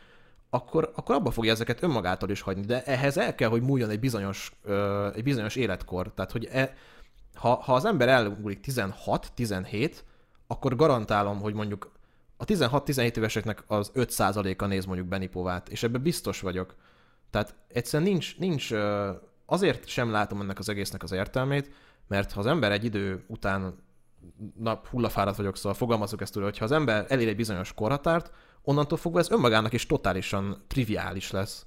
akkor, 0.51 0.92
akkor 0.94 1.14
abba 1.14 1.30
fogja 1.30 1.53
ezeket 1.53 1.82
önmagától 1.82 2.30
is 2.30 2.40
hagyni. 2.40 2.66
De 2.66 2.84
ehhez 2.84 3.16
el 3.18 3.34
kell, 3.34 3.49
hogy 3.49 3.62
múljon 3.62 3.90
egy 3.90 4.01
bizonyos, 4.01 4.53
egy 5.14 5.22
bizonyos 5.22 5.57
életkor. 5.57 6.12
Tehát, 6.14 6.32
hogy 6.32 6.49
e, 6.53 6.74
ha, 7.34 7.55
ha 7.55 7.74
az 7.74 7.84
ember 7.84 8.09
elmúlik 8.09 8.64
16-17, 8.66 9.92
akkor 10.46 10.76
garantálom, 10.76 11.40
hogy 11.40 11.55
mondjuk 11.55 11.92
a 12.36 12.44
16-17 12.44 13.16
éveseknek 13.16 13.64
az 13.66 13.90
5%-a 13.94 14.66
néz 14.66 14.84
mondjuk 14.84 15.09
Benipovát, 15.09 15.68
és 15.68 15.82
ebben 15.82 16.03
biztos 16.03 16.40
vagyok. 16.40 16.74
Tehát 17.30 17.55
egyszerűen 17.68 18.11
nincs, 18.11 18.38
nincs, 18.38 18.70
azért 19.46 19.86
sem 19.86 20.11
látom 20.11 20.40
ennek 20.40 20.59
az 20.59 20.68
egésznek 20.68 21.03
az 21.03 21.12
értelmét, 21.12 21.70
mert 22.07 22.32
ha 22.32 22.40
az 22.40 22.46
ember 22.46 22.72
egy 22.72 22.84
idő 22.84 23.24
után 23.26 23.74
na, 24.59 24.80
hullafáradt 24.90 25.36
vagyok, 25.36 25.57
szóval 25.57 25.74
fogalmazok 25.74 26.20
ezt 26.20 26.36
úgy, 26.36 26.42
hogy 26.42 26.59
ha 26.59 26.64
az 26.64 26.72
ember 26.72 27.07
elér 27.09 27.28
egy 27.28 27.36
bizonyos 27.36 27.72
korhatárt, 27.72 28.32
onnantól 28.62 28.98
fogva 28.98 29.18
ez 29.18 29.30
önmagának 29.30 29.72
is 29.72 29.86
totálisan 29.86 30.64
triviális 30.66 31.30
lesz. 31.30 31.66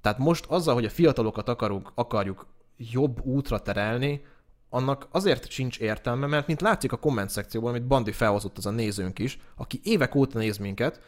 Tehát 0.00 0.18
most 0.18 0.44
azzal, 0.48 0.74
hogy 0.74 0.84
a 0.84 0.90
fiatalokat 0.90 1.48
akarunk, 1.48 1.92
akarjuk 1.94 2.46
jobb 2.76 3.24
útra 3.24 3.58
terelni, 3.58 4.24
annak 4.68 5.08
azért 5.10 5.50
sincs 5.50 5.78
értelme, 5.78 6.26
mert 6.26 6.46
mint 6.46 6.60
látszik 6.60 6.92
a 6.92 6.96
komment 6.96 7.30
szekcióban, 7.30 7.70
amit 7.70 7.86
Bandi 7.86 8.12
felhozott 8.12 8.58
az 8.58 8.66
a 8.66 8.70
nézőnk 8.70 9.18
is, 9.18 9.38
aki 9.56 9.80
évek 9.82 10.14
óta 10.14 10.38
néz 10.38 10.56
minket, 10.56 11.00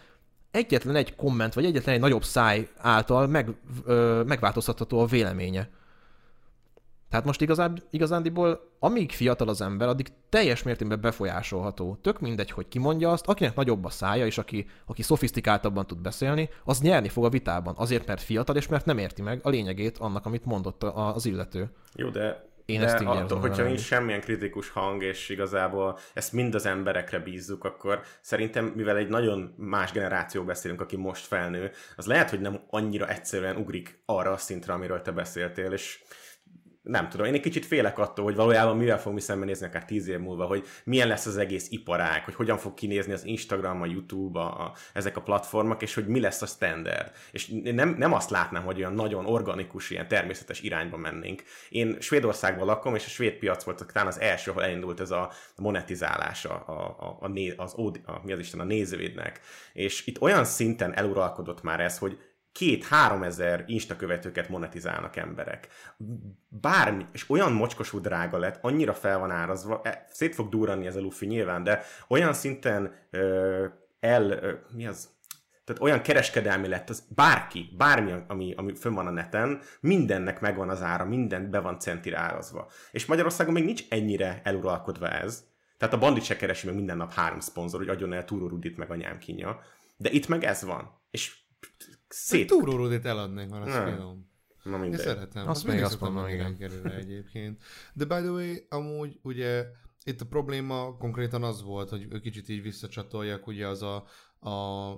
egyetlen 0.50 0.94
egy 0.94 1.14
komment, 1.14 1.54
vagy 1.54 1.64
egyetlen 1.64 1.94
egy 1.94 2.00
nagyobb 2.00 2.24
száj 2.24 2.68
által 2.76 3.26
meg, 3.26 3.54
ö, 3.84 4.22
megváltoztatható 4.26 5.00
a 5.00 5.06
véleménye. 5.06 5.70
Tehát 7.10 7.24
most 7.24 7.40
igazán, 7.40 7.82
igazándiból, 7.90 8.70
amíg 8.78 9.12
fiatal 9.12 9.48
az 9.48 9.60
ember, 9.60 9.88
addig 9.88 10.08
teljes 10.28 10.62
mértékben 10.62 11.00
befolyásolható. 11.00 11.98
Tök 12.02 12.20
mindegy, 12.20 12.50
hogy 12.50 12.68
ki 12.68 12.78
mondja 12.78 13.10
azt, 13.10 13.26
akinek 13.26 13.54
nagyobb 13.54 13.84
a 13.84 13.90
szája, 13.90 14.26
és 14.26 14.38
aki, 14.38 14.66
aki 14.86 15.02
szofisztikáltabban 15.02 15.86
tud 15.86 15.98
beszélni, 15.98 16.48
az 16.64 16.80
nyerni 16.80 17.08
fog 17.08 17.24
a 17.24 17.28
vitában. 17.28 17.74
Azért, 17.76 18.06
mert 18.06 18.22
fiatal, 18.22 18.56
és 18.56 18.68
mert 18.68 18.84
nem 18.84 18.98
érti 18.98 19.22
meg 19.22 19.40
a 19.42 19.48
lényegét 19.48 19.98
annak, 19.98 20.26
amit 20.26 20.44
mondott 20.44 20.82
az 20.82 21.26
illető. 21.26 21.70
Jó, 21.94 22.08
de 22.08 22.54
én 22.66 22.80
De 22.80 22.86
ezt 22.86 23.00
így 23.00 23.06
attól, 23.06 23.40
hogyha 23.40 23.62
nincs 23.62 23.80
semmilyen 23.80 24.20
kritikus 24.20 24.70
hang, 24.70 25.02
és 25.02 25.28
igazából 25.28 25.98
ezt 26.14 26.32
mind 26.32 26.54
az 26.54 26.66
emberekre 26.66 27.18
bízzuk, 27.18 27.64
akkor 27.64 28.00
szerintem, 28.20 28.64
mivel 28.64 28.96
egy 28.96 29.08
nagyon 29.08 29.54
más 29.56 29.92
generáció 29.92 30.44
beszélünk, 30.44 30.80
aki 30.80 30.96
most 30.96 31.26
felnő, 31.26 31.70
az 31.96 32.06
lehet, 32.06 32.30
hogy 32.30 32.40
nem 32.40 32.60
annyira 32.70 33.08
egyszerűen 33.08 33.56
ugrik 33.56 34.02
arra 34.04 34.32
a 34.32 34.36
szintre, 34.36 34.72
amiről 34.72 35.02
te 35.02 35.10
beszéltél, 35.10 35.72
és 35.72 36.02
nem 36.86 37.08
tudom, 37.08 37.26
én 37.26 37.34
egy 37.34 37.40
kicsit 37.40 37.66
félek 37.66 37.98
attól, 37.98 38.24
hogy 38.24 38.34
valójában 38.34 38.76
mivel 38.76 38.98
fogunk 38.98 39.14
mi 39.14 39.20
szembenézni 39.20 39.66
akár 39.66 39.84
tíz 39.84 40.08
év 40.08 40.18
múlva, 40.18 40.44
hogy 40.44 40.66
milyen 40.84 41.08
lesz 41.08 41.26
az 41.26 41.36
egész 41.36 41.66
iparág, 41.70 42.24
hogy 42.24 42.34
hogyan 42.34 42.58
fog 42.58 42.74
kinézni 42.74 43.12
az 43.12 43.24
Instagram, 43.24 43.82
a 43.82 43.86
YouTube, 43.86 44.38
a, 44.38 44.64
a, 44.64 44.72
ezek 44.92 45.16
a 45.16 45.22
platformok, 45.22 45.82
és 45.82 45.94
hogy 45.94 46.06
mi 46.06 46.20
lesz 46.20 46.42
a 46.42 46.46
standard. 46.46 47.12
És 47.30 47.52
nem, 47.62 47.94
nem 47.98 48.12
azt 48.12 48.30
látnám, 48.30 48.64
hogy 48.64 48.78
olyan 48.78 48.94
nagyon 48.94 49.26
organikus, 49.26 49.90
ilyen 49.90 50.08
természetes 50.08 50.60
irányba 50.60 50.96
mennénk. 50.96 51.42
Én 51.68 51.96
Svédországban 52.00 52.66
lakom, 52.66 52.94
és 52.94 53.06
a 53.06 53.08
svéd 53.08 53.34
piac 53.34 53.64
volt 53.64 53.86
talán 53.92 54.08
az 54.08 54.20
első, 54.20 54.50
ahol 54.50 54.64
elindult 54.64 55.00
ez 55.00 55.10
a 55.10 55.32
monetizálása 55.56 56.54
a, 56.54 56.96
a, 56.98 57.16
a, 57.20 57.28
né, 57.28 57.54
az, 57.56 57.74
a, 58.04 58.20
mi 58.22 58.32
az 58.32 58.38
Isten, 58.38 58.60
a 58.60 58.64
nézőidnek. 58.64 59.40
És 59.72 60.06
itt 60.06 60.20
olyan 60.20 60.44
szinten 60.44 60.96
eluralkodott 60.96 61.62
már 61.62 61.80
ez, 61.80 61.98
hogy 61.98 62.18
két-három 62.56 63.22
ezer 63.22 63.64
Insta 63.66 63.96
követőket 63.96 64.48
monetizálnak 64.48 65.16
emberek. 65.16 65.68
Bármi, 66.48 67.04
és 67.12 67.30
olyan 67.30 67.52
mocskosú 67.52 68.00
drága 68.00 68.38
lett, 68.38 68.58
annyira 68.60 68.94
fel 68.94 69.18
van 69.18 69.30
árazva, 69.30 69.80
e, 69.84 70.06
szét 70.10 70.34
fog 70.34 70.48
durranni 70.48 70.86
ez 70.86 70.96
a 70.96 71.00
lufi 71.00 71.26
nyilván, 71.26 71.62
de 71.62 71.82
olyan 72.08 72.32
szinten 72.32 72.94
ö, 73.10 73.64
el, 74.00 74.30
ö, 74.30 74.52
mi 74.74 74.86
az? 74.86 75.08
Tehát 75.64 75.82
olyan 75.82 76.02
kereskedelmi 76.02 76.68
lett, 76.68 76.90
az 76.90 77.04
bárki, 77.14 77.74
bármi, 77.76 78.12
ami, 78.28 78.54
ami 78.56 78.74
fönn 78.74 78.94
van 78.94 79.06
a 79.06 79.10
neten, 79.10 79.60
mindennek 79.80 80.40
megvan 80.40 80.68
az 80.68 80.82
ára, 80.82 81.04
minden 81.04 81.50
be 81.50 81.60
van 81.60 81.78
centire 81.78 82.18
árazva. 82.18 82.70
És 82.90 83.06
Magyarországon 83.06 83.52
még 83.52 83.64
nincs 83.64 83.82
ennyire 83.88 84.40
eluralkodva 84.44 85.08
ez. 85.08 85.44
Tehát 85.78 85.94
a 85.94 85.98
bandit 85.98 86.24
se 86.24 86.36
keresi 86.36 86.66
meg 86.66 86.74
minden 86.74 86.96
nap 86.96 87.12
három 87.12 87.40
szponzor, 87.40 87.80
hogy 87.80 87.88
adjon 87.88 88.12
el 88.12 88.24
Túró 88.24 88.48
Rudit 88.48 88.76
meg 88.76 88.90
anyám 88.90 89.18
kínja. 89.18 89.60
De 89.96 90.10
itt 90.10 90.28
meg 90.28 90.44
ez 90.44 90.64
van. 90.64 91.00
És 91.10 91.44
Szét. 92.18 92.46
Túrórudit 92.46 93.04
eladnék, 93.04 93.48
van, 93.48 93.62
azt 93.62 93.72
Nem. 93.72 93.92
finom. 93.92 94.30
Na 94.62 94.74
Én 94.74 94.80
mindegy. 94.80 95.00
szeretem. 95.00 95.48
Azt 95.48 95.64
mindig 95.64 95.82
még 95.82 95.92
azt 95.92 96.00
mondom, 96.00 96.28
igen. 96.28 96.50
megkerülni 96.50 96.94
egyébként. 96.94 97.62
De 97.92 98.04
by 98.04 98.14
the 98.14 98.30
way, 98.30 98.54
amúgy 98.68 99.18
ugye 99.22 99.66
itt 100.04 100.20
a 100.20 100.26
probléma 100.26 100.96
konkrétan 100.96 101.42
az 101.42 101.62
volt, 101.62 101.88
hogy 101.88 102.06
ő 102.10 102.20
kicsit 102.20 102.48
így 102.48 102.62
visszacsatoljak, 102.62 103.46
ugye 103.46 103.66
az 103.66 103.82
a, 103.82 103.96
a 104.50 104.92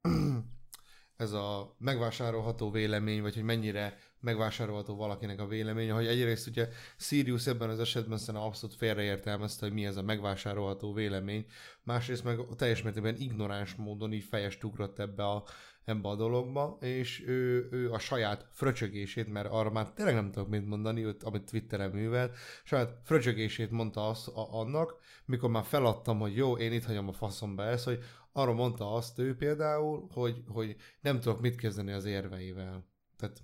ez 1.16 1.32
a 1.32 1.74
megvásárolható 1.78 2.70
vélemény, 2.70 3.22
vagy 3.22 3.34
hogy 3.34 3.42
mennyire 3.42 3.98
megvásárolható 4.20 4.96
valakinek 4.96 5.40
a 5.40 5.46
véleménye, 5.46 5.92
hogy 5.92 6.06
egyrészt 6.06 6.46
ugye 6.46 6.68
Sirius 6.96 7.46
ebben 7.46 7.68
az 7.70 7.80
esetben 7.80 8.18
szerintem 8.18 8.42
abszolút 8.42 8.76
félreértelmezte, 8.76 9.66
hogy 9.66 9.74
mi 9.74 9.86
ez 9.86 9.96
a 9.96 10.02
megvásárolható 10.02 10.92
vélemény, 10.92 11.46
másrészt 11.82 12.24
meg 12.24 12.40
teljes 12.56 12.82
mértékben 12.82 13.16
ignoráns 13.18 13.74
módon 13.74 14.12
így 14.12 14.24
fejest 14.24 14.64
ugrott 14.64 14.98
ebbe 14.98 15.24
a, 15.24 15.44
ebbe 15.84 16.08
a 16.08 16.16
dologba, 16.16 16.78
és 16.80 17.22
ő, 17.26 17.68
ő 17.70 17.92
a 17.92 17.98
saját 17.98 18.46
fröcsögését, 18.52 19.32
mert 19.32 19.48
arra 19.50 19.70
már 19.70 19.92
tényleg 19.92 20.14
nem 20.14 20.30
tudok 20.30 20.48
mit 20.48 20.66
mondani, 20.66 21.04
őt, 21.04 21.22
amit 21.22 21.50
Twitteren 21.50 21.90
művelt, 21.90 22.36
saját 22.64 23.00
fröcsögését 23.04 23.70
mondta 23.70 24.08
azt 24.08 24.28
a, 24.28 24.58
annak, 24.60 24.96
mikor 25.24 25.50
már 25.50 25.64
feladtam, 25.64 26.18
hogy 26.18 26.36
jó, 26.36 26.56
én 26.56 26.72
itt 26.72 26.84
hagyom 26.84 27.08
a 27.08 27.12
faszomba 27.12 27.62
ezt, 27.62 27.84
hogy 27.84 27.98
arra 28.32 28.52
mondta 28.52 28.92
azt 28.92 29.18
ő 29.18 29.36
például, 29.36 30.06
hogy, 30.12 30.42
hogy 30.48 30.76
nem 31.00 31.20
tudok 31.20 31.40
mit 31.40 31.56
kezdeni 31.56 31.92
az 31.92 32.04
érveivel. 32.04 32.88
Tehát 33.16 33.42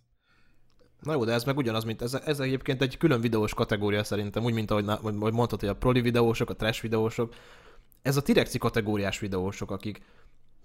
Na 1.00 1.12
jó, 1.12 1.24
de 1.24 1.32
ez 1.32 1.44
meg 1.44 1.56
ugyanaz, 1.56 1.84
mint 1.84 2.02
ez, 2.02 2.14
ez 2.14 2.40
egyébként 2.40 2.82
egy 2.82 2.96
külön 2.96 3.20
videós 3.20 3.54
kategória 3.54 4.04
szerintem, 4.04 4.44
úgy, 4.44 4.54
mint 4.54 4.70
ahogy, 4.70 4.88
ahogy 4.88 5.32
mondtad, 5.32 5.60
hogy 5.60 5.68
a 5.68 5.76
proli 5.76 6.00
videósok, 6.00 6.50
a 6.50 6.56
trash 6.56 6.82
videósok. 6.82 7.34
Ez 8.02 8.16
a 8.16 8.22
Tirexi 8.22 8.58
kategóriás 8.58 9.18
videósok, 9.18 9.70
akik 9.70 10.00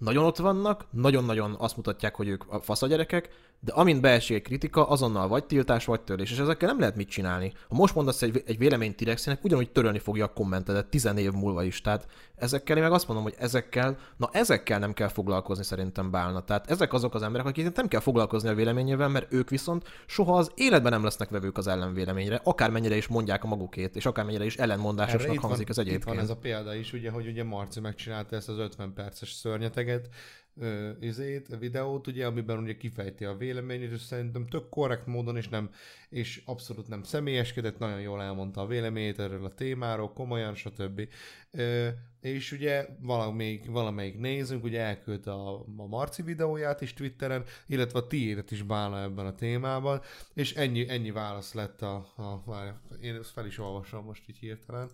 nagyon 0.02 0.24
ott 0.24 0.36
vannak, 0.36 0.84
nagyon-nagyon 0.90 1.54
azt 1.58 1.76
mutatják, 1.76 2.14
hogy 2.14 2.28
ők 2.28 2.42
a 2.48 2.60
fasz 2.60 2.82
a 2.82 2.86
gyerekek, 2.86 3.28
de 3.64 3.72
amint 3.72 4.00
beesik 4.00 4.36
egy 4.36 4.42
kritika, 4.42 4.88
azonnal 4.88 5.28
vagy 5.28 5.44
tiltás, 5.44 5.84
vagy 5.84 6.00
törlés, 6.00 6.30
és 6.30 6.38
ezekkel 6.38 6.68
nem 6.68 6.78
lehet 6.78 6.96
mit 6.96 7.08
csinálni. 7.08 7.52
Ha 7.68 7.74
most 7.74 7.94
mondasz 7.94 8.22
egy, 8.22 8.42
egy 8.46 8.58
véleményt 8.58 8.96
Tirexinek, 8.96 9.44
ugyanúgy 9.44 9.70
törölni 9.70 9.98
fogja 9.98 10.24
a 10.24 10.32
kommentedet 10.32 10.86
tizen 10.86 11.18
év 11.18 11.32
múlva 11.32 11.62
is. 11.62 11.80
Tehát 11.80 12.06
ezekkel 12.34 12.76
én 12.76 12.82
meg 12.82 12.92
azt 12.92 13.06
mondom, 13.06 13.24
hogy 13.24 13.34
ezekkel, 13.38 13.98
na 14.16 14.28
ezekkel 14.32 14.78
nem 14.78 14.92
kell 14.92 15.08
foglalkozni 15.08 15.64
szerintem 15.64 16.10
bálna. 16.10 16.44
Tehát 16.44 16.70
ezek 16.70 16.92
azok 16.92 17.14
az 17.14 17.22
emberek, 17.22 17.46
akiknek 17.46 17.76
nem 17.76 17.88
kell 17.88 18.00
foglalkozni 18.00 18.48
a 18.48 18.54
véleményével, 18.54 19.08
mert 19.08 19.32
ők 19.32 19.50
viszont 19.50 19.88
soha 20.06 20.36
az 20.36 20.50
életben 20.54 20.92
nem 20.92 21.04
lesznek 21.04 21.28
vevők 21.28 21.58
az 21.58 21.66
ellenvéleményre, 21.66 22.40
akármennyire 22.44 22.96
is 22.96 23.06
mondják 23.06 23.44
a 23.44 23.46
magukét, 23.46 23.96
és 23.96 24.06
akármennyire 24.06 24.44
is 24.44 24.56
ellenmondásosnak 24.56 25.38
hangzik 25.38 25.68
az 25.68 25.78
itt 25.78 25.84
egyébként. 25.84 26.14
van 26.14 26.24
ez 26.24 26.30
a 26.30 26.36
példa 26.36 26.74
is, 26.74 26.92
ugye, 26.92 27.10
hogy 27.10 27.26
ugye 27.26 27.44
Marci 27.44 27.80
megcsinálta 27.80 28.36
ezt 28.36 28.48
az 28.48 28.58
50 28.58 28.92
perces 28.92 29.32
szörnyeteget, 29.32 30.08
ö, 30.56 30.90
izét, 31.00 31.56
videót, 31.58 32.06
ugye, 32.06 32.26
amiben 32.26 32.58
ugye 32.58 32.76
kifejti 32.76 33.24
a 33.24 33.36
véleményét, 33.36 33.92
és 33.92 34.00
szerintem 34.00 34.46
tök 34.46 34.68
korrekt 34.68 35.06
módon, 35.06 35.36
és 35.36 35.48
nem, 35.48 35.70
és 36.08 36.42
abszolút 36.44 36.88
nem 36.88 37.02
személyeskedett, 37.02 37.78
nagyon 37.78 38.00
jól 38.00 38.22
elmondta 38.22 38.60
a 38.60 38.66
véleményét 38.66 39.18
erről 39.18 39.44
a 39.44 39.54
témáról, 39.54 40.12
komolyan, 40.12 40.54
stb. 40.54 41.08
Ö, 41.50 41.88
és 42.20 42.52
ugye 42.52 42.86
valamelyik, 43.00 43.66
valamelyik 43.66 44.18
nézőnk 44.18 44.64
ugye 44.64 44.80
elküldte 44.80 45.32
a, 45.32 45.64
a 45.76 45.86
Marci 45.86 46.22
videóját 46.22 46.80
is 46.80 46.94
Twitteren, 46.94 47.44
illetve 47.66 47.98
a 47.98 48.06
tiédet 48.06 48.50
is 48.50 48.62
bálna 48.62 49.02
ebben 49.02 49.26
a 49.26 49.34
témában, 49.34 50.00
és 50.34 50.54
ennyi, 50.54 50.88
ennyi 50.88 51.10
válasz 51.10 51.54
lett 51.54 51.82
a, 51.82 52.12
a 52.16 52.42
várj, 52.44 52.70
én 53.00 53.14
ezt 53.14 53.30
fel 53.30 53.46
is 53.46 53.58
olvasom 53.58 54.04
most 54.04 54.28
így 54.28 54.38
hirtelen. 54.38 54.90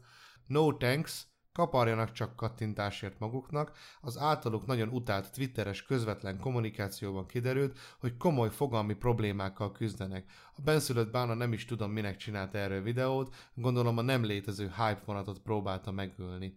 No 0.46 0.76
thanks, 0.76 1.26
kaparjanak 1.58 2.12
csak 2.12 2.36
kattintásért 2.36 3.18
maguknak, 3.18 3.72
az 4.00 4.18
általuk 4.18 4.66
nagyon 4.66 4.88
utált 4.88 5.32
twitteres 5.32 5.82
közvetlen 5.82 6.38
kommunikációban 6.38 7.26
kiderült, 7.26 7.78
hogy 8.00 8.16
komoly 8.16 8.50
fogalmi 8.50 8.94
problémákkal 8.94 9.72
küzdenek. 9.72 10.24
A 10.56 10.60
benszülött 10.64 11.10
bána 11.10 11.34
nem 11.34 11.52
is 11.52 11.64
tudom 11.64 11.90
minek 11.90 12.16
csinált 12.16 12.54
erről 12.54 12.82
videót, 12.82 13.34
gondolom 13.54 13.98
a 13.98 14.02
nem 14.02 14.24
létező 14.24 14.64
hype 14.64 15.02
vonatot 15.04 15.38
próbálta 15.38 15.90
megölni. 15.90 16.54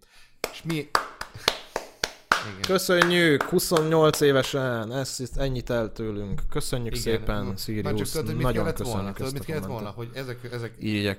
És 0.52 0.64
mi... 0.64 0.90
Igen. 2.50 2.62
Köszönjük, 2.62 3.44
28 3.44 4.22
évesen, 4.22 4.92
ezt, 4.92 5.38
ennyit 5.38 5.70
el 5.70 5.92
tőlünk. 5.92 6.42
Köszönjük 6.50 6.96
Igen. 6.98 7.02
szépen, 7.02 7.56
Sirius. 7.58 8.12
tudod, 8.12 8.34
mit 8.36 8.44
Nagyon 8.44 8.64
kellett 8.64 8.78
volna? 8.78 9.14
köszönjük 9.14 9.16
Tudod, 9.16 9.34
mit 9.34 9.46
kellett 9.46 9.66
volna, 9.66 9.90
hogy 9.90 10.10
ezek, 10.14 10.50
ezek, 10.52 10.74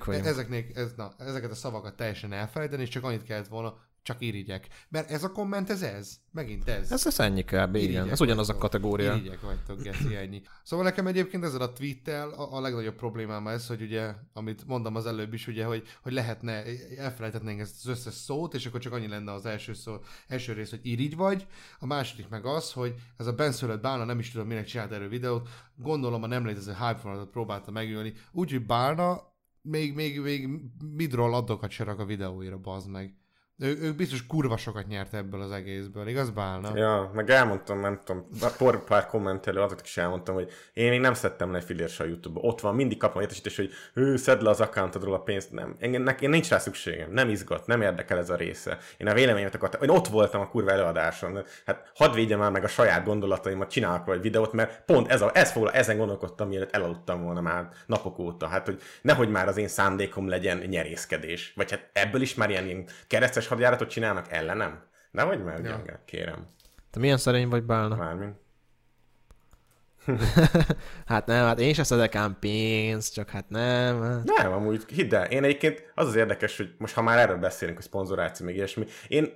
ezeknél, 0.07 0.64
ez, 0.75 0.93
na, 0.97 1.12
ezeket 1.18 1.51
a 1.51 1.55
szavakat 1.55 1.97
teljesen 1.97 2.33
elfelejteni, 2.33 2.83
és 2.83 2.89
csak 2.89 3.05
annyit 3.05 3.25
kellett 3.25 3.49
volna, 3.49 3.75
csak 4.03 4.20
irigyek. 4.20 4.68
Mert 4.88 5.11
ez 5.11 5.24
a 5.24 5.32
komment, 5.32 5.70
ez 5.70 5.82
ez. 5.82 6.16
Megint 6.30 6.68
ez. 6.68 6.92
Ez, 6.92 7.07
ez 7.07 7.20
ennyi 7.20 7.44
kb. 7.44 7.74
Igen. 7.74 8.11
Ez 8.11 8.20
ugyanaz 8.20 8.48
a 8.48 8.57
kategória. 8.57 9.14
Irigyek 9.14 9.40
vagytok, 9.40 9.82
Geci, 9.82 10.16
ennyi. 10.16 10.42
Szóval 10.62 10.84
nekem 10.84 11.07
egyébként 11.07 11.44
ezzel 11.44 11.61
a 11.61 11.72
tweettel 11.72 12.30
a, 12.30 12.57
a 12.57 12.61
legnagyobb 12.61 12.94
problémám 12.94 13.46
ez, 13.46 13.66
hogy 13.66 13.82
ugye, 13.82 14.14
amit 14.32 14.66
mondtam 14.66 14.96
az 14.96 15.07
előbb 15.07 15.32
is, 15.32 15.46
ugye, 15.46 15.64
hogy, 15.64 15.82
hogy 16.03 16.12
lehetne, 16.12 16.64
elfelejtetnénk 16.96 17.61
ezt 17.61 17.74
az 17.78 17.86
összes 17.86 18.14
szót, 18.14 18.55
és 18.55 18.66
akkor 18.66 18.80
csak 18.80 18.92
annyi 18.92 19.09
lenne 19.09 19.32
az 19.32 19.46
első 19.46 19.72
szó, 19.72 19.96
első 20.28 20.53
rész, 20.53 20.70
hogy 20.70 20.80
irigy 20.82 21.16
vagy, 21.16 21.46
a 21.78 21.86
második 21.86 22.28
meg 22.28 22.46
az, 22.46 22.72
hogy 22.72 22.94
ez 23.16 23.26
a 23.26 23.32
benszülött 23.32 23.82
bálna, 23.82 24.05
nem 24.05 24.18
is 24.18 24.30
tudom, 24.30 24.46
minek 24.46 24.64
csinált 24.64 24.92
erről 24.92 25.09
videót, 25.09 25.48
gondolom 25.76 26.22
a 26.22 26.26
nem 26.26 26.46
létező 26.46 26.72
hype 26.72 27.26
próbálta 27.32 27.70
megölni, 27.70 28.12
úgyhogy 28.32 28.66
bálna 28.66 29.30
még, 29.62 29.94
még, 29.94 30.20
még 30.20 30.48
midroll 30.94 31.34
addokat 31.34 31.70
se 31.70 31.84
rak 31.84 31.98
a 31.98 32.05
videóira, 32.05 32.59
bazd 32.59 32.90
meg. 32.90 33.16
Ő, 33.62 33.78
ő 33.80 33.92
biztos 33.92 34.26
kurva 34.26 34.56
sokat 34.56 34.86
nyert 34.86 35.14
ebből 35.14 35.40
az 35.40 35.50
egészből, 35.50 36.06
igaz 36.06 36.30
Bálna? 36.30 36.76
Ja, 36.76 37.10
meg 37.14 37.30
elmondtam, 37.30 37.80
nem 37.80 38.00
tudom, 38.04 38.26
pár, 38.58 38.84
pár 38.84 39.06
kommentelő 39.06 39.60
adatot 39.60 39.86
is 39.86 39.96
elmondtam, 39.96 40.34
hogy 40.34 40.50
én 40.72 40.90
még 40.90 41.00
nem 41.00 41.14
szedtem 41.14 41.52
le 41.52 41.60
filért 41.60 42.00
a 42.00 42.04
YouTube-ba. 42.04 42.40
Ott 42.40 42.60
van, 42.60 42.74
mindig 42.74 42.98
kapom 42.98 43.22
értesítés, 43.22 43.56
hogy 43.56 43.70
ő 43.94 44.16
szedd 44.16 44.42
le 44.42 44.50
az 44.50 44.60
accountodról 44.60 45.14
a 45.14 45.18
pénzt. 45.18 45.52
Nem, 45.52 45.76
engem, 45.78 46.02
nekem 46.02 46.30
nincs 46.30 46.48
rá 46.48 46.58
szükségem, 46.58 47.10
nem 47.10 47.28
izgat, 47.28 47.66
nem 47.66 47.82
érdekel 47.82 48.18
ez 48.18 48.30
a 48.30 48.36
része. 48.36 48.78
Én 48.96 49.08
a 49.08 49.14
véleményemet 49.14 49.54
akartam, 49.54 49.82
én 49.82 49.88
ott 49.88 50.08
voltam 50.08 50.40
a 50.40 50.48
kurva 50.48 50.70
előadáson. 50.70 51.44
Hát 51.66 51.90
hadd 51.94 52.14
védjem 52.14 52.38
már 52.38 52.50
meg 52.50 52.64
a 52.64 52.68
saját 52.68 53.04
gondolataimat, 53.04 53.70
csinálok 53.70 54.08
egy 54.08 54.20
videót, 54.20 54.52
mert 54.52 54.84
pont 54.84 55.08
ez 55.08 55.22
a, 55.22 55.30
ez 55.34 55.52
fog, 55.52 55.70
ezen 55.72 55.96
gondolkodtam, 55.96 56.48
mielőtt 56.48 56.74
elaludtam 56.74 57.22
volna 57.22 57.40
már 57.40 57.68
napok 57.86 58.18
óta. 58.18 58.46
Hát, 58.46 58.66
hogy 58.66 58.80
nehogy 59.02 59.28
már 59.28 59.48
az 59.48 59.56
én 59.56 59.68
szándékom 59.68 60.28
legyen 60.28 60.58
nyerészkedés. 60.58 61.52
Vagy 61.56 61.70
hát 61.70 61.90
ebből 61.92 62.20
is 62.20 62.34
már 62.34 62.50
ilyen, 62.50 62.64
ilyen 62.64 62.86
keresztes 63.06 63.50
hadjáratot 63.53 63.88
csinálnak 63.88 64.26
ellenem. 64.32 64.82
Nehogy 65.11 65.44
már, 65.44 65.61
Ja. 65.64 65.82
ja. 65.86 66.00
kérem. 66.05 66.46
Te 66.90 66.98
milyen 66.98 67.16
szerény 67.16 67.48
vagy, 67.48 67.62
Bálna? 67.62 67.96
Mármint. 67.96 68.36
Hát 71.07 71.26
nem, 71.26 71.46
hát 71.46 71.61
én 71.61 71.74
sem 71.74 71.84
szedek 71.84 72.14
ám 72.14 72.36
pénzt, 72.40 73.14
csak 73.14 73.28
hát 73.30 73.48
nem. 73.48 74.22
Nem, 74.24 74.53
amúgy 74.53 74.84
hidd 74.88 75.14
el, 75.14 75.24
én 75.24 75.44
egyébként 75.44 75.92
az 75.94 76.07
az 76.07 76.14
érdekes, 76.14 76.57
hogy 76.57 76.74
most 76.78 76.94
ha 76.94 77.03
már 77.03 77.18
erről 77.18 77.36
beszélünk, 77.36 77.76
hogy 77.76 77.86
szponzoráció, 77.86 78.46
meg 78.46 78.55
ilyesmi, 78.55 78.86
én 79.09 79.32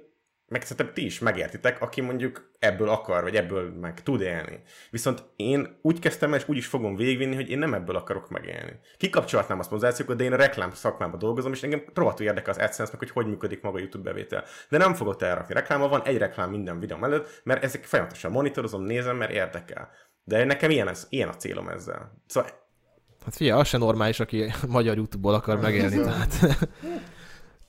meg 0.49 0.63
szerintem 0.63 0.95
ti 0.95 1.05
is 1.05 1.19
megértitek, 1.19 1.81
aki 1.81 2.01
mondjuk 2.01 2.51
ebből 2.59 2.89
akar, 2.89 3.23
vagy 3.23 3.37
ebből 3.37 3.71
meg 3.81 4.03
tud 4.03 4.21
élni. 4.21 4.63
Viszont 4.91 5.23
én 5.37 5.79
úgy 5.83 5.99
kezdtem 5.99 6.33
el, 6.33 6.39
és 6.39 6.49
úgy 6.49 6.57
is 6.57 6.67
fogom 6.67 6.97
végigvinni, 6.97 7.35
hogy 7.35 7.51
én 7.51 7.59
nem 7.59 7.75
ebből 7.75 7.97
akarok 7.97 8.31
megélni. 8.31 8.81
Kikapcsolhatnám 8.97 9.59
a 9.59 9.63
szponzorációkat, 9.63 10.17
de 10.17 10.25
én 10.25 10.33
a 10.33 10.37
reklám 10.37 10.71
szakmában 10.71 11.19
dolgozom, 11.19 11.53
és 11.53 11.63
engem 11.63 11.85
rohadtul 11.95 12.27
érdekel 12.27 12.53
az 12.53 12.59
AdSense, 12.59 12.93
meg 12.93 12.99
hogy 12.99 13.11
hogy 13.11 13.27
működik 13.27 13.63
maga 13.63 13.77
a 13.77 13.81
YouTube 13.81 14.11
bevétel. 14.11 14.45
De 14.69 14.79
nem 14.79 14.95
fogok 14.95 15.23
elrakni 15.23 15.55
reklámmal, 15.55 15.89
van 15.89 16.03
egy 16.05 16.19
reklám 16.19 16.51
minden 16.51 16.81
videóm 16.81 17.05
előtt, 17.05 17.41
mert 17.45 17.65
ezek 17.65 17.85
folyamatosan 17.85 18.31
monitorozom, 18.31 18.83
nézem, 18.83 19.17
mert 19.17 19.31
érdekel. 19.31 19.91
De 20.25 20.45
nekem 20.45 20.71
ilyen, 20.71 20.89
ez, 20.89 21.07
ilyen 21.09 21.29
a 21.29 21.37
célom 21.37 21.69
ezzel. 21.69 22.23
Szóval 22.27 22.51
Hát 23.25 23.37
figyelj, 23.37 23.61
az 23.61 23.69
se 23.69 23.79
normális, 23.79 24.21
aki 24.21 24.53
magyar 24.69 24.97
YouTube-ból 24.97 25.35
akar 25.35 25.61
megélni, 25.61 25.97
tehát 26.03 26.39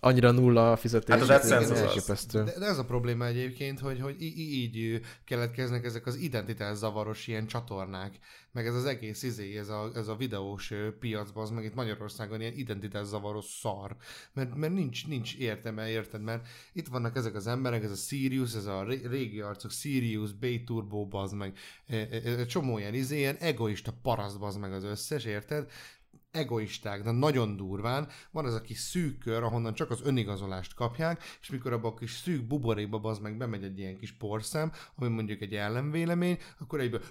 annyira 0.08 0.32
nulla 0.32 0.72
a 0.72 0.76
fizetés. 0.76 1.16
Hát 1.16 1.24
az 1.24 1.30
AdSense 1.30 1.58
az 1.58 1.72
az. 1.72 1.80
elképesztő. 1.80 2.44
De, 2.44 2.60
de 2.60 2.66
ez 2.66 2.78
a 2.78 2.86
probléma 2.86 3.26
egyébként, 3.26 3.80
hogy, 3.80 4.00
hogy 4.00 4.22
í- 4.22 4.38
így 4.38 5.02
keletkeznek 5.26 5.86
ezek 5.86 6.06
az 6.06 6.16
identitás 6.16 6.78
zavaros 6.78 7.28
ilyen 7.28 7.48
csatornák, 7.48 8.20
meg 8.52 8.68
ez 8.68 8.76
az 8.76 8.86
egész 8.86 9.24
izé, 9.24 9.58
ez 9.58 9.70
a, 9.70 9.92
ez 9.96 10.08
a 10.08 10.16
videós 10.16 10.74
piacban, 11.00 11.44
az 11.44 11.50
meg 11.50 11.64
itt 11.64 11.76
Magyarországon 11.76 12.42
ilyen 12.42 12.54
identitás 12.54 13.06
zavaros 13.06 13.46
szar, 13.46 13.96
mert, 14.34 14.56
mert 14.56 14.74
nincs, 14.74 15.08
nincs 15.08 15.36
értelme, 15.36 15.90
érted, 15.90 16.22
mert 16.22 16.48
itt 16.74 16.88
vannak 16.88 17.16
ezek 17.16 17.36
az 17.36 17.48
emberek, 17.48 17.84
ez 17.84 17.92
a 17.92 17.96
Sirius, 17.96 18.56
ez 18.56 18.66
a 18.66 18.84
ré- 18.84 19.06
régi 19.06 19.40
arcok, 19.40 19.72
Sirius, 19.72 20.34
B-Turbo, 20.34 21.06
bazd 21.06 21.36
meg, 21.36 21.58
e- 21.88 22.08
e- 22.12 22.22
e- 22.30 22.46
csomó 22.46 22.78
ilyen 22.78 22.94
izé, 22.94 23.18
ilyen 23.18 23.36
egoista 23.36 23.94
paraszt, 24.02 24.40
bazd 24.40 24.60
meg 24.60 24.74
az 24.74 24.84
összes, 24.84 25.26
érted? 25.26 25.72
Egoisták, 26.38 27.04
de 27.04 27.12
nagyon 27.12 27.56
durván. 27.56 28.08
Van 28.32 28.46
az 28.46 28.54
a 28.54 28.62
kis 28.62 28.78
szűk 28.78 29.20
kör, 29.20 29.44
ahonnan 29.44 29.74
csak 29.74 29.90
az 29.90 30.02
önigazolást 30.04 30.74
kapják, 30.74 31.24
és 31.42 31.50
mikor 31.50 31.74
abban 31.74 31.92
a 31.92 31.98
kis 31.98 32.12
szűk 32.12 32.48
buborékba 32.48 33.00
az 33.04 33.20
meg 33.20 33.38
bemegy 33.38 33.64
egy 33.64 33.80
ilyen 33.80 33.98
kis 33.98 34.12
porszem, 34.12 34.72
ami 34.96 35.10
mondjuk 35.10 35.42
egy 35.42 35.54
ellenvélemény, 35.54 36.38
akkor 36.60 36.80
egyből 36.80 37.02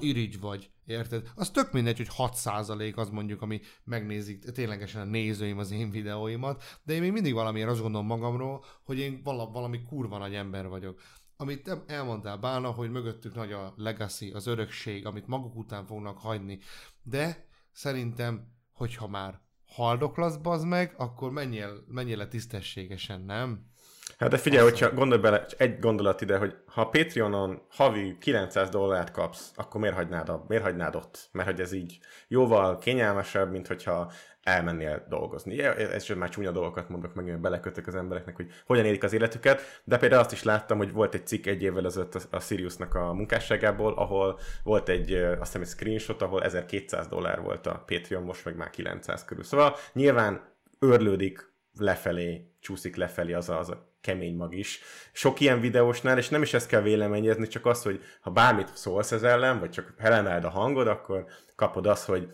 irigy 0.00 0.40
vagy. 0.40 0.70
Érted? 0.86 1.30
Az 1.34 1.50
tök 1.50 1.72
mindegy, 1.72 1.96
hogy 1.96 2.10
6% 2.16 2.94
az 2.94 3.08
mondjuk, 3.08 3.42
ami 3.42 3.60
megnézik 3.84 4.44
ténylegesen 4.44 5.00
a 5.00 5.10
nézőim 5.10 5.58
az 5.58 5.70
én 5.70 5.90
videóimat, 5.90 6.62
de 6.82 6.92
én 6.92 7.00
még 7.00 7.12
mindig 7.12 7.34
valamiért 7.34 7.68
azt 7.68 7.80
gondolom 7.80 8.06
magamról, 8.06 8.64
hogy 8.84 8.98
én 8.98 9.20
vala, 9.24 9.50
valami 9.50 9.82
kurva 9.82 10.18
nagy 10.18 10.34
ember 10.34 10.68
vagyok 10.68 11.00
amit 11.36 11.76
elmondtál 11.86 12.36
Bána, 12.36 12.70
hogy 12.70 12.90
mögöttük 12.90 13.34
nagy 13.34 13.52
a 13.52 13.74
legacy, 13.76 14.30
az 14.30 14.46
örökség, 14.46 15.06
amit 15.06 15.26
maguk 15.26 15.56
után 15.56 15.86
fognak 15.86 16.18
hagyni, 16.18 16.58
de 17.02 17.46
szerintem, 17.74 18.48
hogyha 18.72 19.08
már 19.08 19.40
haldoklasz 19.66 20.36
bazd 20.36 20.66
meg, 20.66 20.94
akkor 20.96 21.30
menjél, 21.30 21.84
menjél 21.86 22.16
le 22.16 22.28
tisztességesen, 22.28 23.20
nem? 23.20 23.72
Hát 24.18 24.30
de 24.30 24.36
figyelj, 24.36 24.70
hogyha 24.70 24.94
gondolj 24.94 25.20
bele, 25.20 25.46
egy 25.56 25.78
gondolat 25.78 26.20
ide, 26.20 26.38
hogy 26.38 26.54
ha 26.66 26.88
Patreonon 26.88 27.62
havi 27.68 28.16
900 28.18 28.68
dollárt 28.68 29.10
kapsz, 29.10 29.52
akkor 29.54 29.80
miért 29.80 29.96
hagynád, 29.96 30.28
a, 30.28 30.44
miért 30.48 30.62
hagynád 30.62 30.94
ott? 30.94 31.28
Mert 31.32 31.48
hogy 31.48 31.60
ez 31.60 31.72
így 31.72 31.98
jóval 32.28 32.78
kényelmesebb, 32.78 33.50
mint 33.50 33.66
hogyha 33.66 34.12
elmennél 34.44 35.04
dolgozni. 35.08 35.62
Ez 35.62 36.08
már 36.08 36.28
csúnya 36.28 36.50
dolgokat 36.50 36.88
mondok 36.88 37.14
meg, 37.14 37.40
belekötök 37.40 37.86
az 37.86 37.94
embereknek, 37.94 38.36
hogy 38.36 38.50
hogyan 38.66 38.84
élik 38.84 39.02
az 39.02 39.12
életüket, 39.12 39.82
de 39.84 39.98
például 39.98 40.20
azt 40.20 40.32
is 40.32 40.42
láttam, 40.42 40.78
hogy 40.78 40.92
volt 40.92 41.14
egy 41.14 41.26
cikk 41.26 41.46
egy 41.46 41.62
évvel 41.62 41.84
ezelőtt 41.84 42.26
a, 42.30 42.40
Siriusnak 42.40 42.94
a 42.94 43.12
munkásságából, 43.12 43.92
ahol 43.92 44.38
volt 44.62 44.88
egy, 44.88 45.12
azt 45.12 45.38
hiszem 45.40 45.60
egy 45.60 45.68
screenshot, 45.68 46.22
ahol 46.22 46.42
1200 46.42 47.06
dollár 47.06 47.40
volt 47.40 47.66
a 47.66 47.82
Patreon, 47.86 48.22
most 48.22 48.44
meg 48.44 48.56
már 48.56 48.70
900 48.70 49.24
körül. 49.24 49.44
Szóval 49.44 49.76
nyilván 49.92 50.52
örlődik 50.78 51.52
lefelé, 51.78 52.50
csúszik 52.60 52.96
lefelé 52.96 53.32
az 53.32 53.48
a, 53.48 53.58
az 53.58 53.70
a 53.70 53.92
kemény 54.00 54.36
mag 54.36 54.54
is. 54.54 54.80
Sok 55.12 55.40
ilyen 55.40 55.60
videósnál, 55.60 56.18
és 56.18 56.28
nem 56.28 56.42
is 56.42 56.54
ezt 56.54 56.68
kell 56.68 56.82
véleményezni, 56.82 57.46
csak 57.48 57.66
az, 57.66 57.82
hogy 57.82 58.00
ha 58.20 58.30
bármit 58.30 58.76
szólsz 58.76 59.12
ez 59.12 59.22
ellen, 59.22 59.58
vagy 59.58 59.70
csak 59.70 59.94
felemeld 59.98 60.44
a 60.44 60.48
hangod, 60.50 60.86
akkor 60.86 61.26
kapod 61.56 61.86
azt, 61.86 62.06
hogy 62.06 62.28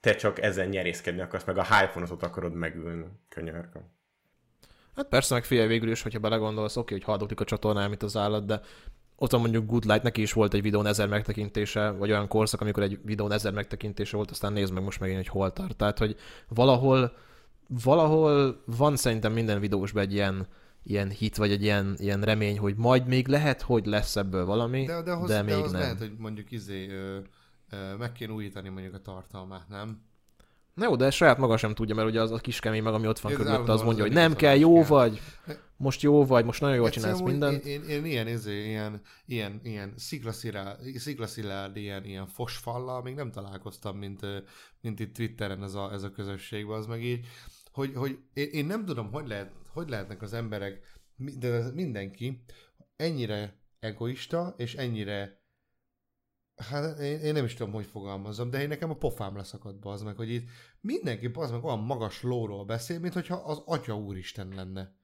te 0.00 0.14
csak 0.14 0.42
ezen 0.42 0.68
nyerészkedni 0.68 1.20
akarsz, 1.20 1.44
meg 1.44 1.58
a 1.58 1.64
hype 1.64 2.14
akarod 2.20 2.54
megülni. 2.54 3.04
Könyörgöm. 3.28 3.82
Hát 4.96 5.08
persze, 5.08 5.34
meg 5.34 5.44
figyelj 5.44 5.68
végül 5.68 5.90
is, 5.90 6.02
hogyha 6.02 6.18
belegondolsz, 6.18 6.76
oké, 6.76 6.94
hogy 6.94 7.04
haldoklik 7.04 7.40
a 7.40 7.44
csatornán, 7.44 7.88
mint 7.88 8.02
az 8.02 8.16
állat, 8.16 8.46
de 8.46 8.60
ott 9.16 9.30
van 9.30 9.40
mondjuk 9.40 9.66
Good 9.66 9.84
Light, 9.84 10.02
neki 10.02 10.22
is 10.22 10.32
volt 10.32 10.54
egy 10.54 10.62
videón 10.62 10.86
ezer 10.86 11.08
megtekintése, 11.08 11.90
vagy 11.90 12.10
olyan 12.10 12.28
korszak, 12.28 12.60
amikor 12.60 12.82
egy 12.82 12.98
videón 13.04 13.32
ezer 13.32 13.52
megtekintése 13.52 14.16
volt, 14.16 14.30
aztán 14.30 14.52
nézd 14.52 14.72
meg 14.72 14.82
most 14.82 15.00
megint, 15.00 15.18
hogy 15.18 15.28
hol 15.28 15.52
tart. 15.52 15.76
Tehát, 15.76 15.98
hogy 15.98 16.16
valahol, 16.48 17.12
valahol 17.84 18.62
van 18.64 18.96
szerintem 18.96 19.32
minden 19.32 19.60
videósban 19.60 20.02
egy 20.02 20.12
ilyen, 20.12 20.46
ilyen 20.82 21.10
hit, 21.10 21.36
vagy 21.36 21.50
egy 21.50 21.62
ilyen, 21.62 21.94
ilyen 21.98 22.22
remény, 22.22 22.58
hogy 22.58 22.74
majd 22.76 23.06
még 23.06 23.28
lehet, 23.28 23.62
hogy 23.62 23.86
lesz 23.86 24.16
ebből 24.16 24.44
valami, 24.44 24.84
De, 24.84 25.02
de, 25.02 25.12
ahhoz, 25.12 25.28
de 25.28 25.34
de, 25.34 25.42
még 25.42 25.54
ahhoz 25.54 25.72
nem. 25.72 25.80
lehet, 25.80 25.98
hogy 25.98 26.12
mondjuk 26.18 26.50
izé, 26.50 26.88
ö, 26.88 27.18
meg 27.98 28.12
kéne 28.12 28.32
újítani 28.32 28.68
mondjuk 28.68 28.94
a 28.94 29.00
tartalmát, 29.00 29.68
nem? 29.68 30.08
Na 30.74 30.84
jó, 30.84 30.96
de 30.96 31.10
saját 31.10 31.38
maga 31.38 31.56
sem 31.56 31.74
tudja, 31.74 31.94
mert 31.94 32.08
ugye 32.08 32.20
az 32.20 32.30
a 32.30 32.38
kis 32.38 32.60
kemény 32.60 32.82
meg, 32.82 32.94
ami 32.94 33.06
ott 33.06 33.18
van 33.18 33.32
Ez 33.32 33.38
körülötte, 33.38 33.72
az 33.72 33.82
mondja, 33.82 34.02
hogy 34.02 34.12
nem 34.12 34.34
kell, 34.34 34.56
jó 34.56 34.74
kell. 34.74 34.84
vagy, 34.84 35.20
most 35.76 36.02
jó 36.02 36.26
vagy, 36.26 36.44
most 36.44 36.60
nagyon 36.60 36.76
jól 36.76 36.86
Egyszerűen 36.86 37.16
csinálsz 37.16 37.30
mindent. 37.32 37.64
Én, 37.64 37.82
én, 37.82 37.88
én 37.88 38.04
ilyen, 38.04 38.28
izé, 38.28 38.66
ilyen, 38.66 39.00
ilyen, 39.26 39.60
ilyen 39.62 39.94
sziklaszilárd, 40.96 41.76
ilyen, 41.76 42.04
ilyen 42.04 42.26
fosfallal 42.26 43.02
még 43.02 43.14
nem 43.14 43.30
találkoztam, 43.30 43.98
mint, 43.98 44.26
mint 44.80 45.00
itt 45.00 45.14
Twitteren 45.14 45.62
ez 45.62 45.74
a, 45.74 45.92
ez 45.92 46.02
a 46.02 46.10
közösségben, 46.10 46.78
az 46.78 46.86
meg 46.86 47.04
így, 47.04 47.26
hogy, 47.72 47.92
hogy 47.94 48.18
én, 48.32 48.48
én 48.52 48.66
nem 48.66 48.84
tudom, 48.84 49.12
hogy, 49.12 49.28
lehet, 49.28 49.52
hogy 49.72 49.88
lehetnek 49.88 50.22
az 50.22 50.32
emberek, 50.32 50.98
de 51.38 51.70
mindenki 51.74 52.44
ennyire 52.96 53.60
egoista, 53.80 54.54
és 54.56 54.74
ennyire 54.74 55.39
Hát 56.70 56.98
én, 56.98 57.18
én 57.20 57.32
nem 57.32 57.44
is 57.44 57.54
tudom, 57.54 57.72
hogy 57.72 57.86
fogalmazom, 57.86 58.50
de 58.50 58.60
én 58.60 58.68
nekem 58.68 58.90
a 58.90 58.94
pofám 58.96 59.36
leszakadt 59.36 59.84
az 59.84 60.02
meg, 60.02 60.16
hogy 60.16 60.30
itt 60.30 60.48
mindenki 60.80 61.30
az 61.34 61.50
meg 61.50 61.64
olyan 61.64 61.78
magas 61.78 62.22
lóról 62.22 62.64
beszél, 62.64 62.98
mint 62.98 63.12
hogyha 63.12 63.34
az 63.34 63.62
atya 63.64 63.96
úristen 63.96 64.52
lenne. 64.56 64.98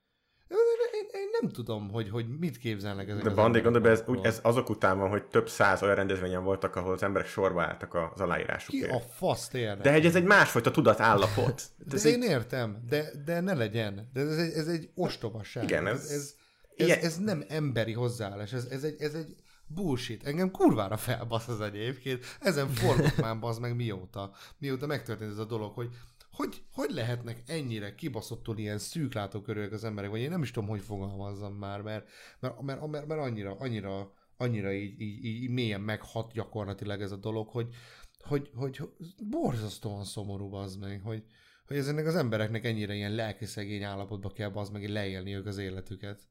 Én, 0.93 1.21
én, 1.21 1.29
nem 1.41 1.51
tudom, 1.51 1.91
hogy, 1.91 2.11
hogy 2.11 2.39
mit 2.39 2.59
képzelnek 2.59 3.09
ezek 3.09 3.23
De 3.23 3.31
Bandi, 3.31 3.61
gondolj 3.61 3.85
be, 3.85 3.91
ez, 3.91 4.03
úgy, 4.07 4.19
ez 4.23 4.39
azok 4.43 4.69
után 4.69 4.99
van, 4.99 5.09
hogy 5.09 5.25
több 5.25 5.49
száz 5.49 5.83
olyan 5.83 5.95
rendezvényen 5.95 6.45
voltak, 6.45 6.77
ahol 6.77 6.93
az 6.93 7.03
emberek 7.03 7.29
sorba 7.29 7.63
álltak 7.63 7.95
az 7.95 8.11
Ki 8.17 8.23
aláírásukért. 8.23 8.91
a 8.93 8.99
faszt 9.01 9.55
érdekel? 9.55 9.83
De 9.83 9.93
hogy 9.93 10.07
ez 10.07 10.15
egy 10.17 10.25
másfajta 10.25 10.71
tudatállapot. 10.71 11.63
De 11.89 11.95
Ez 11.95 12.05
én 12.05 12.23
egy, 12.23 12.29
értem, 12.29 12.85
de, 12.89 13.11
de 13.25 13.41
ne 13.41 13.55
legyen. 13.55 14.11
De 14.13 14.21
ez 14.21 14.39
egy, 14.39 14.53
ez 14.53 14.67
egy 14.69 14.91
ostobaság. 14.95 15.63
Igen, 15.63 15.87
ez, 15.87 16.11
ez- 16.11 16.35
ez 16.77 16.89
Ez, 16.89 16.97
ez 17.05 17.17
nem 17.19 17.45
emberi 17.49 17.93
hozzáállás, 17.93 18.53
ez, 18.53 18.65
ez, 18.71 18.85
egy, 18.85 18.97
ez 18.99 19.15
egy 19.15 19.37
bullshit. 19.67 20.25
Engem 20.25 20.51
kurvára 20.51 20.97
felbasz 20.97 21.49
az 21.49 21.61
egyébként. 21.61 22.25
Ezen 22.41 22.69
forgok 22.69 23.17
már 23.25 23.39
bazd 23.39 23.61
meg 23.61 23.77
mióta. 23.77 24.33
Mióta 24.59 24.87
megtörtént 24.87 25.31
ez 25.31 25.39
a 25.39 25.45
dolog, 25.45 25.73
hogy 25.73 25.89
hogy, 26.37 26.63
hogy 26.73 26.91
lehetnek 26.91 27.43
ennyire 27.47 27.95
kibaszottul 27.95 28.59
ilyen 28.59 28.79
szűklátókörűek 28.79 29.73
az 29.73 29.85
emberek, 29.85 30.11
vagy 30.11 30.21
én 30.21 30.31
nem 30.31 30.43
is 30.43 30.51
tudom, 30.51 30.69
hogy 30.69 30.81
fogalmazzam 30.81 31.53
már, 31.53 31.81
mert, 31.81 32.09
mert, 32.41 32.61
mert, 32.63 32.87
mert, 32.87 33.07
mert 33.07 33.21
annyira, 33.21 33.57
annyira, 33.59 34.13
annyira 34.37 34.73
így, 34.73 35.01
így, 35.01 35.25
így, 35.25 35.51
mélyen 35.51 35.81
meghat 35.81 36.33
gyakorlatilag 36.33 37.01
ez 37.01 37.13
a 37.13 37.17
dolog, 37.17 37.49
hogy, 37.49 37.75
hogy, 38.21 38.51
hogy, 38.55 38.77
hogy 38.77 38.91
borzasztóan 39.29 40.05
szomorú 40.05 40.55
az 40.55 40.77
meg, 40.77 41.01
hogy, 41.01 41.25
hogy 41.67 41.77
ezeknek 41.77 42.07
az 42.07 42.17
embereknek 42.17 42.65
ennyire 42.65 42.95
ilyen 42.95 43.15
lelkiszegény 43.15 43.83
állapotba 43.83 44.31
kell 44.31 44.51
az 44.55 44.71
meg 44.71 44.89
leélniük 44.89 45.47
az 45.47 45.59
életüket. 45.59 46.29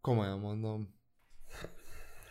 Komolyan 0.00 0.38
mondom. 0.38 0.95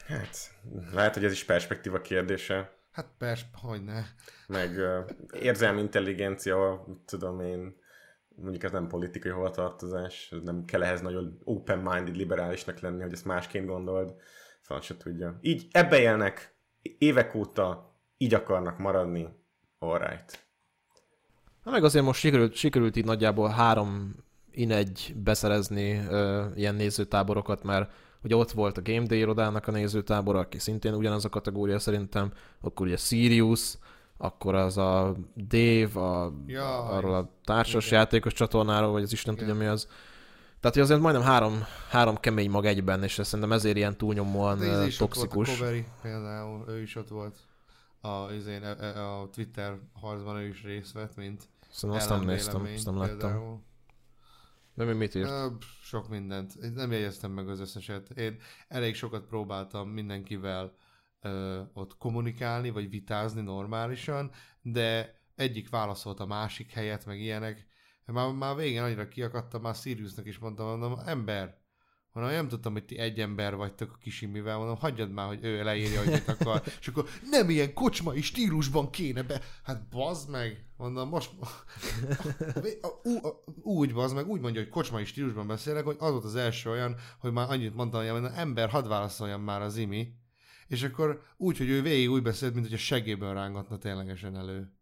Hát, 0.08 0.54
lehet, 0.94 1.14
hogy 1.14 1.24
ez 1.24 1.32
is 1.32 1.44
perspektíva 1.44 2.02
kérdése. 2.02 2.74
Hát 2.92 3.08
persze, 3.18 3.46
hogy 3.54 3.84
ne. 3.84 4.02
meg 4.48 4.78
uh, 4.78 5.10
érzelmi 5.42 5.82
intelligencia, 5.82 6.86
tudom 7.06 7.40
én, 7.40 7.76
mondjuk 8.36 8.64
ez 8.64 8.72
nem 8.72 8.88
politikai 8.88 9.32
hovatartozás, 9.32 10.30
ez 10.32 10.40
nem 10.44 10.66
kell 10.66 10.84
ehhez 10.84 11.02
nagyon 11.02 11.40
open-minded, 11.44 12.16
liberálisnak 12.16 12.80
lenni, 12.80 13.02
hogy 13.02 13.14
ezt 13.14 13.26
másként 13.26 13.66
gondold, 13.66 14.14
szóval 14.62 14.84
se 14.84 14.98
tudja. 14.98 15.38
Így 15.42 15.68
ebbe 15.72 16.00
élnek, 16.00 16.56
évek 16.82 17.36
óta 17.36 17.96
így 18.18 18.34
akarnak 18.34 18.78
maradni, 18.78 19.28
alright. 19.80 20.48
Na 21.64 21.72
meg 21.72 21.84
azért 21.84 22.06
most 22.06 22.20
sikerült, 22.20 22.54
sikerült 22.54 22.96
így 22.96 23.06
nagyjából 23.06 23.50
három 23.50 24.16
in 24.52 24.72
egy 24.72 25.14
beszerezni 25.16 26.06
ö, 26.10 26.46
ilyen 26.56 26.76
nézőtáborokat, 26.76 27.64
mert 27.64 27.92
ugye 28.26 28.36
ott 28.36 28.52
volt 28.52 28.78
a 28.78 28.82
Game 28.82 29.06
Day 29.06 29.18
irodának 29.18 29.68
a 29.68 29.72
nézőtábora, 29.72 30.40
aki 30.40 30.60
szintén 30.60 30.94
ugyanaz 30.94 31.26
a 31.26 31.30
kategória 31.30 31.80
szerintem, 31.80 32.32
akkor 32.62 32.86
ugye 32.86 32.98
Sirius, 32.98 33.78
akkor 34.18 34.56
az 34.56 34.78
a 34.78 35.16
Dave, 35.36 36.00
a, 36.00 36.34
Jaj. 36.48 36.98
arról 36.98 37.14
a 37.14 37.30
társas 37.44 37.88
Igen. 37.88 38.00
játékos 38.00 38.34
csatornáról, 38.34 38.92
vagy 38.92 39.04
az 39.04 39.12
Isten 39.12 39.34
Igen. 39.34 39.46
tudja 39.46 39.62
mi 39.62 39.70
az. 39.70 39.88
Tehát, 40.60 40.76
hogy 40.76 40.86
azért 40.86 41.00
majdnem 41.02 41.26
három, 41.26 41.64
három 41.90 42.18
kemény 42.18 42.50
mag 42.50 42.66
egyben, 42.66 43.04
és 43.04 43.20
ez 43.20 43.28
szerintem 43.28 43.52
ezért 43.52 43.76
ilyen 43.76 43.98
túlnyomóan 43.98 44.58
íz 44.58 44.64
is 44.64 45.00
ott 45.00 45.14
volt 45.14 45.28
a 45.32 45.34
toxikus. 45.34 45.58
Coveri, 45.58 45.86
például, 46.02 46.66
ő 46.68 46.82
is 46.82 46.96
ott 46.96 47.08
volt. 47.08 47.36
A, 48.02 48.32
izén, 48.34 48.64
a, 48.64 48.84
a, 48.84 49.22
a 49.22 49.30
Twitter 49.30 49.78
harcban 50.02 50.38
ő 50.38 50.48
is 50.48 50.64
részt 50.64 50.94
vett, 50.94 51.16
mint 51.16 51.44
Szerintem 51.70 52.00
azt 52.02 52.10
nem 52.10 52.28
néztem, 52.28 52.70
azt 52.76 52.86
nem 52.86 52.98
láttam. 52.98 53.18
például. 53.18 53.60
De 54.76 54.84
mi 54.84 54.94
mit 54.94 55.16
írt? 55.16 55.64
Sok 55.82 56.10
mindent. 56.10 56.74
Nem 56.74 56.92
jegyeztem 56.92 57.32
meg 57.32 57.50
az 57.50 57.60
összeset. 57.60 58.10
Én 58.10 58.40
elég 58.68 58.96
sokat 58.96 59.26
próbáltam 59.26 59.90
mindenkivel 59.90 60.76
ö, 61.22 61.62
ott 61.74 61.98
kommunikálni, 61.98 62.70
vagy 62.70 62.90
vitázni 62.90 63.42
normálisan, 63.42 64.32
de 64.62 65.20
egyik 65.36 65.70
válaszolt 65.70 66.20
a 66.20 66.26
másik 66.26 66.72
helyet, 66.72 67.06
meg 67.06 67.20
ilyenek. 67.20 67.68
Már, 68.06 68.32
már 68.32 68.56
végén 68.56 68.84
annyira 68.84 69.08
kiakadtam, 69.08 69.62
már 69.62 69.76
Siriusnak 69.76 70.26
is 70.26 70.38
mondtam, 70.38 70.66
mondom, 70.66 71.00
ember, 71.06 71.58
mondom, 72.16 72.34
nem 72.34 72.48
tudtam, 72.48 72.74
hogy 72.74 72.86
ti 72.86 72.98
egy 72.98 73.20
ember 73.20 73.56
vagytok 73.56 73.92
a 73.92 73.98
kisimivel, 74.02 74.58
mondom, 74.58 74.78
hagyjad 74.78 75.12
már, 75.12 75.28
hogy 75.28 75.40
ő 75.42 75.64
leírja, 75.64 76.00
hogy 76.00 76.12
mit 76.12 76.28
akar, 76.28 76.62
és 76.82 76.88
akkor 76.88 77.10
nem 77.30 77.50
ilyen 77.50 77.74
kocsmai 77.74 78.22
stílusban 78.22 78.90
kéne 78.90 79.24
be, 79.24 79.42
hát 79.64 79.88
bazd 79.90 80.30
meg, 80.30 80.66
mondom, 80.78 81.10
most 81.10 81.32
úgy 83.62 83.94
bazd 83.94 84.16
meg, 84.16 84.28
úgy 84.28 84.42
mondja, 84.42 84.62
hogy 84.62 84.70
kocsmai 84.70 85.06
stílusban 85.06 85.48
beszélek, 85.48 85.84
hogy 85.84 85.96
az 86.00 86.12
volt 86.12 86.24
az 86.24 86.36
első 86.36 86.70
olyan, 86.70 86.96
hogy 87.20 87.32
már 87.32 87.50
annyit 87.50 87.76
mondtam, 87.76 88.10
hogy 88.10 88.32
ember, 88.36 88.70
hadd 88.70 88.88
válaszoljam 88.88 89.42
már 89.42 89.62
az 89.62 89.78
imi, 89.78 90.14
és 90.68 90.84
akkor 90.84 91.22
úgy, 91.38 91.58
hogy 91.58 91.70
ő 91.70 91.82
végig 91.82 92.10
úgy 92.10 92.22
beszélt, 92.22 92.54
mint 92.54 92.66
hogy 92.66 92.76
a 92.76 92.78
segéből 92.78 93.34
rángatna 93.34 93.78
ténylegesen 93.78 94.38
elő. 94.38 94.74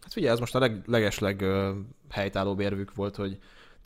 Hát 0.00 0.12
figyelj, 0.12 0.32
ez 0.32 0.38
most 0.38 0.54
a 0.54 0.58
leg, 0.58 0.82
legesleg 0.86 1.40
ö, 1.40 1.78
helytállóbb 2.08 2.60
érvük 2.60 2.94
volt, 2.94 3.16
hogy 3.16 3.38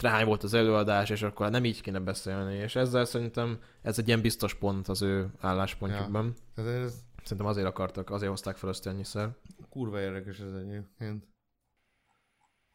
trány 0.03 0.25
volt 0.27 0.43
az 0.43 0.55
előadás, 0.55 1.11
és 1.11 1.23
akkor 1.23 1.51
nem 1.51 1.65
így 1.65 1.81
kéne 1.81 1.99
beszélni, 1.99 2.55
és 2.55 2.77
ezzel 2.77 3.05
szerintem 3.05 3.59
ez 3.83 3.99
egy 3.99 4.07
ilyen 4.07 4.21
biztos 4.21 4.55
pont 4.55 4.89
az 4.89 5.03
ő 5.03 5.31
álláspontjukban. 5.39 6.35
Tehát 6.55 6.71
ez 6.85 7.05
Szerintem 7.23 7.47
azért 7.47 7.67
akartak, 7.67 8.11
azért 8.11 8.31
hozták 8.31 8.57
fel 8.57 8.69
ezt 8.69 8.87
ennyiszer. 8.87 9.37
kurva 9.69 10.01
érdekes 10.01 10.39
ez 10.39 10.53
egyébként. 10.53 11.27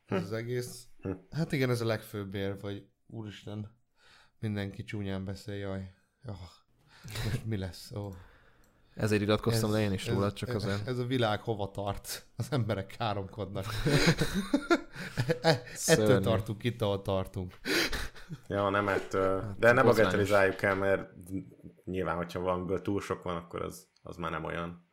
Ez 0.06 0.24
az 0.24 0.32
egész. 0.34 0.88
Hm. 1.02 1.12
Hát 1.32 1.52
igen, 1.52 1.70
ez 1.70 1.82
a 1.82 1.86
legfőbb 1.86 2.36
érv, 2.36 2.62
hogy 2.62 2.88
úristen, 3.08 3.78
mindenki 4.40 4.84
csúnyán 4.84 5.26
beszél, 5.26 5.56
jaj. 5.56 5.94
Oh, 6.26 6.36
most 7.24 7.46
mi 7.46 7.58
lesz? 7.58 7.92
Ó. 7.92 8.10
Ezért 8.98 9.22
iratkoztam, 9.22 9.72
de 9.72 9.80
én 9.80 9.91
is 9.91 10.08
róla, 10.08 10.34
csak 10.34 10.50
ez, 10.50 10.56
azért. 10.56 10.88
Ez 10.88 10.98
a 10.98 11.06
világ 11.06 11.41
hova 11.41 11.72
tart? 11.72 12.26
Az 12.36 12.48
emberek 12.52 12.95
káromkodnak. 12.98 13.66
E- 15.41 15.62
Ettől 15.86 16.22
tartunk 16.22 16.64
itt, 16.64 16.82
ahol 16.82 17.02
tartunk. 17.02 17.54
Ja, 18.48 18.70
nem, 18.70 18.88
hát, 18.88 19.14
ö, 19.14 19.39
de 19.58 19.74
botrányos. 19.74 19.95
bagatelizáljuk 19.95 20.62
el, 20.62 20.76
mert 20.76 21.10
nyilván, 21.86 22.16
hogyha 22.16 22.39
valamiből 22.39 22.82
túl 22.82 23.02
sok 23.02 23.24
van, 23.24 23.36
akkor 23.36 23.62
az, 23.62 23.88
az 24.02 24.16
már 24.18 24.32
nem 24.32 24.43
olyan. 24.43 24.88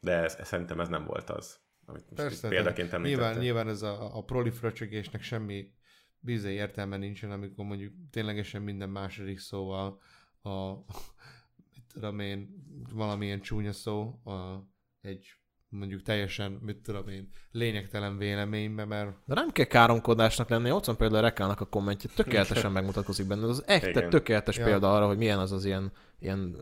De 0.00 0.12
ez, 0.12 0.36
szerintem 0.46 0.80
ez 0.80 0.88
nem 0.88 1.04
volt 1.04 1.30
az, 1.30 1.58
amit 1.86 2.10
most 2.10 2.22
Persze, 2.22 2.48
példaként 2.48 3.02
nyilván, 3.02 3.38
nyilván 3.38 3.68
ez 3.68 3.82
a, 3.82 4.16
a 4.16 4.24
proli 4.24 4.50
fröcsögésnek 4.50 5.22
semmi 5.22 5.72
bizé 6.18 6.52
értelme 6.52 6.96
nincsen, 6.96 7.30
amikor 7.30 7.64
mondjuk 7.64 7.92
ténylegesen 8.10 8.62
minden 8.62 8.88
második 8.88 9.38
szóval 9.38 10.00
a, 10.42 10.50
tudom 11.92 12.18
én, 12.18 12.48
valamilyen 12.94 13.40
csúnya 13.40 13.72
szó, 13.72 14.20
a, 14.24 14.68
egy 15.00 15.26
mondjuk 15.70 16.02
teljesen, 16.02 16.52
mit 16.52 16.76
tudom 16.76 17.08
én, 17.08 17.28
lényegtelen 17.50 18.18
véleménybe, 18.18 18.84
mert 18.84 19.16
De 19.26 19.34
nem 19.34 19.50
kell 19.50 19.64
káromkodásnak 19.64 20.48
lenni, 20.48 20.70
ott 20.70 20.84
van 20.84 20.96
például 20.96 21.18
a 21.18 21.28
Rekának 21.28 21.60
a 21.60 21.64
kommentje, 21.64 22.10
tökéletesen 22.14 22.72
megmutatkozik 22.72 23.26
benne. 23.26 23.46
Az 23.46 23.64
egy 23.66 24.08
tökéletes 24.08 24.56
Ja. 24.56 24.64
példa 24.64 24.94
arra, 24.94 25.06
hogy 25.06 25.18
milyen 25.18 25.38
az 25.38 25.52
az 25.52 25.64
ilyen, 25.64 25.92
ilyen 26.18 26.56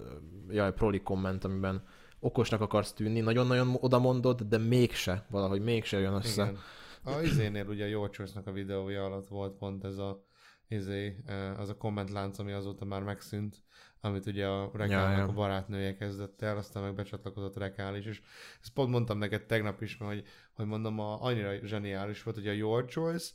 jaj, 0.49 0.73
proli 0.73 1.01
komment, 1.01 1.45
amiben 1.45 1.83
okosnak 2.21 2.61
akarsz 2.61 2.93
tűnni, 2.93 3.21
nagyon-nagyon 3.21 3.77
oda 3.81 3.99
mondod, 3.99 4.43
de 4.43 4.59
mégse, 4.59 5.27
valahogy 5.31 5.63
mégse 5.63 5.99
jön 5.99 6.15
össze. 6.15 6.43
Igen. 6.43 6.59
A 7.03 7.21
izénél 7.21 7.67
ugye 7.67 7.85
a 7.85 7.89
Jócsosznak 7.89 8.47
a 8.47 8.53
videója 8.53 9.05
alatt 9.05 9.29
volt 9.29 9.57
pont 9.57 9.85
ez 9.85 9.99
a 9.99 10.27
izé, 10.69 11.17
eh, 11.27 11.61
az 11.61 11.69
a 11.69 11.77
kommentlánc, 11.77 12.39
ami 12.39 12.53
azóta 12.53 12.85
már 12.85 13.03
megszűnt, 13.03 13.63
amit 14.01 14.27
ugye 14.27 14.47
a 14.47 14.71
Rekálnak 14.75 15.13
Ja, 15.13 15.19
ja. 15.19 15.29
a 15.29 15.33
barátnője 15.33 15.97
kezdett 15.97 16.43
el, 16.43 16.57
aztán 16.57 16.83
meg 16.83 16.95
becsatlakozott 16.95 17.57
Rekál 17.57 17.97
is, 17.97 18.05
és 18.05 18.21
ezt 18.61 18.73
pont 18.73 18.91
mondtam 18.91 19.19
neked 19.19 19.47
tegnap 19.47 19.83
is, 19.83 19.97
mert 19.97 20.13
hogy, 20.13 20.25
hogy 20.53 20.67
mondom, 20.67 20.99
a, 20.99 21.23
annyira 21.23 21.67
zseniális 21.67 22.23
volt, 22.23 22.37
hogy 22.37 22.49
a 22.49 22.53
Your 22.53 22.85
Choice 22.85 23.31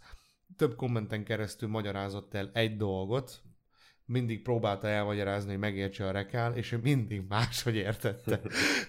több 0.57 0.75
kommenten 0.75 1.23
keresztül 1.23 1.69
magyarázott 1.69 2.33
el 2.33 2.49
egy 2.53 2.77
dolgot, 2.77 3.41
mindig 4.05 4.41
próbálta 4.41 4.87
elmagyarázni, 4.87 5.49
hogy 5.49 5.59
megértse 5.59 6.07
a 6.07 6.11
rekál, 6.11 6.55
és 6.55 6.71
ő 6.71 6.79
mindig 6.83 7.23
máshogy 7.29 7.75
értette. 7.75 8.41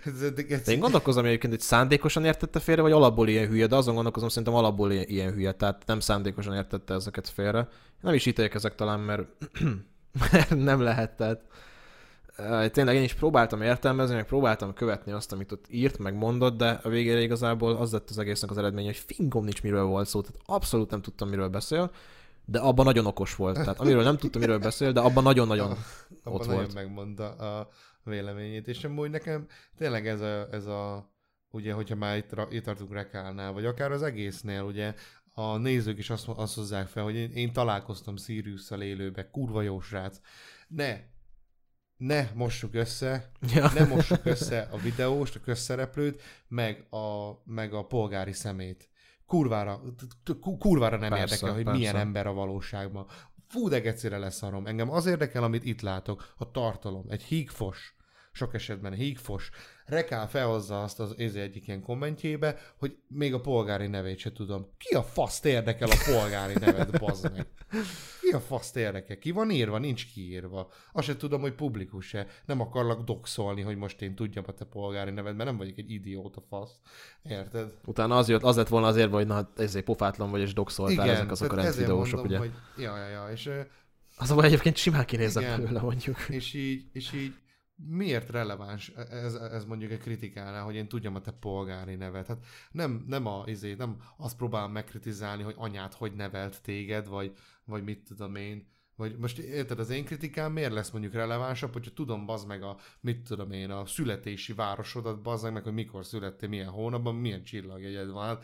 De 0.65 0.73
én 0.73 0.79
gondolkozom 0.79 1.25
egyébként, 1.25 1.53
hogy 1.53 1.63
szándékosan 1.63 2.25
értette 2.25 2.61
félre, 2.61 2.83
vagy 2.83 2.93
alapból 2.93 3.29
ilyen 3.29 3.49
hülye, 3.49 3.67
de 3.67 3.77
azon 3.77 3.95
gondolkozom, 3.95 4.29
szerintem 4.29 4.55
alapból 4.55 4.93
ilyen, 4.93 5.33
hülye, 5.33 5.53
tehát 5.53 5.83
nem 5.87 6.01
szándékosan 6.01 6.55
értette 6.55 6.95
ezeket 6.95 7.29
félre. 7.29 7.69
Nem 8.01 8.15
is 8.15 8.27
ítélkezek 8.27 8.75
talán, 8.75 9.01
mert 9.01 9.23
nem 10.51 10.81
lehet, 10.81 11.17
tehát 11.17 11.41
eh, 12.37 12.69
tényleg 12.69 12.95
én 12.95 13.03
is 13.03 13.15
próbáltam 13.15 13.63
értelmezni, 13.63 14.15
meg 14.15 14.27
próbáltam 14.27 14.75
követni 14.75 15.13
azt, 15.13 15.33
amit 15.33 15.53
ott 15.53 15.65
írt, 15.69 15.99
meg 15.99 16.15
mondott, 16.15 16.57
de 16.57 16.81
a 16.83 16.89
végére 16.89 17.21
igazából 17.21 17.77
az 17.77 17.93
lett 17.93 18.11
az 18.11 18.19
egésznek 18.19 18.51
az 18.51 18.59
eredménye, 18.59 18.87
hogy 18.87 19.05
fingom 19.07 19.45
nincs 19.45 19.63
miről 19.63 19.85
volt 19.85 20.09
szó, 20.09 20.21
tehát 20.21 20.41
abszolút 20.47 20.91
nem 20.91 21.03
tudtam, 21.03 21.29
miről 21.29 21.49
beszél, 21.49 21.91
de 22.45 22.59
abban 22.59 22.85
nagyon 22.85 23.07
okos 23.07 23.35
volt. 23.35 23.55
Tehát 23.55 23.81
amiről 23.81 24.03
nem 24.03 24.17
tudtam, 24.17 24.41
miről 24.41 24.59
beszél, 24.59 24.93
de 24.93 25.01
abban 25.01 25.23
nagyon-nagyon 25.23 25.71
abban 26.25 26.41
ott 26.41 26.47
nagyon 26.47 26.55
volt. 26.55 26.75
megmondta 26.75 27.29
a 27.31 27.69
véleményét, 28.05 28.69
és 28.69 28.85
amúgy 28.85 29.11
nekem 29.11 29.47
tényleg 29.77 30.07
ez 30.07 30.21
a, 30.21 30.49
ez 30.51 30.67
a 30.67 31.13
ugye, 31.51 31.73
hogyha 31.73 31.95
már 31.95 32.17
itt, 32.17 32.31
itt 32.51 32.65
tartunk 32.65 32.93
Rekálnál, 32.93 33.53
vagy 33.53 33.65
akár 33.65 33.93
az 33.93 34.03
egésznél, 34.03 34.63
ugye, 34.63 34.95
a 35.37 35.57
nézők 35.57 35.99
is 35.99 36.11
azt, 36.11 36.29
azt 36.29 36.55
hozzák 36.55 36.87
fel, 36.89 37.03
hogy 37.03 37.15
én, 37.15 37.31
én 37.31 37.53
találkoztam 37.53 38.17
Siriusszal 38.17 38.83
élőbe, 38.83 39.31
kurva 39.31 39.63
jó 39.63 39.81
srác. 39.81 40.21
Ne, 40.69 41.01
ne 41.97 42.29
mossuk 42.35 42.75
össze, 42.75 43.31
Ja. 43.55 43.71
ne 43.75 43.85
mossuk 43.85 44.25
össze 44.25 44.69
a 44.73 44.77
videóst, 44.77 45.37
a 45.37 45.41
közszereplőt, 45.41 46.23
meg 46.49 46.87
a, 46.91 47.31
meg 47.45 47.73
a 47.75 47.87
polgári 47.87 48.33
szemét. 48.33 48.89
Kurvára, 49.27 49.81
kurvára 50.59 50.97
nem 50.97 51.11
Persze, 51.11 51.35
érdekel, 51.35 51.55
hogy 51.55 51.65
persze. 51.65 51.79
milyen 51.79 51.97
ember 51.97 52.27
a 52.27 52.33
valóságban. 52.33 53.07
Fú, 53.49 53.69
de 53.69 53.81
gecire 53.81 54.19
leszarom. 54.19 54.67
Engem 54.67 54.91
az 54.91 55.07
érdekel, 55.07 55.43
amit 55.43 55.65
itt 55.65 55.81
látok, 55.81 56.35
a 56.37 56.51
tartalom. 56.51 57.05
Egy 57.09 57.23
hígfos 57.23 57.94
sok 58.35 58.55
esetben 58.55 58.93
hígfos, 58.93 59.51
Rekál 59.85 60.29
felhozza 60.29 60.83
azt 60.83 61.01
az 61.01 61.15
ez 61.19 61.35
egyik 61.35 61.67
ilyen 61.67 61.83
kommentjébe, 61.83 62.59
hogy 62.79 62.97
még 63.09 63.35
a 63.35 63.41
polgári 63.41 63.87
nevét 63.87 64.19
se 64.19 64.33
tudom. 64.33 64.67
Ki 64.79 64.95
a 64.95 65.03
faszt 65.03 65.45
érdekel 65.45 65.89
a 65.89 66.13
polgári 66.13 66.55
neved, 66.61 66.99
bazd 67.01 67.33
meg? 67.33 67.47
Ki 68.21 68.35
a 68.35 68.41
faszt 68.41 68.77
érdekel? 68.77 69.19
Ki 69.19 69.31
van 69.31 69.51
írva? 69.51 69.79
Nincs 69.79 70.13
kiírva. 70.13 70.69
Azt 70.93 71.07
se 71.07 71.17
tudom, 71.17 71.41
hogy 71.41 71.53
publikus-e. 71.53 72.27
Nem 72.47 72.61
akarlak 72.61 73.03
doxolni, 73.03 73.61
hogy 73.61 73.77
most 73.77 74.03
én 74.03 74.15
tudjam 74.15 74.45
a 74.47 74.53
te 74.53 74.65
polgári 74.65 75.11
neved, 75.11 75.37
mert 75.37 75.49
nem 75.49 75.59
vagyok 75.59 75.79
egy 75.79 75.91
idióta 75.91 76.41
fasz. 76.49 76.79
Érted? 77.23 77.73
Utána 77.85 78.17
az, 78.17 78.29
jött, 78.29 78.43
az 78.43 78.57
lett 78.57 78.69
volna 78.69 78.87
azért, 78.87 79.11
hogy 79.11 79.27
na, 79.27 79.53
ezért 79.57 79.85
pofátlan 79.85 80.31
vagy, 80.31 80.41
és 80.41 80.53
doxoltál 80.53 81.11
ezek 81.11 81.31
azok 81.31 81.53
a 81.53 81.57
rendvideósok, 81.57 82.25
ugye? 82.25 82.39
Hogy, 82.39 82.53
ja, 82.77 82.97
ja, 82.97 83.09
ja, 83.09 83.29
és 83.33 83.51
az 84.17 84.31
a 84.31 84.43
egyébként 84.43 84.77
simán 84.77 85.05
kinézek 85.05 85.57
belőle, 85.57 85.81
mondjuk. 85.81 86.29
És 86.29 86.55
így, 86.55 86.85
és 86.93 87.13
így 87.13 87.35
miért 87.77 88.31
releváns 88.31 88.89
ez, 89.11 89.35
ez 89.35 89.65
mondjuk 89.65 89.91
egy 89.91 89.99
kritikánál, 89.99 90.65
hogy 90.65 90.75
én 90.75 90.89
tudjam 90.89 91.15
a 91.15 91.21
te 91.21 91.31
polgári 91.31 91.95
nevet? 91.95 92.27
Hát 92.27 92.45
nem, 92.71 93.05
nem, 93.07 93.27
a, 93.27 93.43
izé, 93.47 93.75
nem 93.75 93.97
azt 94.17 94.37
próbálom 94.37 94.73
megkritizálni, 94.73 95.43
hogy 95.43 95.55
anyát 95.59 95.95
hogy 95.95 96.13
nevelt 96.13 96.63
téged, 96.63 97.09
vagy, 97.09 97.33
vagy 97.65 97.85
mit 97.85 98.05
tudom 98.05 98.35
én, 98.35 98.73
vagy 98.97 99.17
most 99.19 99.39
érted, 99.39 99.79
az 99.79 99.91
én 99.91 100.05
kritikám 100.05 100.53
miért 100.53 100.73
lesz 100.73 100.91
mondjuk 100.91 101.13
relevánsabb, 101.13 101.73
hogyha 101.73 101.91
tudom 101.95 102.27
bazd 102.27 102.47
meg 102.47 102.63
a, 102.63 102.77
mit 103.01 103.23
tudom 103.29 103.53
én, 103.53 103.71
a 103.71 103.87
születési 103.87 104.53
városodat, 104.53 105.23
bazd 105.23 105.53
meg, 105.53 105.63
hogy 105.63 105.73
mikor 105.73 106.05
születtél, 106.05 106.49
milyen 106.49 106.69
hónapban, 106.69 107.15
milyen 107.15 107.45
csillagjegyed 107.45 108.11
van. 108.11 108.39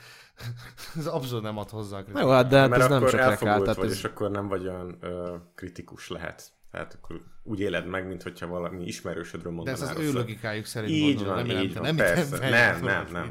ez 0.97 1.07
abszolút 1.07 1.45
nem 1.45 1.59
ad 1.59 1.71
hozzá 1.71 1.99
a 1.99 2.03
kritikát. 2.03 2.25
Jó, 2.25 2.31
hát 2.31 2.49
de 2.49 2.59
hát 2.59 2.69
Mert 2.69 2.83
ez 2.83 2.89
nem 2.89 3.01
csak 3.01 3.13
rekál, 3.13 3.59
vagy, 3.59 3.87
ez... 3.87 3.93
és 3.93 4.05
akkor 4.05 4.31
nem 4.31 4.49
vagy 4.49 4.67
olyan 4.67 4.97
ö, 5.01 5.37
kritikus 5.55 6.09
lehet. 6.09 6.53
Tehát 6.71 6.95
akkor 6.95 7.21
úgy 7.43 7.61
éled 7.61 7.87
meg, 7.87 8.07
mint 8.07 8.23
hogyha 8.23 8.47
valami 8.47 8.85
ismerősödről 8.87 9.51
De 9.51 9.57
mondanál. 9.57 9.83
ez 9.83 9.97
az 9.97 10.03
ő 10.03 10.13
logikájuk 10.13 10.65
szerint 10.65 10.93
Így 10.93 11.15
gondolom, 11.15 11.35
van, 11.35 11.47
nem 11.47 11.63
így 11.65 11.75
van, 11.75 11.83
nem, 11.83 11.97
persze. 11.97 12.39
nem, 12.39 12.51
Nem, 12.51 12.85
nem, 12.85 13.07
nem. 13.13 13.31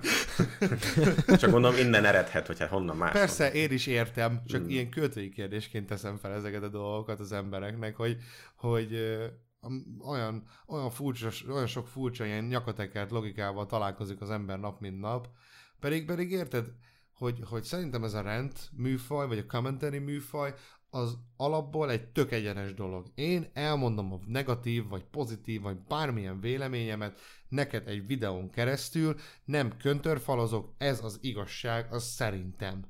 Csak 1.42 1.52
mondom, 1.52 1.76
innen 1.76 2.06
eredhet, 2.06 2.48
hogy 2.48 2.60
hát 2.60 2.70
honnan 2.70 2.98
más. 2.98 3.12
Persze, 3.12 3.52
én 3.52 3.72
is 3.72 3.88
értem, 3.88 4.42
csak 4.46 4.62
Hmm. 4.62 4.70
ilyen 4.70 4.90
költői 4.90 5.30
kérdésként 5.30 5.88
teszem 5.88 6.18
fel 6.18 6.34
ezeket 6.34 6.64
a 6.64 6.70
dolgokat 6.70 7.20
az 7.20 7.32
embereknek, 7.32 7.96
hogy, 7.96 8.18
hogy 8.56 9.18
olyan, 10.08 10.44
olyan, 10.68 10.90
furcsa, 10.90 11.30
olyan 11.52 11.68
sok 11.68 11.88
furcsa 11.88 12.26
ilyen 12.26 12.44
nyakatekert 12.44 13.12
logikával 13.12 13.66
találkozik 13.66 14.22
az 14.22 14.30
ember 14.30 14.60
nap, 14.60 14.80
mint 14.80 15.00
nap, 15.00 15.28
pedig, 15.80 16.06
pedig 16.06 16.32
érted, 16.32 16.66
hogy, 17.14 17.40
hogy 17.44 17.64
szerintem 17.64 18.04
ez 18.04 18.14
a 18.14 18.22
rend 18.22 18.52
műfaj, 18.72 19.28
vagy 19.28 19.38
a 19.38 19.46
commentary 19.46 19.98
műfaj, 19.98 20.54
az 20.90 21.18
alapból 21.38 21.92
egy 21.92 22.08
tök 22.08 22.32
egyenes 22.32 22.74
dolog. 22.74 23.12
Én 23.16 23.50
elmondom 23.54 24.14
a 24.14 24.20
negatív, 24.26 24.88
vagy 24.88 25.04
pozitív, 25.04 25.62
vagy 25.62 25.78
bármilyen 25.78 26.40
véleményemet 26.40 27.20
neked 27.48 27.88
egy 27.88 28.08
videón 28.08 28.50
keresztül, 28.50 29.16
nem 29.46 29.78
köntörfalozok, 29.78 30.74
ez 30.78 31.04
az 31.04 31.18
igazság, 31.22 31.94
az 31.94 32.04
szerintem. 32.04 32.86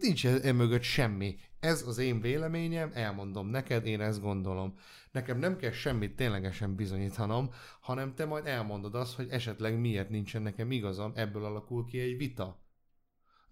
Nincs 0.00 0.26
e 0.26 0.52
mögött 0.52 0.82
semmi. 0.82 1.36
Ez 1.60 1.86
az 1.86 1.98
én 1.98 2.20
véleményem, 2.20 2.90
elmondom 2.94 3.46
neked, 3.46 3.86
én 3.86 4.00
ezt 4.00 4.20
gondolom. 4.20 4.74
Nekem 5.10 5.38
nem 5.38 5.56
kell 5.56 5.70
semmit 5.70 6.16
ténylegesen 6.16 6.74
bizonyítanom, 6.74 7.50
hanem 7.80 8.14
te 8.14 8.24
majd 8.24 8.46
elmondod 8.46 8.94
azt, 8.94 9.14
hogy 9.14 9.28
esetleg 9.30 9.80
miért 9.80 10.08
nincsen 10.08 10.42
nekem 10.42 10.70
igazam, 10.70 11.12
ebből 11.14 11.44
alakul 11.44 11.84
ki 11.84 12.00
egy 12.00 12.16
vita. 12.16 12.60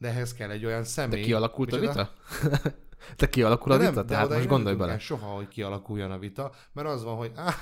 De 0.01 0.09
ehhez 0.09 0.35
kell 0.35 0.51
egy 0.51 0.65
olyan 0.65 0.81
De 0.83 0.87
személy. 0.89 1.23
kialakult 1.23 1.73
a 1.73 1.79
vita? 1.79 2.13
Te 3.17 3.29
kialakul 3.29 3.73
a 3.73 3.77
De 3.77 3.89
vita? 3.89 4.03
de 4.03 4.09
Tehát 4.09 4.29
most 4.29 4.47
gondolj 4.47 4.77
bele. 4.77 4.93
el 4.93 4.99
soha, 4.99 5.27
hogy 5.27 5.49
kialakuljon 5.49 6.11
a 6.11 6.19
vita, 6.19 6.53
mert 6.73 6.89
az 6.89 7.03
van, 7.05 7.17
hogy 7.17 7.33
ah, 7.37 7.55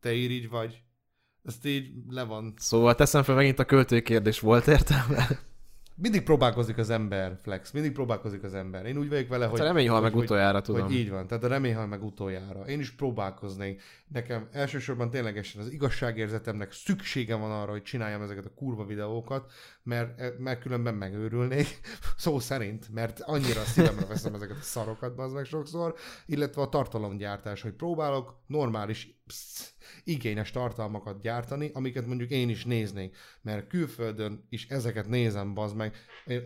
te 0.00 0.12
irigy 0.12 0.48
vagy. 0.48 0.82
Ezt 1.44 1.66
így 1.66 1.90
le 2.08 2.22
van. 2.22 2.54
Szóval 2.56 2.94
teszem 2.94 3.22
fel 3.22 3.34
megint 3.34 3.58
a 3.58 3.64
költői 3.64 4.02
kérdés, 4.02 4.40
volt 4.40 4.66
értelme? 4.66 5.26
Mindig 5.96 6.22
próbálkozik 6.22 6.78
az 6.78 6.90
ember, 6.90 7.38
Flex, 7.42 7.70
mindig 7.70 7.92
próbálkozik 7.92 8.42
az 8.42 8.54
ember. 8.54 8.86
Én 8.86 8.96
úgy 8.96 9.08
vagyok 9.08 9.28
vele, 9.28 9.46
hogy... 9.46 9.58
Hát 9.58 9.68
a 9.68 9.72
remény 9.72 9.88
hal 9.88 9.94
hogy, 9.94 10.04
meg 10.04 10.12
hogy- 10.12 10.22
utoljára, 10.22 10.60
tudom. 10.60 10.82
Hogy 10.82 10.94
így 10.94 11.10
van, 11.10 11.26
tehát 11.26 11.44
a 11.44 11.48
remény 11.48 11.74
hal 11.74 11.86
meg 11.86 12.04
utoljára. 12.04 12.60
Én 12.66 12.80
is 12.80 12.90
próbálkoznék. 12.90 13.82
Nekem 14.08 14.48
elsősorban 14.52 15.10
ténylegesen 15.10 15.60
az 15.60 15.72
igazságérzetemnek 15.72 16.72
szüksége 16.72 17.34
van 17.34 17.50
arra, 17.50 17.70
hogy 17.70 17.82
csináljam 17.82 18.22
ezeket 18.22 18.44
a 18.44 18.54
kurva 18.54 18.84
videókat, 18.84 19.52
mert, 19.82 20.38
mert 20.38 20.60
különben 20.60 20.94
megőrülnék, 20.94 21.80
szó 22.16 22.38
szerint, 22.38 22.92
mert 22.92 23.20
annyira 23.20 23.60
szívemre 23.60 24.06
veszem 24.06 24.34
ezeket 24.34 24.56
a 24.56 24.62
szarokat, 24.62 25.18
az 25.18 25.32
meg 25.32 25.44
sokszor, 25.44 25.94
illetve 26.26 26.62
a 26.62 26.68
tartalomgyártás, 26.68 27.62
hogy 27.62 27.72
próbálok 27.72 28.42
normális, 28.46 29.22
psz, 29.26 29.73
igényes 30.04 30.50
tartalmakat 30.50 31.20
gyártani, 31.20 31.70
amiket 31.74 32.06
mondjuk 32.06 32.30
én 32.30 32.48
is 32.48 32.64
néznék, 32.64 33.16
mert 33.42 33.66
külföldön 33.66 34.46
is 34.48 34.66
ezeket 34.68 35.08
nézem, 35.08 35.54
bazd 35.54 35.76
meg, 35.76 35.94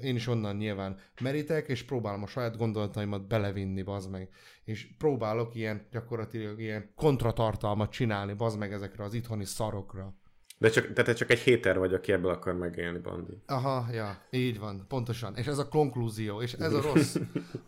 én 0.03 0.14
is 0.14 0.26
onnan 0.26 0.57
nyilván 0.57 0.99
merítek, 1.20 1.68
és 1.68 1.82
próbálom 1.82 2.22
a 2.22 2.26
saját 2.26 2.57
gondolataimat 2.57 3.26
belevinni, 3.26 3.82
bazd 3.82 4.11
meg. 4.11 4.28
És 4.64 4.89
próbálok 4.99 5.55
ilyen 5.55 5.86
gyakorlatilag 5.91 6.61
ilyen 6.61 6.93
kontratartalmat 6.97 7.91
csinálni, 7.91 8.32
bazd 8.32 8.59
meg 8.59 8.72
ezekre 8.72 9.05
az 9.05 9.14
itthoni 9.14 9.45
szarokra. 9.45 10.14
De 10.59 10.68
csak, 10.70 10.86
de 10.86 11.03
te 11.03 11.12
csak 11.12 11.30
egy 11.30 11.39
héter 11.39 11.78
vagy, 11.78 11.95
aki 11.95 12.12
ebből 12.12 12.30
akar 12.30 12.55
megélni, 12.55 12.99
Bandi. 12.99 13.43
Aha, 13.47 13.86
ja, 13.93 14.22
így 14.30 14.59
van, 14.59 14.84
pontosan. 14.89 15.36
És 15.36 15.47
ez 15.47 15.59
a 15.59 15.68
konklúzió, 15.68 16.41
és 16.41 16.53
ez 16.53 16.72
a 16.72 16.80
rossz, 16.80 17.16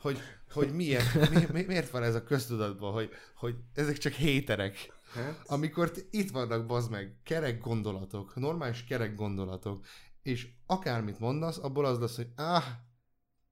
hogy, 0.02 0.18
hogy 0.52 0.72
miért, 0.72 1.30
mi, 1.30 1.46
mi, 1.52 1.64
miért 1.66 1.90
van 1.90 2.02
ez 2.02 2.14
a 2.14 2.22
köztudatban, 2.22 2.92
hogy, 2.92 3.10
hogy 3.34 3.54
ezek 3.74 3.98
csak 3.98 4.12
héterek. 4.12 4.92
Hát? 5.14 5.42
Amikor 5.46 5.92
itt 6.10 6.30
vannak, 6.30 6.66
bazd 6.66 6.90
meg, 6.90 7.20
kerek 7.22 7.60
gondolatok, 7.60 8.34
normális 8.36 8.84
kerek 8.84 9.14
gondolatok, 9.14 9.86
és 10.22 10.48
akármit 10.66 11.18
mondasz, 11.18 11.58
abból 11.58 11.84
az 11.84 11.98
lesz, 11.98 12.16
hogy 12.16 12.32
áh, 12.34 12.64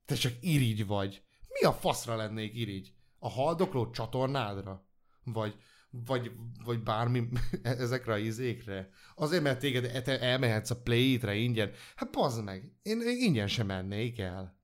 te 0.05 0.15
csak 0.15 0.33
irigy 0.41 0.87
vagy. 0.87 1.23
Mi 1.49 1.67
a 1.67 1.73
faszra 1.73 2.17
lennék 2.17 2.55
irigy? 2.55 2.93
A 3.19 3.29
haldokló 3.29 3.91
csatornádra? 3.91 4.87
Vagy, 5.25 5.55
vagy, 5.91 6.33
vagy 6.65 6.83
bármi 6.83 7.29
ezekre 7.63 8.13
a 8.13 8.19
izékre? 8.19 8.89
Azért, 9.15 9.43
mert 9.43 9.59
téged 9.59 10.03
te 10.03 10.21
elmehetsz 10.21 10.71
a 10.71 10.81
Play-re 10.83 11.35
ingyen. 11.35 11.71
Hát 11.97 12.11
bazd 12.11 12.45
meg, 12.45 12.73
én, 12.83 13.01
én 13.01 13.23
ingyen 13.23 13.49
sem 13.49 13.67
mennék 13.67 14.19
el. 14.19 14.58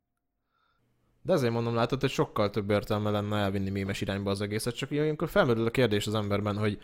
De 1.26 1.32
ezért 1.32 1.52
mondom, 1.52 1.74
látod, 1.74 2.00
hogy 2.00 2.10
sokkal 2.10 2.50
több 2.50 2.70
értelme 2.70 3.10
lenne 3.10 3.36
elvinni 3.36 3.70
mémes 3.70 4.00
irányba 4.00 4.30
az 4.30 4.40
egészet, 4.40 4.76
csak 4.76 4.90
ilyenkor 4.90 5.28
felmerül 5.28 5.66
a 5.66 5.70
kérdés 5.70 6.06
az 6.06 6.14
emberben, 6.14 6.56
hogy 6.56 6.78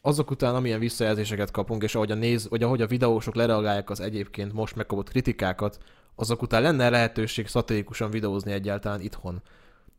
azok 0.00 0.30
után, 0.30 0.54
amilyen 0.54 0.78
visszajelzéseket 0.78 1.50
kapunk, 1.50 1.82
és 1.82 1.94
ahogy 1.94 2.10
a, 2.10 2.14
néz, 2.14 2.48
vagy 2.48 2.62
ahogy 2.62 2.82
a 2.82 2.86
videósok 2.86 3.34
lereagálják 3.34 3.90
az 3.90 4.00
egyébként 4.00 4.52
most 4.52 4.76
megkapott 4.76 5.08
kritikákat, 5.08 5.78
azok 6.14 6.42
után 6.42 6.62
lenne 6.62 6.90
lehetőség 6.90 7.46
szatirikusan 7.46 8.10
videózni 8.10 8.52
egyáltalán 8.52 9.00
itthon. 9.00 9.42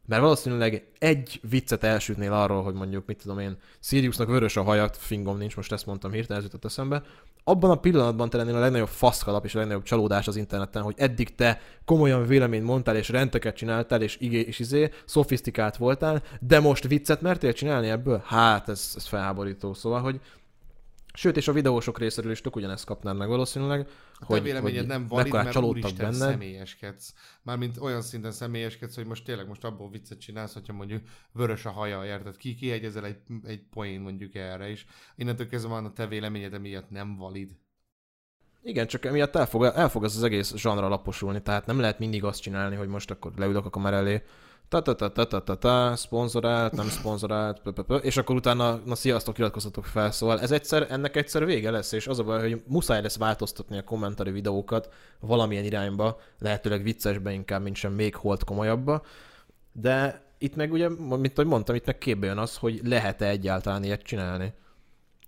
Mert 0.10 0.22
valószínűleg 0.22 0.88
egy 1.00 1.40
viccet 1.50 1.84
elsütnél 1.84 2.34
arról, 2.34 2.64
hogy 2.64 2.74
mondjuk, 2.74 3.06
mit 3.06 3.22
tudom 3.22 3.40
én, 3.40 3.58
Siriusnak 3.80 4.28
vörös 4.28 4.58
a 4.58 4.64
hajat, 4.64 4.98
fingom 4.98 5.38
nincs, 5.38 5.56
most 5.56 5.72
ezt 5.72 5.86
mondtam 5.86 6.12
hirtelen, 6.12 6.38
ez 6.38 6.44
jutott 6.44 6.66
eszembe. 6.66 7.04
Abban 7.44 7.70
a 7.70 7.76
pillanatban 7.76 8.30
te 8.30 8.38
lennél 8.38 8.56
a 8.56 8.60
legnagyobb 8.60 8.88
faszkalap 8.88 9.46
és 9.46 9.56
a 9.56 9.58
legnagyobb 9.58 9.84
csalódás 9.84 10.28
az 10.28 10.36
interneten, 10.36 10.82
hogy 10.82 10.94
eddig 10.98 11.36
te 11.36 11.62
komolyan 11.86 12.28
véleményt 12.28 12.66
mondtál, 12.66 12.96
és 12.96 13.10
rendeket 13.10 13.56
csináltál, 13.56 14.02
és 14.02 14.18
igé, 14.20 14.40
és 14.40 14.60
izé, 14.60 14.90
szofisztikált 15.06 15.78
voltál, 15.78 16.24
de 16.40 16.60
most 16.60 16.88
viccet 16.88 17.22
mertél 17.22 17.54
csinálni 17.54 17.90
ebből? 17.90 18.22
Hát, 18.26 18.70
ez, 18.70 18.94
ez 18.96 19.06
felháborító. 19.06 19.74
Szóval, 19.74 20.02
hogy 20.02 20.20
Sőt, 21.20 21.38
és 21.38 21.48
a 21.48 21.52
videósok 21.54 22.00
részéről 22.00 22.32
is 22.32 22.42
tök 22.42 22.56
ugyanezt 22.56 22.86
kapnád 22.86 23.18
meg 23.18 23.28
valószínűleg, 23.28 23.88
A 24.20 24.26
hogy, 24.26 24.38
te 24.38 24.44
véleményed 24.44 24.88
nem 24.88 25.08
valid, 25.08 25.34
mert 25.34 25.56
úristen 25.56 26.12
benne. 26.12 26.32
személyeskedsz. 26.32 27.14
Mármint 27.44 27.78
olyan 27.78 28.02
szinten 28.02 28.32
személyeskedsz, 28.32 28.96
hogy 28.96 29.06
most 29.06 29.24
tényleg 29.24 29.48
most 29.48 29.64
abból 29.64 29.90
viccet 29.90 30.20
csinálsz, 30.20 30.54
hogyha 30.54 30.74
mondjuk 30.74 31.02
vörös 31.32 31.66
a 31.66 31.72
haja, 31.72 32.06
érted? 32.06 32.38
Ki 32.38 32.56
kiegyezel 32.56 33.06
egy, 33.06 33.18
egy 33.44 33.64
poén 33.70 34.02
mondjuk 34.02 34.36
erre 34.36 34.70
is. 34.70 34.86
Innentől 35.16 35.48
kezdve 35.48 35.70
van 35.70 35.86
a 35.86 35.94
te 35.94 36.08
véleményed 36.08 36.54
emiatt 36.54 36.90
nem 36.90 37.16
valid. 37.16 37.52
Igen, 38.64 38.88
csak 38.88 39.06
emiatt 39.06 39.36
el 39.36 39.46
fog, 39.46 39.64
el 39.64 39.90
fog 39.90 40.04
ez 40.04 40.16
az 40.16 40.24
egész 40.24 40.56
zsanra 40.56 40.88
laposulni, 40.88 41.42
tehát 41.42 41.66
nem 41.66 41.80
lehet 41.80 42.00
mindig 42.00 42.24
azt 42.24 42.42
csinálni, 42.42 42.76
hogy 42.76 42.88
most 42.88 43.12
akkor 43.12 43.32
leülök 43.38 43.66
a 43.66 43.70
kamera 43.70 43.96
elé, 43.96 44.24
ta 44.70 44.82
ta 44.82 44.96
ta 44.96 45.12
ta 45.12 45.28
ta 45.28 45.44
ta 45.44 45.56
ta 45.56 45.96
szponzorált, 45.96 46.74
nem 46.74 46.88
szponzorált, 46.88 47.60
pö, 47.62 47.72
pö, 47.72 47.82
pö, 47.82 47.96
és 47.96 48.18
akkor 48.18 48.36
utána, 48.36 48.82
na 48.86 48.96
sziasztok, 48.96 49.38
iratkozzatok 49.38 49.86
fel, 49.86 50.12
szóval 50.12 50.40
ez 50.40 50.52
egyszer, 50.52 50.88
ennek 50.90 51.16
egyszer 51.16 51.46
vége 51.46 51.72
lesz, 51.72 51.92
és 51.92 52.08
az 52.08 52.20
a 52.20 52.24
baj, 52.24 52.40
hogy 52.40 52.62
muszáj 52.68 53.02
lesz 53.02 53.18
változtatni 53.18 53.78
a 53.78 53.84
kommentari 53.84 54.32
videókat 54.32 54.90
valamilyen 55.20 55.64
irányba, 55.64 56.20
lehetőleg 56.40 56.84
viccesbe 56.84 57.32
inkább, 57.32 57.62
mint 57.62 57.76
sem 57.76 57.94
még 57.94 58.16
holt 58.16 58.44
komolyabba, 58.44 59.02
de 59.72 60.24
itt 60.38 60.56
meg 60.56 60.72
ugye, 60.72 60.90
mint 60.90 61.38
ahogy 61.38 61.50
mondtam, 61.50 61.76
itt 61.76 61.86
meg 61.86 61.98
képbe 61.98 62.26
jön 62.26 62.38
az, 62.38 62.58
hogy 62.58 62.82
lehet-e 62.84 63.28
egyáltalán 63.28 63.84
ilyet 63.84 64.02
csinálni 64.02 64.54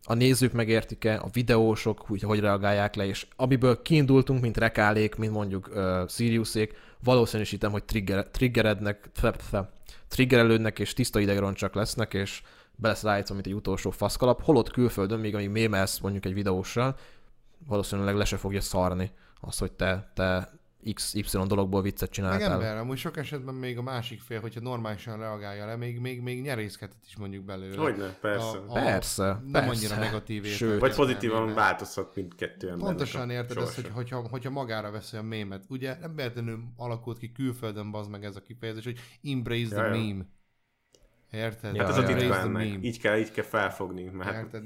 a 0.04 0.14
nézők 0.14 0.52
megértik-e, 0.52 1.20
a 1.20 1.30
videósok 1.34 2.00
hogy, 2.00 2.22
hogy 2.22 2.40
reagálják 2.40 2.96
le, 2.96 3.06
és 3.06 3.28
amiből 3.36 3.82
kiindultunk, 3.82 4.42
mint 4.42 4.58
rekálék, 4.58 5.16
mint 5.16 5.32
mondjuk 5.32 5.70
uh, 5.74 6.08
Siriusék, 6.08 6.74
valószínűsítem, 7.04 7.72
hogy 7.72 7.84
trigger, 7.84 8.28
triggerednek, 8.32 9.10
fe- 9.14 9.42
fe- 9.42 9.70
triggerelődnek, 10.08 10.80
és 10.80 10.94
tiszta 10.94 11.20
idegroncsak 11.20 11.76
lesznek, 11.76 12.14
és 12.14 12.42
be 12.76 12.88
lesz 12.88 13.04
rájátszva, 13.04 13.34
mint 13.34 13.48
egy 13.48 13.54
utolsó 13.54 13.90
faszkalap, 13.90 14.44
holott 14.44 14.72
külföldön, 14.72 15.20
még 15.20 15.36
amíg 15.36 15.50
mémelsz 15.50 16.00
mondjuk 16.00 16.26
egy 16.26 16.34
videóssal, 16.34 16.96
valószínűleg 17.68 18.16
le 18.16 18.26
se 18.26 18.38
fogja 18.38 18.62
szarni 18.62 19.12
az, 19.40 19.58
hogy 19.58 19.72
te, 19.72 20.12
te 20.14 20.52
XY 20.94 21.22
dologból 21.48 21.82
viccet 21.82 22.00
Meg 22.02 22.10
csináltál. 22.10 22.52
ember, 22.52 22.78
amúgy 22.78 22.98
sok 22.98 23.18
esetben 23.18 23.56
még 23.56 23.78
a 23.78 23.82
másik 23.82 24.22
fél, 24.22 24.40
hogyha 24.40 24.62
normálisan 24.62 25.18
reagálja 25.18 25.66
le, 25.66 25.76
még, 25.76 26.00
még, 26.00 26.22
még 26.22 26.42
nyerészkedhet 26.42 26.98
is 27.08 27.18
mondjuk 27.18 27.44
belőle. 27.46 27.82
Hogyne, 27.82 28.14
persze. 28.22 28.58
A- 28.58 28.64
a- 28.68 28.74
Persze, 28.74 29.24
Nem 29.26 29.52
persze. 29.52 29.70
annyira 29.70 29.96
negatív 29.96 30.46
Sőt. 30.46 30.80
Vagy 30.80 30.96
pozitívan 30.96 31.36
értelmében. 31.36 31.64
változhat 31.64 32.16
mindkettő 32.16 32.68
embernek. 32.70 32.96
Pontosan 32.96 33.30
érted 33.30 33.58
ezt, 33.58 33.76
hogy, 33.76 33.90
hogyha, 33.94 34.28
hogyha 34.30 34.50
magára 34.50 34.92
veszi 34.92 35.18
a 35.18 35.22
mémet. 35.22 35.64
Ugye 35.70 35.98
nem 36.02 36.16
véletlenül 36.16 36.64
alakult 36.76 37.18
ki 37.18 37.32
külföldön 37.32 37.92
bazd 37.92 38.10
meg 38.10 38.24
ez 38.24 38.36
a 38.36 38.42
kifejezés, 38.42 38.84
hogy 38.84 39.00
embrace 39.32 39.76
the 39.76 39.86
Ja, 39.86 39.94
ja. 39.94 40.04
meme. 40.06 40.26
Érted? 41.32 41.78
Hát 41.78 41.90
ez 41.90 41.98
a 41.98 42.48
meme. 42.48 42.64
Így 42.82 43.00
kell, 43.00 43.18
így 43.18 43.32
kell 43.32 43.44
felfogni, 43.46 44.04
mert 44.04 44.34
Érted? 44.36 44.64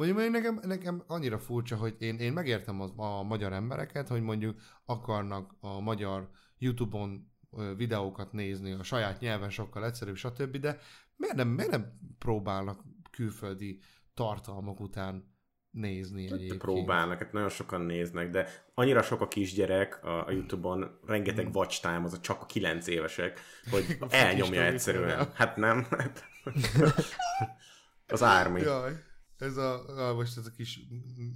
Mondjuk 0.00 0.20
még 0.20 0.30
nekem, 0.30 0.60
nekem 0.62 1.02
annyira 1.06 1.38
furcsa, 1.38 1.76
hogy 1.76 1.94
én, 1.98 2.18
én 2.18 2.32
megértem 2.32 2.80
az, 2.80 2.92
a 2.96 3.22
magyar 3.22 3.52
embereket, 3.52 4.08
hogy 4.08 4.22
mondjuk 4.22 4.60
akarnak 4.84 5.54
a 5.60 5.80
magyar 5.80 6.30
YouTube-on 6.58 7.32
videókat 7.76 8.32
nézni, 8.32 8.72
a 8.72 8.82
saját 8.82 9.20
nyelven 9.20 9.50
sokkal 9.50 9.84
egyszerűbb, 9.84 10.16
stb., 10.16 10.56
de 10.56 10.78
miért 11.16 11.36
nem, 11.36 11.48
miért 11.48 11.70
nem 11.70 11.92
próbálnak 12.18 12.82
külföldi 13.10 13.80
tartalmak 14.14 14.80
után 14.80 15.34
nézni 15.70 16.28
Te 16.28 16.34
egyébként? 16.34 16.60
próbálnak, 16.60 17.18
hát 17.18 17.32
nagyon 17.32 17.48
sokan 17.48 17.80
néznek, 17.80 18.30
de 18.30 18.48
annyira 18.74 19.02
sok 19.02 19.20
a 19.20 19.28
kisgyerek 19.28 20.04
a, 20.04 20.26
a 20.26 20.30
Youtube-on, 20.30 20.98
rengeteg 21.06 21.54
watch 21.54 21.80
time, 21.80 22.02
az 22.04 22.12
a 22.12 22.20
csak 22.20 22.42
a 22.42 22.46
9 22.46 22.86
évesek, 22.86 23.40
hogy 23.70 23.98
elnyomja 24.10 24.62
egyszerűen. 24.62 25.30
Hát 25.34 25.56
nem. 25.56 25.86
Hát- 25.90 26.24
az 28.06 28.22
ármi. 28.22 28.60
Jaj, 28.60 29.08
ez 29.40 29.56
a, 29.56 30.08
a, 30.08 30.14
most 30.14 30.36
ez 30.36 30.46
a 30.46 30.50
kis 30.56 30.80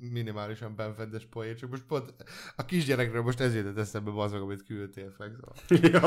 minimálisan 0.01 0.77
benfedes 0.77 1.27
poén, 1.27 1.57
csak 1.57 1.71
most 1.71 1.83
pont 1.83 2.15
a 2.57 2.65
kisgyerekről 2.65 3.23
most 3.23 3.41
ez 3.41 3.55
jutott 3.55 3.79
eszembe, 3.79 4.23
az 4.23 4.33
meg, 4.33 4.41
amit 4.41 4.65
küldtél 4.65 5.11
fel. 5.11 5.33
Szóval. 5.69 5.91
Ja. 5.93 6.01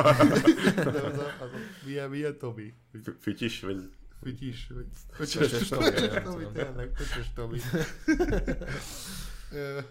De 0.92 1.02
az 1.02 1.18
a, 1.18 1.26
az 1.40 1.52
a, 1.52 1.58
milyen, 1.86 2.10
milyen 2.10 2.38
Tomi? 2.38 2.74
Fü- 3.04 3.22
Fütyis, 3.22 3.60
vagy 3.62 3.90
Fütyis, 4.24 4.68
vagy 4.76 4.86
Köcsös 5.18 5.52
köcsös 5.52 5.68
Tomi, 5.68 5.90
nem 5.90 6.24
Tomi, 6.24 6.46
tényleg, 6.54 6.92
köcsös 6.92 7.34
Tomi. 7.34 7.60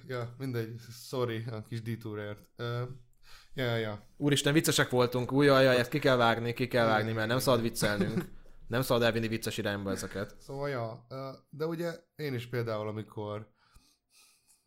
Ja, 0.09 0.34
mindegy, 0.38 0.80
sorry 1.09 1.44
a 1.50 1.62
kis 1.62 1.82
ditúrért. 1.82 2.40
Ja, 3.54 3.76
ja. 3.76 4.07
Úristen, 4.16 4.52
viccesek 4.52 4.90
voltunk, 4.90 5.32
új, 5.32 5.46
jaj, 5.46 5.78
ezt 5.78 5.90
ki 5.90 5.98
kell 5.98 6.16
vágni, 6.16 6.52
ki 6.52 6.68
kell 6.68 6.86
vágni, 6.86 7.12
mert 7.12 7.28
nem 7.28 7.38
szabad 7.38 7.62
viccelnünk. 7.62 8.24
Nem 8.66 8.82
szabad 8.82 9.02
elvinni 9.02 9.28
vicces 9.28 9.58
irányba 9.58 9.90
ezeket. 9.90 10.36
Szóval, 10.38 10.68
ja, 10.68 11.06
de 11.50 11.66
ugye 11.66 11.92
én 12.16 12.34
is 12.34 12.46
például, 12.46 12.88
amikor 12.88 13.54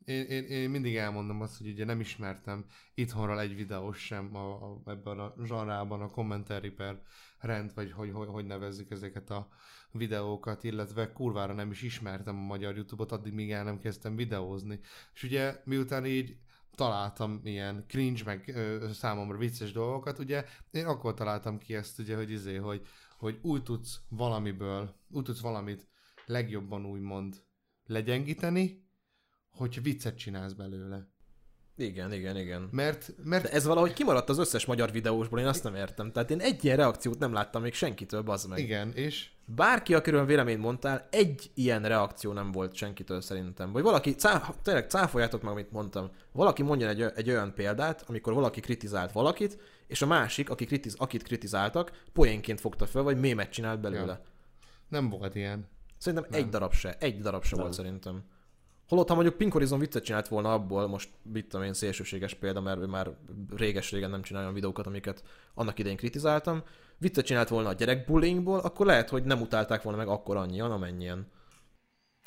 én, 0.09 0.25
én, 0.25 0.43
én 0.43 0.69
mindig 0.69 0.95
elmondom 0.95 1.41
azt, 1.41 1.57
hogy 1.57 1.67
ugye 1.67 1.85
nem 1.85 1.99
ismertem 1.99 2.65
itthonról 2.93 3.39
egy 3.39 3.55
videós 3.55 4.05
sem 4.05 4.35
a, 4.35 4.53
a, 4.53 4.81
ebben 4.85 5.19
a 5.19 5.33
zsanrában, 5.43 6.01
a 6.01 6.09
commentary 6.09 6.69
per 6.69 7.01
rend, 7.39 7.73
vagy 7.73 7.91
hogy, 7.91 8.11
hogy, 8.11 8.27
hogy 8.27 8.45
nevezzük 8.45 8.91
ezeket 8.91 9.29
a 9.29 9.47
videókat, 9.91 10.63
illetve 10.63 11.11
kurvára 11.11 11.53
nem 11.53 11.71
is 11.71 11.81
ismertem 11.81 12.35
a 12.35 12.45
magyar 12.45 12.75
Youtube-ot, 12.75 13.11
addig 13.11 13.33
míg 13.33 13.51
el 13.51 13.63
nem 13.63 13.79
kezdtem 13.79 14.15
videózni. 14.15 14.79
És 15.13 15.23
ugye 15.23 15.61
miután 15.65 16.05
így 16.05 16.37
találtam 16.75 17.39
ilyen 17.43 17.85
cringe, 17.87 18.21
meg 18.25 18.51
ö, 18.55 18.89
számomra 18.93 19.37
vicces 19.37 19.71
dolgokat, 19.71 20.19
ugye 20.19 20.45
én 20.71 20.85
akkor 20.85 21.13
találtam 21.13 21.57
ki 21.57 21.75
ezt, 21.75 21.99
ugye, 21.99 22.15
hogy 22.15 22.31
izé, 22.31 22.55
hogy, 22.55 22.87
hogy 23.19 23.39
úgy 23.41 23.63
tudsz 23.63 23.99
valamiből, 24.09 24.95
úgy 25.11 25.23
tudsz 25.23 25.39
valamit 25.39 25.87
legjobban 26.25 26.85
úgymond 26.85 27.43
legyengíteni, 27.85 28.87
hogy 29.49 29.81
viccet 29.83 30.17
csinálsz 30.17 30.53
belőle. 30.53 31.07
Igen, 31.75 32.13
igen, 32.13 32.37
igen. 32.37 32.69
Mert, 32.71 33.13
mert 33.23 33.43
De 33.43 33.51
ez 33.51 33.65
valahogy 33.65 33.93
kimaradt 33.93 34.29
az 34.29 34.37
összes 34.37 34.65
magyar 34.65 34.91
videósból, 34.91 35.39
én 35.39 35.45
azt 35.45 35.63
nem 35.63 35.75
értem. 35.75 36.11
Tehát 36.11 36.31
én 36.31 36.39
egy 36.39 36.65
ilyen 36.65 36.77
reakciót 36.77 37.19
nem 37.19 37.33
láttam 37.33 37.61
még 37.61 37.73
senkitől, 37.73 38.21
bazd 38.21 38.49
meg. 38.49 38.59
igen, 38.59 38.91
és 38.93 39.29
Bárki, 39.55 39.93
akiről 39.93 40.25
véleményt 40.25 40.61
mondtál, 40.61 41.07
egy 41.11 41.51
ilyen 41.53 41.83
reakció 41.83 42.33
nem 42.33 42.51
volt 42.51 42.75
senkitől 42.75 43.21
szerintem. 43.21 43.71
Vagy 43.71 43.83
valaki, 43.83 44.15
cá, 44.15 44.53
tényleg 44.63 44.89
cáfoljátok 44.89 45.41
meg, 45.41 45.51
amit 45.51 45.71
mondtam. 45.71 46.09
Valaki 46.31 46.63
mondjon 46.63 46.89
egy, 46.89 47.01
egy 47.01 47.29
olyan 47.29 47.53
példát, 47.53 48.03
amikor 48.07 48.33
valaki 48.33 48.59
kritizált 48.59 49.11
valakit, 49.11 49.57
és 49.89 50.01
a 50.01 50.05
másik, 50.05 50.49
aki 50.49 50.65
kritiz, 50.65 50.95
akit 50.97 51.23
kritizáltak, 51.23 51.91
poénként 52.13 52.59
fogta 52.59 52.85
fel, 52.85 53.01
vagy 53.01 53.19
mémet 53.19 53.49
csinált 53.49 53.79
belőle. 53.79 54.11
Ja. 54.11 54.21
nem 54.87 55.09
volt 55.09 55.35
ilyen. 55.35 55.67
Szerintem 55.97 56.29
egy 56.31 56.49
darab 56.49 56.73
se, 56.73 56.97
egy 56.99 57.19
darab 57.21 57.43
se 57.43 57.55
volt 57.55 57.73
szerintem. 57.73 58.23
Holott, 58.87 59.07
ha 59.07 59.13
mondjuk 59.13 59.37
Pink 59.37 59.51
Horizon 59.51 59.79
viccet 59.79 60.03
csinált 60.03 60.27
volna 60.27 60.53
abból, 60.53 60.87
most 60.87 61.09
mit 61.21 61.47
tudom 61.47 61.65
én, 61.65 61.73
szélsőséges 61.73 62.33
példa, 62.33 62.61
mert 62.61 62.79
ő 62.79 62.85
már 62.85 63.15
réges-régen 63.55 64.09
nem 64.09 64.21
csinálja 64.21 64.47
olyan 64.47 64.59
videókat, 64.59 64.87
amiket 64.87 65.23
annak 65.53 65.79
idején 65.79 65.97
kritizáltam, 65.97 66.63
viccet 66.97 67.25
csinált 67.25 67.49
volna 67.49 67.69
a 67.69 67.73
gyerekbullyingból, 67.73 68.59
akkor 68.59 68.85
lehet, 68.85 69.09
hogy 69.09 69.23
nem 69.23 69.41
utálták 69.41 69.81
volna 69.81 69.97
meg 69.97 70.07
akkor 70.07 70.37
annyian, 70.37 70.71
amennyien. 70.71 71.27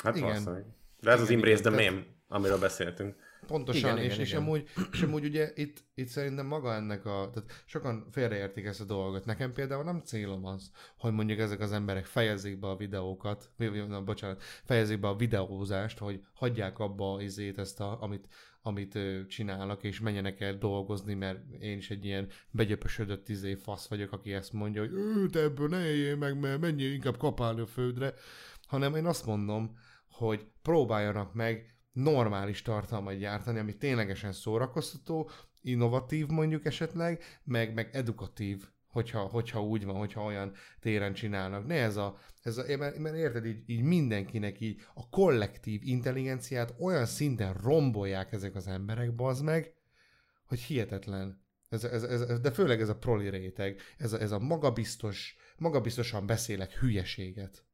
hát 0.03 0.17
Igen. 0.17 0.29
valószínűleg. 0.29 0.65
De 1.01 1.11
ez 1.11 1.21
az 1.21 1.31
Igen, 1.31 1.43
Embrace 1.43 1.71
the 1.71 1.81
igen, 1.81 1.95
Meme, 1.95 2.07
amiről 2.29 2.59
beszéltünk. 2.59 3.17
Pontosan, 3.47 3.91
Igen, 3.91 4.05
és, 4.05 4.13
igen, 4.13 4.21
és, 4.21 4.31
igen. 4.31 4.43
Amúgy, 4.43 4.69
és 4.93 5.03
amúgy 5.03 5.25
ugye 5.25 5.53
itt, 5.55 5.85
itt 5.95 6.07
szerintem 6.09 6.47
maga 6.47 6.75
ennek 6.75 7.07
a, 7.07 7.31
tehát 7.35 7.63
sokan 7.67 8.07
félreértik 8.11 8.65
ezt 8.65 8.81
a 8.81 8.85
dolgot. 8.85 9.25
Nekem 9.25 9.53
például 9.53 9.85
nem 9.85 10.01
célom 10.01 10.45
az, 10.47 10.71
hogy 10.97 11.13
mondjuk 11.13 11.39
ezek 11.39 11.61
az 11.61 11.73
emberek 11.73 12.05
fejezzék 12.05 12.59
be 12.59 12.69
a 12.69 12.77
videókat, 12.77 13.51
na, 13.89 14.03
bocsánat, 14.03 14.43
fejezzék 14.65 15.01
be 15.01 15.09
a 15.09 15.17
videózást, 15.17 15.99
hogy 15.99 16.25
hagyják 16.33 16.79
abba 16.79 17.21
izét 17.21 17.59
ezt, 17.59 17.81
a, 17.81 18.03
amit, 18.03 18.29
amit 18.63 18.99
csinálnak, 19.29 19.83
és 19.83 20.01
menjenek 20.01 20.41
el 20.41 20.59
dolgozni, 20.59 21.15
mert 21.15 21.39
én 21.61 21.77
is 21.77 21.91
egy 21.91 22.05
ilyen 22.05 22.29
begyöpösödött 22.51 23.29
izé 23.29 23.55
fasz 23.55 23.89
vagyok, 23.89 24.13
aki 24.13 24.33
ezt 24.33 24.53
mondja, 24.53 24.81
hogy 24.81 24.93
ő, 24.93 25.29
te 25.29 25.41
ebből 25.41 25.69
ne 25.69 25.85
éljél 25.85 26.17
meg, 26.17 26.41
mert 26.41 26.61
menjél 26.61 26.93
inkább 26.93 27.17
kapálni 27.17 27.61
a 27.61 27.67
földre, 27.67 28.15
hanem 28.67 28.95
én 28.95 29.07
azt 29.07 29.27
mondom, 29.27 29.79
hogy 30.09 30.47
próbáljanak 30.63 31.35
meg 31.35 31.73
normális 31.93 32.63
tartalmat 32.63 33.19
gyártani, 33.19 33.59
ami 33.59 33.77
ténylegesen 33.77 34.33
szórakoztató, 34.33 35.31
innovatív 35.61 36.27
mondjuk 36.27 36.65
esetleg, 36.65 37.23
meg, 37.45 37.75
meg 37.75 37.89
edukatív, 37.93 38.69
hogyha, 38.87 39.21
hogyha 39.21 39.63
úgy 39.63 39.85
van, 39.85 39.95
hogyha 39.95 40.25
olyan 40.25 40.53
téren 40.81 41.15
csinálnak. 41.15 41.67
Ne 41.67 41.75
ez 41.75 41.97
a, 41.97 42.19
ez 42.43 42.59
a 42.59 42.77
mert, 42.77 42.99
mert 42.99 43.17
érted, 43.17 43.47
így, 43.47 43.63
így 43.67 43.83
mindenkinek 43.83 44.61
így 44.61 44.81
a 44.95 45.09
kollektív 45.09 45.81
intelligenciát 45.85 46.75
olyan 46.79 47.07
szinten 47.07 47.53
rombolják 47.53 48.33
ezek 48.33 48.55
az 48.55 48.67
emberek, 48.67 49.15
bazd 49.15 49.45
meg, 49.45 49.75
hogy 50.47 50.61
hihetetlen. 50.61 51.41
Ez, 51.69 51.85
ez, 51.85 52.03
ez, 52.03 52.41
de 52.41 52.51
főleg 52.51 52.81
ez 52.81 52.89
a 52.89 52.97
proli 52.97 53.29
réteg, 53.29 53.81
ez 53.97 54.13
a, 54.13 54.21
ez 54.21 54.31
a 54.31 54.39
magabiztos, 54.39 55.37
magabiztosan 55.57 56.27
beszélek 56.27 56.73
hülyeséget. 56.73 57.65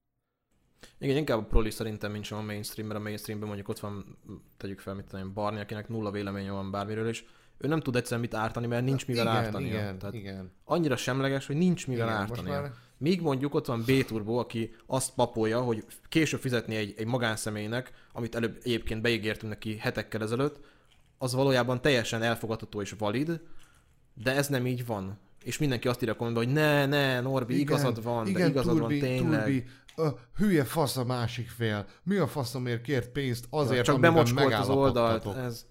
Igen, 0.98 1.16
inkább 1.16 1.38
a 1.38 1.42
proli 1.42 1.70
szerintem, 1.70 2.12
mint 2.12 2.24
sem 2.24 2.38
a 2.38 2.42
mainstream, 2.42 2.88
mert 2.88 3.00
a 3.00 3.02
mainstreamben 3.02 3.46
mondjuk 3.48 3.68
ott 3.68 3.78
van, 3.78 4.18
tegyük 4.56 4.80
fel, 4.80 4.94
mit 4.94 5.04
tudom, 5.04 5.26
én, 5.26 5.32
Barney, 5.32 5.60
akinek 5.60 5.88
nulla 5.88 6.10
véleménye 6.10 6.50
van 6.50 6.70
bármiről, 6.70 7.08
és 7.08 7.24
ő 7.58 7.68
nem 7.68 7.80
tud 7.80 7.96
egyszerűen 7.96 8.20
mit 8.20 8.34
ártani, 8.34 8.66
mert 8.66 8.84
nincs 8.84 9.06
mivel 9.06 9.24
igen, 9.24 9.36
ártania. 9.36 9.68
igen, 9.68 9.98
Tehát 9.98 10.14
igen. 10.14 10.52
annyira 10.64 10.96
semleges, 10.96 11.46
hogy 11.46 11.56
nincs 11.56 11.86
mivel 11.86 12.06
Igen, 12.06 12.18
ártania. 12.18 12.60
már- 12.60 12.72
Míg 13.00 13.20
mondjuk 13.20 13.54
ott 13.54 13.66
van 13.66 13.82
B-Turbo, 13.86 14.34
aki 14.34 14.74
azt 14.86 15.14
papolja, 15.14 15.60
hogy 15.60 15.84
később 16.08 16.40
fizetni 16.40 16.76
egy, 16.76 16.94
egy 16.96 17.06
magánszemélynek, 17.06 17.92
amit 18.12 18.34
előbb 18.34 18.58
egyébként 18.62 19.02
beígértünk 19.02 19.52
neki 19.52 19.76
hetekkel 19.76 20.22
ezelőtt, 20.22 20.60
az 21.18 21.34
valójában 21.34 21.80
teljesen 21.80 22.22
elfogadható 22.22 22.80
és 22.80 22.94
valid, 22.98 23.40
de 24.14 24.34
ez 24.34 24.48
nem 24.48 24.66
így 24.66 24.86
van. 24.86 25.18
És 25.44 25.58
mindenki 25.58 25.88
azt 25.88 26.00
írja 26.02 26.14
a 26.14 26.16
kommentben, 26.16 26.44
hogy 26.44 26.54
ne, 26.54 26.86
ne, 26.86 27.20
Norbi, 27.20 27.52
igen, 27.52 27.66
igazad 27.66 28.02
van, 28.02 28.26
igen, 28.26 28.40
de 28.42 28.48
igazad 28.48 28.76
Turbi, 28.76 29.00
van 29.00 29.08
tényleg. 29.08 29.40
Turbi, 29.40 29.64
hülye 30.36 30.64
fasz 30.64 30.96
a 30.96 31.04
másik 31.04 31.48
fél. 31.48 31.86
Mi 32.02 32.16
a 32.16 32.26
faszomért 32.26 32.82
kért 32.82 33.08
pénzt 33.08 33.46
azért, 33.50 33.84
Csak 33.84 33.94
amiben 33.94 34.12
bemocskolt 34.12 34.52
az 34.54 34.68
oldalt. 34.68 34.94
megállapodtatok? 34.94 35.44
Ez... 35.44 35.66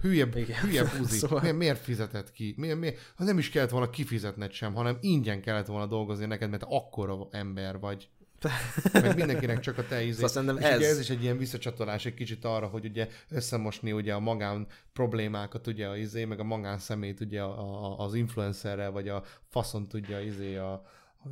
Hülye, 0.00 0.26
Igen. 0.34 0.60
hülye 0.60 0.84
buzi. 0.98 1.18
Szóval- 1.18 1.40
miért, 1.40 1.56
miért 1.56 1.78
fizetett 1.78 2.32
ki? 2.32 2.54
Miért, 2.56 2.78
miért? 2.78 3.12
Ha 3.16 3.24
nem 3.24 3.38
is 3.38 3.50
kellett 3.50 3.70
volna 3.70 3.90
kifizetned 3.90 4.52
sem, 4.52 4.74
hanem 4.74 4.98
ingyen 5.00 5.40
kellett 5.40 5.66
volna 5.66 5.86
dolgozni 5.86 6.26
neked, 6.26 6.50
mert 6.50 6.64
akkora 6.68 7.28
ember 7.30 7.78
vagy. 7.78 8.08
Meg 8.92 9.16
mindenkinek 9.16 9.60
csak 9.60 9.78
a 9.78 9.86
te 9.86 10.02
izé. 10.02 10.26
Szóval 10.26 10.56
és 10.58 10.62
ez... 10.64 10.76
Ugye 10.78 10.86
ez- 10.86 10.90
ez 10.92 10.98
is 11.00 11.10
egy 11.10 11.22
ilyen 11.22 11.38
visszacsatolás 11.38 12.06
egy 12.06 12.14
kicsit 12.14 12.44
arra, 12.44 12.66
hogy 12.66 12.84
ugye 12.84 13.08
összemosni 13.28 13.92
ugye 13.92 14.14
a 14.14 14.18
magán 14.20 14.66
problémákat, 14.92 15.66
ugye 15.66 15.86
a 15.88 15.96
izé, 15.96 16.24
meg 16.24 16.40
a 16.40 16.44
magán 16.44 16.78
szemét 16.78 17.20
ugye 17.20 17.42
a, 17.42 17.84
a, 17.84 17.98
az 18.04 18.14
influencerrel, 18.14 18.90
vagy 18.90 19.08
a 19.08 19.22
faszon 19.48 19.88
tudja 19.88 20.20
izé 20.20 20.56
a, 20.56 20.82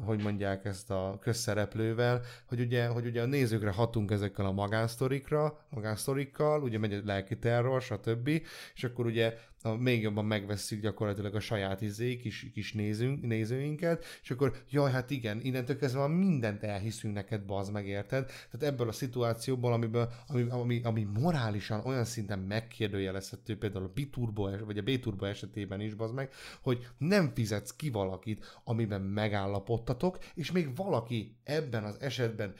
hogy 0.04 0.22
mondják 0.22 0.64
ezt 0.64 0.90
a 0.90 1.18
közszereplővel, 1.20 2.22
hogy 2.48 2.60
ugye, 2.60 2.86
hogy 2.86 3.06
ugye 3.06 3.22
a 3.22 3.26
nézőkre 3.26 3.70
hatunk 3.70 4.10
ezekkel 4.10 4.46
a 4.46 4.52
magánsztorikra, 4.52 5.66
magánsztorikkal, 5.68 6.62
ugye 6.62 6.78
megy 6.78 6.92
a 6.92 7.00
lelki 7.04 7.38
terror, 7.38 7.82
stb. 7.82 8.28
És 8.74 8.84
akkor 8.84 9.06
ugye 9.06 9.38
a, 9.62 9.74
még 9.74 10.02
jobban 10.02 10.24
megveszik 10.24 10.80
gyakorlatilag 10.80 11.34
a 11.34 11.40
saját 11.40 11.80
izé, 11.80 12.16
kis, 12.16 12.50
kis 12.52 12.72
nézőnk, 12.72 13.22
nézőinket, 13.22 14.04
és 14.22 14.30
akkor 14.30 14.56
jaj, 14.70 14.90
hát 14.90 15.10
igen, 15.10 15.40
innentől 15.42 15.76
kezdve 15.76 16.00
már 16.00 16.08
mindent 16.08 16.62
elhiszünk 16.62 17.14
neked, 17.14 17.42
bazd 17.42 17.72
meg, 17.72 17.86
érted? 17.86 18.26
Tehát 18.26 18.74
ebből 18.74 18.88
a 18.88 18.92
szituációból, 18.92 19.72
amiből, 19.72 20.12
ami, 20.26 20.42
ami, 20.48 20.80
ami 20.84 21.04
morálisan 21.20 21.80
olyan 21.84 22.04
szinten 22.04 22.38
megkérdőjelezhető, 22.38 23.58
például 23.58 23.84
a 23.84 23.92
B-turbo, 24.00 24.64
vagy 24.64 24.78
a 24.78 24.82
B-turbo 24.82 25.24
esetében 25.24 25.80
is, 25.80 25.94
bazd 25.94 26.14
meg, 26.14 26.32
hogy 26.60 26.86
nem 26.98 27.32
fizetsz 27.34 27.76
ki 27.76 27.90
valakit, 27.90 28.60
amiben 28.64 29.00
megállapodtatok, 29.00 30.18
és 30.34 30.52
még 30.52 30.76
valaki 30.76 31.36
ebben 31.44 31.84
az 31.84 32.00
esetben 32.00 32.54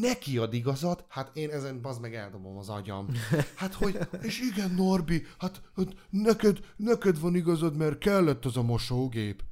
neki 0.00 0.38
ad 0.38 0.54
igazat, 0.54 1.04
hát 1.08 1.30
én 1.36 1.50
ezen 1.50 1.80
bazd 1.80 2.00
meg 2.00 2.14
eldobom 2.14 2.56
az 2.56 2.68
agyam. 2.68 3.08
Hát 3.54 3.74
hogy, 3.74 3.98
és 4.22 4.40
igen 4.40 4.70
Norbi, 4.70 5.26
hát, 5.38 5.62
hát 5.76 5.88
neked, 6.10 6.58
neked 6.76 7.20
van 7.20 7.34
igazad, 7.34 7.76
mert 7.76 7.98
kellett 7.98 8.44
az 8.44 8.56
a 8.56 8.62
mosógép. 8.62 9.42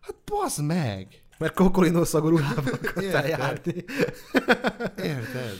Hát 0.00 0.14
bazd 0.24 0.64
meg! 0.64 1.22
Mert 1.38 1.54
kokolinó 1.54 2.04
szagú 2.04 2.28
ruhában 2.28 2.72
akartál 2.72 3.28
járni. 3.28 3.84
Érted? 4.96 5.58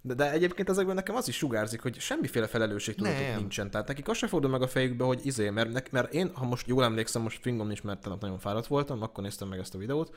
De, 0.00 0.14
de 0.14 0.30
egyébként 0.30 0.68
ezekben 0.68 0.94
nekem 0.94 1.14
az 1.14 1.28
is 1.28 1.36
sugárzik, 1.36 1.80
hogy 1.80 2.00
semmiféle 2.00 2.46
felelősségtudatok 2.46 3.18
Nem. 3.18 3.38
nincsen. 3.38 3.70
Tehát 3.70 3.88
nekik 3.88 4.08
az 4.08 4.16
se 4.16 4.26
fordul 4.26 4.50
meg 4.50 4.62
a 4.62 4.68
fejükbe, 4.68 5.04
hogy 5.04 5.26
izé, 5.26 5.50
mert, 5.50 5.72
nek, 5.72 5.90
mert 5.90 6.12
én, 6.12 6.30
ha 6.34 6.44
most 6.44 6.66
jól 6.66 6.84
emlékszem, 6.84 7.22
most 7.22 7.40
fingom 7.42 7.66
nincs, 7.66 7.82
mert 7.82 8.00
tegnap 8.00 8.20
nagyon 8.20 8.38
fáradt 8.38 8.66
voltam, 8.66 9.02
akkor 9.02 9.24
néztem 9.24 9.48
meg 9.48 9.58
ezt 9.58 9.74
a 9.74 9.78
videót, 9.78 10.14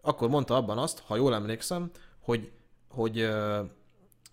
akkor 0.00 0.28
mondta 0.28 0.56
abban 0.56 0.78
azt, 0.78 1.02
ha 1.06 1.16
jól 1.16 1.34
emlékszem, 1.34 1.90
hogy, 2.20 2.50
hogy 2.90 3.30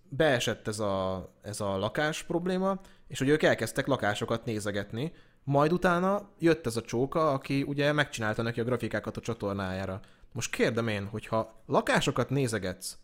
beesett 0.10 0.68
ez 0.68 0.80
a, 0.80 1.30
ez 1.42 1.62
a 1.62 1.78
lakás 1.78 2.24
probléma, 2.24 2.80
és 3.08 3.20
hogy 3.20 3.30
ők 3.30 3.44
elkezdtek 3.44 3.88
lakásokat 3.88 4.46
nézegetni, 4.46 5.14
majd 5.44 5.72
utána 5.72 6.30
jött 6.40 6.66
ez 6.66 6.78
a 6.78 6.82
csóka, 6.82 7.32
aki 7.32 7.64
ugye 7.64 7.92
megcsinálta 7.92 8.42
neki 8.42 8.60
a 8.60 8.64
grafikákat 8.64 9.18
a 9.18 9.22
csatornájára. 9.22 10.00
Most 10.32 10.52
kérdem 10.52 10.88
én, 10.88 11.06
hogyha 11.06 11.62
lakásokat 11.66 12.30
nézegetsz, 12.30 12.98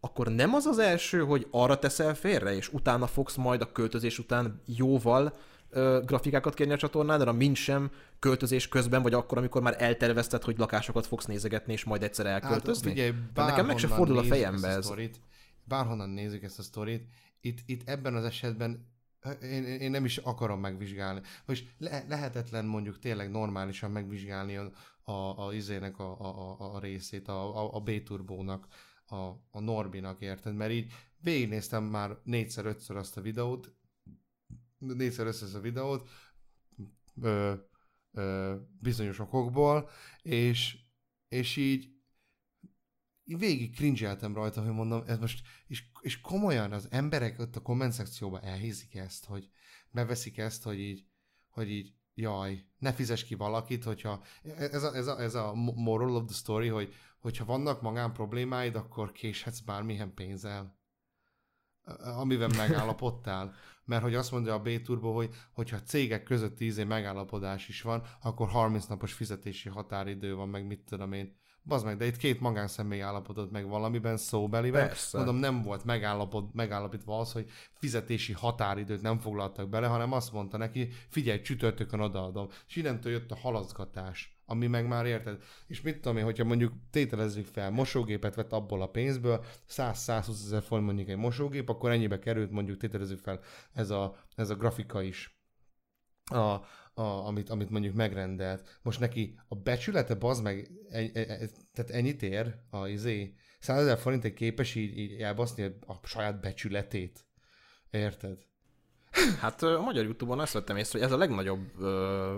akkor 0.00 0.28
nem 0.28 0.54
az 0.54 0.66
az 0.66 0.78
első, 0.78 1.24
hogy 1.24 1.46
arra 1.50 1.78
teszel 1.78 2.14
félre, 2.14 2.54
és 2.54 2.72
utána 2.72 3.06
fogsz 3.06 3.36
majd 3.36 3.60
a 3.60 3.72
költözés 3.72 4.18
után 4.18 4.62
jóval 4.66 5.34
ö, 5.70 6.00
grafikákat 6.06 6.54
kérni 6.54 6.72
a 6.72 6.76
csatornádra, 6.76 7.32
mint 7.32 7.56
sem 7.56 7.90
költözés 8.18 8.68
közben, 8.68 9.02
vagy 9.02 9.14
akkor, 9.14 9.38
amikor 9.38 9.62
már 9.62 9.82
eltervezted, 9.82 10.42
hogy 10.42 10.58
lakásokat 10.58 11.06
fogsz 11.06 11.24
nézegetni, 11.26 11.72
és 11.72 11.84
majd 11.84 12.02
egyszer 12.02 12.26
elköltözni? 12.26 12.88
Hát, 12.88 12.96
figyelj, 12.96 13.12
Tehát 13.34 13.50
nekem 13.50 13.66
meg 13.66 13.78
se 13.78 13.88
fordul 13.88 14.18
a 14.18 14.22
fejembe 14.22 14.66
ezt 14.66 14.76
a 14.76 14.78
ez. 14.78 14.84
Sztorit, 14.84 15.20
bárhonnan 15.64 16.08
nézzük 16.10 16.42
ezt 16.42 16.58
a 16.58 16.62
sztorit, 16.62 17.08
itt, 17.40 17.58
itt 17.66 17.88
ebben 17.88 18.14
az 18.14 18.24
esetben 18.24 18.86
én, 19.42 19.64
én 19.64 19.90
nem 19.90 20.04
is 20.04 20.16
akarom 20.16 20.60
megvizsgálni. 20.60 21.20
Most 21.46 21.74
le, 21.78 22.04
lehetetlen 22.08 22.64
mondjuk 22.64 22.98
tényleg 22.98 23.30
normálisan 23.30 23.90
megvizsgálni 23.90 24.56
a, 24.56 24.70
a, 25.12 25.46
a 25.46 25.52
izének 25.54 25.98
a, 25.98 26.20
a, 26.20 26.56
a- 26.58 26.74
a 26.74 26.78
részét, 26.80 27.28
a, 27.28 27.64
a, 27.64 27.74
a 27.74 27.80
B-turbónak, 27.80 28.66
a, 29.06 29.16
a 29.50 29.60
Norbinak, 29.60 30.20
érted? 30.20 30.54
Mert 30.54 30.70
így 30.70 30.92
végignéztem 31.20 31.84
már 31.84 32.16
négyszer-ötször 32.24 32.96
azt 32.96 33.16
a 33.16 33.20
videót, 33.20 33.72
négyszer-ötször 34.78 35.46
azt 35.48 35.56
a 35.56 35.60
videót, 35.60 36.08
ö, 37.22 37.54
ö, 38.12 38.56
bizonyos 38.80 39.18
okokból, 39.18 39.88
és, 40.22 40.78
és 41.28 41.56
így 41.56 41.96
végig 43.24 43.74
cringe 43.74 44.16
rajta, 44.20 44.62
hogy 44.62 44.72
mondom, 44.72 45.02
ez 45.06 45.18
most, 45.18 45.46
és, 45.66 45.84
és 46.00 46.20
komolyan 46.20 46.72
az 46.72 46.88
emberek 46.90 47.38
ott 47.38 47.56
a 47.56 47.62
komment 47.62 47.92
szekcióban 47.92 48.42
elhiszik 48.42 48.94
ezt, 48.94 49.24
hogy 49.24 49.50
beveszik 49.90 50.38
ezt, 50.38 50.62
hogy 50.62 50.78
így, 50.80 51.06
hogy 51.48 51.70
így, 51.70 51.92
jaj, 52.14 52.64
ne 52.78 52.92
fizes 52.92 53.24
ki 53.24 53.34
valakit, 53.34 53.84
hogyha, 53.84 54.22
ez 54.56 54.82
a, 54.82 54.94
ez 54.94 55.06
a, 55.06 55.20
ez 55.20 55.34
a 55.34 55.54
moral 55.54 56.16
of 56.16 56.24
the 56.24 56.34
story, 56.34 56.68
hogy 56.68 56.94
hogyha 57.18 57.44
vannak 57.44 57.82
magán 57.82 58.12
problémáid, 58.12 58.74
akkor 58.74 59.12
késhetsz 59.12 59.60
bármilyen 59.60 60.14
pénzzel 60.14 60.77
amiben 62.16 62.50
megállapodtál. 62.56 63.54
Mert 63.84 64.02
hogy 64.02 64.14
azt 64.14 64.32
mondja 64.32 64.54
a 64.54 64.58
B-turbo, 64.58 65.12
hogy 65.12 65.30
hogyha 65.52 65.82
cégek 65.82 66.22
közötti 66.22 66.64
izé 66.64 66.84
megállapodás 66.84 67.68
is 67.68 67.82
van, 67.82 68.02
akkor 68.22 68.48
30 68.48 68.86
napos 68.86 69.12
fizetési 69.12 69.68
határidő 69.68 70.34
van, 70.34 70.48
meg 70.48 70.66
mit 70.66 70.80
tudom 70.80 71.12
én. 71.12 71.36
Bazd 71.62 71.84
meg, 71.84 71.96
de 71.96 72.06
itt 72.06 72.16
két 72.16 72.40
magánszemély 72.40 73.02
állapodott 73.02 73.50
meg 73.50 73.68
valamiben 73.68 74.16
szóbeliben. 74.16 74.86
Persze. 74.86 75.16
Mondom, 75.16 75.36
nem 75.36 75.62
volt 75.62 75.84
megállapod, 75.84 76.54
megállapítva 76.54 77.18
az, 77.18 77.32
hogy 77.32 77.50
fizetési 77.72 78.32
határidőt 78.32 79.02
nem 79.02 79.18
foglaltak 79.18 79.68
bele, 79.68 79.86
hanem 79.86 80.12
azt 80.12 80.32
mondta 80.32 80.56
neki, 80.56 80.88
figyelj, 81.08 81.40
csütörtökön 81.40 82.00
odaadom. 82.00 82.48
És 82.68 82.76
innentől 82.76 83.12
jött 83.12 83.30
a 83.30 83.36
halaszgatás, 83.36 84.37
ami 84.50 84.66
meg 84.66 84.86
már 84.86 85.06
érted. 85.06 85.42
És 85.66 85.80
mit 85.80 85.94
tudom 85.94 86.16
én, 86.16 86.24
hogyha 86.24 86.44
mondjuk 86.44 86.72
tételezzük 86.90 87.46
fel, 87.46 87.70
mosógépet 87.70 88.34
vett 88.34 88.52
abból 88.52 88.82
a 88.82 88.86
pénzből, 88.86 89.44
100-120 89.68 90.28
ezer 90.28 90.62
forint 90.62 90.86
mondjuk 90.86 91.08
egy 91.08 91.16
mosógép, 91.16 91.68
akkor 91.68 91.90
ennyibe 91.90 92.18
került 92.18 92.50
mondjuk 92.50 92.78
tételezzük 92.78 93.18
fel 93.18 93.40
ez 93.72 93.90
a, 93.90 94.16
ez 94.34 94.50
a 94.50 94.54
grafika 94.54 95.02
is. 95.02 95.40
A, 96.24 96.60
a, 96.94 97.26
amit, 97.26 97.50
amit 97.50 97.70
mondjuk 97.70 97.94
megrendelt. 97.94 98.78
Most 98.82 99.00
neki 99.00 99.38
a 99.48 99.54
becsülete, 99.54 100.14
bazd 100.14 100.42
meg, 100.42 100.70
egy, 100.90 101.16
egy, 101.16 101.28
egy, 101.28 101.50
tehát 101.72 101.90
ennyit 101.90 102.22
ér 102.22 102.54
a 102.70 102.86
izé. 102.86 103.34
100 103.58 103.80
ezer 103.80 103.98
forintért 103.98 104.34
képes 104.34 104.74
így, 104.74 104.98
így 104.98 105.20
elbaszni 105.20 105.62
a 105.86 106.06
saját 106.06 106.40
becsületét. 106.40 107.26
Érted? 107.90 108.46
Hát 109.40 109.62
a 109.62 109.80
magyar 109.80 110.04
Youtube-on 110.04 110.38
azt 110.38 110.52
vettem 110.52 110.76
észre, 110.76 110.98
hogy 110.98 111.06
ez 111.06 111.14
a 111.14 111.18
legnagyobb, 111.18 111.80
ö, 111.80 112.36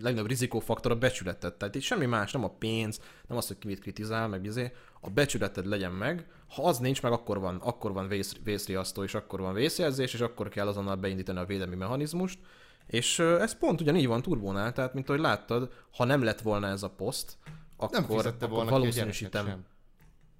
legnagyobb 0.00 0.28
rizikófaktor 0.28 0.90
a 0.90 0.96
becsületed. 0.96 1.54
Tehát 1.54 1.74
itt 1.74 1.82
semmi 1.82 2.06
más, 2.06 2.32
nem 2.32 2.44
a 2.44 2.54
pénz, 2.58 3.00
nem 3.28 3.36
az, 3.36 3.46
hogy 3.46 3.58
ki 3.58 3.66
mit 3.66 3.80
kritizál, 3.80 4.28
meg 4.28 4.44
izé, 4.44 4.72
a 5.00 5.10
becsületed 5.10 5.66
legyen 5.66 5.92
meg. 5.92 6.26
Ha 6.48 6.62
az 6.62 6.78
nincs 6.78 7.02
meg, 7.02 7.12
akkor 7.12 7.40
van, 7.40 7.56
akkor 7.56 7.92
van 7.92 8.08
vész, 8.08 8.36
vészriasztó, 8.44 9.02
és 9.02 9.14
akkor 9.14 9.40
van 9.40 9.54
vészjelzés, 9.54 10.14
és 10.14 10.20
akkor 10.20 10.48
kell 10.48 10.66
azonnal 10.66 10.96
beindítani 10.96 11.38
a 11.38 11.44
védelmi 11.44 11.76
mechanizmust. 11.76 12.38
És 12.86 13.18
ez 13.18 13.58
pont 13.58 13.80
ugyanígy 13.80 14.06
van 14.06 14.22
turbónál, 14.22 14.72
tehát 14.72 14.94
mint 14.94 15.08
ahogy 15.08 15.20
láttad, 15.20 15.72
ha 15.96 16.04
nem 16.04 16.22
lett 16.22 16.40
volna 16.40 16.66
ez 16.66 16.82
a 16.82 16.90
poszt, 16.90 17.36
akkor, 17.76 18.22
Nem 18.22 18.32
akkor 18.34 18.48
volna 18.48 18.70
valószínűsítem. 18.70 19.64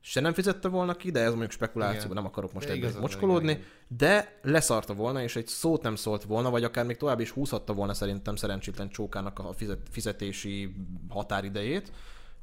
Se 0.07 0.20
nem 0.20 0.32
fizette 0.32 0.68
volna 0.68 0.94
ki, 0.94 1.11
de 1.11 1.20
ez 1.20 1.30
mondjuk 1.30 1.50
spekuláció, 1.50 2.00
Igen. 2.00 2.14
nem 2.14 2.24
akarok 2.24 2.52
most 2.52 2.68
van, 2.68 3.00
mocskolódni, 3.00 3.50
igen, 3.50 3.64
de 3.88 4.38
leszarta 4.42 4.94
volna, 4.94 5.22
és 5.22 5.36
egy 5.36 5.46
szót 5.46 5.82
nem 5.82 5.96
szólt 5.96 6.24
volna, 6.24 6.50
vagy 6.50 6.64
akár 6.64 6.84
még 6.84 6.96
tovább 6.96 7.20
is 7.20 7.30
húzhatta 7.30 7.72
volna 7.72 7.94
szerintem 7.94 8.36
szerencsétlen 8.36 8.88
csókának 8.88 9.38
a 9.38 9.52
fizet- 9.52 9.88
fizetési 9.90 10.74
határidejét, 11.09 11.92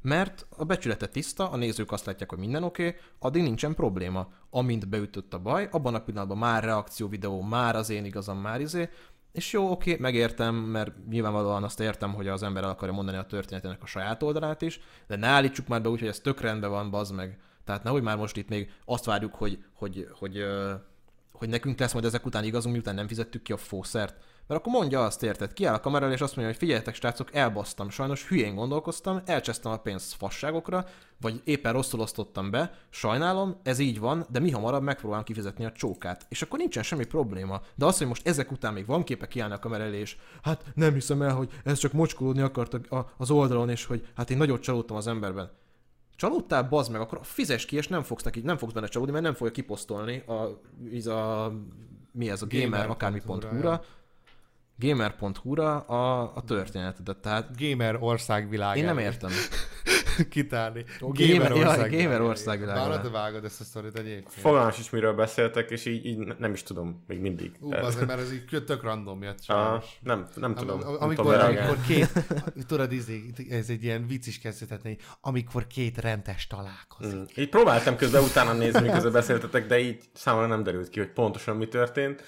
mert 0.00 0.46
a 0.56 0.64
becsülete 0.64 1.06
tiszta, 1.06 1.50
a 1.50 1.56
nézők 1.56 1.92
azt 1.92 2.04
látják, 2.04 2.30
hogy 2.30 2.38
minden 2.38 2.64
oké, 2.64 2.86
okay, 2.86 3.00
addig 3.18 3.42
nincsen 3.42 3.74
probléma. 3.74 4.32
Amint 4.50 4.88
beütött 4.88 5.34
a 5.34 5.38
baj, 5.38 5.68
abban 5.70 5.94
a 5.94 6.02
pillanatban 6.02 6.38
már 6.38 6.64
reakció 6.64 7.08
videó, 7.08 7.40
már 7.40 7.76
az 7.76 7.90
én 7.90 8.04
igazam, 8.04 8.38
már 8.38 8.60
izé, 8.60 8.88
és 9.32 9.52
jó, 9.52 9.70
oké, 9.70 9.96
megértem, 10.00 10.54
mert 10.54 10.92
nyilvánvalóan 11.08 11.64
azt 11.64 11.80
értem, 11.80 12.14
hogy 12.14 12.28
az 12.28 12.42
ember 12.42 12.62
el 12.62 12.70
akarja 12.70 12.94
mondani 12.94 13.16
a 13.16 13.26
történetének 13.26 13.82
a 13.82 13.86
saját 13.86 14.22
oldalát 14.22 14.62
is, 14.62 14.80
de 15.06 15.16
ne 15.16 15.26
állítsuk 15.26 15.68
már 15.68 15.82
be 15.82 15.88
úgy, 15.88 15.98
hogy 15.98 16.08
ez 16.08 16.20
tök 16.20 16.40
rendben 16.40 16.70
van, 16.70 16.90
bazd 16.90 17.14
meg. 17.14 17.38
Tehát 17.64 17.82
nehogy 17.82 18.02
már 18.02 18.16
most 18.16 18.36
itt 18.36 18.48
még 18.48 18.70
azt 18.84 19.04
várjuk, 19.04 19.34
hogy, 19.34 19.64
hogy, 19.74 20.08
hogy, 20.18 20.44
hogy, 21.32 21.48
nekünk 21.48 21.78
lesz 21.78 21.92
majd 21.92 22.04
ezek 22.04 22.26
után 22.26 22.44
igazunk, 22.44 22.74
miután 22.74 22.94
nem 22.94 23.08
fizettük 23.08 23.42
ki 23.42 23.52
a 23.52 23.56
fószert. 23.56 24.16
Mert 24.46 24.60
akkor 24.60 24.72
mondja 24.72 25.04
azt, 25.04 25.22
érted? 25.22 25.52
Kiáll 25.52 25.74
a 25.74 25.80
kamera 25.80 26.04
elé, 26.04 26.14
és 26.14 26.20
azt 26.20 26.36
mondja, 26.36 26.52
hogy 26.52 26.62
figyeljetek, 26.62 26.94
srácok, 26.94 27.34
elbasztam. 27.34 27.90
Sajnos 27.90 28.26
hülyén 28.26 28.54
gondolkoztam, 28.54 29.22
elcsesztem 29.24 29.72
a 29.72 29.76
pénzt 29.76 30.14
fasságokra, 30.14 30.86
vagy 31.20 31.40
éppen 31.44 31.72
rosszul 31.72 32.00
osztottam 32.00 32.50
be, 32.50 32.74
sajnálom, 32.90 33.60
ez 33.62 33.78
így 33.78 33.98
van, 33.98 34.26
de 34.30 34.38
mi 34.40 34.50
hamarabb 34.50 34.82
megpróbálom 34.82 35.24
kifizetni 35.24 35.64
a 35.64 35.72
csókát. 35.72 36.26
És 36.28 36.42
akkor 36.42 36.58
nincsen 36.58 36.82
semmi 36.82 37.04
probléma. 37.04 37.60
De 37.74 37.86
az, 37.86 37.98
hogy 37.98 38.06
most 38.06 38.26
ezek 38.26 38.52
után 38.52 38.72
még 38.72 38.86
van 38.86 39.04
képe 39.04 39.28
kiállni 39.28 39.54
a 39.54 39.58
kamera 39.58 39.84
elé, 39.84 39.98
és 39.98 40.16
hát 40.42 40.64
nem 40.74 40.92
hiszem 40.92 41.22
el, 41.22 41.34
hogy 41.34 41.50
ez 41.64 41.78
csak 41.78 41.92
mocskolódni 41.92 42.42
akart 42.42 42.74
a- 42.74 43.12
az 43.16 43.30
oldalon, 43.30 43.68
és 43.68 43.84
hogy 43.84 44.08
hát 44.16 44.30
én 44.30 44.36
nagyot 44.36 44.62
csalódtam 44.62 44.96
az 44.96 45.06
emberben. 45.06 45.50
Csalódtál, 46.22 46.62
bazd 46.62 46.90
meg, 46.90 47.00
akkor 47.00 47.20
fizes 47.22 47.64
ki, 47.64 47.76
és 47.76 47.88
nem 47.88 48.02
fogsz 48.02 48.22
neki, 48.22 48.40
nem 48.40 48.56
fogsz 48.56 48.72
benne 48.72 48.86
csalódni, 48.86 49.12
mert 49.12 49.24
nem 49.24 49.34
fogja 49.34 49.52
kiposztolni 49.52 50.22
a, 50.26 50.60
ez 50.94 51.06
a 51.06 51.52
mi 52.12 52.30
ez 52.30 52.42
a 52.42 52.46
gamer, 52.46 52.68
Gamer.hu-ra, 52.68 52.92
akármi.hu-ra, 52.92 53.84
gamer.hu-ra 54.76 55.78
a, 55.80 56.32
a 56.36 56.42
történetedet. 56.42 57.16
Tehát 57.16 57.48
Gamer 57.58 57.96
országvilág. 58.00 58.76
én 58.76 58.84
nem 58.84 58.98
értem. 58.98 59.30
kitárni. 60.30 60.84
gamer- 61.00 61.50
ország 62.20 62.60
te 63.00 63.08
vágod 63.08 63.44
ezt 63.44 63.60
a 63.60 63.64
sztorit 63.64 63.98
egyébként. 63.98 64.32
Fogalmas 64.32 64.78
is, 64.78 64.90
miről 64.90 65.12
beszéltek, 65.14 65.70
és 65.70 65.84
így, 65.84 66.04
így 66.06 66.18
nem 66.38 66.52
is 66.52 66.62
tudom, 66.62 67.04
még 67.06 67.20
mindig. 67.20 67.52
Ú, 67.60 67.68
Tehát- 67.68 67.84
azért, 67.84 68.06
mert 68.06 68.20
ez 68.20 68.32
így 68.32 68.64
tök 68.64 68.82
random 68.82 69.22
jött 69.22 69.38
Ah, 69.46 69.82
nem, 70.00 70.26
nem 70.34 70.54
tudom. 70.54 70.80
Am- 70.80 70.92
nem 70.92 70.96
amikor, 71.02 71.14
tudom 71.24 71.40
reagálni. 71.40 71.58
amikor 71.58 71.86
két, 71.86 72.10
tudod, 72.66 72.92
izé, 72.92 73.30
ez 73.50 73.68
egy 73.68 73.82
ilyen 73.84 74.06
vicc 74.06 74.26
is 74.26 74.38
kezdhetni, 74.38 74.96
amikor 75.20 75.66
két 75.66 75.98
rendes 75.98 76.46
találkozik. 76.46 77.14
Mm. 77.18 77.22
Így 77.36 77.48
próbáltam 77.48 77.96
közben 77.96 78.22
utána 78.22 78.52
nézni, 78.52 78.80
miközben 78.80 79.12
beszéltetek, 79.12 79.66
de 79.66 79.78
így 79.78 80.04
számomra 80.12 80.46
nem 80.46 80.62
derült 80.62 80.88
ki, 80.88 80.98
hogy 80.98 81.12
pontosan 81.12 81.56
mi 81.56 81.68
történt. 81.68 82.22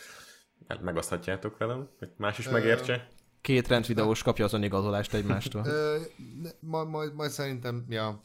Hát 0.69 0.82
megoszthatjátok 0.82 1.59
velem, 1.59 1.89
hogy 1.98 2.09
más 2.16 2.39
is 2.39 2.48
megértse. 2.48 3.09
Két 3.45 3.69
rendvideós 3.69 4.23
kapja 4.23 4.45
az 4.45 4.53
önigazolást 4.53 5.15
egymástól. 5.15 5.66
Majd, 6.61 6.89
majd, 6.89 7.15
majd 7.15 7.31
szerintem, 7.31 7.85
ja, 7.89 8.21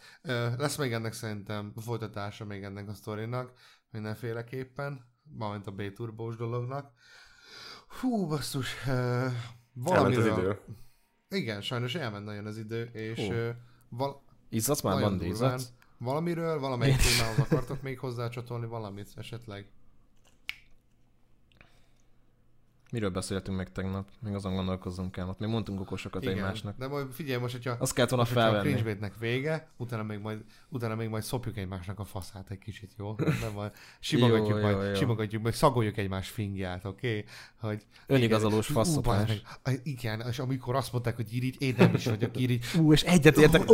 lesz 0.57 0.77
még 0.77 0.91
ennek 0.91 1.13
szerintem 1.13 1.73
folytatása 1.81 2.45
még 2.45 2.63
ennek 2.63 2.87
a 2.89 2.93
sztorinak, 2.93 3.51
mindenféleképpen, 3.91 5.05
mármint 5.37 5.67
a 5.67 5.71
B-turbós 5.71 6.35
dolognak. 6.35 6.91
Hú, 7.99 8.27
basszus, 8.27 8.75
valamiről... 9.73 10.31
az 10.31 10.37
idő. 10.37 10.59
Igen, 11.29 11.61
sajnos 11.61 11.95
elment 11.95 12.25
nagyon 12.25 12.45
az 12.45 12.57
idő, 12.57 12.89
és 12.93 13.19
Hú. 13.19 13.33
val- 13.89 14.21
Izzadsz 14.49 14.81
már, 14.81 15.01
Bandi, 15.01 15.27
izzadsz? 15.27 15.71
Valamiről, 15.97 16.59
valamelyik 16.59 16.97
témához 16.97 17.39
akartok 17.39 17.81
még 17.81 17.99
hozzácsatolni 17.99 18.65
valamit 18.65 19.09
esetleg? 19.15 19.71
Miről 22.91 23.09
beszéltünk 23.09 23.57
meg 23.57 23.71
tegnap? 23.71 24.07
Még 24.19 24.33
azon 24.33 24.55
gondolkozzunk 24.55 25.11
kell. 25.11 25.27
Ott 25.27 25.39
még 25.39 25.49
mondtunk 25.49 25.79
okosokat 25.79 26.25
egymásnak. 26.25 26.77
de 26.77 26.87
majd 26.87 27.07
figyelj 27.11 27.41
most, 27.41 27.53
hogyha, 27.53 27.75
Azt 27.79 27.93
kellett 27.93 28.09
volna 28.09 28.25
most, 28.25 28.35
hogyha 28.35 28.57
a 28.57 28.61
felvenni. 28.61 29.11
vége, 29.19 29.67
utána 29.77 30.03
még, 30.03 30.19
majd, 30.19 30.43
utána 30.69 30.95
még 30.95 31.09
majd 31.09 31.23
szopjuk 31.23 31.57
egymásnak 31.57 31.99
a 31.99 32.03
faszát 32.03 32.49
egy 32.49 32.57
kicsit, 32.57 32.91
jó? 32.97 33.15
Nem 33.17 33.51
majd 33.53 33.71
simogatjuk, 33.99 34.57
Jó, 34.57 34.61
majd, 34.61 34.75
jó, 34.75 34.83
jó. 34.83 34.93
simogatjuk, 34.93 35.43
meg 35.43 35.53
szagoljuk 35.53 35.97
egymás 35.97 36.29
fingját, 36.29 36.85
oké? 36.85 37.07
Okay? 37.07 37.25
Hogy 37.59 37.85
Önigazolós 38.07 38.69
igen, 38.69 38.83
faszopás. 38.83 39.41
Igen, 39.83 40.21
és 40.29 40.39
amikor 40.39 40.75
azt 40.75 40.91
mondták, 40.91 41.15
hogy 41.15 41.33
irigy, 41.33 41.55
én 41.61 41.75
nem 41.77 41.93
is 41.93 42.05
vagyok 42.05 42.37
irigy. 42.37 42.65
Ú, 42.77 42.93
és 42.93 43.03
egyet 43.03 43.37
értek. 43.37 43.69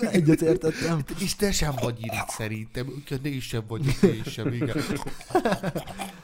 Egyet 0.00 0.40
értettem. 0.40 1.02
És 1.20 1.34
te 1.36 1.52
sem 1.52 1.74
vagy 1.80 1.98
irigy 1.98 2.28
szerintem. 2.28 2.86
Én 3.22 3.40
sem 3.40 3.64
vagyok, 3.68 4.02
én 4.02 4.22
sem, 4.24 4.52
igen. 4.52 4.76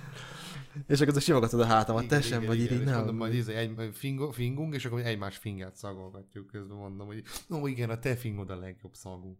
És 0.86 1.00
akkor 1.00 1.20
simogatod 1.20 1.60
a 1.60 1.64
hátamat, 1.64 2.08
te 2.08 2.20
sem 2.20 2.44
vagy 2.44 2.60
így, 2.60 2.70
és 2.70 2.76
mondom, 2.76 3.04
nem. 3.04 3.14
majd 3.14 3.34
izé, 3.34 3.54
egy, 3.54 3.90
fingo, 3.92 4.30
fingunk, 4.30 4.74
és 4.74 4.84
akkor 4.84 5.00
egymás 5.00 5.36
fingát 5.36 5.76
szagolgatjuk. 5.76 6.46
Közben 6.46 6.76
mondom, 6.76 7.06
hogy 7.06 7.22
ó, 7.50 7.66
igen, 7.66 7.90
a 7.90 7.98
te 7.98 8.16
fingod 8.16 8.50
a 8.50 8.56
legjobb 8.56 8.94
szagú. 8.94 9.38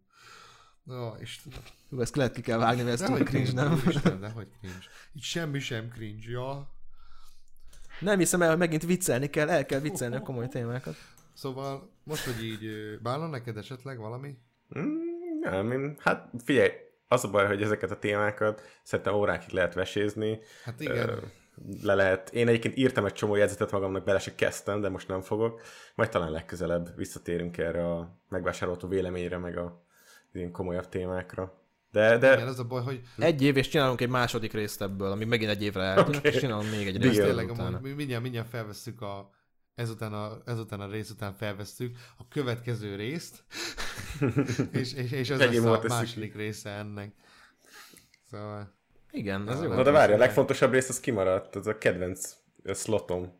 Ó, 0.90 1.14
és. 1.18 1.40
Hú, 1.88 2.00
ezt 2.00 2.16
lehet 2.16 2.32
ki 2.32 2.40
kell 2.40 2.58
vágni, 2.58 2.82
mert 2.82 3.00
ez 3.00 3.08
túl 3.08 3.18
cringe, 3.18 3.52
nem? 3.52 3.82
Isten, 3.88 4.20
de 4.20 4.28
hogy 4.28 4.48
cringe. 4.60 4.78
Itt 5.12 5.22
semmi 5.22 5.58
sem 5.58 5.88
cringe, 5.88 6.30
ja. 6.30 6.70
Nem 8.00 8.18
hiszem 8.18 8.42
el, 8.42 8.48
hogy 8.48 8.58
megint 8.58 8.84
viccelni 8.84 9.30
kell, 9.30 9.48
el 9.48 9.66
kell 9.66 9.80
viccelni 9.80 10.16
a 10.16 10.20
komoly 10.20 10.48
témákat. 10.48 10.96
Szóval 11.32 11.90
most, 12.04 12.24
hogy 12.24 12.44
így 12.44 12.70
bánna 13.02 13.26
neked 13.26 13.56
esetleg 13.56 13.98
valami? 13.98 14.38
Mm, 14.78 15.40
nem, 15.40 15.72
én, 15.72 15.96
hát 15.98 16.30
figyelj, 16.44 16.70
az 17.08 17.24
a 17.24 17.30
baj, 17.30 17.46
hogy 17.46 17.62
ezeket 17.62 17.90
a 17.90 17.98
témákat 17.98 18.62
szerintem 18.82 19.14
órákig 19.14 19.52
lehet 19.52 19.74
vesézni. 19.74 20.38
Hát 20.64 20.80
igen. 20.80 21.08
Ö, 21.08 21.16
le 21.82 21.94
lehet. 21.94 22.30
Én 22.34 22.48
egyébként 22.48 22.76
írtam 22.76 23.04
egy 23.04 23.12
csomó 23.12 23.34
jegyzetet 23.34 23.72
magamnak, 23.72 24.04
bele 24.04 24.18
se 24.18 24.34
kezdtem, 24.34 24.80
de 24.80 24.88
most 24.88 25.08
nem 25.08 25.20
fogok. 25.20 25.60
Majd 25.94 26.10
talán 26.10 26.30
legközelebb 26.30 26.96
visszatérünk 26.96 27.58
erre 27.58 27.92
a 27.92 28.20
megvásárolható 28.28 28.88
véleményre, 28.88 29.38
meg 29.38 29.56
a 29.56 29.84
ilyen 30.32 30.50
komolyabb 30.50 30.88
témákra. 30.88 31.60
De, 31.90 32.18
de 32.18 32.32
Igen, 32.32 32.48
az 32.48 32.58
a 32.58 32.64
baj, 32.64 32.82
hogy 32.82 33.00
Egy 33.18 33.42
év, 33.42 33.56
és 33.56 33.68
csinálunk 33.68 34.00
egy 34.00 34.08
második 34.08 34.52
részt 34.52 34.82
ebből, 34.82 35.10
ami 35.10 35.24
megint 35.24 35.50
egy 35.50 35.62
évre 35.62 35.82
eltűnik, 35.82 36.18
Oké. 36.18 36.28
és 36.28 36.36
csinálunk 36.36 36.70
még 36.70 36.86
egy 36.86 37.02
részt 37.02 37.20
tényleg 37.20 37.52
mindjárt, 37.96 38.22
mindjárt 38.22 38.48
felvesszük 38.48 39.00
a 39.00 39.30
ezután 39.76 40.12
a, 40.12 40.38
ezután 40.44 40.80
a 40.80 40.90
rész 40.90 41.10
után 41.10 41.34
felvesszük 41.34 41.96
a 42.18 42.28
következő 42.28 42.94
részt, 42.96 43.44
és, 44.72 44.92
és, 44.92 45.10
és 45.12 45.30
ez 45.30 45.40
Ennyi 45.40 45.58
lesz 45.58 45.84
a 45.84 45.88
második 45.88 46.34
része 46.34 46.70
ennek. 46.70 47.14
Szóval, 48.30 48.74
Igen, 49.10 49.48
ez 49.48 49.62
jó. 49.62 49.72
Na 49.72 49.82
de 49.82 49.90
várj, 49.90 50.12
a 50.12 50.16
legfontosabb 50.16 50.72
rész 50.72 50.88
az 50.88 51.00
kimaradt, 51.00 51.56
ez 51.56 51.66
a 51.66 51.78
kedvenc 51.78 52.36
ö, 52.62 52.72
slotom. 52.72 53.32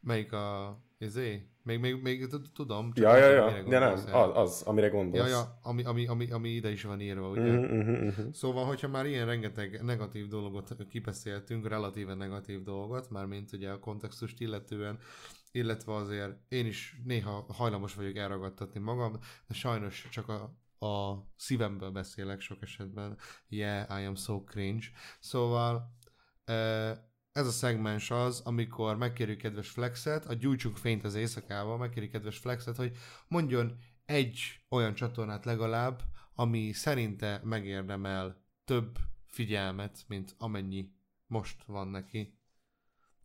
melyik 0.00 0.32
a, 0.32 0.78
izé? 0.98 1.46
Még, 1.64 1.78
még, 1.80 2.02
még 2.02 2.26
tud- 2.26 2.52
tudom. 2.54 2.92
csak 2.92 3.04
Ja, 3.04 3.16
ja, 3.16 3.30
ja, 3.30 3.62
de 3.62 3.78
nem, 3.78 3.82
el. 3.82 3.92
az, 3.92 4.08
az, 4.34 4.62
amire 4.62 4.86
Ja, 4.86 4.92
gondolsz. 4.92 5.30
ja, 5.30 5.58
ami, 5.62 5.84
ami, 5.84 6.06
ami, 6.06 6.30
ami 6.30 6.48
ide 6.48 6.70
is 6.70 6.82
van 6.82 7.00
írva, 7.00 7.28
ugye? 7.28 7.52
Mhm, 7.52 7.74
mhm, 7.76 7.90
mhm. 7.90 8.22
Szóval, 8.32 8.64
hogyha 8.64 8.88
már 8.88 9.06
ilyen 9.06 9.26
rengeteg 9.26 9.82
negatív 9.82 10.26
dolgot 10.28 10.76
kibeszéltünk, 10.88 11.68
relatíve 11.68 12.14
negatív 12.14 12.62
dolgot, 12.62 13.10
mármint 13.10 13.52
ugye 13.52 13.70
a 13.70 13.78
kontextust 13.78 14.40
illetően, 14.40 14.98
illetve 15.52 15.94
azért 15.94 16.38
én 16.48 16.66
is 16.66 17.00
néha 17.04 17.46
hajlamos 17.48 17.94
vagyok 17.94 18.16
elragadtatni 18.16 18.80
magam, 18.80 19.18
de 19.46 19.54
sajnos 19.54 20.08
csak 20.10 20.28
a, 20.28 20.42
a 20.86 21.26
szívemből 21.36 21.90
beszélek 21.90 22.40
sok 22.40 22.62
esetben. 22.62 23.18
Yeah, 23.48 24.00
I 24.00 24.04
am 24.04 24.14
so 24.14 24.44
cringe. 24.44 24.86
Szóval 25.20 25.96
ez 27.32 27.46
a 27.46 27.50
szegmens 27.50 28.10
az, 28.10 28.40
amikor 28.40 28.96
megkérjük 28.96 29.38
kedves 29.38 29.70
Flexet, 29.70 30.26
a 30.26 30.34
gyújtsunk 30.34 30.76
fényt 30.76 31.04
az 31.04 31.14
éjszakával, 31.14 31.78
megkérjük 31.78 32.12
kedves 32.12 32.38
Flexet, 32.38 32.76
hogy 32.76 32.96
mondjon 33.28 33.78
egy 34.04 34.40
olyan 34.68 34.94
csatornát 34.94 35.44
legalább, 35.44 36.02
ami 36.34 36.72
szerinte 36.72 37.40
megérdemel 37.44 38.44
több 38.64 38.98
figyelmet, 39.26 40.04
mint 40.08 40.34
amennyi 40.38 40.92
most 41.26 41.64
van 41.64 41.88
neki. 41.88 42.40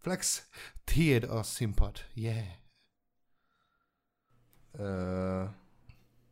Flex, 0.07 0.47
tiéd 0.84 1.23
a 1.23 1.43
színpad. 1.43 2.05
Yeah. 2.13 2.45
Ö, 4.71 5.43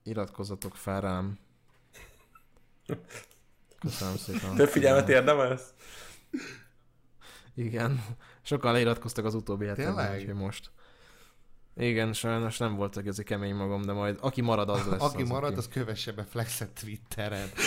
iratkozzatok 0.03 0.75
fel 0.75 1.01
rám. 1.01 1.39
Köszönöm 3.79 4.15
szépen. 4.15 4.55
Több 4.55 4.69
figyelmet 4.69 5.09
érdemelsz? 5.09 5.73
Igen. 7.53 8.05
Sokan 8.41 8.71
leiratkoztak 8.71 9.25
az 9.25 9.33
utóbbi 9.33 9.65
hetekben, 9.65 10.35
most. 10.35 10.71
Igen, 11.75 12.13
sajnos 12.13 12.57
nem 12.57 12.75
volt 12.75 12.95
igazi 12.95 13.23
kemény 13.23 13.55
magam, 13.55 13.81
de 13.81 13.91
majd 13.91 14.17
aki 14.21 14.41
marad, 14.41 14.69
az 14.69 14.85
lesz 14.85 15.01
Aki 15.01 15.21
az, 15.21 15.29
marad, 15.29 15.49
aki... 15.49 15.59
az 15.59 15.67
kövesse 15.67 16.11
be 16.11 16.23
Flexet 16.23 16.69
Twitteren. 16.69 17.49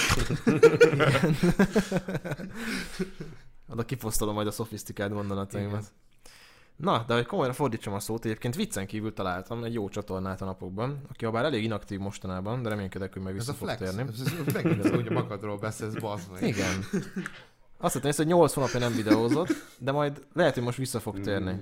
Oda 3.70 3.84
kiposztolom 3.84 4.34
majd 4.34 4.46
a 4.46 4.50
szofisztikált 4.50 5.12
gondolataimat. 5.12 5.84
Na, 6.76 7.04
de 7.06 7.14
hogy 7.14 7.26
komolyan 7.26 7.52
fordítsam 7.52 7.94
a 7.94 8.00
szót, 8.00 8.24
egyébként 8.24 8.54
viccen 8.54 8.86
kívül 8.86 9.12
találtam 9.12 9.64
egy 9.64 9.74
jó 9.74 9.88
csatornát 9.88 10.40
a 10.40 10.44
napokban, 10.44 11.02
aki 11.10 11.24
ha 11.24 11.30
bár 11.30 11.44
elég 11.44 11.64
inaktív 11.64 11.98
mostanában, 11.98 12.62
de 12.62 12.68
reménykedek, 12.68 13.12
hogy 13.12 13.22
meg 13.22 13.32
Ez 13.32 13.38
vissza 13.38 13.52
a 13.52 13.54
fog 13.54 13.68
Flex. 13.68 13.80
térni. 13.80 14.12
Ez, 14.12 14.20
ez 14.46 14.54
megint 14.54 14.84
az, 14.84 14.90
hogy 14.90 15.06
a 15.06 15.12
magadról 15.12 15.58
beszélsz, 15.58 15.94
bazd 15.94 16.32
meg. 16.32 16.42
Igen. 16.42 16.84
Azt 17.78 17.94
hittem, 17.94 18.12
hogy 18.16 18.26
8 18.26 18.52
hónapja 18.52 18.78
nem 18.78 18.92
videózott, 18.94 19.48
de 19.78 19.92
majd 19.92 20.26
lehet, 20.32 20.54
hogy 20.54 20.62
most 20.62 20.78
vissza 20.78 21.00
fog 21.00 21.20
térni. 21.20 21.60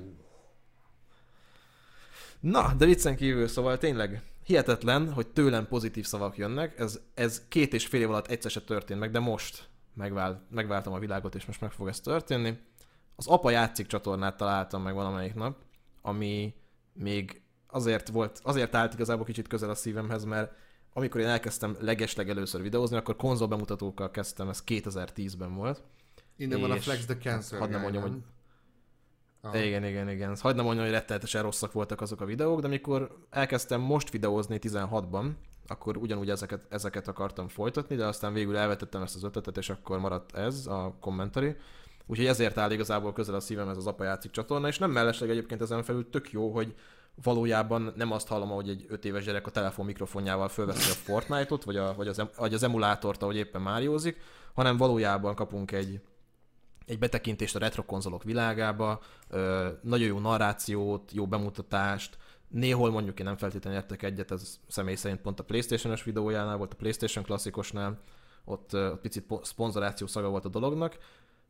Na, 2.41 2.74
de 2.78 2.85
viccen 2.85 3.16
kívül, 3.16 3.49
szóval 3.49 3.78
tényleg 3.78 4.23
hihetetlen, 4.45 5.12
hogy 5.12 5.27
tőlem 5.27 5.66
pozitív 5.66 6.05
szavak 6.05 6.37
jönnek. 6.37 6.78
Ez, 6.78 7.01
ez 7.15 7.43
két 7.49 7.74
és 7.74 7.87
fél 7.87 8.01
év 8.01 8.11
alatt 8.11 8.27
egyszer 8.27 8.51
se 8.51 8.61
történt 8.61 9.01
meg, 9.01 9.11
de 9.11 9.19
most 9.19 9.69
megvál, 9.97 10.47
megváltam 10.51 10.93
a 10.93 10.98
világot, 10.98 11.35
és 11.35 11.44
most 11.47 11.60
meg 11.60 11.70
fog 11.73 11.89
ez 11.89 12.01
történni. 12.01 12.59
Az 13.16 13.27
Apa 13.27 13.51
játszik 13.51 13.86
csatornát 13.86 14.36
találtam 14.36 14.82
meg 14.82 14.94
valamelyik 14.94 15.35
nap, 15.35 15.56
ami 16.02 16.55
még 16.93 17.43
azért 17.66 18.09
volt, 18.09 18.40
azért 18.43 18.74
állt 18.74 18.94
igazából 18.94 19.24
kicsit 19.24 19.48
közel 19.48 19.70
a 19.70 19.74
szívemhez, 19.74 20.24
mert 20.24 20.52
amikor 20.93 21.20
én 21.20 21.27
elkezdtem 21.27 21.77
legesleg 21.81 22.28
először 22.28 22.62
videózni, 22.62 22.97
akkor 22.97 23.16
konzol 23.16 23.48
bemutatókkal 23.48 24.10
kezdtem, 24.10 24.48
ez 24.48 24.62
2010-ben 24.66 25.55
volt. 25.55 25.82
Innen 26.36 26.60
van 26.60 26.70
a 26.70 26.77
Flex 26.77 27.05
the 27.05 27.16
Cancer 27.16 27.59
hadd 27.59 27.70
nem 27.70 27.81
mondjam, 27.81 28.02
nem? 28.02 28.12
hogy- 28.12 28.23
Aha. 29.40 29.59
Igen, 29.59 29.85
igen, 29.85 30.09
igen. 30.09 30.36
Hagyd 30.40 30.56
nem 30.56 30.64
mondjam, 30.64 30.86
hogy 30.86 30.94
rettenetesen 30.94 31.43
rosszak 31.43 31.73
voltak 31.73 32.01
azok 32.01 32.20
a 32.20 32.24
videók, 32.24 32.60
de 32.60 32.66
amikor 32.66 33.18
elkezdtem 33.31 33.81
most 33.81 34.10
videózni 34.10 34.59
16-ban, 34.62 35.31
akkor 35.66 35.97
ugyanúgy 35.97 36.30
ezeket, 36.30 36.66
ezeket 36.68 37.09
akartam 37.09 37.48
folytatni, 37.48 37.97
de 37.97 38.06
aztán 38.06 38.32
végül 38.32 38.56
elvetettem 38.56 39.02
ezt 39.02 39.14
az 39.14 39.24
ötletet, 39.24 39.56
és 39.56 39.70
akkor 39.70 39.98
maradt 39.98 40.36
ez 40.36 40.66
a 40.66 40.97
kommentari. 41.01 41.56
Úgyhogy 42.06 42.26
ezért 42.26 42.59
áll 42.59 42.70
igazából 42.70 43.12
közel 43.12 43.34
a 43.34 43.40
szívem 43.40 43.68
ez 43.68 43.76
az 43.76 43.86
apa 43.86 44.05
játszik 44.05 44.30
csatorna, 44.30 44.68
és 44.68 44.78
nem 44.78 44.90
mellesleg 44.90 45.30
egyébként 45.30 45.62
ezen 45.62 45.82
felül 45.82 46.10
tök 46.10 46.30
jó, 46.30 46.52
hogy 46.52 46.74
valójában 47.22 47.93
nem 47.97 48.12
azt 48.12 48.28
hallom, 48.28 48.48
hogy 48.48 48.68
egy 48.68 48.86
5 48.88 49.05
éves 49.05 49.24
gyerek 49.24 49.47
a 49.47 49.51
telefon 49.51 49.84
mikrofonjával 49.84 50.48
fölveszi 50.48 50.90
a 50.90 50.94
Fortnite-ot, 50.94 51.64
vagy, 51.64 51.76
a, 51.76 51.94
vagy, 51.94 52.09
az, 52.09 52.22
vagy 52.36 52.55
az 52.55 52.62
emulátort, 52.62 53.22
ahogy 53.22 53.36
éppen 53.36 53.62
Máriózik, 53.62 54.16
hanem 54.55 54.76
valójában 54.76 55.34
kapunk 55.34 55.72
egy, 55.72 56.01
egy 56.86 56.98
betekintést 56.98 57.56
a 57.56 57.59
retro 57.59 57.84
konzolok 57.84 58.22
világába, 58.22 59.01
ö, 59.28 59.68
nagyon 59.82 60.06
jó 60.06 60.18
narrációt, 60.18 61.12
jó 61.12 61.26
bemutatást, 61.26 62.18
Néhol 62.48 62.90
mondjuk 62.90 63.18
én 63.18 63.27
nem 63.27 63.36
feltétlenül 63.36 63.78
értek 63.78 64.02
egyet, 64.02 64.31
ez 64.31 64.59
személy 64.68 64.94
szerint 64.94 65.20
pont 65.20 65.40
a 65.40 65.44
Playstation-os 65.44 66.05
videójánál 66.05 66.56
volt, 66.56 66.73
a 66.73 66.77
Playstation 66.77 67.24
klasszikosnál, 67.24 67.98
ott, 68.44 68.74
ott 68.74 69.01
picit 69.01 69.32
szponzoráció 69.43 70.06
szaga 70.06 70.28
volt 70.28 70.44
a 70.44 70.48
dolognak, 70.48 70.98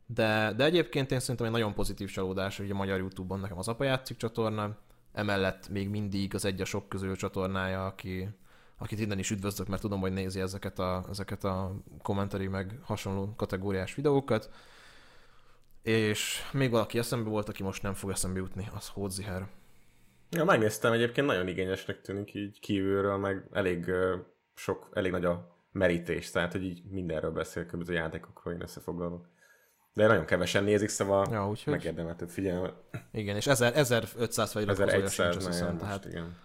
de, 0.05 0.53
de 0.55 0.63
egyébként 0.63 1.11
én 1.11 1.19
szerintem 1.19 1.45
egy 1.45 1.51
nagyon 1.51 1.73
pozitív 1.73 2.09
csalódás, 2.09 2.57
hogy 2.57 2.71
a 2.71 2.75
magyar 2.75 2.97
YouTube-on 2.97 3.39
nekem 3.39 3.57
az 3.57 3.67
apa 3.67 3.83
játszik 3.83 4.17
csatorna, 4.17 4.77
emellett 5.13 5.69
még 5.69 5.89
mindig 5.89 6.35
az 6.35 6.45
egy 6.45 6.61
a 6.61 6.65
sok 6.65 6.89
közül 6.89 7.15
csatornája, 7.15 7.85
aki, 7.85 8.29
akit 8.77 8.99
innen 8.99 9.19
is 9.19 9.31
üdvözlök, 9.31 9.67
mert 9.67 9.81
tudom, 9.81 9.99
hogy 9.99 10.13
nézi 10.13 10.39
ezeket 10.39 10.79
a, 10.79 11.05
ezeket 11.09 11.43
a 11.43 11.75
kommentari 12.01 12.47
meg 12.47 12.79
hasonló 12.83 13.33
kategóriás 13.35 13.95
videókat. 13.95 14.49
És 15.81 16.39
még 16.51 16.71
valaki 16.71 16.97
eszembe 16.97 17.29
volt, 17.29 17.49
aki 17.49 17.63
most 17.63 17.81
nem 17.81 17.93
fog 17.93 18.09
eszembe 18.09 18.39
jutni, 18.39 18.69
az 18.75 18.87
Hódziher. 18.87 19.47
Ja, 20.29 20.43
megnéztem, 20.43 20.91
egyébként 20.91 21.27
nagyon 21.27 21.47
igényesnek 21.47 22.01
tűnik 22.01 22.33
így 22.33 22.59
kívülről, 22.59 23.17
meg 23.17 23.47
elég 23.51 23.91
sok, 24.53 24.89
elég 24.93 25.11
nagy 25.11 25.25
a 25.25 25.55
merítés, 25.71 26.31
tehát 26.31 26.51
hogy 26.51 26.63
így 26.63 26.83
mindenről 26.89 27.31
beszél, 27.31 27.65
különböző 27.65 27.93
játékokról 27.93 28.53
én 28.53 28.61
összefoglalok. 28.61 29.27
De 29.93 30.07
nagyon 30.07 30.25
kevesen 30.25 30.63
nézik, 30.63 30.89
szóval 30.89 31.27
ja, 31.31 31.49
úgyhogy... 31.49 31.73
megérdemel 31.73 32.15
több 32.15 32.29
figyelmet. 32.29 32.73
Igen, 33.11 33.35
és 33.35 33.47
1000, 33.47 33.75
1500 33.75 34.51
feliratkozója 34.51 35.03
1100 35.03 35.31
sincs, 35.31 35.35
azt 35.35 35.47
hiszem, 35.47 35.77
tehát 35.77 36.05
igen. 36.05 36.37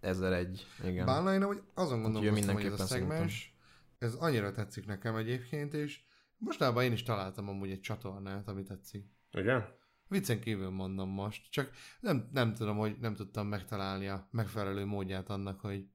1001, 0.00 0.66
igen. 0.84 1.06
Bálna 1.06 1.34
én 1.34 1.42
hogy 1.42 1.62
azon 1.74 2.02
gondolom, 2.02 2.34
hogy 2.52 2.64
ez 2.64 2.80
a 2.80 2.86
szegmens, 2.86 3.56
ez 3.98 4.14
annyira 4.14 4.52
tetszik 4.52 4.86
nekem 4.86 5.16
egyébként, 5.16 5.74
és 5.74 6.00
mostában 6.36 6.84
én 6.84 6.92
is 6.92 7.02
találtam 7.02 7.48
amúgy 7.48 7.70
egy 7.70 7.80
csatornát, 7.80 8.48
ami 8.48 8.62
tetszik. 8.62 9.04
Igen? 9.32 9.68
Viccen 10.08 10.40
kívül 10.40 10.70
mondom 10.70 11.08
most, 11.08 11.50
csak 11.50 11.70
nem, 12.00 12.28
nem 12.32 12.54
tudom, 12.54 12.76
hogy 12.76 12.96
nem 13.00 13.14
tudtam 13.14 13.46
megtalálni 13.46 14.08
a 14.08 14.28
megfelelő 14.30 14.84
módját 14.84 15.28
annak, 15.28 15.60
hogy, 15.60 15.86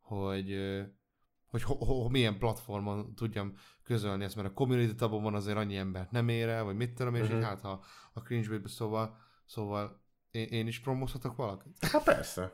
hogy 0.00 0.56
hogy 1.52 1.62
ho, 1.62 1.74
ho, 1.74 2.08
milyen 2.08 2.38
platformon 2.38 3.14
tudjam 3.14 3.54
közölni 3.82 4.24
ezt, 4.24 4.36
mert 4.36 4.48
a 4.48 4.52
community 4.52 4.94
tabon 4.94 5.34
azért 5.34 5.56
annyi 5.56 5.76
embert 5.76 6.10
nem 6.10 6.28
ér 6.28 6.48
el, 6.48 6.64
vagy 6.64 6.76
mit 6.76 6.94
tudom, 6.94 7.14
és 7.14 7.22
uh-huh. 7.22 7.36
így 7.36 7.44
hát 7.44 7.60
ha 7.60 7.82
a 8.12 8.20
cringe 8.20 8.60
szóval, 8.64 9.16
szóval 9.46 10.02
én, 10.30 10.46
én 10.46 10.66
is 10.66 10.80
promózhatok 10.80 11.36
valakit? 11.36 11.84
Hát 11.92 12.04
persze. 12.04 12.52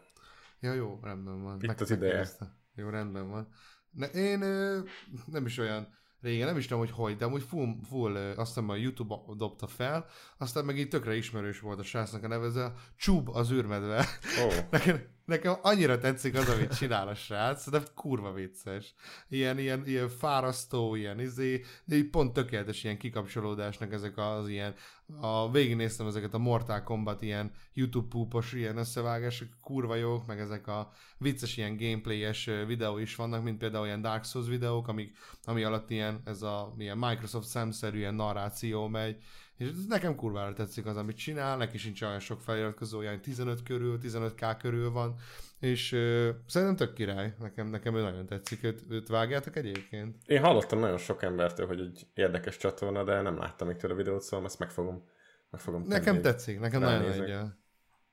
Ja, 0.60 0.72
jó, 0.72 0.98
rendben 1.02 1.42
van. 1.42 1.56
Itt 1.60 1.66
Meg, 1.66 1.80
az 1.80 1.90
ideje. 1.90 2.28
Jó, 2.74 2.88
rendben 2.88 3.28
van. 3.30 3.48
Ne, 3.90 4.06
én 4.06 4.42
ö, 4.42 4.80
nem 5.26 5.46
is 5.46 5.58
olyan 5.58 5.88
régen, 6.20 6.46
nem 6.46 6.56
is 6.56 6.66
tudom, 6.66 6.78
hogy 6.78 6.90
hogy, 6.90 7.16
de 7.16 7.24
amúgy 7.24 7.42
full, 7.42 7.76
full 7.88 8.16
azt 8.16 8.54
hiszem 8.54 8.68
a 8.68 8.76
YouTube 8.76 9.14
dobta 9.36 9.66
fel, 9.66 10.06
aztán 10.38 10.64
meg 10.64 10.78
így 10.78 10.88
tökre 10.88 11.16
ismerős 11.16 11.60
volt 11.60 11.78
a 11.78 11.82
srácnak 11.82 12.24
a 12.24 12.28
neveze, 12.28 12.72
Csúb 12.96 13.28
az 13.28 13.52
űrmedve. 13.52 14.06
Oh. 14.44 14.54
nekem, 14.70 15.02
nekem 15.28 15.56
annyira 15.62 15.98
tetszik 15.98 16.34
az, 16.34 16.48
amit 16.48 16.76
csinál 16.76 17.08
a 17.08 17.14
srác, 17.14 17.70
de 17.70 17.82
kurva 17.94 18.32
vicces. 18.32 18.94
Ilyen, 19.28 19.58
ilyen, 19.58 19.86
ilyen 19.86 20.08
fárasztó, 20.08 20.94
ilyen 20.94 21.20
izé, 21.20 21.64
így 21.92 22.10
pont 22.10 22.32
tökéletes 22.32 22.84
ilyen 22.84 22.98
kikapcsolódásnak 22.98 23.92
ezek 23.92 24.16
az 24.16 24.48
ilyen, 24.48 24.74
a 25.20 25.50
végignéztem 25.50 26.06
ezeket 26.06 26.34
a 26.34 26.38
Mortal 26.38 26.82
Kombat 26.82 27.22
ilyen 27.22 27.52
YouTube 27.72 28.08
púpos 28.08 28.52
ilyen 28.52 28.76
összevágások, 28.76 29.48
kurva 29.62 29.94
jók, 29.94 30.26
meg 30.26 30.40
ezek 30.40 30.66
a 30.66 30.90
vicces 31.18 31.56
ilyen 31.56 31.76
gameplayes 31.76 32.50
videó 32.66 32.98
is 32.98 33.14
vannak, 33.14 33.42
mint 33.42 33.58
például 33.58 33.86
ilyen 33.86 34.02
Dark 34.02 34.24
Souls 34.24 34.48
videók, 34.48 34.88
amik, 34.88 35.16
ami 35.44 35.62
alatt 35.62 35.90
ilyen, 35.90 36.20
ez 36.24 36.42
a 36.42 36.74
ilyen 36.78 36.98
Microsoft 36.98 37.48
szemszerű 37.48 37.98
ilyen 37.98 38.14
narráció 38.14 38.86
megy, 38.86 39.22
és 39.58 39.70
nekem 39.88 40.14
kurvára 40.14 40.52
tetszik 40.52 40.86
az, 40.86 40.96
amit 40.96 41.16
csinál, 41.16 41.56
neki 41.56 41.78
sincs 41.78 42.02
olyan 42.02 42.20
sok 42.20 42.40
feliratkozója, 42.40 43.20
15 43.20 43.62
körül, 43.62 43.98
15k 44.02 44.56
körül 44.58 44.90
van, 44.90 45.14
és 45.58 45.92
uh, 45.92 46.28
szerintem 46.46 46.76
tök 46.76 46.94
király, 46.94 47.34
nekem, 47.38 47.66
nekem 47.66 47.96
ő 47.96 48.02
nagyon 48.02 48.26
tetszik, 48.26 48.64
őt, 48.64 48.84
őt 48.88 49.08
vágjátok 49.08 49.56
egyébként? 49.56 50.16
Én 50.26 50.40
hallottam 50.40 50.78
nagyon 50.78 50.98
sok 50.98 51.22
embertől, 51.22 51.66
hogy 51.66 51.80
egy 51.80 52.06
érdekes 52.14 52.56
csatorna, 52.56 53.04
de 53.04 53.20
nem 53.20 53.38
láttam 53.38 53.66
még 53.68 53.76
tőle 53.76 53.94
a 53.94 53.96
videót, 53.96 54.22
szóval 54.22 54.46
ezt 54.46 54.58
meg 54.58 54.70
fogom, 54.70 55.04
meg 55.50 55.60
fogom 55.60 55.82
Nekem 55.82 56.04
tenni, 56.04 56.20
tetszik, 56.20 56.60
nekem 56.60 56.80
nagyon 56.80 57.12
egy. 57.12 57.34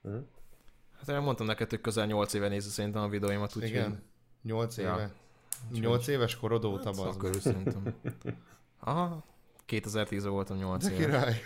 Uh-huh. 0.01 0.23
Hát 0.97 1.09
én 1.09 1.21
mondtam 1.21 1.45
neked, 1.45 1.69
hogy 1.69 1.81
közel 1.81 2.05
8 2.05 2.33
éve 2.33 2.47
nézi 2.47 2.69
szerintem 2.69 3.01
a 3.01 3.09
videóimat, 3.09 3.55
úgyhogy... 3.55 3.69
Igen, 3.69 4.03
8 4.41 4.77
éve. 4.77 5.11
Ja. 5.71 5.79
8 5.79 6.07
éves 6.07 6.37
korod 6.37 6.65
óta 6.65 6.85
hát, 6.85 6.95
bazd. 6.95 7.17
Akkor 7.17 7.35
szerintem. 7.35 7.95
Aha, 8.79 9.34
2010 9.65 10.25
voltam 10.25 10.57
8 10.57 10.83
De 10.83 10.91
éve. 10.91 11.05
király. 11.05 11.41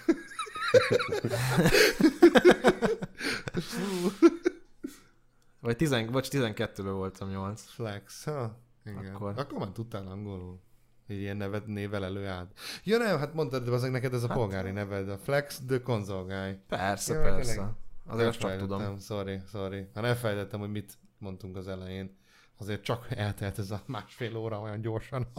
vagy, 5.59 5.75
10, 5.75 5.89
vagy 5.89 6.27
12-ben 6.31 6.93
voltam 6.93 7.29
8. 7.29 7.61
Flex, 7.61 8.23
ha? 8.23 8.57
Igen. 8.85 9.13
Akkor, 9.15 9.33
Akkor 9.37 9.57
már 9.59 9.69
tudtál 9.69 10.07
angolul. 10.07 10.59
Így 11.07 11.19
ilyen 11.19 11.37
nevet, 11.37 11.67
nével 11.67 12.03
előállt. 12.03 12.59
Ja 12.83 12.97
nem, 12.97 13.17
hát 13.17 13.33
mondtad, 13.33 13.63
de 13.65 13.71
azok 13.71 13.91
neked 13.91 14.13
ez 14.13 14.23
a 14.23 14.27
hát, 14.27 14.37
polgári 14.37 14.71
neved, 14.71 15.09
a 15.09 15.17
Flex 15.17 15.61
the 15.67 15.81
Console 15.81 16.21
Guy. 16.21 16.59
Persze, 16.67 17.13
ja, 17.13 17.21
persze. 17.21 17.53
Tényleg. 17.53 17.73
Azért 18.05 18.37
csak 18.37 18.57
tudom. 18.57 18.97
Sorry, 18.99 19.39
sorry. 19.51 19.89
Hát 19.95 20.03
elfelejtettem, 20.03 20.59
hogy 20.59 20.71
mit 20.71 20.97
mondtunk 21.17 21.57
az 21.57 21.67
elején. 21.67 22.17
Azért 22.57 22.83
csak 22.83 23.07
eltelt 23.09 23.59
ez 23.59 23.71
a 23.71 23.81
másfél 23.85 24.35
óra 24.35 24.59
olyan 24.59 24.81
gyorsan. 24.81 25.27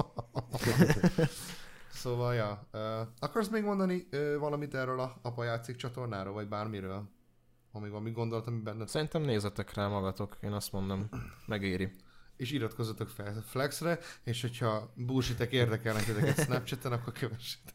Szóval, 1.91 2.35
ja. 2.35 2.69
Uh, 2.73 3.07
akarsz 3.19 3.49
még 3.49 3.65
mondani 3.65 4.09
uh, 4.13 4.37
valamit 4.37 4.75
erről 4.75 5.01
a 5.01 5.19
Apa 5.23 5.45
játszik 5.45 5.77
csatornáról, 5.77 6.33
vagy 6.33 6.49
bármiről? 6.49 7.09
Amíg 7.73 7.91
valami 7.91 8.11
gondolat, 8.11 8.47
ami 8.47 8.61
benne... 8.61 8.87
Szerintem 8.87 9.23
nézzetek 9.23 9.75
rá 9.75 9.89
magatok, 9.89 10.37
én 10.41 10.53
azt 10.53 10.73
mondom. 10.73 11.09
Megéri. 11.47 11.91
És 12.37 12.51
iratkozzatok 12.51 13.09
fel 13.09 13.43
Flexre, 13.47 13.99
és 14.25 14.41
hogyha 14.41 14.93
bullshitek 14.95 15.53
érdekelnek 15.53 16.05
titeket 16.05 16.41
Snapchaten, 16.41 16.93
akkor 16.93 17.13
kövessetek. 17.13 17.75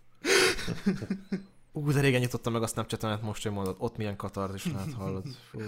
Ú, 1.72 1.92
de 1.92 2.00
régen 2.00 2.20
nyitottam 2.20 2.54
meg 2.54 2.62
a 2.62 2.68
Snapchatemet, 2.68 3.22
most 3.22 3.44
hogy 3.44 3.52
mondod, 3.52 3.76
ott 3.80 3.98
milyen 3.98 4.16
katart 4.16 4.54
is 4.54 4.66
lehet 4.66 4.94
hallod. 4.94 5.28
Fú. 5.50 5.60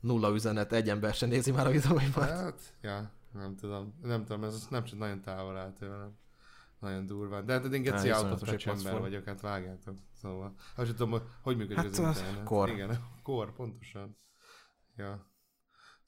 Nulla 0.00 0.30
üzenet, 0.30 0.72
egy 0.72 0.88
ember 0.88 1.14
sem 1.14 1.28
nézi 1.28 1.50
már 1.50 1.66
a 1.66 1.70
videóimat. 1.70 2.28
Hát, 2.28 2.60
ja, 2.82 3.10
nem 3.32 3.56
tudom. 3.56 3.94
Nem 4.02 4.24
tudom, 4.24 4.44
ez 4.44 4.54
a 4.54 4.58
Snapchat 4.58 4.98
nagyon 4.98 5.20
távol 5.20 5.56
áll 5.56 5.72
tőlem. 5.72 6.18
Nagyon 6.80 7.06
durva. 7.06 7.42
De 7.42 7.52
hát 7.52 7.72
én 7.72 7.82
geci 7.82 8.10
autotouch 8.10 8.68
ember 8.68 9.00
vagyok, 9.00 9.24
hát 9.24 9.40
vágjátok. 9.40 9.98
Szóval, 10.14 10.54
azt 10.76 10.90
tudom, 10.90 11.10
hogy 11.10 11.22
hogy 11.42 11.56
működik 11.56 11.76
hát 11.76 11.86
az 11.86 11.98
internet. 11.98 12.44
Kor. 12.44 12.68
Igen, 12.68 12.98
kor, 13.22 13.52
pontosan. 13.52 14.18
Ja. 14.96 15.30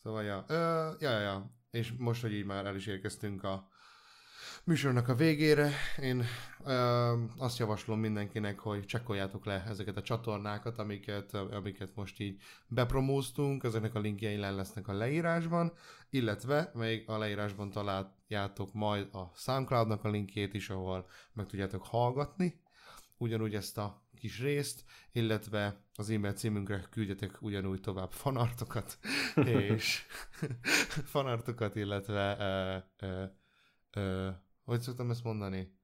Szóval, 0.03 0.23
ja. 0.23 0.45
Ö, 0.49 0.91
ja, 0.99 1.11
ja, 1.11 1.21
ja. 1.21 1.55
És 1.71 1.93
most, 1.99 2.23
hogy 2.23 2.33
így 2.33 2.45
már 2.45 2.67
el 2.67 2.77
is 2.77 2.87
érkeztünk 2.87 3.45
a 3.45 3.69
műsornak 4.65 5.09
a 5.09 5.15
végére, 5.15 5.71
én 6.03 6.25
ö, 6.65 7.15
azt 7.37 7.59
javaslom 7.59 8.01
mindenkinek, 8.01 8.59
hogy 8.59 8.85
csekkoljátok 8.85 9.45
le 9.45 9.65
ezeket 9.69 9.97
a 9.97 10.03
csatornákat, 10.03 10.79
amiket, 10.79 11.35
amiket 11.35 11.95
most 11.95 12.21
így 12.21 12.43
bepromóztunk, 12.69 13.65
ezeknek 13.65 13.95
a 13.95 14.01
linkjei 14.01 14.37
le 14.37 14.51
lesznek 14.51 14.89
a 14.89 14.93
leírásban, 14.93 15.73
illetve 16.11 16.71
még 16.75 17.09
a 17.09 17.19
leírásban 17.19 17.71
találjátok 17.71 18.73
majd 18.73 19.15
a 19.15 19.31
Soundcloud-nak 19.35 20.05
a 20.05 20.11
linkjét 20.11 20.55
is, 20.55 20.71
ahol 20.71 21.09
meg 21.33 21.47
tudjátok 21.47 21.85
hallgatni, 21.85 22.61
ugyanúgy 23.17 23.55
ezt 23.55 23.79
a 23.79 24.03
kis 24.19 24.41
részt, 24.41 24.85
illetve 25.13 25.85
az 25.95 26.11
e-mail 26.11 26.33
címünkre 26.33 26.87
küldjetek 26.91 27.43
ugyanúgy 27.43 27.81
tovább 27.81 28.13
fanartokat, 28.13 28.99
és 29.71 30.07
fanartokat, 31.15 31.77
illetve 31.77 32.37
ö, 32.39 33.07
ö, 33.07 33.25
ö, 33.91 34.31
hogy 34.65 34.81
szoktam 34.81 35.11
ezt 35.11 35.25
mondani? 35.25 35.81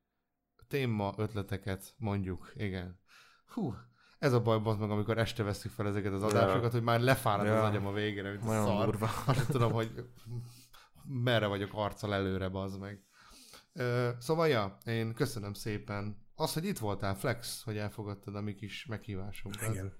Téma 0.68 1.14
ötleteket 1.16 1.94
mondjuk, 1.96 2.52
igen. 2.54 3.00
Hú, 3.46 3.74
ez 4.18 4.32
a 4.32 4.40
baj 4.40 4.60
az 4.64 4.76
meg, 4.76 4.90
amikor 4.90 5.18
este 5.18 5.42
veszük 5.42 5.72
fel 5.72 5.86
ezeket 5.86 6.12
az 6.12 6.22
adásokat, 6.22 6.62
ja. 6.62 6.70
hogy 6.70 6.82
már 6.82 7.00
lefárad 7.00 7.46
ja. 7.46 7.62
az 7.62 7.68
agyam 7.68 7.86
a 7.86 7.92
végére, 7.92 8.30
mint 8.30 8.44
Olyan 8.44 8.64
szar. 8.64 8.84
Durva. 8.84 9.10
Azt 9.26 9.50
tudom, 9.50 9.72
hogy 9.72 10.04
merre 11.04 11.46
vagyok 11.46 11.70
arccal 11.72 12.14
előre, 12.14 12.48
az 12.52 12.76
meg. 12.76 13.04
szóval, 14.18 14.48
ja, 14.48 14.78
én 14.84 15.14
köszönöm 15.14 15.52
szépen. 15.52 16.26
Az, 16.34 16.52
hogy 16.52 16.64
itt 16.64 16.78
voltál, 16.78 17.14
Flex, 17.14 17.62
hogy 17.62 17.76
elfogadtad 17.76 18.34
a 18.34 18.40
mi 18.40 18.54
kis 18.54 18.86
meghívásunkat. 18.86 19.70
Igen. 19.70 19.92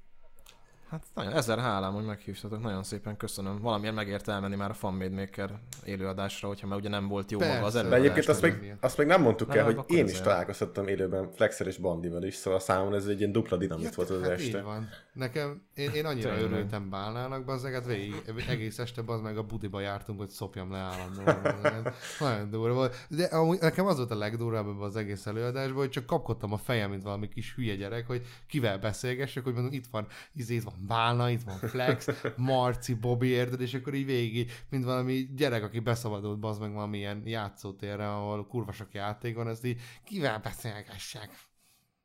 Hát 0.91 1.05
nagyon 1.15 1.33
ezer 1.33 1.59
hálám, 1.59 1.93
hogy 1.93 2.05
meghívtatok, 2.05 2.63
nagyon 2.63 2.83
szépen 2.83 3.17
köszönöm. 3.17 3.59
Valamilyen 3.61 3.95
megért 3.95 4.29
elmenni 4.29 4.57
már 4.57 4.71
a 4.71 4.75
Fanmade 4.75 5.15
Maker 5.15 5.59
élőadásra, 5.85 6.49
hogyha 6.49 6.67
már 6.67 6.79
ugye 6.79 6.89
nem 6.89 7.09
volt 7.09 7.31
jó 7.31 7.39
Persze. 7.39 7.55
maga 7.55 7.67
az 7.67 7.75
előadás. 7.75 7.99
De 7.99 8.05
egyébként 8.05 8.29
azt 8.29 8.43
még, 8.43 8.75
azt 8.81 8.99
még 8.99 9.07
nem 9.07 9.23
mondtuk 9.23 9.49
nem, 9.49 9.59
el, 9.59 9.65
hogy 9.65 9.79
én 9.87 10.09
is 10.09 10.21
találkozhattam 10.21 10.89
élőben 10.89 11.31
Flexer 11.33 11.67
és 11.67 11.77
Bandival 11.77 12.23
is, 12.23 12.35
szóval 12.35 12.61
számomra 12.61 12.97
ez 12.97 13.07
egy 13.07 13.19
ilyen 13.19 13.33
dupla 13.33 13.57
dinamit 13.57 13.85
ja, 13.85 13.91
volt 13.95 14.11
az 14.11 14.23
hát 14.23 14.31
este. 14.31 14.63
van. 14.63 14.89
Nekem, 15.13 15.63
én, 15.75 15.91
én 15.91 16.07
annyira 16.07 16.35
Tényleg. 16.35 16.53
örültem 16.53 16.91
Bálnának, 16.91 17.45
bazzeget, 17.45 17.87
végig, 17.87 18.23
egész 18.49 18.79
este 18.79 19.03
az 19.07 19.21
meg 19.21 19.37
a 19.37 19.43
budiba 19.43 19.81
jártunk, 19.81 20.19
hogy 20.19 20.29
szopjam 20.29 20.71
le 20.71 20.79
állandóan. 20.79 21.95
Nagyon 22.19 22.51
durva 22.51 22.75
volt. 22.75 22.97
De 23.09 23.25
amúgy 23.25 23.59
nekem 23.61 23.87
az 23.87 23.97
volt 23.97 24.11
a 24.11 24.17
legdurvább 24.17 24.81
az 24.81 24.97
egész 24.97 25.27
előadásban, 25.27 25.79
hogy 25.79 25.91
csak 25.91 26.07
kapkodtam 26.07 26.53
a 26.53 26.57
fejem, 26.57 26.91
mint 26.91 27.03
valami 27.03 27.29
kis 27.29 27.55
hülye 27.55 27.75
gyerek, 27.75 28.07
hogy 28.07 28.23
kivel 28.47 28.79
beszélgessek, 28.79 29.45
hogy 29.45 29.55
mondom, 29.55 29.73
itt 29.73 29.87
van, 29.91 30.07
izét 30.33 30.63
van 30.63 30.75
van 30.79 30.87
Bálna, 30.87 31.31
itt 31.31 31.43
van 31.43 31.57
Flex, 31.57 32.09
Marci, 32.37 32.95
Bobby, 32.95 33.27
érted, 33.27 33.61
és 33.61 33.75
akkor 33.75 33.95
így 33.95 34.07
végig, 34.07 34.53
mint 34.71 34.85
valami 34.85 35.29
gyerek, 35.35 35.63
aki 35.63 35.81
beszabadult, 35.81 36.39
bazd 36.39 36.61
meg 36.61 36.73
valamilyen 36.73 37.23
játszótérre, 37.25 38.15
ahol 38.15 38.47
kurva 38.47 38.73
sok 38.73 38.95
játék 38.95 39.37
van, 39.37 39.49
ezt 39.49 39.65
így 39.65 39.81
kivel 40.05 40.39
beszélgessek? 40.39 41.31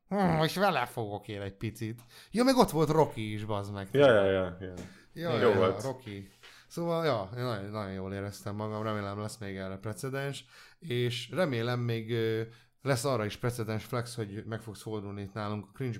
Hm, 0.08 0.16
most 0.16 0.54
vele 0.54 0.86
fogok 0.86 1.28
én 1.28 1.40
egy 1.40 1.56
picit. 1.56 2.00
Ja, 2.30 2.44
meg 2.44 2.56
ott 2.56 2.70
volt 2.70 2.88
Rocky 2.88 3.32
is, 3.32 3.44
bazd 3.44 3.72
meg. 3.72 3.88
Ja, 3.92 4.12
ja, 4.12 4.24
ja. 4.24 4.56
ja. 4.60 4.74
Ja, 5.14 5.38
Jó 5.40 5.48
ja, 5.48 5.56
volt. 5.56 5.82
Rocky. 5.82 6.28
Szóval, 6.68 7.04
ja, 7.04 7.28
nagyon, 7.34 7.70
nagyon 7.70 7.92
jól 7.92 8.12
éreztem 8.12 8.54
magam, 8.54 8.82
remélem 8.82 9.20
lesz 9.20 9.38
még 9.38 9.56
erre 9.56 9.76
precedens, 9.76 10.44
és 10.78 11.30
remélem 11.30 11.80
még 11.80 12.14
lesz 12.82 13.04
arra 13.04 13.24
is 13.24 13.36
precedens 13.36 13.84
flex, 13.84 14.14
hogy 14.14 14.44
meg 14.46 14.60
fogsz 14.60 14.82
fordulni 14.82 15.22
itt 15.22 15.32
nálunk 15.32 15.66
a 15.66 15.70
cringe 15.72 15.98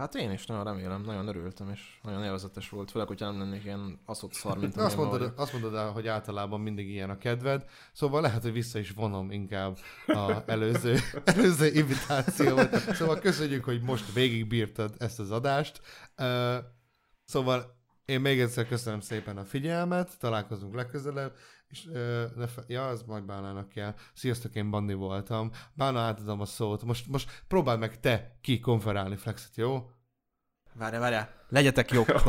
Hát 0.00 0.14
én 0.14 0.30
is 0.30 0.46
nagyon 0.46 0.64
remélem, 0.64 1.02
nagyon 1.02 1.28
örültem, 1.28 1.68
és 1.68 1.98
nagyon 2.02 2.24
élvezetes 2.24 2.68
volt, 2.68 2.90
főleg, 2.90 3.08
hogyha 3.08 3.30
nem 3.30 3.38
lennék 3.38 3.64
ilyen 3.64 4.00
aszott 4.04 4.32
szar, 4.32 4.58
mint 4.58 4.76
azt 4.86 4.96
mondod, 4.96 5.18
vagyok. 5.18 5.38
azt 5.38 5.52
mondod 5.52 5.74
el, 5.74 5.90
hogy 5.90 6.06
általában 6.06 6.60
mindig 6.60 6.88
ilyen 6.88 7.10
a 7.10 7.18
kedved, 7.18 7.64
szóval 7.92 8.20
lehet, 8.20 8.42
hogy 8.42 8.52
vissza 8.52 8.78
is 8.78 8.90
vonom 8.90 9.30
inkább 9.30 9.78
a 10.06 10.32
előző, 10.46 10.96
előző 11.24 11.66
invitációt. 11.66 12.74
Szóval 12.74 13.18
köszönjük, 13.18 13.64
hogy 13.64 13.82
most 13.82 14.12
végigbírtad 14.12 14.94
ezt 14.98 15.20
az 15.20 15.30
adást. 15.30 15.80
Szóval 17.24 17.78
én 18.04 18.20
még 18.20 18.40
egyszer 18.40 18.66
köszönöm 18.66 19.00
szépen 19.00 19.36
a 19.36 19.44
figyelmet, 19.44 20.18
találkozunk 20.18 20.74
legközelebb, 20.74 21.32
és 21.70 21.86
ö, 21.92 22.24
ne 22.34 22.46
fe- 22.46 22.68
ja, 22.68 22.86
az 22.86 23.02
majd 23.02 23.24
Bánának 23.24 23.68
kell. 23.68 23.94
Sziasztok, 24.12 24.54
én 24.54 24.70
Bandi 24.70 24.94
voltam. 24.94 25.50
Bána, 25.74 26.00
átadom 26.00 26.40
a 26.40 26.44
szót. 26.44 26.84
Most, 26.84 27.06
most 27.06 27.42
próbáld 27.48 27.78
meg 27.78 28.00
te 28.00 28.38
kikonferálni 28.40 29.16
Flexet, 29.16 29.56
jó? 29.56 29.90
Várjál, 30.74 31.00
várjál, 31.00 31.30
legyetek 31.48 31.90
jók, 31.90 32.10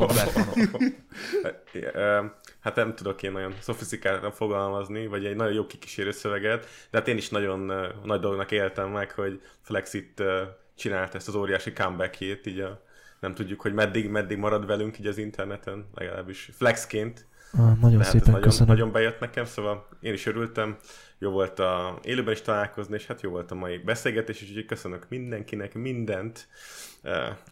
Hát 2.59 2.75
nem 2.75 2.95
tudok 2.95 3.23
én 3.23 3.31
nagyon 3.31 3.53
szofisztikáltan 3.59 4.31
fogalmazni, 4.31 5.07
vagy 5.07 5.25
egy 5.25 5.35
nagyon 5.35 5.53
jó 5.53 5.65
kikísérő 5.65 6.11
szöveget, 6.11 6.67
de 6.89 6.97
hát 6.97 7.07
én 7.07 7.17
is 7.17 7.29
nagyon 7.29 7.59
nagy 8.03 8.19
dolognak 8.19 8.51
éltem 8.51 8.89
meg, 8.89 9.11
hogy 9.11 9.41
Flex 9.61 9.93
itt 9.93 10.23
csinált 10.75 11.15
ezt 11.15 11.27
az 11.27 11.35
óriási 11.35 11.73
comebackjét, 11.73 12.45
így 12.45 12.59
a, 12.59 12.83
nem 13.19 13.33
tudjuk, 13.33 13.61
hogy 13.61 13.73
meddig, 13.73 14.09
meddig 14.09 14.37
marad 14.37 14.65
velünk 14.65 14.99
így 14.99 15.07
az 15.07 15.17
interneten, 15.17 15.89
legalábbis 15.93 16.49
Flexként, 16.53 17.25
Ah, 17.57 17.77
nagyon 17.79 17.97
de 17.97 18.05
hát 18.05 18.15
ez 18.15 18.25
nagyon, 18.25 18.65
nagyon 18.67 18.91
bejött 18.91 19.19
nekem, 19.19 19.45
szóval 19.45 19.87
én 20.01 20.13
is 20.13 20.25
örültem, 20.25 20.77
jó 21.17 21.31
volt 21.31 21.59
a 21.59 21.99
élőben 22.03 22.33
is 22.33 22.41
találkozni, 22.41 22.95
és 22.95 23.05
hát 23.05 23.21
jó 23.21 23.29
volt 23.29 23.51
a 23.51 23.55
mai 23.55 23.77
beszélgetés, 23.77 24.41
és 24.41 24.49
úgyhogy 24.49 24.65
köszönök 24.65 25.05
mindenkinek 25.09 25.73
mindent, 25.73 26.47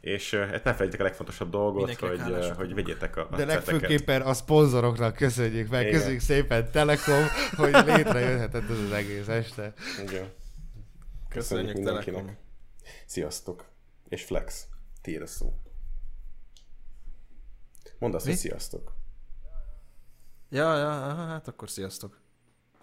és 0.01 0.33
hát 0.33 0.63
ne 0.63 0.73
felejtjétek 0.73 0.99
a 0.99 1.03
legfontosabb 1.03 1.49
dolgot, 1.49 1.95
hogy, 1.95 2.21
hogy 2.55 2.73
vegyétek 2.73 3.17
a, 3.17 3.27
a 3.31 3.35
De 3.35 3.45
legfőképpen 3.45 4.21
a 4.21 4.33
szponzoroknak 4.33 5.15
köszönjük 5.15 5.69
meg. 5.69 5.81
Igen. 5.81 5.93
Köszönjük 5.93 6.21
szépen 6.21 6.71
Telekom, 6.71 7.23
hogy 7.55 7.71
létrejöhetett 7.85 8.69
ez 8.69 8.79
az 8.79 8.91
egész 8.91 9.27
este. 9.27 9.73
Igen. 10.07 10.27
Köszönjük, 11.29 11.73
mindenkinek. 11.73 12.15
Telekom. 12.15 12.37
Sziasztok. 13.05 13.65
És 14.09 14.23
Flex, 14.23 14.67
tiéd 15.01 15.21
a 15.21 15.27
szó. 15.27 15.53
Mondd 17.99 18.15
azt, 18.15 18.25
Mi? 18.25 18.31
hogy 18.31 18.39
sziasztok. 18.39 18.98
Ja, 20.49 20.77
ja, 20.77 20.89
hát 21.15 21.47
akkor 21.47 21.69
sziasztok. 21.69 22.19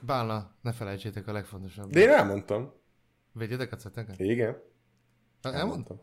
Bálna, 0.01 0.51
ne 0.62 0.72
felejtsétek 0.72 1.26
a 1.28 1.32
legfontosabb. 1.32 1.90
De 1.90 2.01
én 2.01 2.09
elmondtam. 2.10 2.72
Vegyetek 3.32 3.72
a 3.72 3.76
ceteket? 3.76 4.18
Igen. 4.20 4.56
Elmondtam? 5.43 6.01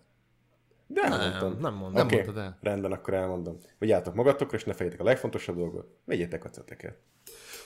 De 0.87 1.01
Nem, 1.09 1.19
elmondtam. 1.19 1.59
nem. 1.59 1.91
Nem 1.91 2.05
Oké, 2.05 2.15
mondtad 2.15 2.37
el. 2.37 2.57
rendben, 2.61 2.91
akkor 2.91 3.13
elmondom. 3.13 3.57
Vigyázzatok 3.77 4.13
magatokra, 4.15 4.57
és 4.57 4.63
ne 4.63 4.73
fejétek 4.73 4.99
a 4.99 5.03
legfontosabb 5.03 5.55
dolgot. 5.55 5.97
Vegyétek 6.05 6.45
a 6.45 6.49
ceteket. 6.49 6.97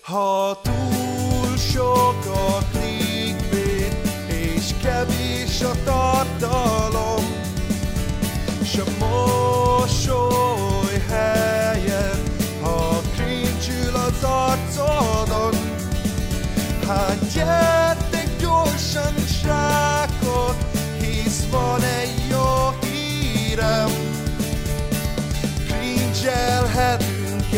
Ha 0.02 0.62
túl 0.62 1.58
sok 1.58 2.26
a 2.26 2.58
clickbait, 2.72 3.94
és 4.30 4.74
kevés 4.82 5.62
a 5.62 5.72
tartalom, 5.84 7.24
s 8.64 8.78
a 8.78 8.84
mosoly 9.00 10.67
gyertek 17.34 18.30
gyorsan, 18.40 19.14
srákok, 19.42 20.56
hisz 21.00 21.48
van 21.52 21.82
egy 21.82 22.28
jó 22.30 22.74
hírem, 22.82 23.90
cringe-elhetünk 25.68 27.52